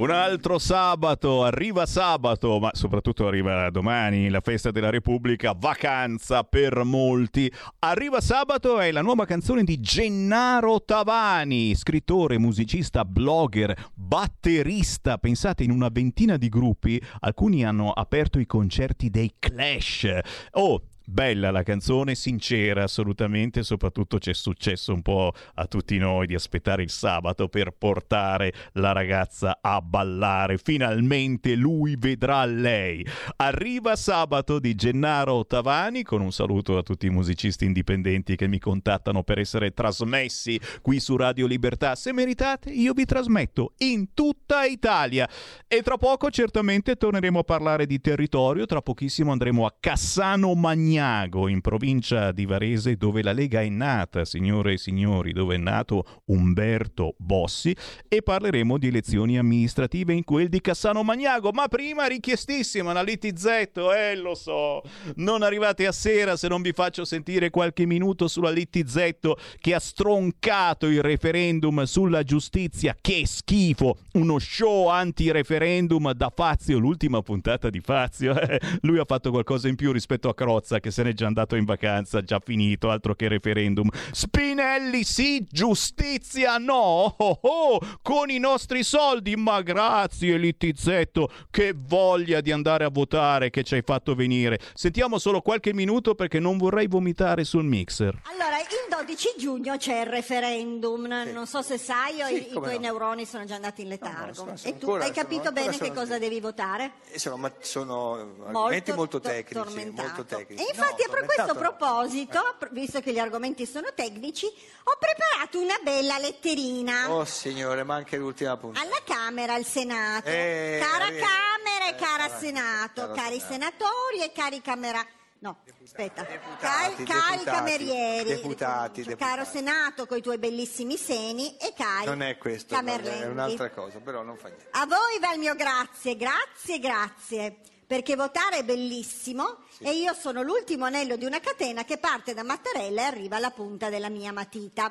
Un 0.02 0.10
altro 0.10 0.57
sabato, 0.57 1.44
arriva 1.44 1.86
sabato, 1.86 2.57
ma 2.57 2.72
soprattutto 2.73 3.28
arriva 3.28 3.69
domani 3.69 4.30
la 4.30 4.40
festa 4.40 4.72
della 4.72 4.90
Repubblica, 4.90 5.53
vacanza 5.56 6.44
per 6.44 6.84
molti. 6.84 7.53
Arriva 7.78 8.19
sabato 8.19 8.80
è 8.80 8.91
la 8.91 9.03
nuova 9.03 9.26
canzone 9.26 9.64
di 9.64 9.80
Gennaro 9.80 10.84
Tavani, 10.84 11.76
scrittore, 11.76 12.40
musicista, 12.40 13.06
blogger, 13.06 13.91
batterista. 13.94 15.19
Pensate, 15.19 15.64
in 15.64 15.69
una 15.69 15.90
ventina 15.90 16.36
di 16.36 16.49
gruppi, 16.49 16.99
alcuni 17.19 17.64
hanno 17.64 17.91
aperto 17.91 18.40
i 18.40 18.48
concerti 18.48 19.11
dei 19.11 19.36
Clash. 19.38 20.18
Oh, 20.53 20.82
Bella 21.12 21.52
la 21.52 21.64
canzone, 21.64 22.16
sincera 22.16 22.84
assolutamente, 22.84 23.64
soprattutto 23.64 24.18
c'è 24.18 24.34
successo 24.34 24.94
un 24.94 25.02
po' 25.02 25.34
a 25.56 25.68
tutti 25.68 25.98
noi 25.98 26.26
di 26.26 26.36
aspettare 26.36 26.84
il 26.84 26.90
sabato 26.90 27.50
per 27.50 27.72
portare 27.72 28.54
la 28.76 28.94
ragazza 28.94 29.60
a 29.60 29.82
ballare. 29.82 30.58
Finalmente 30.58 31.56
lui 31.56 31.98
vedrà 31.98 32.46
lei. 32.46 33.06
Arriva 33.36 33.98
sabato 33.98 34.58
di 34.58 34.74
Gennaro 34.74 35.46
Tavani 35.46 36.04
con 36.04 36.22
un 36.22 36.32
saluto 36.32 36.78
a 36.78 36.82
tutti 36.82 37.08
i 37.08 37.10
musicisti 37.10 37.66
indipendenti 37.66 38.38
che 38.38 38.48
mi 38.48 38.58
contattano 38.58 39.22
per 39.24 39.38
essere 39.38 39.74
trasmessi 39.74 40.58
qui 40.82 41.02
su 41.02 41.18
Radio 41.18 41.46
Libertà. 41.46 41.96
Se 41.96 42.14
meritate 42.14 42.70
io 42.70 42.94
vi 42.94 43.04
trasmetto 43.04 43.74
in 43.80 44.14
tutta 44.14 44.64
Italia. 44.64 45.28
E 45.68 45.82
tra 45.82 45.98
poco 45.98 46.30
certamente 46.30 46.96
torneremo 46.96 47.40
a 47.40 47.44
parlare 47.44 47.86
di 47.86 48.00
territorio, 48.00 48.66
tra 48.66 48.82
pochissimo 48.82 49.34
andremo 49.34 49.66
a 49.66 49.74
Cassano 49.78 50.56
Magnago 51.02 51.48
in 51.48 51.61
provincia 51.61 52.32
di 52.32 52.45
Varese 52.45 52.95
dove 52.95 53.23
la 53.23 53.32
Lega 53.32 53.61
è 53.61 53.69
nata, 53.69 54.23
signore 54.23 54.73
e 54.73 54.78
signori, 54.78 55.34
dove 55.34 55.56
è 55.56 55.57
nato 55.57 56.22
Umberto 56.26 57.15
Bossi 57.18 57.76
e 58.07 58.22
parleremo 58.22 58.78
di 58.78 58.88
elezioni 58.88 59.40
amministrative 59.40 60.14
in 60.14 60.23
quel 60.23 60.48
di 60.48 60.61
Cassano 60.61 61.02
Magnago, 61.02 61.52
ma 61.53 61.68
prima 61.68 62.06
richiestissima 62.06 62.94
la 62.94 63.02
Littizzetto, 63.02 63.91
eh 63.91 64.15
lo 64.15 64.36
so, 64.36 64.84
non 65.15 65.41
arrivate 65.41 65.88
a 65.88 65.91
sera 65.91 66.38
se 66.38 66.48
non 66.48 66.61
vi 66.61 66.72
faccio 66.72 67.03
sentire 67.03 67.49
qualche 67.49 67.88
minuto 67.88 68.28
sulla 68.28 68.52
Littizzetto 68.52 69.38
che 69.60 69.73
ha 69.73 69.80
stroncato 69.80 70.86
il 70.86 71.02
referendum 71.02 71.84
sulla 71.84 72.22
giustizia, 72.22 72.95
che 73.02 73.23
schifo, 73.26 73.98
uno 74.14 74.38
show 74.38 74.88
anti-referendum 74.88 76.11
da 76.11 76.32
Fazio, 76.34 76.78
l'ultima 76.78 77.23
puntata 77.23 77.72
di 77.72 77.80
Fazio, 77.80 78.38
eh, 78.40 78.60
lui 78.82 78.99
ha 78.99 79.06
fatto 79.06 79.32
qualcosa 79.32 79.68
in 79.68 79.76
più 79.76 79.91
rispetto 79.91 80.30
a 80.30 80.36
Crozza 80.36 80.80
che 80.82 80.91
se 80.91 81.03
n'è 81.03 81.14
già 81.14 81.28
andato 81.28 81.56
in 81.56 81.64
vacanza, 81.64 82.22
già 82.22 82.40
finito, 82.44 82.90
altro 82.90 83.16
che 83.16 83.30
referendum. 83.30 83.88
Spinelli 84.12 85.03
sì, 85.06 85.45
giustizia 85.49 86.58
no, 86.58 87.14
oh, 87.18 87.40
oh, 87.41 87.80
con 88.02 88.30
i 88.30 88.38
nostri 88.40 88.84
soldi, 88.84 89.36
ma 89.36 89.62
grazie 89.62 90.38
Littizzetto, 90.38 91.30
che 91.49 91.74
voglia 91.76 92.41
di 92.41 92.52
andare 92.52 92.84
a 92.84 92.90
votare 92.90 93.49
che 93.49 93.64
ci 93.64 93.76
hai 93.76 93.82
fatto 93.84 94.16
venire. 94.16 94.60
Sentiamo 94.74 95.18
solo 95.20 95.41
qualche 95.41 95.74
minuto 95.74 96.16
perché 96.16 96.40
non 96.40 96.58
vorrei 96.58 96.88
vomitare 96.88 97.44
sul 97.44 97.64
mixer. 97.64 98.22
Allora, 98.26 98.58
il 98.60 98.66
12 99.06 99.28
giugno 99.38 99.78
c'è 99.78 100.02
il 100.02 100.06
referendum, 100.08 101.06
non 101.34 101.45
so 101.48 101.62
se 101.62 101.78
sai, 101.78 102.22
o 102.22 102.28
Sì, 102.28 102.48
i, 102.48 102.48
tuoi 102.52 102.74
no. 102.76 102.80
neuroni 102.80 103.26
sono 103.26 103.45
già 103.45 103.56
andati 103.56 103.82
in 103.84 103.90
letargo. 103.90 104.34
sono 104.34 104.52
e 104.53 104.78
tu 104.78 104.86
ancora- 104.86 105.03
hai 105.06 105.12
capito 105.12 105.41
sono- 105.44 105.52
bene 105.53 105.68
ancora 105.70 105.90
che 105.90 105.94
cosa 105.95 106.18
devi 106.20 106.40
votare? 106.40 106.91
Eh, 107.12 107.20
Sono, 107.20 107.38
ma- 107.38 107.52
sono 107.60 108.14
argomenti 108.45 108.91
molto, 108.94 109.20
to- 109.20 109.30
tecnici, 109.30 109.91
molto 109.91 110.26
tecnici. 110.26 110.64
E 110.64 110.70
infatti, 110.73 111.06
No, 111.07 111.18
a 111.18 111.26
questo 111.26 111.56
proposito, 111.56 112.56
pr- 112.57 112.72
visto 112.72 112.99
che 113.02 113.11
gli 113.11 113.19
argomenti 113.19 113.65
sono 113.65 113.89
tecnici, 113.93 114.45
ho 114.45 114.98
preparato 114.99 115.60
una 115.60 115.77
bella 115.84 116.18
letterina. 116.18 117.11
Oh 117.11 117.26
signore, 117.26 117.84
ma 117.84 117.95
anche 117.95 118.18
l'ultima 118.18 118.57
puntata. 118.57 118.85
Alla 118.85 119.02
Camera, 119.06 119.53
al 119.53 119.65
Senato. 119.65 120.27
Eh, 120.30 120.80
cara 120.81 121.06
arri- 121.06 121.19
Camera 121.19 121.85
e 121.85 121.89
eh, 121.89 121.95
cara 121.95 122.27
cara- 122.27 122.39
Senato, 122.39 123.02
caro 123.02 123.14
cari 123.14 123.39
Senato. 123.39 123.53
senatori 123.53 124.23
e 124.23 124.31
cari 124.31 124.61
Camera... 124.61 125.06
No, 125.39 125.57
aspetta. 125.84 126.22
Deputati, 126.22 126.60
cari, 126.60 127.03
cari 127.03 127.38
deputati, 127.38 127.43
camerieri. 127.45 128.30
deputati, 128.30 129.03
Cioè, 129.03 129.15
Caro 129.18 129.43
Senato, 129.43 130.06
con 130.06 130.18
i 130.18 130.22
tuoi 130.22 130.38
bellissimi 130.38 130.98
seni 130.98 131.57
e 131.57 131.73
cari 131.76 132.06
Non 132.06 132.22
è 132.22 132.38
questo, 132.38 132.76
è 132.76 133.26
un'altra 133.26 133.72
cosa, 133.72 133.98
però 133.98 134.22
non 134.22 134.38
fa 134.38 134.49
niente. 134.49 134.68
A 134.69 134.85
voi 134.85 135.18
va 135.19 135.34
il 135.34 135.39
mio 135.39 135.56
grazie, 135.56 136.15
grazie, 136.15 136.77
grazie. 136.77 137.57
Perché 137.91 138.15
votare 138.15 138.59
è 138.59 138.63
bellissimo 138.63 139.63
e 139.80 139.91
io 139.91 140.13
sono 140.13 140.43
l'ultimo 140.43 140.85
anello 140.85 141.18
di 141.18 141.26
una 141.26 141.41
catena 141.41 141.84
che 141.84 141.97
parte 141.97 142.34
da 142.34 142.41
Mattarella 142.41 143.01
e 143.01 143.03
arriva 143.03 143.35
alla 143.35 143.51
punta 143.51 143.89
della 143.89 144.07
mia 144.07 144.31
matita. 144.31 144.89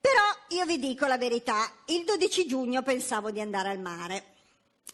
Però 0.00 0.22
io 0.56 0.64
vi 0.64 0.78
dico 0.78 1.04
la 1.04 1.18
verità, 1.18 1.70
il 1.88 2.04
12 2.06 2.46
giugno 2.46 2.82
pensavo 2.82 3.30
di 3.30 3.42
andare 3.42 3.68
al 3.68 3.80
mare. 3.80 4.24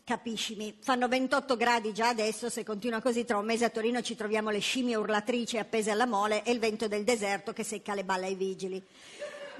Capiscimi, 0.03 0.79
fanno 0.81 1.07
28 1.07 1.57
gradi 1.57 1.95
già 1.95 2.09
adesso, 2.09 2.51
se 2.51 2.65
continua 2.65 3.01
così 3.01 3.25
tra 3.25 3.39
un 3.39 3.45
mese 3.45 3.67
a 3.67 3.71
Torino 3.71 4.03
ci 4.03 4.17
troviamo 4.17 4.51
le 4.51 4.59
scimmie 4.59 4.97
urlatrici 4.97 5.59
appese 5.59 5.93
alla 5.93 6.07
mole 6.07 6.43
e 6.43 6.51
il 6.51 6.59
vento 6.59 6.89
del 6.89 7.05
deserto 7.05 7.53
che 7.53 7.63
secca 7.63 7.95
le 7.95 8.03
balle 8.03 8.27
ai 8.27 8.35
vigili. 8.35 8.85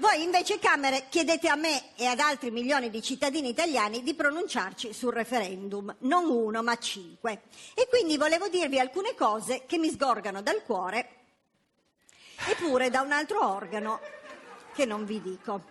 Voi 0.01 0.23
invece, 0.23 0.57
Camere, 0.57 1.05
chiedete 1.09 1.47
a 1.47 1.53
me 1.53 1.95
e 1.95 2.07
ad 2.07 2.19
altri 2.19 2.49
milioni 2.49 2.89
di 2.89 3.03
cittadini 3.03 3.49
italiani 3.49 4.01
di 4.01 4.15
pronunciarci 4.15 4.93
sul 4.93 5.13
referendum, 5.13 5.95
non 5.99 6.27
uno 6.27 6.63
ma 6.63 6.75
cinque. 6.77 7.43
E 7.75 7.85
quindi 7.87 8.17
volevo 8.17 8.47
dirvi 8.47 8.79
alcune 8.79 9.13
cose 9.13 9.65
che 9.67 9.77
mi 9.77 9.91
sgorgano 9.91 10.41
dal 10.41 10.63
cuore 10.63 11.17
eppure 12.47 12.89
da 12.89 13.01
un 13.01 13.11
altro 13.11 13.47
organo 13.47 13.99
che 14.73 14.85
non 14.85 15.05
vi 15.05 15.21
dico. 15.21 15.61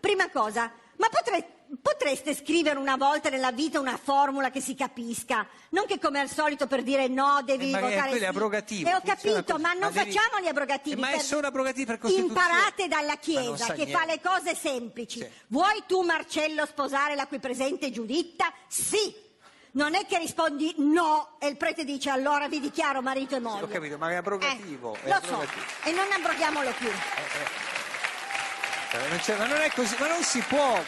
Prima 0.00 0.30
cosa, 0.30 0.72
ma 0.96 1.10
potre- 1.10 1.59
potreste 1.82 2.34
scrivere 2.34 2.78
una 2.78 2.96
volta 2.96 3.28
nella 3.28 3.52
vita 3.52 3.78
una 3.78 3.96
formula 4.02 4.50
che 4.50 4.60
si 4.60 4.74
capisca, 4.74 5.46
non 5.70 5.86
che 5.86 5.98
come 5.98 6.18
al 6.20 6.28
solito 6.28 6.66
per 6.66 6.82
dire 6.82 7.06
no 7.08 7.40
devi 7.44 7.68
Eh, 7.68 7.70
ma 7.70 7.78
è- 7.78 7.80
votare 7.82 8.10
è 8.10 8.18
sì. 8.18 8.24
abrogativo, 8.24 8.88
E 8.88 8.94
ho 8.94 9.00
funziona 9.04 9.36
capito, 9.42 9.58
ma 9.58 9.72
non 9.72 9.80
Ma 9.80 9.90
devi- 9.90 10.12
facciamo 10.12 10.40
gli 10.42 10.48
abrogativi. 10.48 10.96
Eh, 10.96 11.00
ma 11.00 11.08
è 11.10 11.12
per- 11.16 11.20
solo 11.22 11.46
abrogativi 11.46 11.86
per 11.86 11.98
Costituzione. 11.98 12.40
Imparate 12.40 12.88
dalla 12.88 13.06
Ma 13.06 13.12
non 13.12 13.18
Chiesa 13.20 13.56
sa 13.56 13.72
che 13.74 13.84
niente. 13.84 13.92
fa 13.92 14.04
le 14.04 14.20
cose 14.20 14.54
semplici. 14.56 15.26
Vuoi 15.48 15.84
tu, 15.86 16.02
Marcello, 16.02 16.66
sposare 16.66 17.14
la 17.14 17.26
qui 17.26 17.38
presente 17.38 17.90
Giuditta? 17.90 18.52
Sì. 18.66 19.28
Non 19.72 19.94
è 19.94 20.04
che 20.06 20.18
rispondi 20.18 20.74
no 20.78 21.36
e 21.38 21.46
il 21.46 21.56
prete 21.56 21.84
dice 21.84 22.10
allora 22.10 22.48
vi 22.48 22.58
dichiaro 22.58 23.00
marito 23.02 23.36
e 23.36 23.38
moglie. 23.38 23.62
Ho 23.62 23.68
capito, 23.68 23.96
ma 23.98 24.10
è 24.10 24.16
abrogativo. 24.16 24.96
è 25.00 25.06
Lo 25.08 25.12
so, 25.22 25.34
abrogativo. 25.34 25.64
e 25.84 25.92
non 25.92 26.10
abroghiamolo 26.10 26.72
più. 26.76 26.88
Eh, 28.92 29.08
non 29.08 29.18
c'è- 29.18 29.36
ma 29.36 29.46
non 29.46 29.60
è 29.60 29.70
così, 29.72 29.94
ma 30.00 30.08
non 30.08 30.22
si 30.24 30.40
può, 30.40 30.82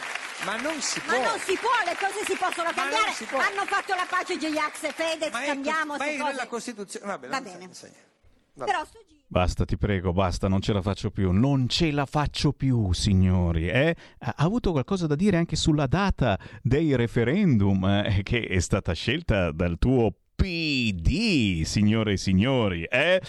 ma 0.45 0.55
non 0.61 0.79
si 0.81 1.01
Ma 1.05 1.13
può. 1.13 1.23
non 1.23 1.39
si 1.39 1.57
può, 1.57 1.69
le 1.85 1.95
cose 1.99 2.25
si 2.25 2.35
possono 2.37 2.69
Ma 2.75 2.81
non 2.83 2.91
cambiare. 2.91 3.11
si 3.13 3.25
può. 3.25 3.39
Hanno 3.39 3.65
fatto 3.65 3.93
la 3.95 4.05
pace 4.09 4.37
J-Ax 4.37 4.83
e 4.83 4.91
Fedez, 4.91 5.31
Ma 5.31 5.43
è, 5.43 5.45
cambiamo 5.47 5.95
ma 5.97 6.05
è 6.05 6.17
cose. 6.17 6.31
nella 6.31 6.47
Costituzione. 6.47 7.05
Vabbè, 7.05 7.27
Va 7.27 7.41
bene. 7.41 7.67
Vabbè. 8.55 8.71
Però 8.71 8.85
sto 8.85 8.99
gi- 9.07 9.21
Basta, 9.25 9.65
ti 9.65 9.77
prego, 9.77 10.13
basta, 10.13 10.47
non 10.47 10.61
ce 10.61 10.73
la 10.73 10.81
faccio 10.83 11.09
più, 11.09 11.31
non 11.31 11.67
ce 11.67 11.89
la 11.91 12.05
faccio 12.05 12.51
più, 12.53 12.91
signori. 12.93 13.67
eh? 13.67 13.95
Ha 14.19 14.33
ha 14.37 14.43
avuto 14.43 14.71
qualcosa 14.71 15.07
da 15.07 15.15
dire 15.15 15.37
anche 15.37 15.55
sulla 15.55 15.87
data 15.87 16.37
dei 16.61 16.95
referendum, 16.95 17.83
eh, 17.85 18.19
che 18.21 18.41
è 18.45 18.59
stata 18.59 18.93
scelta 18.93 19.51
dal 19.51 19.77
tuo 19.79 20.13
PD, 20.43 21.61
signore 21.61 22.13
e 22.13 22.17
signori. 22.17 22.83
Eh? 22.83 23.21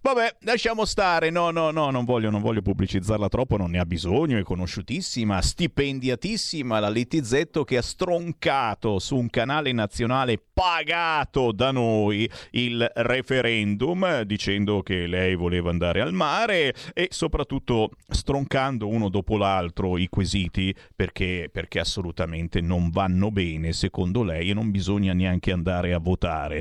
Vabbè, 0.00 0.36
lasciamo 0.42 0.84
stare. 0.84 1.30
No, 1.30 1.50
no, 1.50 1.72
no, 1.72 1.90
non 1.90 2.04
voglio, 2.04 2.30
non 2.30 2.40
voglio 2.40 2.62
pubblicizzarla 2.62 3.28
troppo, 3.28 3.56
non 3.56 3.70
ne 3.70 3.80
ha 3.80 3.84
bisogno, 3.84 4.38
è 4.38 4.42
conosciutissima, 4.42 5.42
stipendiatissima 5.42 6.78
la 6.78 6.88
Littizzetto 6.88 7.64
che 7.64 7.78
ha 7.78 7.82
stroncato 7.82 9.00
su 9.00 9.16
un 9.16 9.28
canale 9.28 9.72
nazionale 9.72 10.40
pagato 10.52 11.50
da 11.50 11.70
noi 11.70 12.30
il 12.50 12.88
referendum 12.94 14.22
dicendo 14.22 14.82
che 14.82 15.06
lei 15.06 15.34
voleva 15.34 15.70
andare 15.70 16.00
al 16.00 16.12
mare 16.12 16.74
e 16.92 17.08
soprattutto 17.10 17.90
stroncando 18.08 18.86
uno 18.86 19.08
dopo 19.08 19.36
l'altro 19.36 19.98
i 19.98 20.08
quesiti 20.08 20.74
perché, 20.94 21.48
perché 21.50 21.80
assolutamente 21.80 22.60
non 22.60 22.90
vanno 22.90 23.30
bene 23.30 23.72
secondo 23.72 24.22
lei 24.22 24.50
e 24.50 24.54
non 24.54 24.70
bisogna 24.70 25.12
neanche 25.12 25.52
andare 25.52 25.92
a 25.92 25.98
votare. 25.98 26.51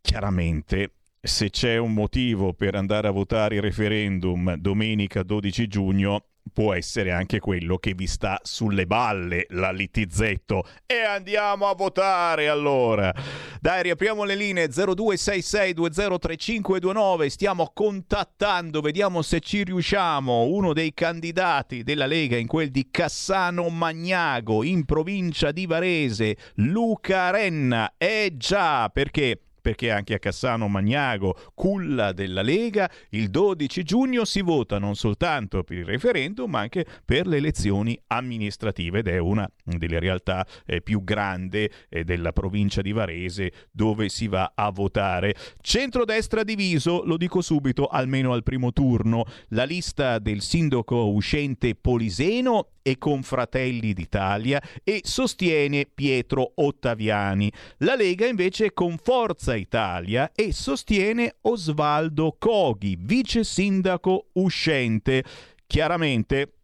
Chiaramente 0.00 0.96
se 1.20 1.50
c'è 1.50 1.76
un 1.76 1.94
motivo 1.94 2.52
per 2.52 2.74
andare 2.74 3.08
a 3.08 3.12
votare 3.12 3.54
il 3.54 3.62
referendum 3.62 4.56
domenica 4.56 5.22
12 5.22 5.68
giugno, 5.68 6.26
può 6.52 6.74
essere 6.74 7.12
anche 7.12 7.38
quello 7.40 7.78
che 7.78 7.94
vi 7.94 8.06
sta 8.06 8.38
sulle 8.42 8.84
balle, 8.86 9.46
la 9.50 9.70
Littizzetto. 9.70 10.66
E 10.86 11.02
andiamo 11.02 11.68
a 11.68 11.74
votare 11.74 12.48
allora. 12.48 13.12
Dai, 13.60 13.82
riapriamo 13.82 14.24
le 14.24 14.34
linee 14.34 14.68
0266203529. 14.68 17.26
Stiamo 17.26 17.70
contattando, 17.72 18.80
vediamo 18.80 19.22
se 19.22 19.38
ci 19.40 19.62
riusciamo. 19.64 20.44
Uno 20.44 20.72
dei 20.72 20.94
candidati 20.94 21.82
della 21.82 22.06
Lega 22.06 22.36
in 22.36 22.46
quel 22.46 22.70
di 22.70 22.88
Cassano 22.90 23.68
Magnago, 23.68 24.62
in 24.62 24.84
provincia 24.84 25.50
di 25.52 25.66
Varese, 25.66 26.36
Luca 26.56 27.30
Renna. 27.30 27.94
Eh 27.96 28.34
già, 28.36 28.88
perché 28.88 29.40
perché 29.62 29.90
anche 29.90 30.14
a 30.14 30.18
Cassano 30.18 30.68
Magnago, 30.68 31.38
culla 31.54 32.12
della 32.12 32.42
Lega, 32.42 32.90
il 33.10 33.30
12 33.30 33.82
giugno 33.84 34.24
si 34.24 34.42
vota 34.42 34.78
non 34.78 34.96
soltanto 34.96 35.62
per 35.62 35.78
il 35.78 35.84
referendum, 35.86 36.50
ma 36.50 36.60
anche 36.60 36.84
per 37.04 37.26
le 37.26 37.38
elezioni 37.38 37.98
amministrative 38.08 38.98
ed 38.98 39.08
è 39.08 39.18
una 39.18 39.48
delle 39.64 39.98
realtà 39.98 40.46
eh, 40.66 40.82
più 40.82 41.04
grandi 41.04 41.70
eh, 41.88 42.04
della 42.04 42.32
provincia 42.32 42.82
di 42.82 42.92
Varese 42.92 43.52
dove 43.70 44.08
si 44.08 44.26
va 44.26 44.52
a 44.54 44.70
votare. 44.70 45.34
Centrodestra 45.60 46.42
diviso, 46.42 47.04
lo 47.04 47.16
dico 47.16 47.40
subito, 47.40 47.86
almeno 47.86 48.32
al 48.32 48.42
primo 48.42 48.72
turno, 48.72 49.24
la 49.48 49.64
lista 49.64 50.18
del 50.18 50.40
sindaco 50.40 51.10
uscente 51.12 51.76
Poliseno 51.76 52.72
e 52.82 52.98
con 52.98 53.22
Fratelli 53.22 53.92
d'Italia 53.92 54.60
e 54.82 55.00
sostiene 55.04 55.86
Pietro 55.86 56.52
Ottaviani. 56.56 57.50
La 57.78 57.94
Lega 57.94 58.26
invece 58.26 58.72
con 58.72 58.98
Forza 59.00 59.51
Italia 59.56 60.32
e 60.34 60.52
sostiene 60.52 61.36
Osvaldo 61.42 62.36
Coghi, 62.38 62.96
vice 62.98 63.44
sindaco 63.44 64.28
uscente. 64.32 65.24
Chiaramente 65.66 66.61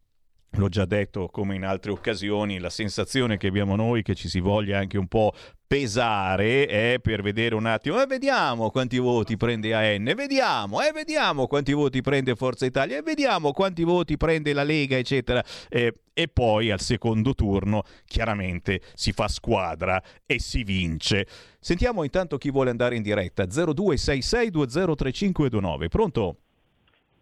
L'ho 0.52 0.68
già 0.68 0.86
detto 0.86 1.28
come 1.28 1.54
in 1.54 1.64
altre 1.64 1.90
occasioni, 1.90 2.58
la 2.58 2.70
sensazione 2.70 3.36
che 3.36 3.48
abbiamo 3.48 3.76
noi 3.76 4.02
che 4.02 4.14
ci 4.14 4.28
si 4.28 4.40
voglia 4.40 4.78
anche 4.78 4.96
un 4.96 5.06
po' 5.06 5.34
pesare 5.66 6.64
è 6.66 6.98
per 7.02 7.20
vedere 7.20 7.54
un 7.54 7.66
attimo, 7.66 7.98
e 7.98 8.02
eh, 8.02 8.06
vediamo 8.06 8.70
quanti 8.70 8.96
voti 8.98 9.36
prende 9.36 9.74
AN, 9.74 10.10
vediamo, 10.16 10.80
e 10.80 10.86
eh, 10.86 10.92
vediamo 10.92 11.46
quanti 11.46 11.74
voti 11.74 12.00
prende 12.00 12.34
Forza 12.34 12.64
Italia, 12.64 12.96
e 12.96 13.02
vediamo 13.02 13.52
quanti 13.52 13.84
voti 13.84 14.16
prende 14.16 14.54
la 14.54 14.62
Lega, 14.64 14.96
eccetera. 14.96 15.44
Eh, 15.68 15.92
e 16.14 16.28
poi 16.28 16.70
al 16.72 16.80
secondo 16.80 17.34
turno 17.34 17.82
chiaramente 18.06 18.80
si 18.94 19.12
fa 19.12 19.28
squadra 19.28 20.02
e 20.26 20.40
si 20.40 20.64
vince. 20.64 21.26
Sentiamo 21.60 22.02
intanto 22.02 22.38
chi 22.38 22.50
vuole 22.50 22.70
andare 22.70 22.96
in 22.96 23.02
diretta. 23.02 23.44
0266203529. 23.44 25.88
Pronto? 25.88 26.36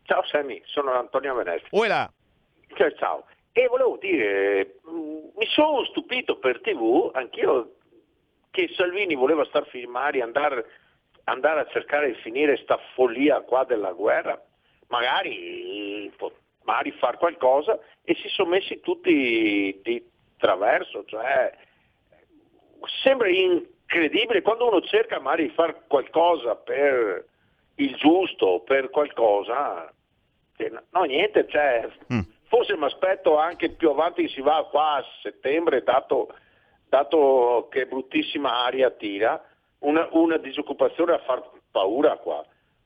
Ciao 0.05 0.25
Sammy, 0.25 0.63
sono 0.65 0.93
Antonio 0.93 1.35
Venezia. 1.35 1.67
Oela. 1.73 2.11
Ciao, 2.77 2.93
ciao. 2.93 3.25
E 3.53 3.67
volevo 3.69 3.97
dire, 3.97 4.81
mh, 4.83 4.91
mi 5.35 5.47
sono 5.47 5.83
stupito 5.87 6.37
per 6.37 6.61
tv, 6.61 7.11
anch'io, 7.15 7.77
che 8.51 8.69
Salvini 8.77 9.15
voleva 9.15 9.47
star 9.47 9.67
filmare, 9.69 10.21
andare, 10.21 10.67
andare 11.25 11.61
a 11.61 11.67
cercare 11.69 12.09
di 12.09 12.19
finire 12.21 12.59
sta 12.59 12.79
follia 12.93 13.41
qua 13.41 13.65
della 13.65 13.93
guerra, 13.93 14.39
magari, 14.89 16.13
magari 16.65 16.91
far 16.93 17.17
qualcosa, 17.17 17.79
e 18.05 18.15
si 18.17 18.29
sono 18.29 18.51
messi 18.51 18.81
tutti 18.81 19.81
di 19.83 20.05
traverso, 20.37 21.07
cioè 21.07 21.51
sembra 23.03 23.29
incredibile 23.29 24.43
quando 24.43 24.69
uno 24.69 24.83
cerca 24.83 25.19
magari 25.19 25.49
di 25.49 25.55
fare 25.55 25.85
qualcosa 25.87 26.57
per 26.57 27.25
il 27.77 27.97
giusto, 27.97 28.61
per 28.67 28.91
qualcosa, 28.91 29.91
no 30.91 31.03
niente, 31.05 31.49
cioè, 31.49 31.89
mm 32.13 32.35
forse 32.49 32.77
mi 32.77 32.85
aspetto 32.85 33.39
anche 33.39 33.71
più 33.71 33.91
avanti 33.91 34.29
si 34.29 34.41
va 34.41 34.67
qua 34.71 34.97
a 34.97 35.05
settembre, 35.23 35.83
dato, 35.83 36.35
dato 36.89 37.69
che 37.71 37.87
bruttissima 37.87 38.65
aria 38.65 38.91
tira, 38.91 39.43
una, 39.81 40.09
una 40.13 40.37
disoccupazione 40.39 41.13
a 41.13 41.19
far 41.19 41.43
paura 41.71 42.17
qua. 42.17 42.45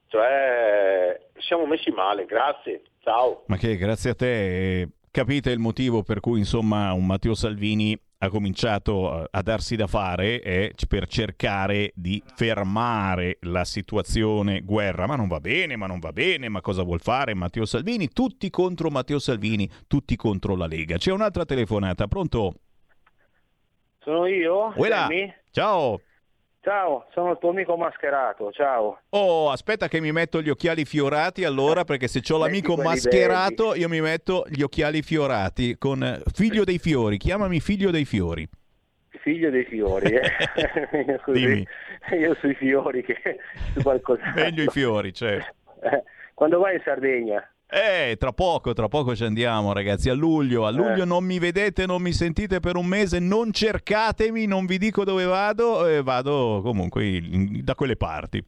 Cioè, 0.09 1.28
siamo 1.39 1.66
messi 1.66 1.91
male, 1.91 2.24
grazie, 2.24 2.82
ciao. 3.03 3.45
Ma 3.47 3.57
che 3.57 3.77
grazie 3.77 4.11
a 4.11 4.15
te, 4.15 4.89
capite 5.11 5.51
il 5.51 5.61
motivo 5.61 6.03
per 6.03 6.20
cui 6.20 6.39
insomma 6.39 6.93
un 6.93 7.07
Matteo 7.07 7.35
Salvini 7.35 7.97
ha 8.23 8.29
cominciato 8.29 9.27
a 9.31 9.43
darsi 9.43 9.77
da 9.77 9.87
fare 9.87 10.41
è 10.41 10.73
per 10.89 11.07
cercare 11.07 11.93
di 11.95 12.23
fermare 12.35 13.39
la 13.43 13.65
situazione 13.65 14.61
guerra. 14.61 15.07
Ma 15.07 15.17
non 15.17 15.27
va 15.27 15.41
bene, 15.41 15.77
ma 15.77 15.87
non 15.87 16.01
va 16.01 16.13
bene, 16.13 16.51
ma 16.51 16.61
cosa 16.61 16.83
vuol 16.83 17.01
fare 17.01 17.33
Matteo 17.33 17.65
Salvini? 17.65 18.09
Tutti 18.09 18.51
contro 18.51 18.91
Matteo 18.91 19.19
Salvini, 19.19 19.69
tutti 19.87 20.17
contro 20.17 20.55
la 20.55 20.67
Lega. 20.67 20.99
C'è 20.99 21.13
un'altra 21.13 21.47
telefonata, 21.47 22.09
pronto? 22.09 22.55
Sono 24.01 24.27
io? 24.27 24.73
Ciao. 25.51 26.01
Ciao, 26.62 27.07
sono 27.15 27.31
il 27.31 27.39
tuo 27.39 27.49
amico 27.51 27.74
mascherato, 27.78 28.53
ciao. 28.53 29.01
Oh, 29.11 29.51
aspetta 29.51 29.89
che 29.89 29.99
mi 29.99 30.12
metto 30.12 30.43
gli 30.43 30.51
occhiali 30.51 30.85
fiorati 30.85 31.45
allora, 31.45 31.85
perché 31.85 32.07
se 32.07 32.20
ho 32.31 32.37
l'amico 32.37 32.77
mascherato 32.77 33.69
belli. 33.69 33.81
io 33.81 33.89
mi 33.89 34.03
metto 34.03 34.45
gli 34.47 34.61
occhiali 34.61 35.01
fiorati 35.01 35.78
con 35.78 36.05
eh, 36.05 36.20
figlio 36.35 36.65
dei 36.65 36.78
fiori, 36.78 37.16
chiamami 37.16 37.61
figlio 37.61 37.91
dei 37.91 38.05
fiori. 38.05 38.47
Figlio 39.23 39.49
dei 39.49 39.65
fiori, 39.65 40.12
eh? 40.12 40.31
Io 41.09 41.20
così, 41.24 41.39
Dimmi. 41.47 41.66
Io 42.19 42.35
sui 42.35 42.55
fiori 42.55 43.03
che 43.05 43.16
su 43.73 43.81
qualcosa. 43.82 44.31
Meglio 44.35 44.65
i 44.65 44.69
fiori, 44.69 45.15
certo. 45.15 45.55
Eh, 45.81 46.03
Quando 46.35 46.59
vai 46.59 46.74
in 46.74 46.82
Sardegna? 46.85 47.51
Eh, 47.73 48.17
tra 48.19 48.33
poco, 48.33 48.73
tra 48.73 48.89
poco 48.89 49.15
ci 49.15 49.23
andiamo 49.25 49.73
ragazzi, 49.73 50.09
a 50.09 50.15
luglio. 50.15 50.67
A 50.67 50.71
luglio 50.71 51.03
Eh. 51.03 51.07
non 51.07 51.25
mi 51.25 51.39
vedete, 51.39 51.87
non 51.87 52.03
mi 52.03 52.13
sentite 52.13 52.59
per 52.59 52.75
un 52.77 52.87
mese, 52.87 53.21
non 53.21 53.53
cercatemi, 53.53 54.47
non 54.47 54.67
vi 54.67 54.77
dico 54.77 55.05
dove 55.05 55.25
vado, 55.25 55.87
e 55.87 56.03
vado 56.03 56.61
comunque 56.65 57.07
in- 57.07 57.61
da 57.63 57.77
quelle 57.77 57.97
parti. 57.97 58.45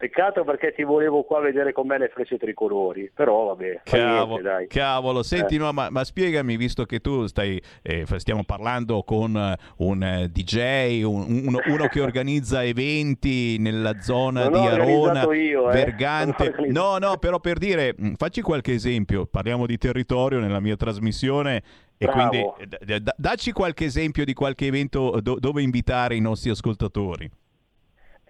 Peccato 0.00 0.44
perché 0.44 0.72
ti 0.72 0.82
volevo 0.82 1.24
qua 1.24 1.40
vedere 1.40 1.72
con 1.74 1.86
me 1.86 1.98
le 1.98 2.08
frecce 2.08 2.38
tricolori, 2.38 3.10
però 3.14 3.48
vabbè, 3.48 3.82
Cavolo, 3.84 4.26
niente, 4.28 4.42
dai. 4.42 4.66
cavolo, 4.66 5.22
senti, 5.22 5.56
Eh. 5.56 5.58
no, 5.58 5.72
ma, 5.74 5.90
ma 5.90 6.04
spiegami, 6.04 6.56
visto 6.56 6.86
che 6.86 7.00
tu 7.00 7.26
stai, 7.26 7.60
eh, 7.82 8.06
stiamo 8.16 8.42
parlando 8.44 9.02
con 9.02 9.36
eh, 9.36 9.58
un 9.84 10.02
eh, 10.02 10.28
DJ, 10.32 11.02
un- 11.02 11.42
uno, 11.46 11.58
uno 11.66 11.86
che 11.88 12.00
organizza 12.00 12.64
eventi 12.64 13.58
nella 13.58 14.00
zona 14.00 14.48
Non 14.48 14.62
di 14.62 14.66
Arona, 14.68 15.34
io, 15.34 15.68
eh. 15.68 15.72
Vergante. 15.74 16.54
No, 16.70 16.96
no, 16.96 17.18
però 17.18 17.38
per 17.38 17.58
dire, 17.58 17.94
mh, 17.94 18.12
facci 18.14 18.40
qualche 18.40 18.72
esempio, 18.72 19.26
parliamo 19.26 19.66
di 19.66 19.76
territorio 19.76 20.38
nella 20.38 20.60
mia 20.60 20.76
trasmissione. 20.76 21.62
E 21.98 22.06
Bravo. 22.06 22.28
quindi 22.30 22.46
eh, 22.62 22.66
d- 22.66 22.98
d- 23.02 23.14
dacci 23.18 23.52
qualche 23.52 23.84
esempio 23.84 24.24
di 24.24 24.32
qualche 24.32 24.64
evento 24.64 25.18
do- 25.20 25.36
dove 25.38 25.60
invitare 25.60 26.14
i 26.14 26.20
nostri 26.20 26.48
ascoltatori. 26.48 27.30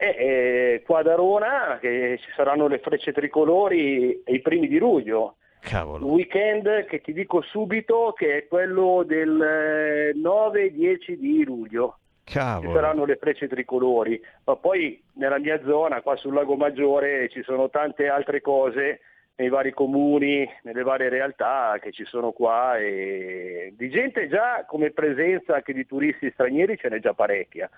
E, 0.03 0.17
eh, 0.17 0.83
qua 0.87 1.01
ad 1.01 1.09
Arona 1.09 1.77
che 1.79 2.19
ci 2.23 2.31
saranno 2.35 2.69
le 2.69 2.79
frecce 2.79 3.13
tricolori 3.13 4.23
i 4.25 4.41
primi 4.41 4.67
di 4.67 4.79
luglio. 4.79 5.37
Cavolo. 5.61 6.07
Un 6.07 6.13
weekend 6.13 6.87
che 6.87 7.03
ti 7.03 7.13
dico 7.13 7.43
subito 7.43 8.15
che 8.17 8.39
è 8.39 8.49
quello 8.49 9.03
del 9.07 9.39
eh, 9.43 10.15
9-10 10.17 11.13
di 11.19 11.45
luglio. 11.45 11.99
Ci 12.25 12.39
Cavolo. 12.39 12.73
saranno 12.73 13.05
le 13.05 13.17
frecce 13.17 13.47
tricolori, 13.47 14.19
ma 14.45 14.57
poi 14.57 15.03
nella 15.17 15.39
mia 15.39 15.61
zona, 15.65 16.01
qua 16.01 16.17
sul 16.17 16.33
Lago 16.33 16.57
Maggiore, 16.57 17.29
ci 17.29 17.43
sono 17.43 17.69
tante 17.69 18.09
altre 18.09 18.41
cose 18.41 19.01
nei 19.37 19.51
vari 19.51 19.73
comuni, 19.73 20.49
nelle 20.63 20.83
varie 20.83 21.11
realtà 21.11 21.77
che 21.79 21.93
ci 21.93 22.07
sono 22.07 22.33
qua 22.33 22.79
e 22.79 23.75
di 23.77 23.91
gente 23.91 24.29
già 24.29 24.65
come 24.67 24.93
presenza 24.93 25.57
anche 25.57 25.75
di 25.75 25.85
turisti 25.85 26.31
stranieri 26.31 26.79
ce 26.79 26.89
n'è 26.89 27.01
già 27.01 27.13
parecchia. 27.13 27.69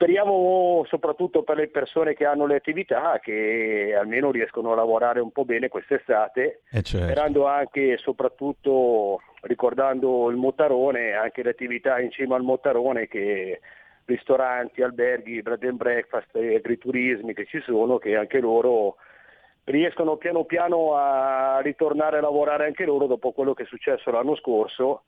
Speriamo 0.00 0.84
soprattutto 0.86 1.42
per 1.42 1.56
le 1.56 1.66
persone 1.66 2.14
che 2.14 2.24
hanno 2.24 2.46
le 2.46 2.54
attività 2.54 3.18
che 3.20 3.96
almeno 3.98 4.30
riescono 4.30 4.70
a 4.70 4.76
lavorare 4.76 5.18
un 5.18 5.32
po' 5.32 5.44
bene 5.44 5.66
quest'estate, 5.66 6.60
Eh, 6.70 6.82
certo. 6.82 7.04
sperando 7.04 7.46
anche 7.48 7.94
e 7.94 7.96
soprattutto 7.96 9.20
ricordando 9.40 10.30
il 10.30 10.36
Motarone, 10.36 11.14
anche 11.14 11.42
le 11.42 11.50
attività 11.50 11.98
in 11.98 12.12
cima 12.12 12.36
al 12.36 12.44
Motarone 12.44 13.08
che 13.08 13.58
ristoranti, 14.04 14.82
alberghi, 14.82 15.42
bread 15.42 15.64
and 15.64 15.78
breakfast 15.78 16.32
agriturismi 16.36 17.34
che 17.34 17.46
ci 17.46 17.60
sono, 17.62 17.98
che 17.98 18.14
anche 18.14 18.38
loro 18.38 18.98
riescono 19.64 20.14
piano 20.14 20.44
piano 20.44 20.94
a 20.94 21.58
ritornare 21.60 22.18
a 22.18 22.20
lavorare 22.20 22.66
anche 22.66 22.84
loro 22.84 23.06
dopo 23.06 23.32
quello 23.32 23.52
che 23.52 23.64
è 23.64 23.66
successo 23.66 24.12
l'anno 24.12 24.36
scorso. 24.36 25.02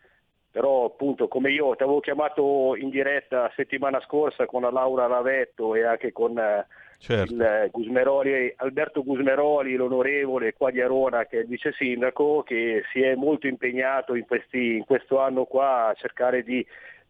Però 0.53 0.85
appunto 0.85 1.29
come 1.29 1.51
io 1.51 1.77
ti 1.77 1.83
avevo 1.83 2.01
chiamato 2.01 2.75
in 2.77 2.91
diretta 2.91 3.53
settimana 3.55 4.01
scorsa 4.01 4.47
con 4.47 4.63
la 4.63 4.71
Laura 4.71 5.07
Lavetto 5.07 5.75
e 5.75 5.85
anche 5.85 6.13
con 6.13 6.37
eh, 6.39 6.67
Certo. 7.01 7.33
il 7.33 7.69
Gusmeroli, 7.71 8.53
Alberto 8.57 9.03
Gusmeroli, 9.03 9.75
l'onorevole 9.75 10.53
qua 10.53 10.71
di 10.71 10.83
Arona 10.83 11.25
che 11.25 11.39
è 11.39 11.41
il 11.41 11.47
vice 11.47 11.73
sindaco, 11.73 12.43
che 12.43 12.83
si 12.93 13.01
è 13.01 13.15
molto 13.15 13.47
impegnato 13.47 14.15
in, 14.15 14.27
questi- 14.27 14.77
in 14.77 14.85
questo 14.85 15.19
anno 15.19 15.47
qua 15.47 15.87
a 15.87 15.95
cercare 15.95 16.43
di 16.43 16.65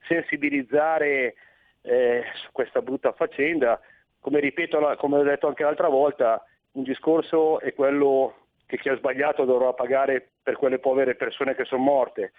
sensibilizzare 0.06 1.34
eh, 1.82 2.22
su 2.34 2.52
questa 2.52 2.82
brutta 2.82 3.10
faccenda. 3.12 3.80
Come 4.20 4.38
ripeto, 4.38 4.94
come 4.98 5.18
ho 5.18 5.22
detto 5.24 5.48
anche 5.48 5.64
l'altra 5.64 5.88
volta, 5.88 6.44
un 6.72 6.84
discorso 6.84 7.58
è 7.58 7.74
quello 7.74 8.34
che 8.66 8.78
chi 8.78 8.90
ha 8.90 8.96
sbagliato 8.96 9.44
dovrà 9.44 9.72
pagare 9.72 10.28
per 10.40 10.56
quelle 10.56 10.78
povere 10.78 11.16
persone 11.16 11.56
che 11.56 11.64
sono 11.64 11.82
morte, 11.82 12.32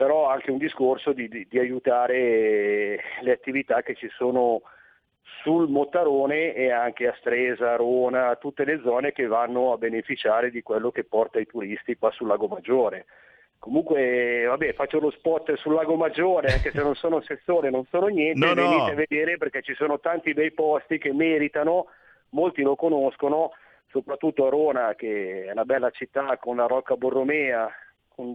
però 0.00 0.30
anche 0.30 0.50
un 0.50 0.56
discorso 0.56 1.12
di, 1.12 1.28
di- 1.28 1.46
di 1.46 1.58
aiutare 1.58 3.00
le 3.20 3.32
attività 3.32 3.82
che 3.82 3.94
ci 3.94 4.08
sono 4.16 4.62
sul 5.42 5.68
Mottarone 5.68 6.54
e 6.54 6.70
anche 6.72 7.06
a 7.06 7.14
Stresa, 7.18 7.76
Rona, 7.76 8.34
tutte 8.36 8.64
le 8.64 8.80
zone 8.82 9.12
che 9.12 9.26
vanno 9.26 9.72
a 9.72 9.76
beneficiare 9.76 10.50
di 10.50 10.62
quello 10.62 10.90
che 10.90 11.04
porta 11.04 11.38
i 11.38 11.44
turisti 11.44 11.96
qua 11.98 12.10
sul 12.12 12.28
Lago 12.28 12.46
Maggiore. 12.46 13.04
Comunque, 13.58 14.46
vabbè, 14.46 14.72
faccio 14.72 15.00
lo 15.00 15.10
spot 15.10 15.52
sul 15.56 15.74
Lago 15.74 15.96
Maggiore, 15.96 16.50
anche 16.50 16.70
se 16.70 16.80
non 16.80 16.94
sono 16.94 17.18
assessore, 17.18 17.68
non 17.68 17.84
sono 17.90 18.06
niente, 18.06 18.38
No, 18.46 18.54
no. 18.54 18.68
venite 18.70 18.90
a 18.92 18.94
vedere 18.94 19.36
perché 19.36 19.60
ci 19.60 19.74
sono 19.74 20.00
tanti 20.00 20.32
bei 20.32 20.50
posti 20.52 20.96
che 20.96 21.12
meritano, 21.12 21.88
molti 22.30 22.62
lo 22.62 22.74
conoscono, 22.74 23.50
soprattutto 23.90 24.46
a 24.46 24.48
Rona, 24.48 24.94
che 24.94 25.44
è 25.44 25.52
una 25.52 25.66
bella 25.66 25.90
città 25.90 26.38
con 26.38 26.56
la 26.56 26.64
Rocca 26.64 26.96
Borromea, 26.96 27.70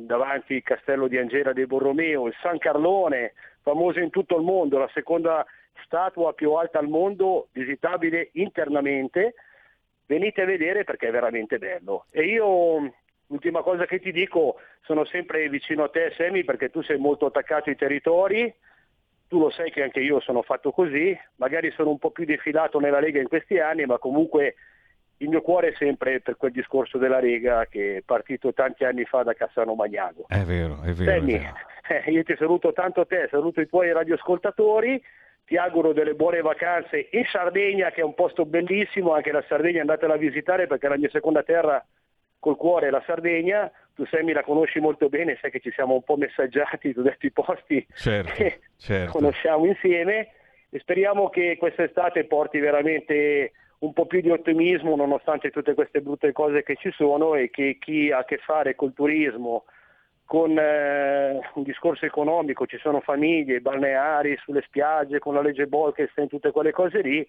davanti 0.06 0.54
il 0.56 0.64
castello 0.64 1.08
di 1.08 1.18
Angela 1.18 1.54
dei 1.54 1.66
Borromeo, 1.66 2.28
il 2.28 2.36
San 2.42 2.58
Carlone, 2.58 3.34
famoso 3.62 4.00
in 4.00 4.10
tutto 4.10 4.38
il 4.38 4.44
mondo, 4.44 4.78
la 4.78 4.90
seconda 4.94 5.46
statua 5.84 6.34
più 6.34 6.54
alta 6.54 6.80
al 6.80 6.88
mondo, 6.88 7.48
visitabile 7.52 8.30
internamente. 8.34 9.36
Venite 10.06 10.42
a 10.42 10.46
vedere 10.46 10.84
perché 10.84 11.08
è 11.08 11.12
veramente 11.12 11.58
bello. 11.58 12.06
E 12.12 12.26
io, 12.26 12.94
l'ultima 13.28 13.62
cosa 13.62 13.86
che 13.86 14.00
ti 14.00 14.12
dico, 14.12 14.60
sono 14.82 15.06
sempre 15.06 15.50
vicino 15.50 15.84
a 15.84 15.90
te, 15.90 16.12
Semi, 16.16 16.44
perché 16.44 16.70
tu 16.70 16.82
sei 16.82 16.98
molto 16.98 17.26
attaccato 17.26 17.70
ai 17.70 17.76
territori. 17.76 18.54
Tu 19.28 19.40
lo 19.40 19.50
sai 19.50 19.72
che 19.72 19.82
anche 19.82 20.00
io 20.00 20.20
sono 20.20 20.44
fatto 20.44 20.72
così, 20.72 21.18
magari 21.38 21.72
sono 21.72 21.90
un 21.90 21.98
po' 21.98 22.12
più 22.12 22.26
defilato 22.26 22.80
nella 22.80 23.00
Lega 23.00 23.20
in 23.20 23.28
questi 23.28 23.58
anni, 23.58 23.86
ma 23.86 23.98
comunque 23.98 24.56
il 25.18 25.30
mio 25.30 25.42
cuore 25.42 25.70
è 25.70 25.74
sempre 25.76 26.20
per 26.20 26.36
quel 26.36 26.52
discorso 26.52 26.98
della 26.98 27.20
Lega 27.20 27.66
che 27.68 27.98
è 27.98 28.02
partito 28.02 28.54
tanti 28.54 28.84
anni 28.84 29.06
fa 29.06 29.24
da 29.24 29.34
Cassano 29.34 29.74
Magnago. 29.74 30.26
È 30.28 30.40
vero, 30.40 30.82
è 30.82 30.92
vero. 30.92 31.12
è 31.12 31.18
Sammy, 31.18 31.40
vero. 31.40 31.56
eh, 32.06 32.12
io 32.12 32.24
ti 32.24 32.36
saluto 32.38 32.74
tanto 32.74 33.06
te, 33.06 33.28
saluto 33.30 33.62
i 33.62 33.68
tuoi 33.68 33.92
radioascoltatori, 33.94 35.02
ti 35.46 35.58
auguro 35.58 35.94
delle 35.94 36.16
buone 36.16 36.42
vacanze 36.42 37.08
in 37.12 37.24
Sardegna 37.26 37.92
che 37.92 38.02
è 38.02 38.04
un 38.04 38.16
posto 38.16 38.46
bellissimo, 38.46 39.14
anche 39.14 39.32
la 39.32 39.44
Sardegna 39.48 39.82
andatela 39.82 40.16
a 40.16 40.18
visitare 40.18 40.68
perché 40.68 40.88
la 40.88 40.98
mia 40.98 41.10
seconda 41.10 41.44
terra 41.44 41.84
col 42.40 42.58
cuore 42.58 42.88
è 42.88 42.90
la 42.90 43.04
Sardegna, 43.06 43.72
tu 43.96 44.06
Sammy 44.06 44.34
la 44.34 44.44
conosci 44.44 44.80
molto 44.80 45.08
bene, 45.08 45.38
sai 45.40 45.50
che 45.50 45.62
ci 45.62 45.72
siamo 45.72 45.94
un 45.94 46.04
po' 46.04 46.18
messaggiati 46.18 46.94
su 46.94 47.02
questi 47.02 47.32
posti 47.32 47.86
Certo, 47.94 48.34
che 48.34 48.60
certo. 48.78 49.12
conosciamo 49.12 49.66
insieme 49.66 50.30
e 50.70 50.80
speriamo 50.80 51.30
che 51.30 51.56
quest'estate 51.58 52.26
porti 52.26 52.60
veramente 52.60 53.54
un 53.86 53.94
po' 53.94 54.06
più 54.06 54.22
di 54.22 54.30
ottimismo 54.30 54.96
nonostante 54.96 55.52
tutte 55.52 55.74
queste 55.74 56.02
brutte 56.02 56.32
cose 56.32 56.64
che 56.64 56.76
ci 56.76 56.92
sono 56.92 57.36
e 57.36 57.50
che 57.50 57.78
chi 57.80 58.12
ha 58.12 58.20
a 58.20 58.26
che 58.26 58.38
fare 58.38 58.76
col 58.76 58.94
turismo, 58.94 59.66
con 60.26 60.58
eh, 60.58 61.40
un 61.54 61.64
discorso 61.64 62.06
economico, 62.06 62.66
ci 62.66 62.78
sono 62.80 63.00
famiglie, 63.00 63.62
balneari 63.62 64.36
sulle 64.38 64.64
spiagge, 64.66 65.20
con 65.20 65.36
la 65.36 65.42
legge 65.42 65.68
Bolkestein, 65.68 66.28
tutte 66.28 66.52
quelle 66.52 66.72
cose 66.72 67.02
lì, 67.02 67.28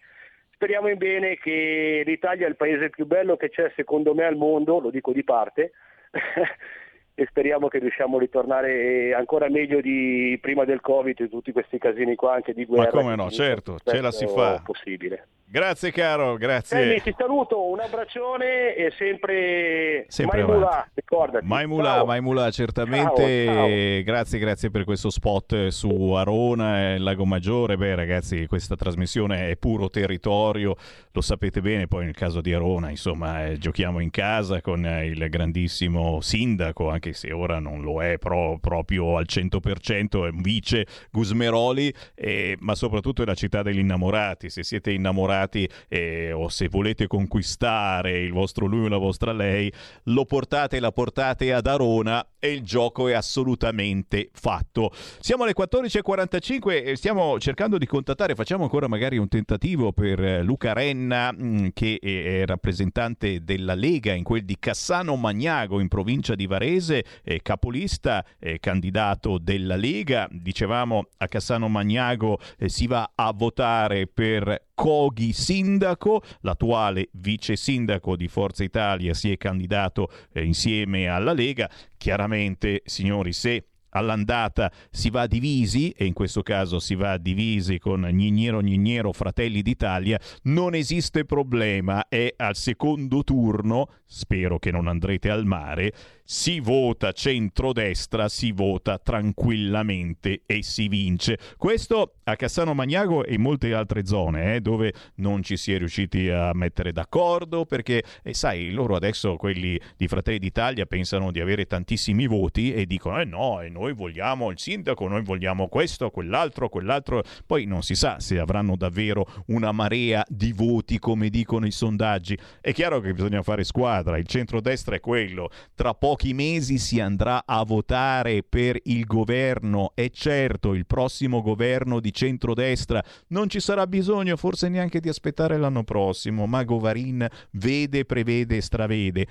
speriamo 0.52 0.88
in 0.88 0.96
bene 0.96 1.36
che 1.36 2.02
l'Italia 2.06 2.46
è 2.46 2.48
il 2.48 2.56
paese 2.56 2.88
più 2.88 3.06
bello 3.06 3.36
che 3.36 3.50
c'è 3.50 3.70
secondo 3.76 4.14
me 4.14 4.24
al 4.24 4.36
mondo, 4.36 4.80
lo 4.80 4.90
dico 4.90 5.12
di 5.12 5.22
parte, 5.22 5.72
e 7.18 7.24
speriamo 7.30 7.68
che 7.68 7.78
riusciamo 7.78 8.18
a 8.18 8.20
ritornare 8.20 9.14
ancora 9.14 9.48
meglio 9.48 9.80
di 9.80 10.38
prima 10.40 10.66
del 10.66 10.82
Covid 10.82 11.18
e 11.18 11.28
tutti 11.30 11.50
questi 11.50 11.78
casini 11.78 12.14
qua 12.14 12.34
anche 12.34 12.52
di 12.52 12.66
guerra. 12.66 12.90
Ma 12.92 13.00
come 13.00 13.16
no, 13.16 13.30
certo, 13.30 13.78
ce 13.82 14.02
la 14.02 14.10
si 14.12 14.26
fa. 14.26 14.60
possibile. 14.62 15.28
Grazie 15.48 15.92
caro, 15.92 16.34
grazie. 16.34 16.76
Sammy, 16.76 17.00
ti 17.00 17.14
saluto, 17.16 17.70
un 17.70 17.78
abbraccione 17.78 18.74
e 18.74 18.90
sempre, 18.98 20.04
Sempre 20.08 20.42
mai 20.42 20.52
mulà, 20.52 20.66
avanti. 20.70 20.90
ricordati. 20.94 21.46
Mai 21.46 21.66
mulà, 21.68 21.92
Ciao. 21.94 22.04
mai 22.04 22.20
mulà, 22.20 22.50
certamente. 22.50 23.44
Ciao, 23.46 23.54
ciao. 23.54 23.66
Eh, 23.68 24.02
Grazie, 24.04 24.38
grazie 24.40 24.70
per 24.70 24.84
questo 24.84 25.08
spot 25.08 25.68
su 25.68 26.10
Arona 26.10 26.94
e 26.94 26.98
Lago 26.98 27.24
Maggiore. 27.24 27.76
Beh, 27.76 27.94
ragazzi, 27.94 28.46
questa 28.48 28.74
trasmissione 28.74 29.48
è 29.48 29.56
puro 29.56 29.88
territorio, 29.88 30.74
lo 31.12 31.20
sapete 31.20 31.60
bene. 31.60 31.86
Poi 31.86 32.04
nel 32.06 32.14
caso 32.14 32.40
di 32.40 32.52
Arona, 32.52 32.90
insomma, 32.90 33.46
eh, 33.46 33.56
giochiamo 33.56 34.00
in 34.00 34.10
casa 34.10 34.60
con 34.60 34.84
eh, 34.84 35.06
il 35.06 35.28
grandissimo 35.30 36.20
sindaco, 36.20 36.90
anche 37.06 37.12
se 37.12 37.32
ora 37.32 37.58
non 37.58 37.82
lo 37.82 38.02
è 38.02 38.18
pro- 38.18 38.58
proprio 38.60 39.16
al 39.16 39.26
100%, 39.28 40.26
è 40.26 40.30
un 40.30 40.40
vice 40.40 40.86
Gusmeroli, 41.10 41.92
eh, 42.14 42.56
ma 42.60 42.74
soprattutto 42.74 43.22
è 43.22 43.26
la 43.26 43.34
città 43.34 43.62
degli 43.62 43.78
innamorati. 43.78 44.50
Se 44.50 44.62
siete 44.62 44.92
innamorati 44.92 45.68
eh, 45.88 46.32
o 46.32 46.48
se 46.48 46.68
volete 46.68 47.06
conquistare 47.06 48.18
il 48.18 48.32
vostro 48.32 48.66
lui 48.66 48.86
o 48.86 48.88
la 48.88 48.96
vostra 48.96 49.32
lei, 49.32 49.72
lo 50.04 50.24
portate 50.24 50.76
e 50.76 50.80
la 50.80 50.92
portate 50.92 51.52
ad 51.52 51.66
Arona 51.66 52.26
e 52.38 52.52
il 52.52 52.62
gioco 52.62 53.08
è 53.08 53.12
assolutamente 53.12 54.30
fatto. 54.32 54.90
Siamo 55.20 55.44
alle 55.44 55.54
14.45 55.56 56.84
e 56.84 56.96
stiamo 56.96 57.38
cercando 57.38 57.78
di 57.78 57.86
contattare, 57.86 58.34
facciamo 58.34 58.64
ancora 58.64 58.88
magari 58.88 59.18
un 59.18 59.28
tentativo 59.28 59.92
per 59.92 60.22
eh, 60.22 60.42
Luca 60.42 60.72
Renna 60.72 61.32
mh, 61.32 61.70
che 61.72 61.98
è 62.00 62.44
rappresentante 62.46 63.42
della 63.42 63.74
Lega 63.74 64.12
in 64.12 64.24
quel 64.24 64.44
di 64.44 64.56
Cassano 64.58 65.16
Magnago 65.16 65.80
in 65.80 65.88
provincia 65.88 66.34
di 66.34 66.46
Varese, 66.46 66.95
è 67.22 67.40
capolista, 67.42 68.24
è 68.38 68.58
candidato 68.58 69.38
della 69.38 69.76
Lega. 69.76 70.28
Dicevamo 70.30 71.08
a 71.18 71.28
Cassano 71.28 71.68
Magnago 71.68 72.38
eh, 72.58 72.68
si 72.68 72.86
va 72.86 73.12
a 73.14 73.32
votare 73.32 74.06
per 74.06 74.64
Coghi 74.74 75.32
sindaco, 75.32 76.22
l'attuale 76.40 77.08
vice 77.12 77.56
sindaco 77.56 78.14
di 78.14 78.28
Forza 78.28 78.62
Italia 78.62 79.14
si 79.14 79.32
è 79.32 79.36
candidato 79.36 80.10
eh, 80.32 80.44
insieme 80.44 81.08
alla 81.08 81.32
Lega. 81.32 81.70
Chiaramente, 81.96 82.82
signori, 82.84 83.32
se 83.32 83.68
all'andata 83.96 84.70
si 84.90 85.10
va 85.10 85.26
divisi, 85.26 85.90
e 85.90 86.04
in 86.04 86.12
questo 86.12 86.42
caso 86.42 86.78
si 86.78 86.94
va 86.94 87.16
divisi 87.16 87.78
con 87.78 88.02
Gnignero 88.02 88.60
Gnignero 88.60 89.12
Fratelli 89.12 89.62
d'Italia, 89.62 90.20
non 90.42 90.74
esiste 90.74 91.24
problema, 91.24 92.06
è 92.08 92.32
al 92.36 92.56
secondo 92.56 93.24
turno, 93.24 93.88
spero 94.06 94.58
che 94.58 94.70
non 94.70 94.86
andrete 94.86 95.28
al 95.30 95.44
mare, 95.44 95.92
si 96.22 96.58
vota 96.60 97.12
centrodestra, 97.12 98.28
si 98.28 98.50
vota 98.52 98.98
tranquillamente 98.98 100.42
e 100.46 100.62
si 100.62 100.88
vince. 100.88 101.38
Questo 101.56 102.14
a 102.24 102.34
Cassano 102.34 102.74
Magnago 102.74 103.24
e 103.24 103.34
in 103.34 103.40
molte 103.40 103.72
altre 103.74 104.06
zone 104.06 104.56
eh, 104.56 104.60
dove 104.60 104.92
non 105.16 105.42
ci 105.42 105.56
si 105.56 105.72
è 105.72 105.78
riusciti 105.78 106.28
a 106.28 106.50
mettere 106.54 106.92
d'accordo 106.92 107.64
perché, 107.64 108.02
eh, 108.22 108.34
sai, 108.34 108.70
loro 108.70 108.96
adesso, 108.96 109.36
quelli 109.36 109.80
di 109.96 110.08
Fratelli 110.08 110.38
d'Italia, 110.38 110.86
pensano 110.86 111.30
di 111.30 111.40
avere 111.40 111.66
tantissimi 111.66 112.26
voti 112.26 112.72
e 112.72 112.86
dicono, 112.86 113.20
eh 113.20 113.24
no, 113.24 113.60
noi 113.70 113.92
vogliamo 113.92 114.50
il 114.50 114.58
sindaco, 114.58 115.06
noi 115.06 115.22
vogliamo 115.22 115.68
questo, 115.68 116.10
quell'altro, 116.10 116.68
quell'altro. 116.68 117.22
Poi 117.46 117.66
non 117.66 117.82
si 117.82 117.94
sa 117.94 118.18
se 118.18 118.38
avranno 118.38 118.76
davvero 118.76 119.26
una 119.46 119.70
marea 119.70 120.24
di 120.28 120.52
voti 120.52 120.98
come 120.98 121.28
dicono 121.28 121.66
i 121.66 121.70
sondaggi. 121.70 122.36
È 122.60 122.72
chiaro 122.72 123.00
che 123.00 123.12
bisogna 123.12 123.42
fare 123.42 123.62
squadra, 123.62 123.95
il 124.16 124.26
centrodestra 124.26 124.96
è 124.96 125.00
quello, 125.00 125.50
tra 125.74 125.94
pochi 125.94 126.34
mesi 126.34 126.78
si 126.78 127.00
andrà 127.00 127.44
a 127.44 127.64
votare 127.64 128.42
per 128.42 128.78
il 128.84 129.04
governo. 129.04 129.92
E 129.94 130.10
certo 130.10 130.74
il 130.74 130.86
prossimo 130.86 131.42
governo 131.42 132.00
di 132.00 132.12
centrodestra. 132.12 133.02
Non 133.28 133.48
ci 133.48 133.60
sarà 133.60 133.86
bisogno 133.86 134.36
forse 134.36 134.68
neanche 134.68 135.00
di 135.00 135.08
aspettare 135.08 135.56
l'anno 135.56 135.84
prossimo, 135.84 136.46
Mago 136.46 136.78
Varin 136.78 137.26
vede, 137.52 138.04
prevede 138.04 138.60
stravede. 138.60 139.26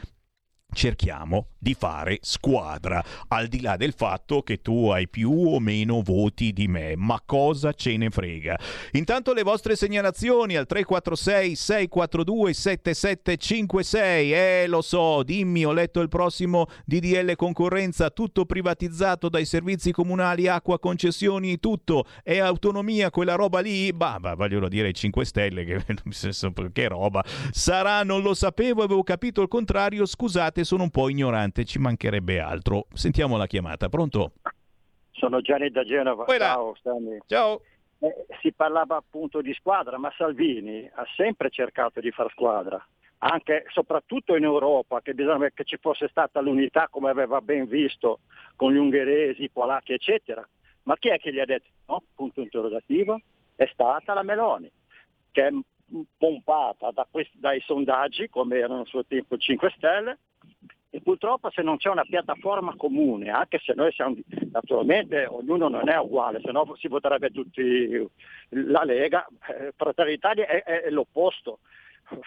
Cerchiamo 0.76 1.48
di 1.58 1.74
fare 1.74 2.20
squadra, 2.22 3.04
al 3.30 3.48
di 3.48 3.62
là 3.62 3.76
del 3.76 3.94
fatto 3.94 4.44
che 4.44 4.62
tu 4.62 4.90
hai 4.90 5.08
più 5.08 5.32
o 5.32 5.60
meno 5.60 6.04
voti 6.04 6.54
di 6.54 6.68
me, 6.68 6.96
ma 6.96 7.20
cosa 7.26 7.74
ce 7.74 7.98
ne 7.98 8.12
frega. 8.12 8.60
Intanto 8.92 9.34
le 9.34 9.42
vostre 9.42 9.76
segnalazioni 9.76 10.56
al 10.56 10.68
346 10.68 11.56
642 11.56 12.54
7756, 12.54 14.34
eh 14.34 14.66
lo 14.68 14.84
so, 14.84 15.24
dimmi, 15.24 15.66
ho 15.66 15.72
letto 15.72 16.02
il 16.02 16.10
prossimo 16.10 16.68
DDL 16.86 17.36
concorrenza, 17.36 18.12
tutto 18.12 18.46
privatizzato 18.46 19.30
dai 19.30 19.46
servizi 19.46 19.92
comunali, 19.92 20.48
acqua, 20.48 20.78
concessioni, 20.78 21.60
tutto, 21.60 22.06
è 22.22 22.38
autonomia 22.38 23.10
quella 23.10 23.34
roba 23.34 23.62
lì? 23.62 23.92
Bah, 23.94 24.20
bah 24.20 24.36
voglio 24.36 24.68
dire 24.68 24.90
i 24.90 24.94
5 24.94 25.26
Stelle, 25.26 25.64
che, 25.64 25.84
che 26.74 26.88
roba, 26.88 27.24
sarà, 27.52 28.04
non 28.04 28.22
lo 28.22 28.34
sapevo, 28.34 28.84
avevo 28.84 29.02
capito 29.02 29.42
il 29.42 29.48
contrario, 29.48 30.06
scusate, 30.06 30.64
sono 30.66 30.84
un 30.84 30.90
po' 30.90 31.08
ignorante, 31.10 31.64
ci 31.64 31.80
mancherebbe 31.80 32.40
altro. 32.40 32.88
Sentiamo 32.94 33.38
la 33.38 33.48
chiamata, 33.48 33.88
pronto? 33.88 34.34
Sono 35.12 35.40
Gianni 35.40 35.70
da 35.70 35.84
Genova. 35.84 36.26
Quella. 36.26 36.46
Ciao, 36.46 36.76
Stanley. 36.76 37.20
Ciao. 37.26 37.62
Eh, 38.00 38.26
si 38.42 38.52
parlava 38.52 38.98
appunto 38.98 39.42
di 39.42 39.54
squadra, 39.54 39.98
ma 39.98 40.12
Salvini 40.18 40.90
ha 40.94 41.06
sempre 41.16 41.50
cercato 41.50 42.02
di 42.02 42.12
far 42.12 42.30
squadra, 42.32 42.86
anche 43.20 43.66
soprattutto 43.70 44.36
in 44.36 44.44
Europa, 44.44 45.02
che 45.02 45.14
bisogna 45.14 45.50
che 45.54 45.64
ci 45.64 45.78
fosse 45.78 46.10
stata 46.10 46.42
l'unità 46.42 46.90
come 46.90 47.10
aveva 47.10 47.40
ben 47.40 47.68
visto 47.68 48.20
con 48.58 48.74
gli 48.74 48.78
ungheresi, 48.78 49.44
i 49.44 49.50
polacchi, 49.50 49.94
eccetera. 49.94 50.46
Ma 50.84 50.98
chi 50.98 51.10
è 51.10 51.18
che 51.18 51.32
gli 51.32 51.40
ha 51.40 51.46
detto 51.46 51.70
no? 51.88 52.04
Punto 52.14 52.42
interrogativo. 52.42 53.20
È 53.56 53.68
stata 53.72 54.14
la 54.14 54.24
Meloni, 54.24 54.70
che 55.32 55.48
è 55.48 55.52
pompata 56.18 56.92
da 56.92 57.08
questi- 57.10 57.40
dai 57.40 57.62
sondaggi, 57.62 58.30
come 58.30 58.58
erano 58.58 58.82
a 58.82 58.86
suo 58.86 59.06
tempo 59.06 59.38
5 59.38 59.74
Stelle, 59.78 60.18
e 60.96 61.02
purtroppo 61.02 61.52
se 61.52 61.62
non 61.62 61.76
c'è 61.76 61.90
una 61.90 62.06
piattaforma 62.06 62.74
comune, 62.78 63.30
anche 63.30 63.60
se 63.62 63.74
noi 63.76 63.92
siamo, 63.92 64.16
naturalmente 64.50 65.26
ognuno 65.26 65.68
non 65.68 65.90
è 65.90 65.98
uguale, 65.98 66.40
se 66.42 66.54
no 66.54 66.74
si 66.78 66.88
voterebbe 66.88 67.32
tutti 67.32 68.08
la 68.52 68.86
Lega, 68.86 69.28
eh, 69.50 69.74
Fratelli 69.76 70.12
d'Italia 70.12 70.46
è, 70.48 70.64
è 70.64 70.90
l'opposto. 70.90 71.60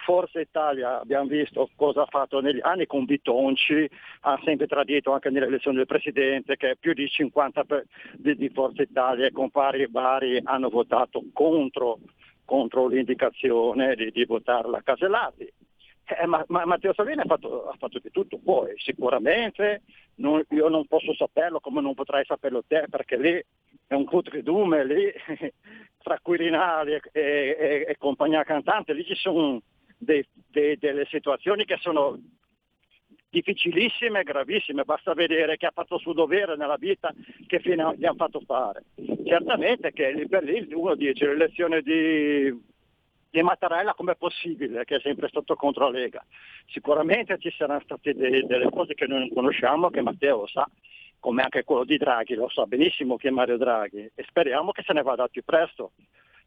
Forza 0.05 0.39
Italia 0.39 0.99
abbiamo 0.99 1.25
visto 1.25 1.67
cosa 1.75 2.03
ha 2.03 2.07
fatto 2.07 2.41
negli 2.41 2.59
anni 2.61 2.85
con 2.85 3.05
Bitonci, 3.05 3.89
ha 4.21 4.39
sempre 4.43 4.67
tradito 4.67 5.13
anche 5.13 5.31
nelle 5.31 5.47
elezioni 5.47 5.77
del 5.77 5.87
Presidente 5.87 6.55
che 6.55 6.77
più 6.79 6.93
di 6.93 7.07
50 7.07 7.63
per- 7.63 7.85
di, 8.17 8.35
di 8.35 8.49
Forza 8.49 8.83
Italia 8.83 9.25
e 9.25 9.31
compari 9.31 9.87
vari 9.89 10.39
hanno 10.43 10.69
votato 10.69 11.23
contro, 11.33 11.97
contro 12.45 12.87
l'indicazione 12.87 13.95
di, 13.95 14.11
di 14.11 14.25
votare 14.25 14.69
la 14.69 14.81
Casellati. 14.83 15.51
Eh, 16.17 16.25
ma, 16.25 16.43
ma 16.47 16.65
Matteo 16.65 16.93
Salvini 16.93 17.21
ha 17.21 17.25
fatto, 17.25 17.67
ha 17.69 17.75
fatto 17.77 17.99
di 17.99 18.09
tutto, 18.09 18.39
poi 18.39 18.73
sicuramente 18.77 19.83
non- 20.15 20.43
io 20.49 20.67
non 20.67 20.87
posso 20.87 21.13
saperlo 21.13 21.59
come 21.59 21.81
non 21.81 21.93
potrai 21.93 22.25
saperlo 22.25 22.63
te 22.65 22.85
perché 22.89 23.17
lì 23.17 23.43
è 23.85 23.93
un 23.93 24.05
cutridume, 24.05 24.85
lì 24.85 25.11
tra 26.01 26.19
Quirinali 26.19 26.93
e, 26.93 27.01
e- 27.11 27.85
e- 27.87 27.97
compagnia 27.97 28.43
cantante, 28.43 28.93
lì 28.93 29.05
ci 29.05 29.15
sono 29.15 29.61
dei- 29.97 30.25
dei- 30.49 30.77
delle 30.77 31.05
situazioni 31.05 31.65
che 31.65 31.77
sono 31.79 32.17
difficilissime 33.29 34.21
e 34.21 34.23
gravissime, 34.23 34.83
basta 34.83 35.13
vedere 35.13 35.57
che 35.57 35.67
ha 35.67 35.71
fatto 35.71 35.95
il 35.95 36.01
suo 36.01 36.13
dovere 36.13 36.55
nella 36.55 36.77
vita, 36.77 37.13
che 37.45 37.59
fine 37.59 37.93
gli 37.97 38.05
hanno 38.05 38.15
fatto 38.15 38.39
fare. 38.41 38.83
Certamente 39.25 39.91
che 39.91 40.11
lì 40.11 40.27
per 40.27 40.43
lì 40.43 40.67
uno 40.73 40.95
dice 40.95 41.27
l'elezione 41.27 41.81
di, 41.81 42.51
di 43.29 43.41
Mattarella 43.41 43.93
com'è 43.93 44.15
possibile 44.15 44.85
che 44.85 44.95
è 44.95 44.99
sempre 45.01 45.27
stato 45.27 45.55
contro 45.55 45.89
la 45.89 45.99
Lega? 45.99 46.23
Sicuramente 46.67 47.37
ci 47.39 47.51
saranno 47.51 47.81
state 47.81 48.13
de- 48.13 48.45
delle 48.45 48.69
cose 48.69 48.93
che 48.93 49.07
noi 49.07 49.19
non 49.19 49.33
conosciamo, 49.33 49.89
che 49.89 50.01
Matteo 50.01 50.47
sa, 50.47 50.67
come 51.19 51.43
anche 51.43 51.63
quello 51.63 51.83
di 51.83 51.97
Draghi, 51.97 52.35
lo 52.35 52.49
sa 52.49 52.65
benissimo 52.65 53.17
che 53.17 53.27
è 53.27 53.31
Mario 53.31 53.57
Draghi 53.57 54.09
e 54.15 54.23
speriamo 54.27 54.71
che 54.71 54.83
se 54.83 54.93
ne 54.93 55.03
vada 55.03 55.27
più 55.27 55.43
presto. 55.43 55.91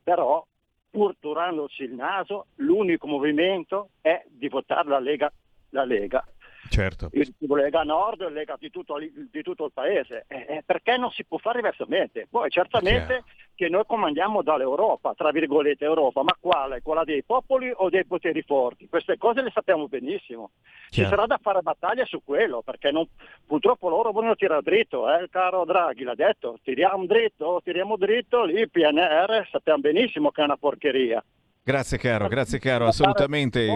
Però, 0.02 0.44
pur 0.90 1.14
turandosi 1.18 1.84
il 1.84 1.94
naso, 1.94 2.46
l'unico 2.56 3.06
movimento 3.06 3.90
è 4.00 4.24
di 4.28 4.48
votare 4.48 4.88
la 4.88 4.98
Lega. 4.98 5.32
La 5.70 5.84
Lega. 5.84 6.24
Certo. 6.68 7.10
Io 7.12 7.24
dico 7.38 7.56
Lega 7.56 7.82
Nord, 7.82 8.28
Lega 8.30 8.56
di 8.58 8.70
tutto, 8.70 8.96
di 8.98 9.42
tutto 9.42 9.66
il 9.66 9.72
paese, 9.72 10.24
Eh, 10.28 10.46
eh, 10.48 10.62
perché 10.64 10.96
non 10.96 11.10
si 11.10 11.24
può 11.24 11.38
fare 11.38 11.58
diversamente? 11.58 12.26
Poi 12.30 12.48
certamente 12.50 13.24
che 13.54 13.68
noi 13.68 13.84
comandiamo 13.86 14.42
dall'Europa, 14.42 15.12
tra 15.14 15.30
virgolette 15.30 15.84
Europa, 15.84 16.22
ma 16.22 16.34
quale? 16.40 16.80
Quella 16.80 17.04
dei 17.04 17.22
popoli 17.22 17.70
o 17.74 17.90
dei 17.90 18.04
poteri 18.06 18.42
forti? 18.42 18.88
Queste 18.88 19.18
cose 19.18 19.42
le 19.42 19.50
sappiamo 19.52 19.86
benissimo. 19.88 20.50
Ci 20.88 21.00
Chiaro. 21.00 21.10
sarà 21.10 21.26
da 21.26 21.38
fare 21.42 21.60
battaglia 21.60 22.04
su 22.06 22.22
quello, 22.24 22.62
perché 22.62 22.90
non- 22.90 23.08
purtroppo 23.46 23.88
loro 23.88 24.10
vogliono 24.12 24.34
tirare 24.36 24.62
dritto, 24.62 25.12
eh, 25.12 25.22
il 25.22 25.28
caro 25.30 25.64
Draghi 25.64 26.04
l'ha 26.04 26.14
detto, 26.14 26.58
tiriamo 26.62 27.04
dritto, 27.06 27.60
tiriamo 27.62 27.96
dritto, 27.96 28.44
lì 28.44 28.60
il 28.60 28.70
PNR 28.70 29.46
sappiamo 29.50 29.80
benissimo 29.80 30.30
che 30.30 30.40
è 30.40 30.44
una 30.44 30.56
porcheria. 30.56 31.22
Grazie 31.64 31.96
caro, 31.96 32.26
grazie 32.26 32.58
caro, 32.58 32.88
assolutamente. 32.88 33.68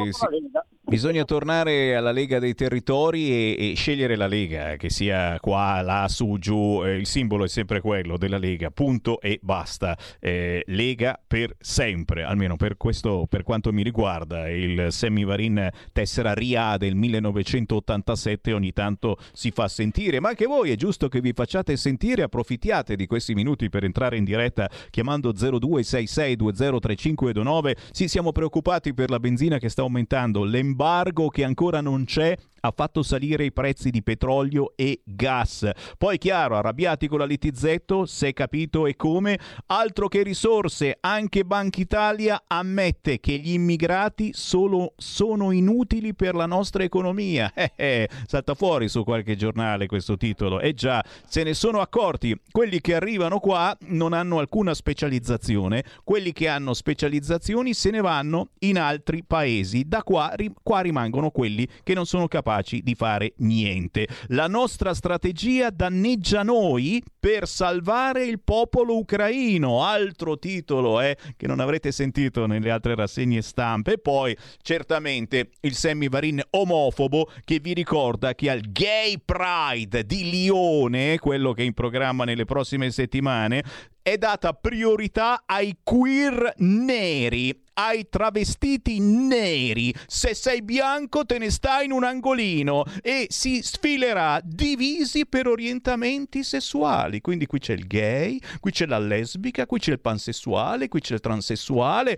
Bisogna 0.89 1.25
tornare 1.25 1.97
alla 1.97 2.13
Lega 2.13 2.39
dei 2.39 2.55
Territori 2.55 3.31
e, 3.31 3.73
e 3.73 3.75
scegliere 3.75 4.15
la 4.15 4.29
Lega, 4.29 4.77
che 4.77 4.89
sia 4.89 5.37
qua, 5.41 5.83
là, 5.83 6.07
su, 6.09 6.37
giù, 6.39 6.81
eh, 6.85 6.95
il 6.95 7.07
simbolo 7.07 7.43
è 7.45 7.49
sempre 7.49 7.81
quello 7.81 8.17
della 8.17 8.39
Lega, 8.39 8.71
punto 8.71 9.21
e 9.21 9.41
basta. 9.43 9.99
Eh, 10.21 10.63
Lega 10.67 11.21
per 11.27 11.57
sempre, 11.59 12.23
almeno 12.23 12.55
per 12.55 12.77
questo, 12.77 13.27
per 13.29 13.43
quanto 13.43 13.73
mi 13.73 13.83
riguarda. 13.83 14.49
Il 14.49 14.87
Semivarin 14.91 15.69
tessera 15.93 16.35
RIA 16.35 16.77
del 16.77 16.95
1987 16.95 18.53
ogni 18.53 18.73
tanto 18.73 19.19
si 19.33 19.51
fa 19.51 19.67
sentire, 19.67 20.21
ma 20.21 20.29
anche 20.29 20.47
voi 20.47 20.71
è 20.71 20.77
giusto 20.77 21.09
che 21.09 21.21
vi 21.21 21.33
facciate 21.33 21.77
sentire, 21.77 22.23
approfittiate 22.23 22.95
di 22.95 23.07
questi 23.07 23.35
minuti 23.35 23.69
per 23.69 23.83
entrare 23.83 24.17
in 24.17 24.25
diretta 24.25 24.71
chiamando 24.91 25.33
0266203529. 25.33 27.76
Sì, 27.91 28.09
siamo 28.09 28.33
preoccupati 28.33 28.95
per 28.95 29.11
la 29.11 29.21
benzina 29.21 29.59
che 29.59 29.69
sta 29.69 29.83
aumentando, 29.83 30.45
l'embargo 30.45 31.29
che 31.29 31.45
ancora 31.45 31.81
non 31.81 32.05
c'è 32.05 32.37
ha 32.67 32.73
fatto 32.75 33.03
salire 33.03 33.45
i 33.45 33.53
prezzi 33.53 33.91
di 33.91 34.03
petrolio 34.03 34.73
e 34.77 35.01
gas. 35.05 35.69
Poi 35.97 36.19
chiaro, 36.19 36.57
arrabbiati 36.57 37.09
con 37.09 37.19
la 37.19 37.25
Litizzetto, 37.25 38.07
se 38.07 38.33
capito 38.33 38.87
e 38.87 38.97
come, 38.97 39.39
altro 39.67 40.09
che 40.09 40.23
risorse, 40.23 40.99
anche 41.01 41.45
Banca 41.45 41.81
Italia 41.81 42.43
ammette 42.47 43.21
che 43.21 43.39
gli 43.39 43.53
immigrati 43.53 44.31
solo 44.33 44.95
sono 44.97 45.51
inutili 45.51 46.15
per 46.15 46.35
la 46.35 46.47
nostra 46.47 46.83
economia. 46.83 47.53
Eh, 47.67 47.73
eh, 47.77 48.09
salta 48.27 48.55
fuori 48.55 48.89
su 48.89 49.03
qualche 49.05 49.37
giornale 49.37 49.87
questo 49.87 50.17
titolo. 50.17 50.61
E 50.61 50.75
già, 50.75 51.03
se 51.27 51.43
ne 51.43 51.55
sono 51.55 51.81
accorti, 51.81 52.39
quelli 52.51 52.81
che 52.81 52.95
arrivano 52.95 53.39
qua 53.39 53.77
non 53.89 54.13
hanno 54.13 54.39
alcuna 54.39 54.75
specializzazione, 54.75 55.85
quelli 56.05 56.33
che 56.33 56.49
hanno 56.49 56.75
specializzazioni 56.75 57.75
se 57.75 57.91
ne 57.91 58.01
vanno 58.01 58.51
in 58.61 58.79
altri 58.79 59.25
paesi. 59.27 59.85
Da 59.87 60.03
qua, 60.03 60.33
ri- 60.35 60.53
qua 60.63 60.81
rimangono 60.81 61.31
quelli 61.31 61.67
che 61.83 61.95
non 61.95 62.07
sono 62.07 62.29
capaci 62.29 62.56
di 62.61 62.95
fare 62.95 63.35
niente. 63.39 64.07
La 64.29 64.47
nostra 64.47 64.95
strategia 64.95 65.71
danneggia 65.71 66.43
noi 66.43 67.03
per 67.19 67.47
salvare 67.49 68.25
il 68.25 68.41
popolo 68.41 68.97
ucraino. 68.97 69.83
Altro 69.85 70.39
titolo 70.39 71.01
eh, 71.01 71.17
che 71.37 71.47
non 71.47 71.61
avrete 71.61 71.93
sentito 71.93 72.47
nelle 72.47 72.71
altre 72.71 72.95
rassegne 72.95 73.43
stampe. 73.43 73.99
Poi, 73.99 74.37
certamente, 74.63 75.51
il 75.61 75.75
semivarin 75.75 76.43
omofobo 76.51 77.31
che 77.45 77.59
vi 77.61 77.75
ricorda 77.75 78.35
che 78.35 78.51
al 78.51 78.61
Gay 78.61 79.21
Pride 79.25 80.05
di 80.05 80.31
Lione, 80.31 81.19
quello 81.19 81.53
che 81.53 81.63
è 81.63 81.67
in 81.67 81.75
programma 81.75 82.25
nelle 82.25 82.45
prossime 82.45 82.91
settimane, 82.91 83.63
è 84.07 84.19
data 84.19 84.53
priorità 84.53 85.43
ai 85.47 85.79
queer 85.83 86.55
neri, 86.59 87.65
ai 87.75 88.09
travestiti 88.09 89.01
neri. 89.01 89.93
Se 90.07 90.33
sei 90.33 90.63
bianco 90.63 91.27
te 91.27 91.39
ne 91.39 91.51
stai 91.51 91.87
in 91.87 91.91
un 91.91 92.05
angolino 92.05 92.85
e 93.03 93.27
si 93.31 93.65
sfilerà 93.65 94.39
divisi 94.45 95.27
per 95.27 95.49
orientamenti 95.49 96.45
sessuali. 96.45 97.21
Quindi 97.21 97.47
qui 97.47 97.59
c'è 97.59 97.73
il 97.73 97.89
gay, 97.89 98.39
qui 98.61 98.71
c'è 98.71 98.87
la 98.87 99.01
lesbica, 99.01 99.67
qui 99.67 99.81
c'è 99.81 99.91
il 99.91 99.99
pansessuale, 100.01 100.87
qui 100.87 101.01
c'è 101.01 101.15
il 101.15 101.21
transessuale. 101.21 102.17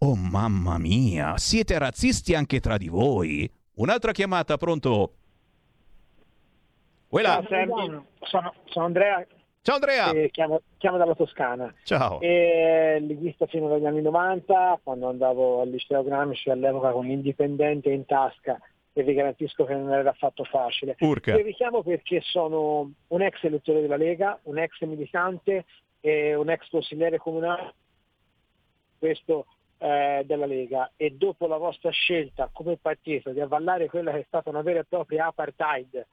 Oh 0.00 0.16
mamma 0.16 0.76
mia, 0.76 1.38
siete 1.38 1.78
razzisti 1.78 2.34
anche 2.34 2.60
tra 2.60 2.76
di 2.76 2.88
voi. 2.88 3.50
Un'altra 3.76 4.12
chiamata, 4.12 4.58
pronto? 4.58 5.14
Ciao 7.08 7.42
sono, 8.20 8.54
sono 8.66 8.84
Andrea. 8.84 9.26
Ciao 9.66 9.74
Andrea. 9.74 10.12
e 10.12 10.30
chiamo, 10.30 10.60
chiamo 10.78 10.96
dalla 10.96 11.16
Toscana. 11.16 11.74
Ciao. 11.82 12.20
E 12.20 12.98
leghista 13.00 13.46
fino 13.46 13.68
agli 13.74 13.84
anni 13.84 14.00
90, 14.00 14.78
quando 14.84 15.08
andavo 15.08 15.60
al 15.60 15.70
liceo 15.70 16.04
Gramsci 16.04 16.50
all'epoca 16.50 16.92
con 16.92 17.04
l'indipendente 17.04 17.90
in 17.90 18.06
tasca 18.06 18.60
e 18.92 19.02
vi 19.02 19.12
garantisco 19.12 19.64
che 19.64 19.74
non 19.74 19.92
era 19.92 20.10
affatto 20.10 20.44
facile. 20.44 20.94
Urca. 21.00 21.34
Vi 21.34 21.42
richiamo 21.42 21.82
perché 21.82 22.20
sono 22.20 22.92
un 23.08 23.22
ex 23.22 23.42
elettore 23.42 23.80
della 23.80 23.96
Lega, 23.96 24.38
un 24.44 24.56
ex 24.56 24.80
militante 24.82 25.64
e 25.98 26.36
un 26.36 26.48
ex 26.48 26.70
consigliere 26.70 27.18
comunale. 27.18 27.74
Questo 29.00 29.46
eh, 29.78 30.22
della 30.24 30.46
Lega 30.46 30.92
e 30.94 31.10
dopo 31.10 31.48
la 31.48 31.56
vostra 31.56 31.90
scelta 31.90 32.48
come 32.52 32.76
partito 32.76 33.30
di 33.30 33.40
avvallare 33.40 33.88
quella 33.88 34.12
che 34.12 34.20
è 34.20 34.24
stata 34.28 34.48
una 34.48 34.62
vera 34.62 34.78
e 34.78 34.86
propria 34.88 35.26
apartheid 35.26 36.06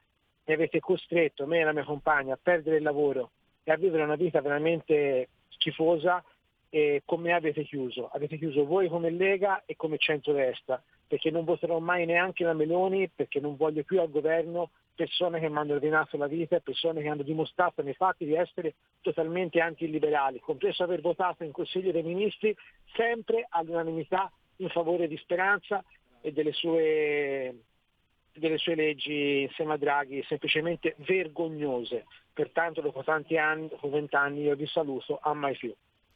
e 0.44 0.54
avete 0.54 0.80
costretto 0.80 1.46
me 1.46 1.60
e 1.60 1.64
la 1.64 1.72
mia 1.72 1.84
compagna 1.84 2.34
a 2.34 2.40
perdere 2.42 2.78
il 2.78 2.84
lavoro 2.84 3.30
e 3.64 3.72
a 3.72 3.78
vivere 3.78 4.04
una 4.04 4.16
vita 4.16 4.42
veramente 4.42 5.30
schifosa 5.50 6.24
e 6.70 7.04
come 7.06 7.34
avete 7.34 7.64
chiuso? 7.64 8.10
Avete 8.12 8.38
chiuso 8.38 8.66
voi 8.66 8.90
come 8.90 9.10
Lega 9.10 9.64
e 9.66 9.76
come 9.76 9.98
centrodestra, 9.98 10.82
perché 11.08 11.30
non 11.30 11.44
voterò 11.44 11.80
mai 11.80 12.06
neanche 12.06 12.44
la 12.44 12.54
Meloni, 12.54 13.10
perché 13.10 13.40
non 13.40 13.56
voglio 13.56 13.84
più 13.84 14.02
al 14.02 14.10
governo 14.10 14.72
persone 14.96 15.40
che 15.40 15.50
mi 15.50 15.58
hanno 15.58 15.74
rovinato 15.74 16.18
la 16.18 16.28
vita, 16.28 16.60
persone 16.60 17.02
che 17.02 17.08
hanno 17.08 17.24
dimostrato 17.24 17.82
nei 17.82 17.94
fatti 17.94 18.26
di 18.26 18.36
essere 18.36 18.76
totalmente 19.02 19.60
antiliberali, 19.60 20.40
compreso 20.40 20.84
aver 20.84 21.02
votato 21.02 21.44
in 21.44 21.52
Consiglio 21.52 21.92
dei 21.92 22.04
Ministri 22.04 22.56
sempre 22.96 23.46
all'unanimità 23.50 24.32
in 24.58 24.70
favore 24.70 25.08
di 25.08 25.18
Speranza 25.18 25.84
e 26.22 26.32
delle 26.32 26.54
sue, 26.54 27.56
delle 28.34 28.58
sue 28.58 28.76
leggi 28.76 29.42
insieme 29.42 29.74
a 29.74 29.78
Draghi 29.78 30.24
semplicemente 30.28 30.96
vergognose. 31.00 32.06
Pertanto 32.34 32.82
dopo 32.82 33.04
tanti 33.04 33.38
anni, 33.38 33.68
dopo 33.68 33.90
vent'anni 33.90 34.42
io 34.42 34.56
vi 34.56 34.66
saluto, 34.66 35.20
a 35.22 35.34
mai 35.34 35.56
più. 35.56 35.74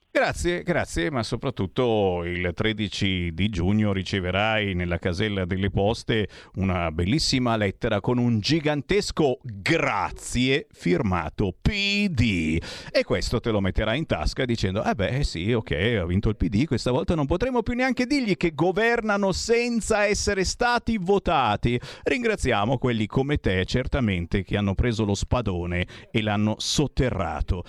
Grazie, 0.09 0.63
grazie, 0.63 1.11
ma 1.11 1.21
soprattutto 1.21 2.23
il 2.23 2.51
13 2.51 3.33
di 3.33 3.49
giugno 3.49 3.93
riceverai 3.93 4.73
nella 4.73 4.97
casella 4.97 5.45
delle 5.45 5.69
poste 5.69 6.27
una 6.55 6.91
bellissima 6.91 7.55
lettera 7.55 8.01
con 8.01 8.17
un 8.17 8.39
gigantesco 8.39 9.37
grazie 9.43 10.65
firmato 10.71 11.55
PD. 11.61 12.59
E 12.89 13.03
questo 13.03 13.39
te 13.39 13.51
lo 13.51 13.61
metterai 13.61 13.99
in 13.99 14.07
tasca 14.07 14.43
dicendo, 14.45 14.83
eh 14.83 14.95
beh 14.95 15.23
sì, 15.23 15.53
ok, 15.53 15.99
ha 16.01 16.05
vinto 16.07 16.29
il 16.29 16.35
PD, 16.35 16.65
questa 16.65 16.89
volta 16.89 17.13
non 17.13 17.27
potremo 17.27 17.61
più 17.61 17.75
neanche 17.75 18.07
dirgli 18.07 18.37
che 18.37 18.55
governano 18.55 19.31
senza 19.31 20.05
essere 20.05 20.45
stati 20.45 20.97
votati. 20.97 21.79
Ringraziamo 22.03 22.79
quelli 22.79 23.05
come 23.05 23.37
te, 23.37 23.65
certamente, 23.65 24.43
che 24.43 24.57
hanno 24.57 24.73
preso 24.73 25.05
lo 25.05 25.13
spadone 25.13 25.85
e 26.09 26.21
l'hanno 26.23 26.55
sotterrato. 26.57 27.63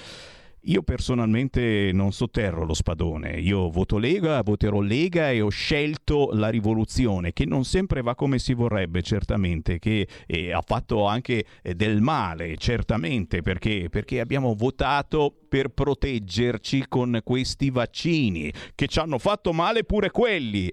Io 0.62 0.82
personalmente 0.82 1.90
non 1.92 2.12
sotterro 2.12 2.64
lo 2.64 2.74
spadone, 2.74 3.38
io 3.38 3.70
voto 3.70 3.96
Lega, 3.96 4.42
voterò 4.42 4.80
Lega 4.80 5.30
e 5.30 5.40
ho 5.40 5.48
scelto 5.48 6.30
la 6.32 6.48
rivoluzione, 6.48 7.32
che 7.32 7.46
non 7.46 7.64
sempre 7.64 8.02
va 8.02 8.14
come 8.14 8.38
si 8.38 8.54
vorrebbe, 8.54 9.00
certamente, 9.02 9.78
che 9.78 10.08
eh, 10.26 10.52
ha 10.52 10.60
fatto 10.60 11.06
anche 11.06 11.44
eh, 11.62 11.74
del 11.74 12.00
male, 12.02 12.56
certamente, 12.56 13.40
perché, 13.40 13.88
perché 13.88 14.18
abbiamo 14.18 14.54
votato 14.54 15.32
per 15.48 15.68
proteggerci 15.68 16.86
con 16.88 17.20
questi 17.22 17.70
vaccini, 17.70 18.52
che 18.74 18.88
ci 18.88 18.98
hanno 18.98 19.18
fatto 19.18 19.52
male 19.52 19.84
pure 19.84 20.10
quelli. 20.10 20.72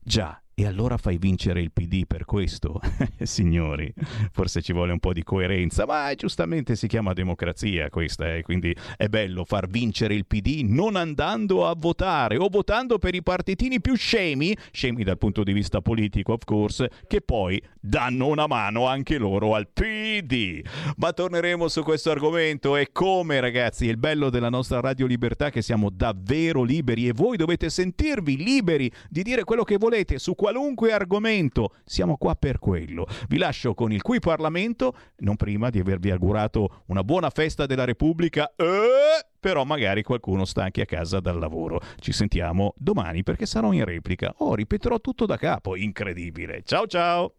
Già, 0.00 0.40
e 0.58 0.66
allora 0.66 0.96
fai 0.96 1.18
vincere 1.18 1.60
il 1.60 1.70
PD 1.70 2.04
per 2.04 2.24
questo? 2.24 2.80
Signori, 3.22 3.94
forse 4.32 4.60
ci 4.60 4.72
vuole 4.72 4.90
un 4.90 4.98
po' 4.98 5.12
di 5.12 5.22
coerenza, 5.22 5.86
ma 5.86 6.12
giustamente 6.16 6.74
si 6.74 6.88
chiama 6.88 7.12
democrazia 7.12 7.88
questa, 7.90 8.34
eh? 8.34 8.42
quindi 8.42 8.74
è 8.96 9.06
bello 9.06 9.44
far 9.44 9.68
vincere 9.68 10.14
il 10.14 10.26
PD 10.26 10.62
non 10.64 10.96
andando 10.96 11.64
a 11.64 11.76
votare 11.78 12.38
o 12.38 12.48
votando 12.50 12.98
per 12.98 13.14
i 13.14 13.22
partitini 13.22 13.80
più 13.80 13.94
scemi, 13.94 14.56
scemi 14.72 15.04
dal 15.04 15.16
punto 15.16 15.44
di 15.44 15.52
vista 15.52 15.80
politico 15.80 16.32
of 16.32 16.42
course, 16.42 16.90
che 17.06 17.20
poi 17.20 17.62
danno 17.78 18.26
una 18.26 18.48
mano 18.48 18.88
anche 18.88 19.16
loro 19.16 19.54
al 19.54 19.68
PD. 19.68 20.60
Ma 20.96 21.12
torneremo 21.12 21.68
su 21.68 21.84
questo 21.84 22.10
argomento 22.10 22.74
e 22.74 22.88
come 22.90 23.38
ragazzi, 23.38 23.86
il 23.86 23.96
bello 23.96 24.28
della 24.28 24.50
nostra 24.50 24.80
Radio 24.80 25.06
Libertà 25.06 25.46
è 25.46 25.50
che 25.52 25.62
siamo 25.62 25.88
davvero 25.88 26.64
liberi 26.64 27.06
e 27.06 27.12
voi 27.12 27.36
dovete 27.36 27.70
sentirvi 27.70 28.36
liberi 28.36 28.90
di 29.08 29.22
dire 29.22 29.44
quello 29.44 29.62
che 29.62 29.76
volete 29.76 30.18
su 30.18 30.34
qualunque 30.48 30.92
argomento. 30.92 31.74
Siamo 31.84 32.16
qua 32.16 32.34
per 32.34 32.58
quello. 32.58 33.06
Vi 33.28 33.36
lascio 33.36 33.74
con 33.74 33.92
il 33.92 34.00
Qui 34.00 34.18
Parlamento, 34.18 34.96
non 35.18 35.36
prima 35.36 35.68
di 35.68 35.78
avervi 35.78 36.10
augurato 36.10 36.84
una 36.86 37.04
buona 37.04 37.28
festa 37.28 37.66
della 37.66 37.84
Repubblica. 37.84 38.54
Eh, 38.56 39.26
però 39.38 39.64
magari 39.64 40.02
qualcuno 40.02 40.46
sta 40.46 40.62
anche 40.62 40.80
a 40.80 40.86
casa 40.86 41.20
dal 41.20 41.38
lavoro. 41.38 41.80
Ci 41.98 42.12
sentiamo 42.12 42.72
domani 42.78 43.22
perché 43.22 43.44
sarò 43.44 43.72
in 43.72 43.84
replica. 43.84 44.32
Oh, 44.38 44.54
ripeterò 44.54 45.00
tutto 45.00 45.26
da 45.26 45.36
capo. 45.36 45.76
Incredibile. 45.76 46.62
Ciao 46.64 46.86
ciao. 46.86 47.34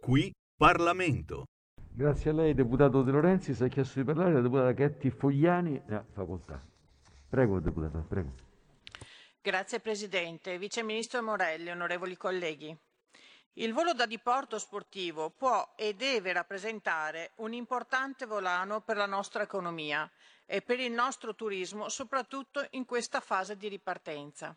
Qui 0.00 0.32
Parlamento. 0.56 1.44
Grazie 1.94 2.30
a 2.30 2.32
lei, 2.32 2.54
deputato 2.54 3.02
De 3.02 3.10
Lorenzi. 3.10 3.52
Si 3.52 3.62
è 3.62 3.68
chiesto 3.68 3.98
di 3.98 4.06
parlare 4.06 4.32
la 4.32 4.40
deputata 4.40 4.72
Chetti 4.72 5.10
Fogliani. 5.10 5.82
Ne 5.86 6.04
facoltà. 6.12 6.71
Prego, 7.32 7.60
deputata, 7.60 8.04
prego. 8.06 8.30
Grazie 9.40 9.80
Presidente. 9.80 10.58
Vice 10.58 10.82
Ministro 10.82 11.22
Morelli, 11.22 11.70
onorevoli 11.70 12.14
colleghi. 12.14 12.76
Il 13.54 13.72
volo 13.72 13.94
da 13.94 14.04
diporto 14.04 14.58
sportivo 14.58 15.30
può 15.30 15.72
e 15.74 15.94
deve 15.94 16.34
rappresentare 16.34 17.30
un 17.36 17.54
importante 17.54 18.26
volano 18.26 18.82
per 18.82 18.98
la 18.98 19.06
nostra 19.06 19.44
economia 19.44 20.06
e 20.44 20.60
per 20.60 20.78
il 20.78 20.92
nostro 20.92 21.34
turismo, 21.34 21.88
soprattutto 21.88 22.66
in 22.72 22.84
questa 22.84 23.20
fase 23.20 23.56
di 23.56 23.68
ripartenza. 23.68 24.54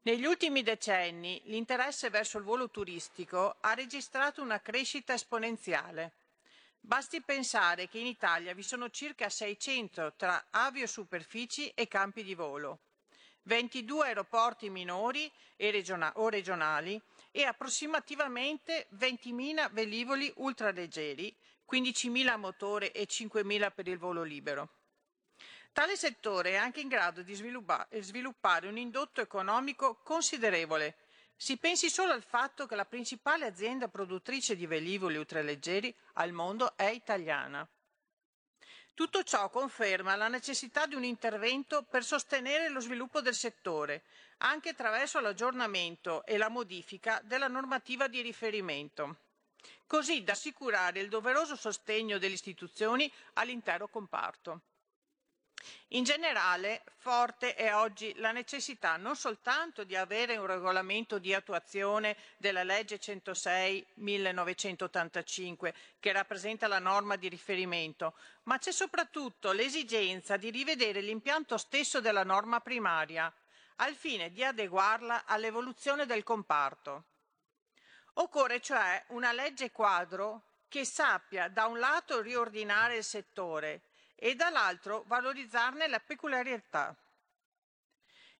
Negli 0.00 0.24
ultimi 0.24 0.62
decenni 0.62 1.42
l'interesse 1.44 2.08
verso 2.08 2.38
il 2.38 2.44
volo 2.44 2.70
turistico 2.70 3.54
ha 3.60 3.74
registrato 3.74 4.40
una 4.40 4.62
crescita 4.62 5.12
esponenziale. 5.12 6.12
Basti 6.86 7.20
pensare 7.20 7.88
che 7.88 7.98
in 7.98 8.06
Italia 8.06 8.54
vi 8.54 8.62
sono 8.62 8.90
circa 8.90 9.28
600 9.28 10.14
tra 10.16 10.46
aviosuperfici 10.50 11.68
e 11.70 11.88
campi 11.88 12.22
di 12.22 12.36
volo, 12.36 12.78
22 13.42 14.06
aeroporti 14.06 14.70
minori 14.70 15.28
regiona- 15.56 16.12
o 16.14 16.28
regionali 16.28 17.02
e 17.32 17.42
approssimativamente 17.42 18.86
20.000 18.90 19.68
velivoli 19.72 20.32
ultraleggeri, 20.36 21.36
15.000 21.64 22.34
a 22.34 22.36
motore 22.36 22.92
e 22.92 23.08
5.000 23.08 23.72
per 23.72 23.88
il 23.88 23.98
volo 23.98 24.22
libero. 24.22 24.68
Tale 25.72 25.96
settore 25.96 26.50
è 26.50 26.54
anche 26.54 26.78
in 26.82 26.88
grado 26.88 27.22
di 27.22 27.34
sviluppa- 27.34 27.88
sviluppare 27.98 28.68
un 28.68 28.78
indotto 28.78 29.20
economico 29.20 29.96
considerevole. 30.04 31.05
Si 31.38 31.58
pensi 31.58 31.90
solo 31.90 32.12
al 32.12 32.22
fatto 32.22 32.66
che 32.66 32.74
la 32.74 32.86
principale 32.86 33.44
azienda 33.44 33.88
produttrice 33.88 34.56
di 34.56 34.66
velivoli 34.66 35.18
ultraleggeri 35.18 35.94
al 36.14 36.32
mondo 36.32 36.74
è 36.76 36.86
italiana. 36.88 37.68
Tutto 38.94 39.22
ciò 39.22 39.50
conferma 39.50 40.16
la 40.16 40.28
necessità 40.28 40.86
di 40.86 40.94
un 40.94 41.04
intervento 41.04 41.82
per 41.82 42.02
sostenere 42.02 42.70
lo 42.70 42.80
sviluppo 42.80 43.20
del 43.20 43.34
settore, 43.34 44.04
anche 44.38 44.70
attraverso 44.70 45.20
l'aggiornamento 45.20 46.24
e 46.24 46.38
la 46.38 46.48
modifica 46.48 47.20
della 47.22 47.48
normativa 47.48 48.08
di 48.08 48.22
riferimento, 48.22 49.18
così 49.86 50.24
da 50.24 50.32
assicurare 50.32 51.00
il 51.00 51.10
doveroso 51.10 51.56
sostegno 51.56 52.16
delle 52.16 52.32
istituzioni 52.32 53.12
all'intero 53.34 53.86
comparto. 53.88 54.62
In 55.90 56.04
generale, 56.04 56.82
forte 56.96 57.54
è 57.54 57.74
oggi 57.74 58.12
la 58.16 58.32
necessità 58.32 58.96
non 58.96 59.14
soltanto 59.14 59.84
di 59.84 59.94
avere 59.94 60.36
un 60.36 60.46
regolamento 60.46 61.18
di 61.18 61.32
attuazione 61.32 62.16
della 62.36 62.64
legge 62.64 62.98
106-1985 62.98 65.72
che 66.00 66.12
rappresenta 66.12 66.66
la 66.66 66.80
norma 66.80 67.16
di 67.16 67.28
riferimento, 67.28 68.14
ma 68.44 68.58
c'è 68.58 68.72
soprattutto 68.72 69.52
l'esigenza 69.52 70.36
di 70.36 70.50
rivedere 70.50 71.00
l'impianto 71.00 71.56
stesso 71.56 72.00
della 72.00 72.24
norma 72.24 72.60
primaria 72.60 73.32
al 73.76 73.94
fine 73.94 74.32
di 74.32 74.42
adeguarla 74.42 75.26
all'evoluzione 75.26 76.06
del 76.06 76.22
comparto. 76.22 77.04
Occorre 78.14 78.60
cioè 78.60 79.04
una 79.08 79.32
legge 79.32 79.70
quadro 79.70 80.42
che 80.68 80.84
sappia 80.84 81.48
da 81.48 81.66
un 81.66 81.78
lato 81.78 82.20
riordinare 82.20 82.96
il 82.96 83.04
settore 83.04 83.82
e 84.16 84.34
dall'altro 84.34 85.04
valorizzarne 85.06 85.86
la 85.86 86.00
peculiarità. 86.00 86.96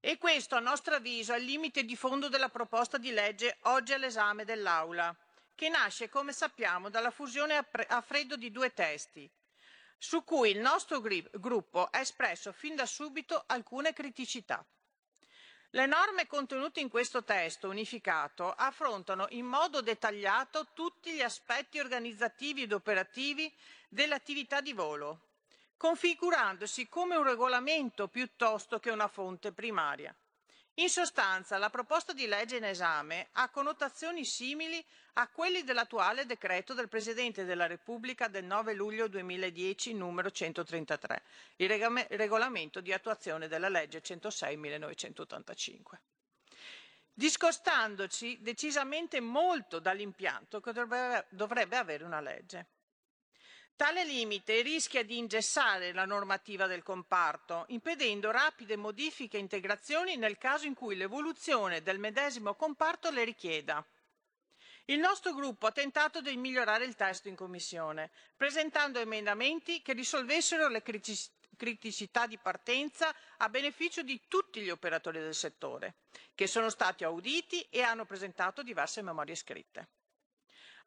E 0.01 0.19
questo, 0.19 0.57
a 0.57 0.61
nostro 0.61 0.95
avviso, 0.95 1.33
è 1.33 1.39
il 1.39 1.45
limite 1.45 1.85
di 1.85 1.97
fondo 1.97 2.29
della 2.29 2.49
proposta 2.49 2.99
di 2.99 3.11
legge 3.11 3.59
oggi 3.63 3.93
all'esame 3.93 4.45
dell'Aula, 4.45 5.15
che 5.55 5.69
nasce, 5.69 6.09
come 6.09 6.33
sappiamo, 6.33 6.91
dalla 6.91 7.11
fusione 7.11 7.57
a, 7.57 8.01
freddo 8.03 8.37
di 8.37 8.53
due 8.53 8.73
testi, 8.73 9.29
su 9.99 10.23
cui 10.23 10.51
il 10.51 10.61
nostro 10.61 11.01
gruppo 11.01 11.87
ha 11.87 11.99
espresso 11.99 12.53
fin 12.53 12.77
da 12.77 12.87
subito 12.87 13.43
alcune 13.47 13.93
criticità. 13.93 14.65
Le 15.71 15.87
norme 15.87 16.27
contenute 16.27 16.81
in 16.81 16.89
questo 16.89 17.25
testo 17.25 17.69
unificato 17.69 18.53
affrontano 18.53 19.27
in 19.31 19.45
modo 19.45 19.81
dettagliato 19.81 20.69
tutti 20.73 21.13
gli 21.13 21.23
aspetti 21.23 21.79
organizzativi 21.81 22.63
ed 22.63 22.73
operativi 22.73 23.53
dell'attività 23.89 24.61
di 24.61 24.73
volo, 24.73 25.26
configurandosi 25.77 26.89
come 26.89 27.17
un 27.17 27.25
regolamento 27.25 28.09
piuttosto 28.09 28.79
che 28.79 28.91
una 28.91 29.09
fonte 29.09 29.53
primaria. 29.53 30.15
In 30.79 30.91
sostanza, 30.91 31.57
la 31.57 31.71
proposta 31.71 32.13
di 32.13 32.27
legge 32.27 32.57
in 32.57 32.65
esame 32.65 33.29
ha 33.33 33.49
connotazioni 33.49 34.27
simili 34.27 34.85
a 35.15 35.29
quelli 35.29 35.65
dell'attuale 35.65 36.27
decreto 36.27 36.75
del 36.75 36.89
Presidente 36.89 37.45
della 37.45 37.67
Repubblica 37.67 38.29
del 38.29 38.45
9 38.45 38.75
luglio 38.75 39.09
2010 39.09 39.95
numero 39.95 40.31
133, 40.31 41.23
il 41.57 41.69
regolamento 42.11 42.83
di 42.83 42.93
attuazione 42.93 43.49
della 43.49 43.71
legge 43.71 44.03
106-1985 44.03 45.99
discostandoci 47.19 48.43
decisamente 48.43 49.21
molto 49.21 49.79
dall'impianto 49.79 50.61
che 50.61 50.73
dovrebbe 51.31 51.77
avere 51.77 52.05
una 52.05 52.21
legge. 52.21 52.67
Tale 53.77 54.07
limite 54.07 54.63
rischia 54.63 55.05
di 55.05 55.19
ingessare 55.19 55.93
la 55.93 56.07
normativa 56.07 56.67
del 56.67 56.83
comparto, 56.83 57.67
impedendo 57.69 58.31
rapide 58.31 58.75
modifiche 58.75 59.37
e 59.37 59.41
integrazioni 59.41 60.17
nel 60.17 60.39
caso 60.39 60.65
in 60.65 60.73
cui 60.73 60.97
l'evoluzione 60.97 61.83
del 61.83 61.99
medesimo 61.99 62.55
comparto 62.55 63.11
le 63.11 63.25
richieda. 63.25 63.87
Il 64.87 64.99
nostro 64.99 65.35
gruppo 65.35 65.67
ha 65.67 65.73
tentato 65.73 66.23
di 66.23 66.35
migliorare 66.39 66.87
il 66.87 66.95
testo 66.95 67.29
in 67.29 67.37
Commissione, 67.37 68.11
presentando 68.35 68.99
emendamenti 68.99 69.83
che 69.83 69.93
risolvessero 69.93 70.69
le 70.69 70.83
criticità 71.55 72.27
di 72.27 72.39
partenza 72.39 73.15
a 73.37 73.51
beneficio 73.51 74.01
di 74.01 74.23
tutti 74.27 74.63
gli 74.63 74.71
operatori 74.71 75.19
del 75.19 75.35
settore, 75.35 75.97
che 76.35 76.47
sono 76.47 76.71
stati 76.71 77.05
auditi 77.05 77.61
e 77.69 77.83
hanno 77.83 78.07
presentato 78.07 78.63
diverse 78.63 79.03
memorie 79.03 79.35
scritte. 79.35 79.89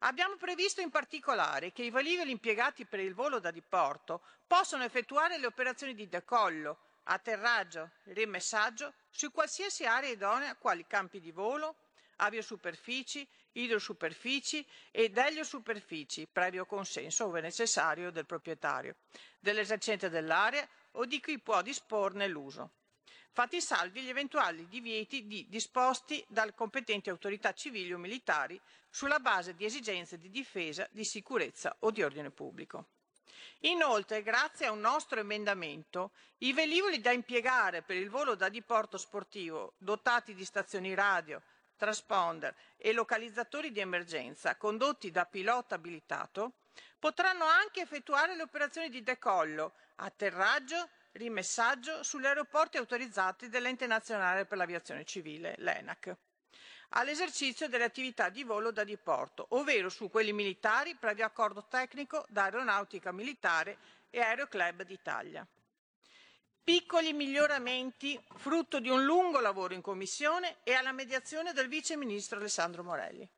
Abbiamo 0.02 0.36
previsto 0.36 0.80
in 0.80 0.88
particolare 0.88 1.72
che 1.72 1.82
i 1.82 1.90
velivoli 1.90 2.30
impiegati 2.30 2.86
per 2.86 3.00
il 3.00 3.12
volo 3.12 3.38
da 3.38 3.50
diporto 3.50 4.22
possano 4.46 4.82
effettuare 4.82 5.36
le 5.36 5.44
operazioni 5.44 5.94
di 5.94 6.08
decollo, 6.08 6.78
atterraggio, 7.04 7.90
rimessaggio 8.04 8.94
su 9.10 9.30
qualsiasi 9.30 9.84
area 9.84 10.08
idonea 10.08 10.56
quali 10.56 10.86
campi 10.86 11.20
di 11.20 11.32
volo, 11.32 11.76
aviosuperfici, 12.16 13.28
idrosuperfici 13.52 14.66
ed 14.90 15.18
eliosuperfici, 15.18 16.26
previo 16.26 16.64
consenso, 16.64 17.26
ove 17.26 17.42
necessario, 17.42 18.10
del 18.10 18.24
proprietario, 18.24 18.96
dell'esercente 19.38 20.08
dell'area 20.08 20.66
o 20.92 21.04
di 21.04 21.20
chi 21.20 21.38
può 21.38 21.60
disporne 21.60 22.26
l'uso. 22.26 22.70
Fatti 23.32 23.60
salvi 23.60 24.02
gli 24.02 24.08
eventuali 24.08 24.66
divieti 24.68 25.26
di 25.26 25.46
disposti 25.48 26.24
dalle 26.28 26.52
competenti 26.52 27.10
autorità 27.10 27.52
civili 27.52 27.92
o 27.92 27.98
militari 27.98 28.60
sulla 28.90 29.20
base 29.20 29.54
di 29.54 29.64
esigenze 29.64 30.18
di 30.18 30.30
difesa, 30.30 30.88
di 30.90 31.04
sicurezza 31.04 31.76
o 31.80 31.92
di 31.92 32.02
ordine 32.02 32.30
pubblico. 32.30 32.86
Inoltre, 33.60 34.22
grazie 34.22 34.66
a 34.66 34.72
un 34.72 34.80
nostro 34.80 35.20
emendamento, 35.20 36.12
i 36.38 36.52
velivoli 36.52 37.00
da 37.00 37.12
impiegare 37.12 37.82
per 37.82 37.96
il 37.96 38.10
volo 38.10 38.34
da 38.34 38.48
diporto 38.48 38.98
sportivo 38.98 39.74
dotati 39.78 40.34
di 40.34 40.44
stazioni 40.44 40.94
radio, 40.94 41.40
transponder 41.76 42.54
e 42.76 42.92
localizzatori 42.92 43.70
di 43.70 43.80
emergenza 43.80 44.56
condotti 44.56 45.10
da 45.10 45.24
pilota 45.24 45.76
abilitato 45.76 46.54
potranno 46.98 47.44
anche 47.44 47.80
effettuare 47.80 48.34
le 48.34 48.42
operazioni 48.42 48.88
di 48.88 49.02
decollo, 49.02 49.74
atterraggio, 49.96 50.88
rimessaggio 51.12 52.02
sugli 52.02 52.26
aeroporti 52.26 52.76
autorizzati 52.76 53.48
dell'Ente 53.48 53.86
Nazionale 53.86 54.44
per 54.44 54.58
l'Aviazione 54.58 55.04
Civile, 55.04 55.54
l'ENAC, 55.58 56.16
all'esercizio 56.90 57.68
delle 57.68 57.84
attività 57.84 58.28
di 58.28 58.44
volo 58.44 58.70
da 58.70 58.84
diporto, 58.84 59.46
ovvero 59.50 59.88
su 59.88 60.08
quelli 60.10 60.32
militari 60.32 60.96
previo 60.96 61.24
accordo 61.24 61.66
tecnico 61.68 62.24
da 62.28 62.44
Aeronautica 62.44 63.12
Militare 63.12 63.78
e 64.10 64.20
Aeroclub 64.20 64.82
d'Italia. 64.82 65.46
Piccoli 66.62 67.12
miglioramenti 67.12 68.22
frutto 68.36 68.78
di 68.80 68.88
un 68.88 69.04
lungo 69.04 69.40
lavoro 69.40 69.74
in 69.74 69.80
Commissione 69.80 70.58
e 70.62 70.74
alla 70.74 70.92
mediazione 70.92 71.52
del 71.52 71.68
Vice 71.68 71.96
Ministro 71.96 72.38
Alessandro 72.38 72.84
Morelli. 72.84 73.28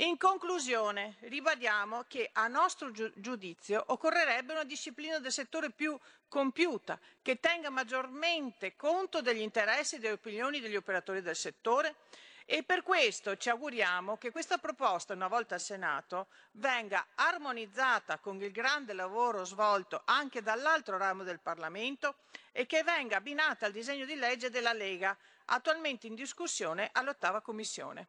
In 0.00 0.16
conclusione, 0.16 1.16
ribadiamo 1.20 2.04
che 2.08 2.30
a 2.32 2.48
nostro 2.48 2.90
giudizio 2.90 3.84
occorrerebbe 3.88 4.52
una 4.52 4.64
disciplina 4.64 5.18
del 5.18 5.30
settore 5.30 5.72
più 5.72 5.94
compiuta, 6.26 6.98
che 7.20 7.38
tenga 7.38 7.68
maggiormente 7.68 8.76
conto 8.76 9.20
degli 9.20 9.42
interessi 9.42 9.96
e 9.96 9.98
delle 9.98 10.14
opinioni 10.14 10.60
degli 10.60 10.74
operatori 10.76 11.20
del 11.20 11.36
settore 11.36 11.96
e 12.46 12.62
per 12.62 12.82
questo 12.82 13.36
ci 13.36 13.50
auguriamo 13.50 14.16
che 14.16 14.30
questa 14.30 14.56
proposta, 14.56 15.12
una 15.12 15.28
volta 15.28 15.56
al 15.56 15.60
Senato, 15.60 16.28
venga 16.52 17.08
armonizzata 17.16 18.20
con 18.20 18.40
il 18.40 18.52
grande 18.52 18.94
lavoro 18.94 19.44
svolto 19.44 20.00
anche 20.06 20.40
dall'altro 20.40 20.96
ramo 20.96 21.24
del 21.24 21.40
Parlamento 21.40 22.16
e 22.52 22.64
che 22.64 22.82
venga 22.82 23.18
abbinata 23.18 23.66
al 23.66 23.72
disegno 23.72 24.06
di 24.06 24.14
legge 24.14 24.48
della 24.48 24.72
Lega, 24.72 25.14
attualmente 25.44 26.06
in 26.06 26.14
discussione 26.14 26.88
all'ottava 26.90 27.42
Commissione. 27.42 28.08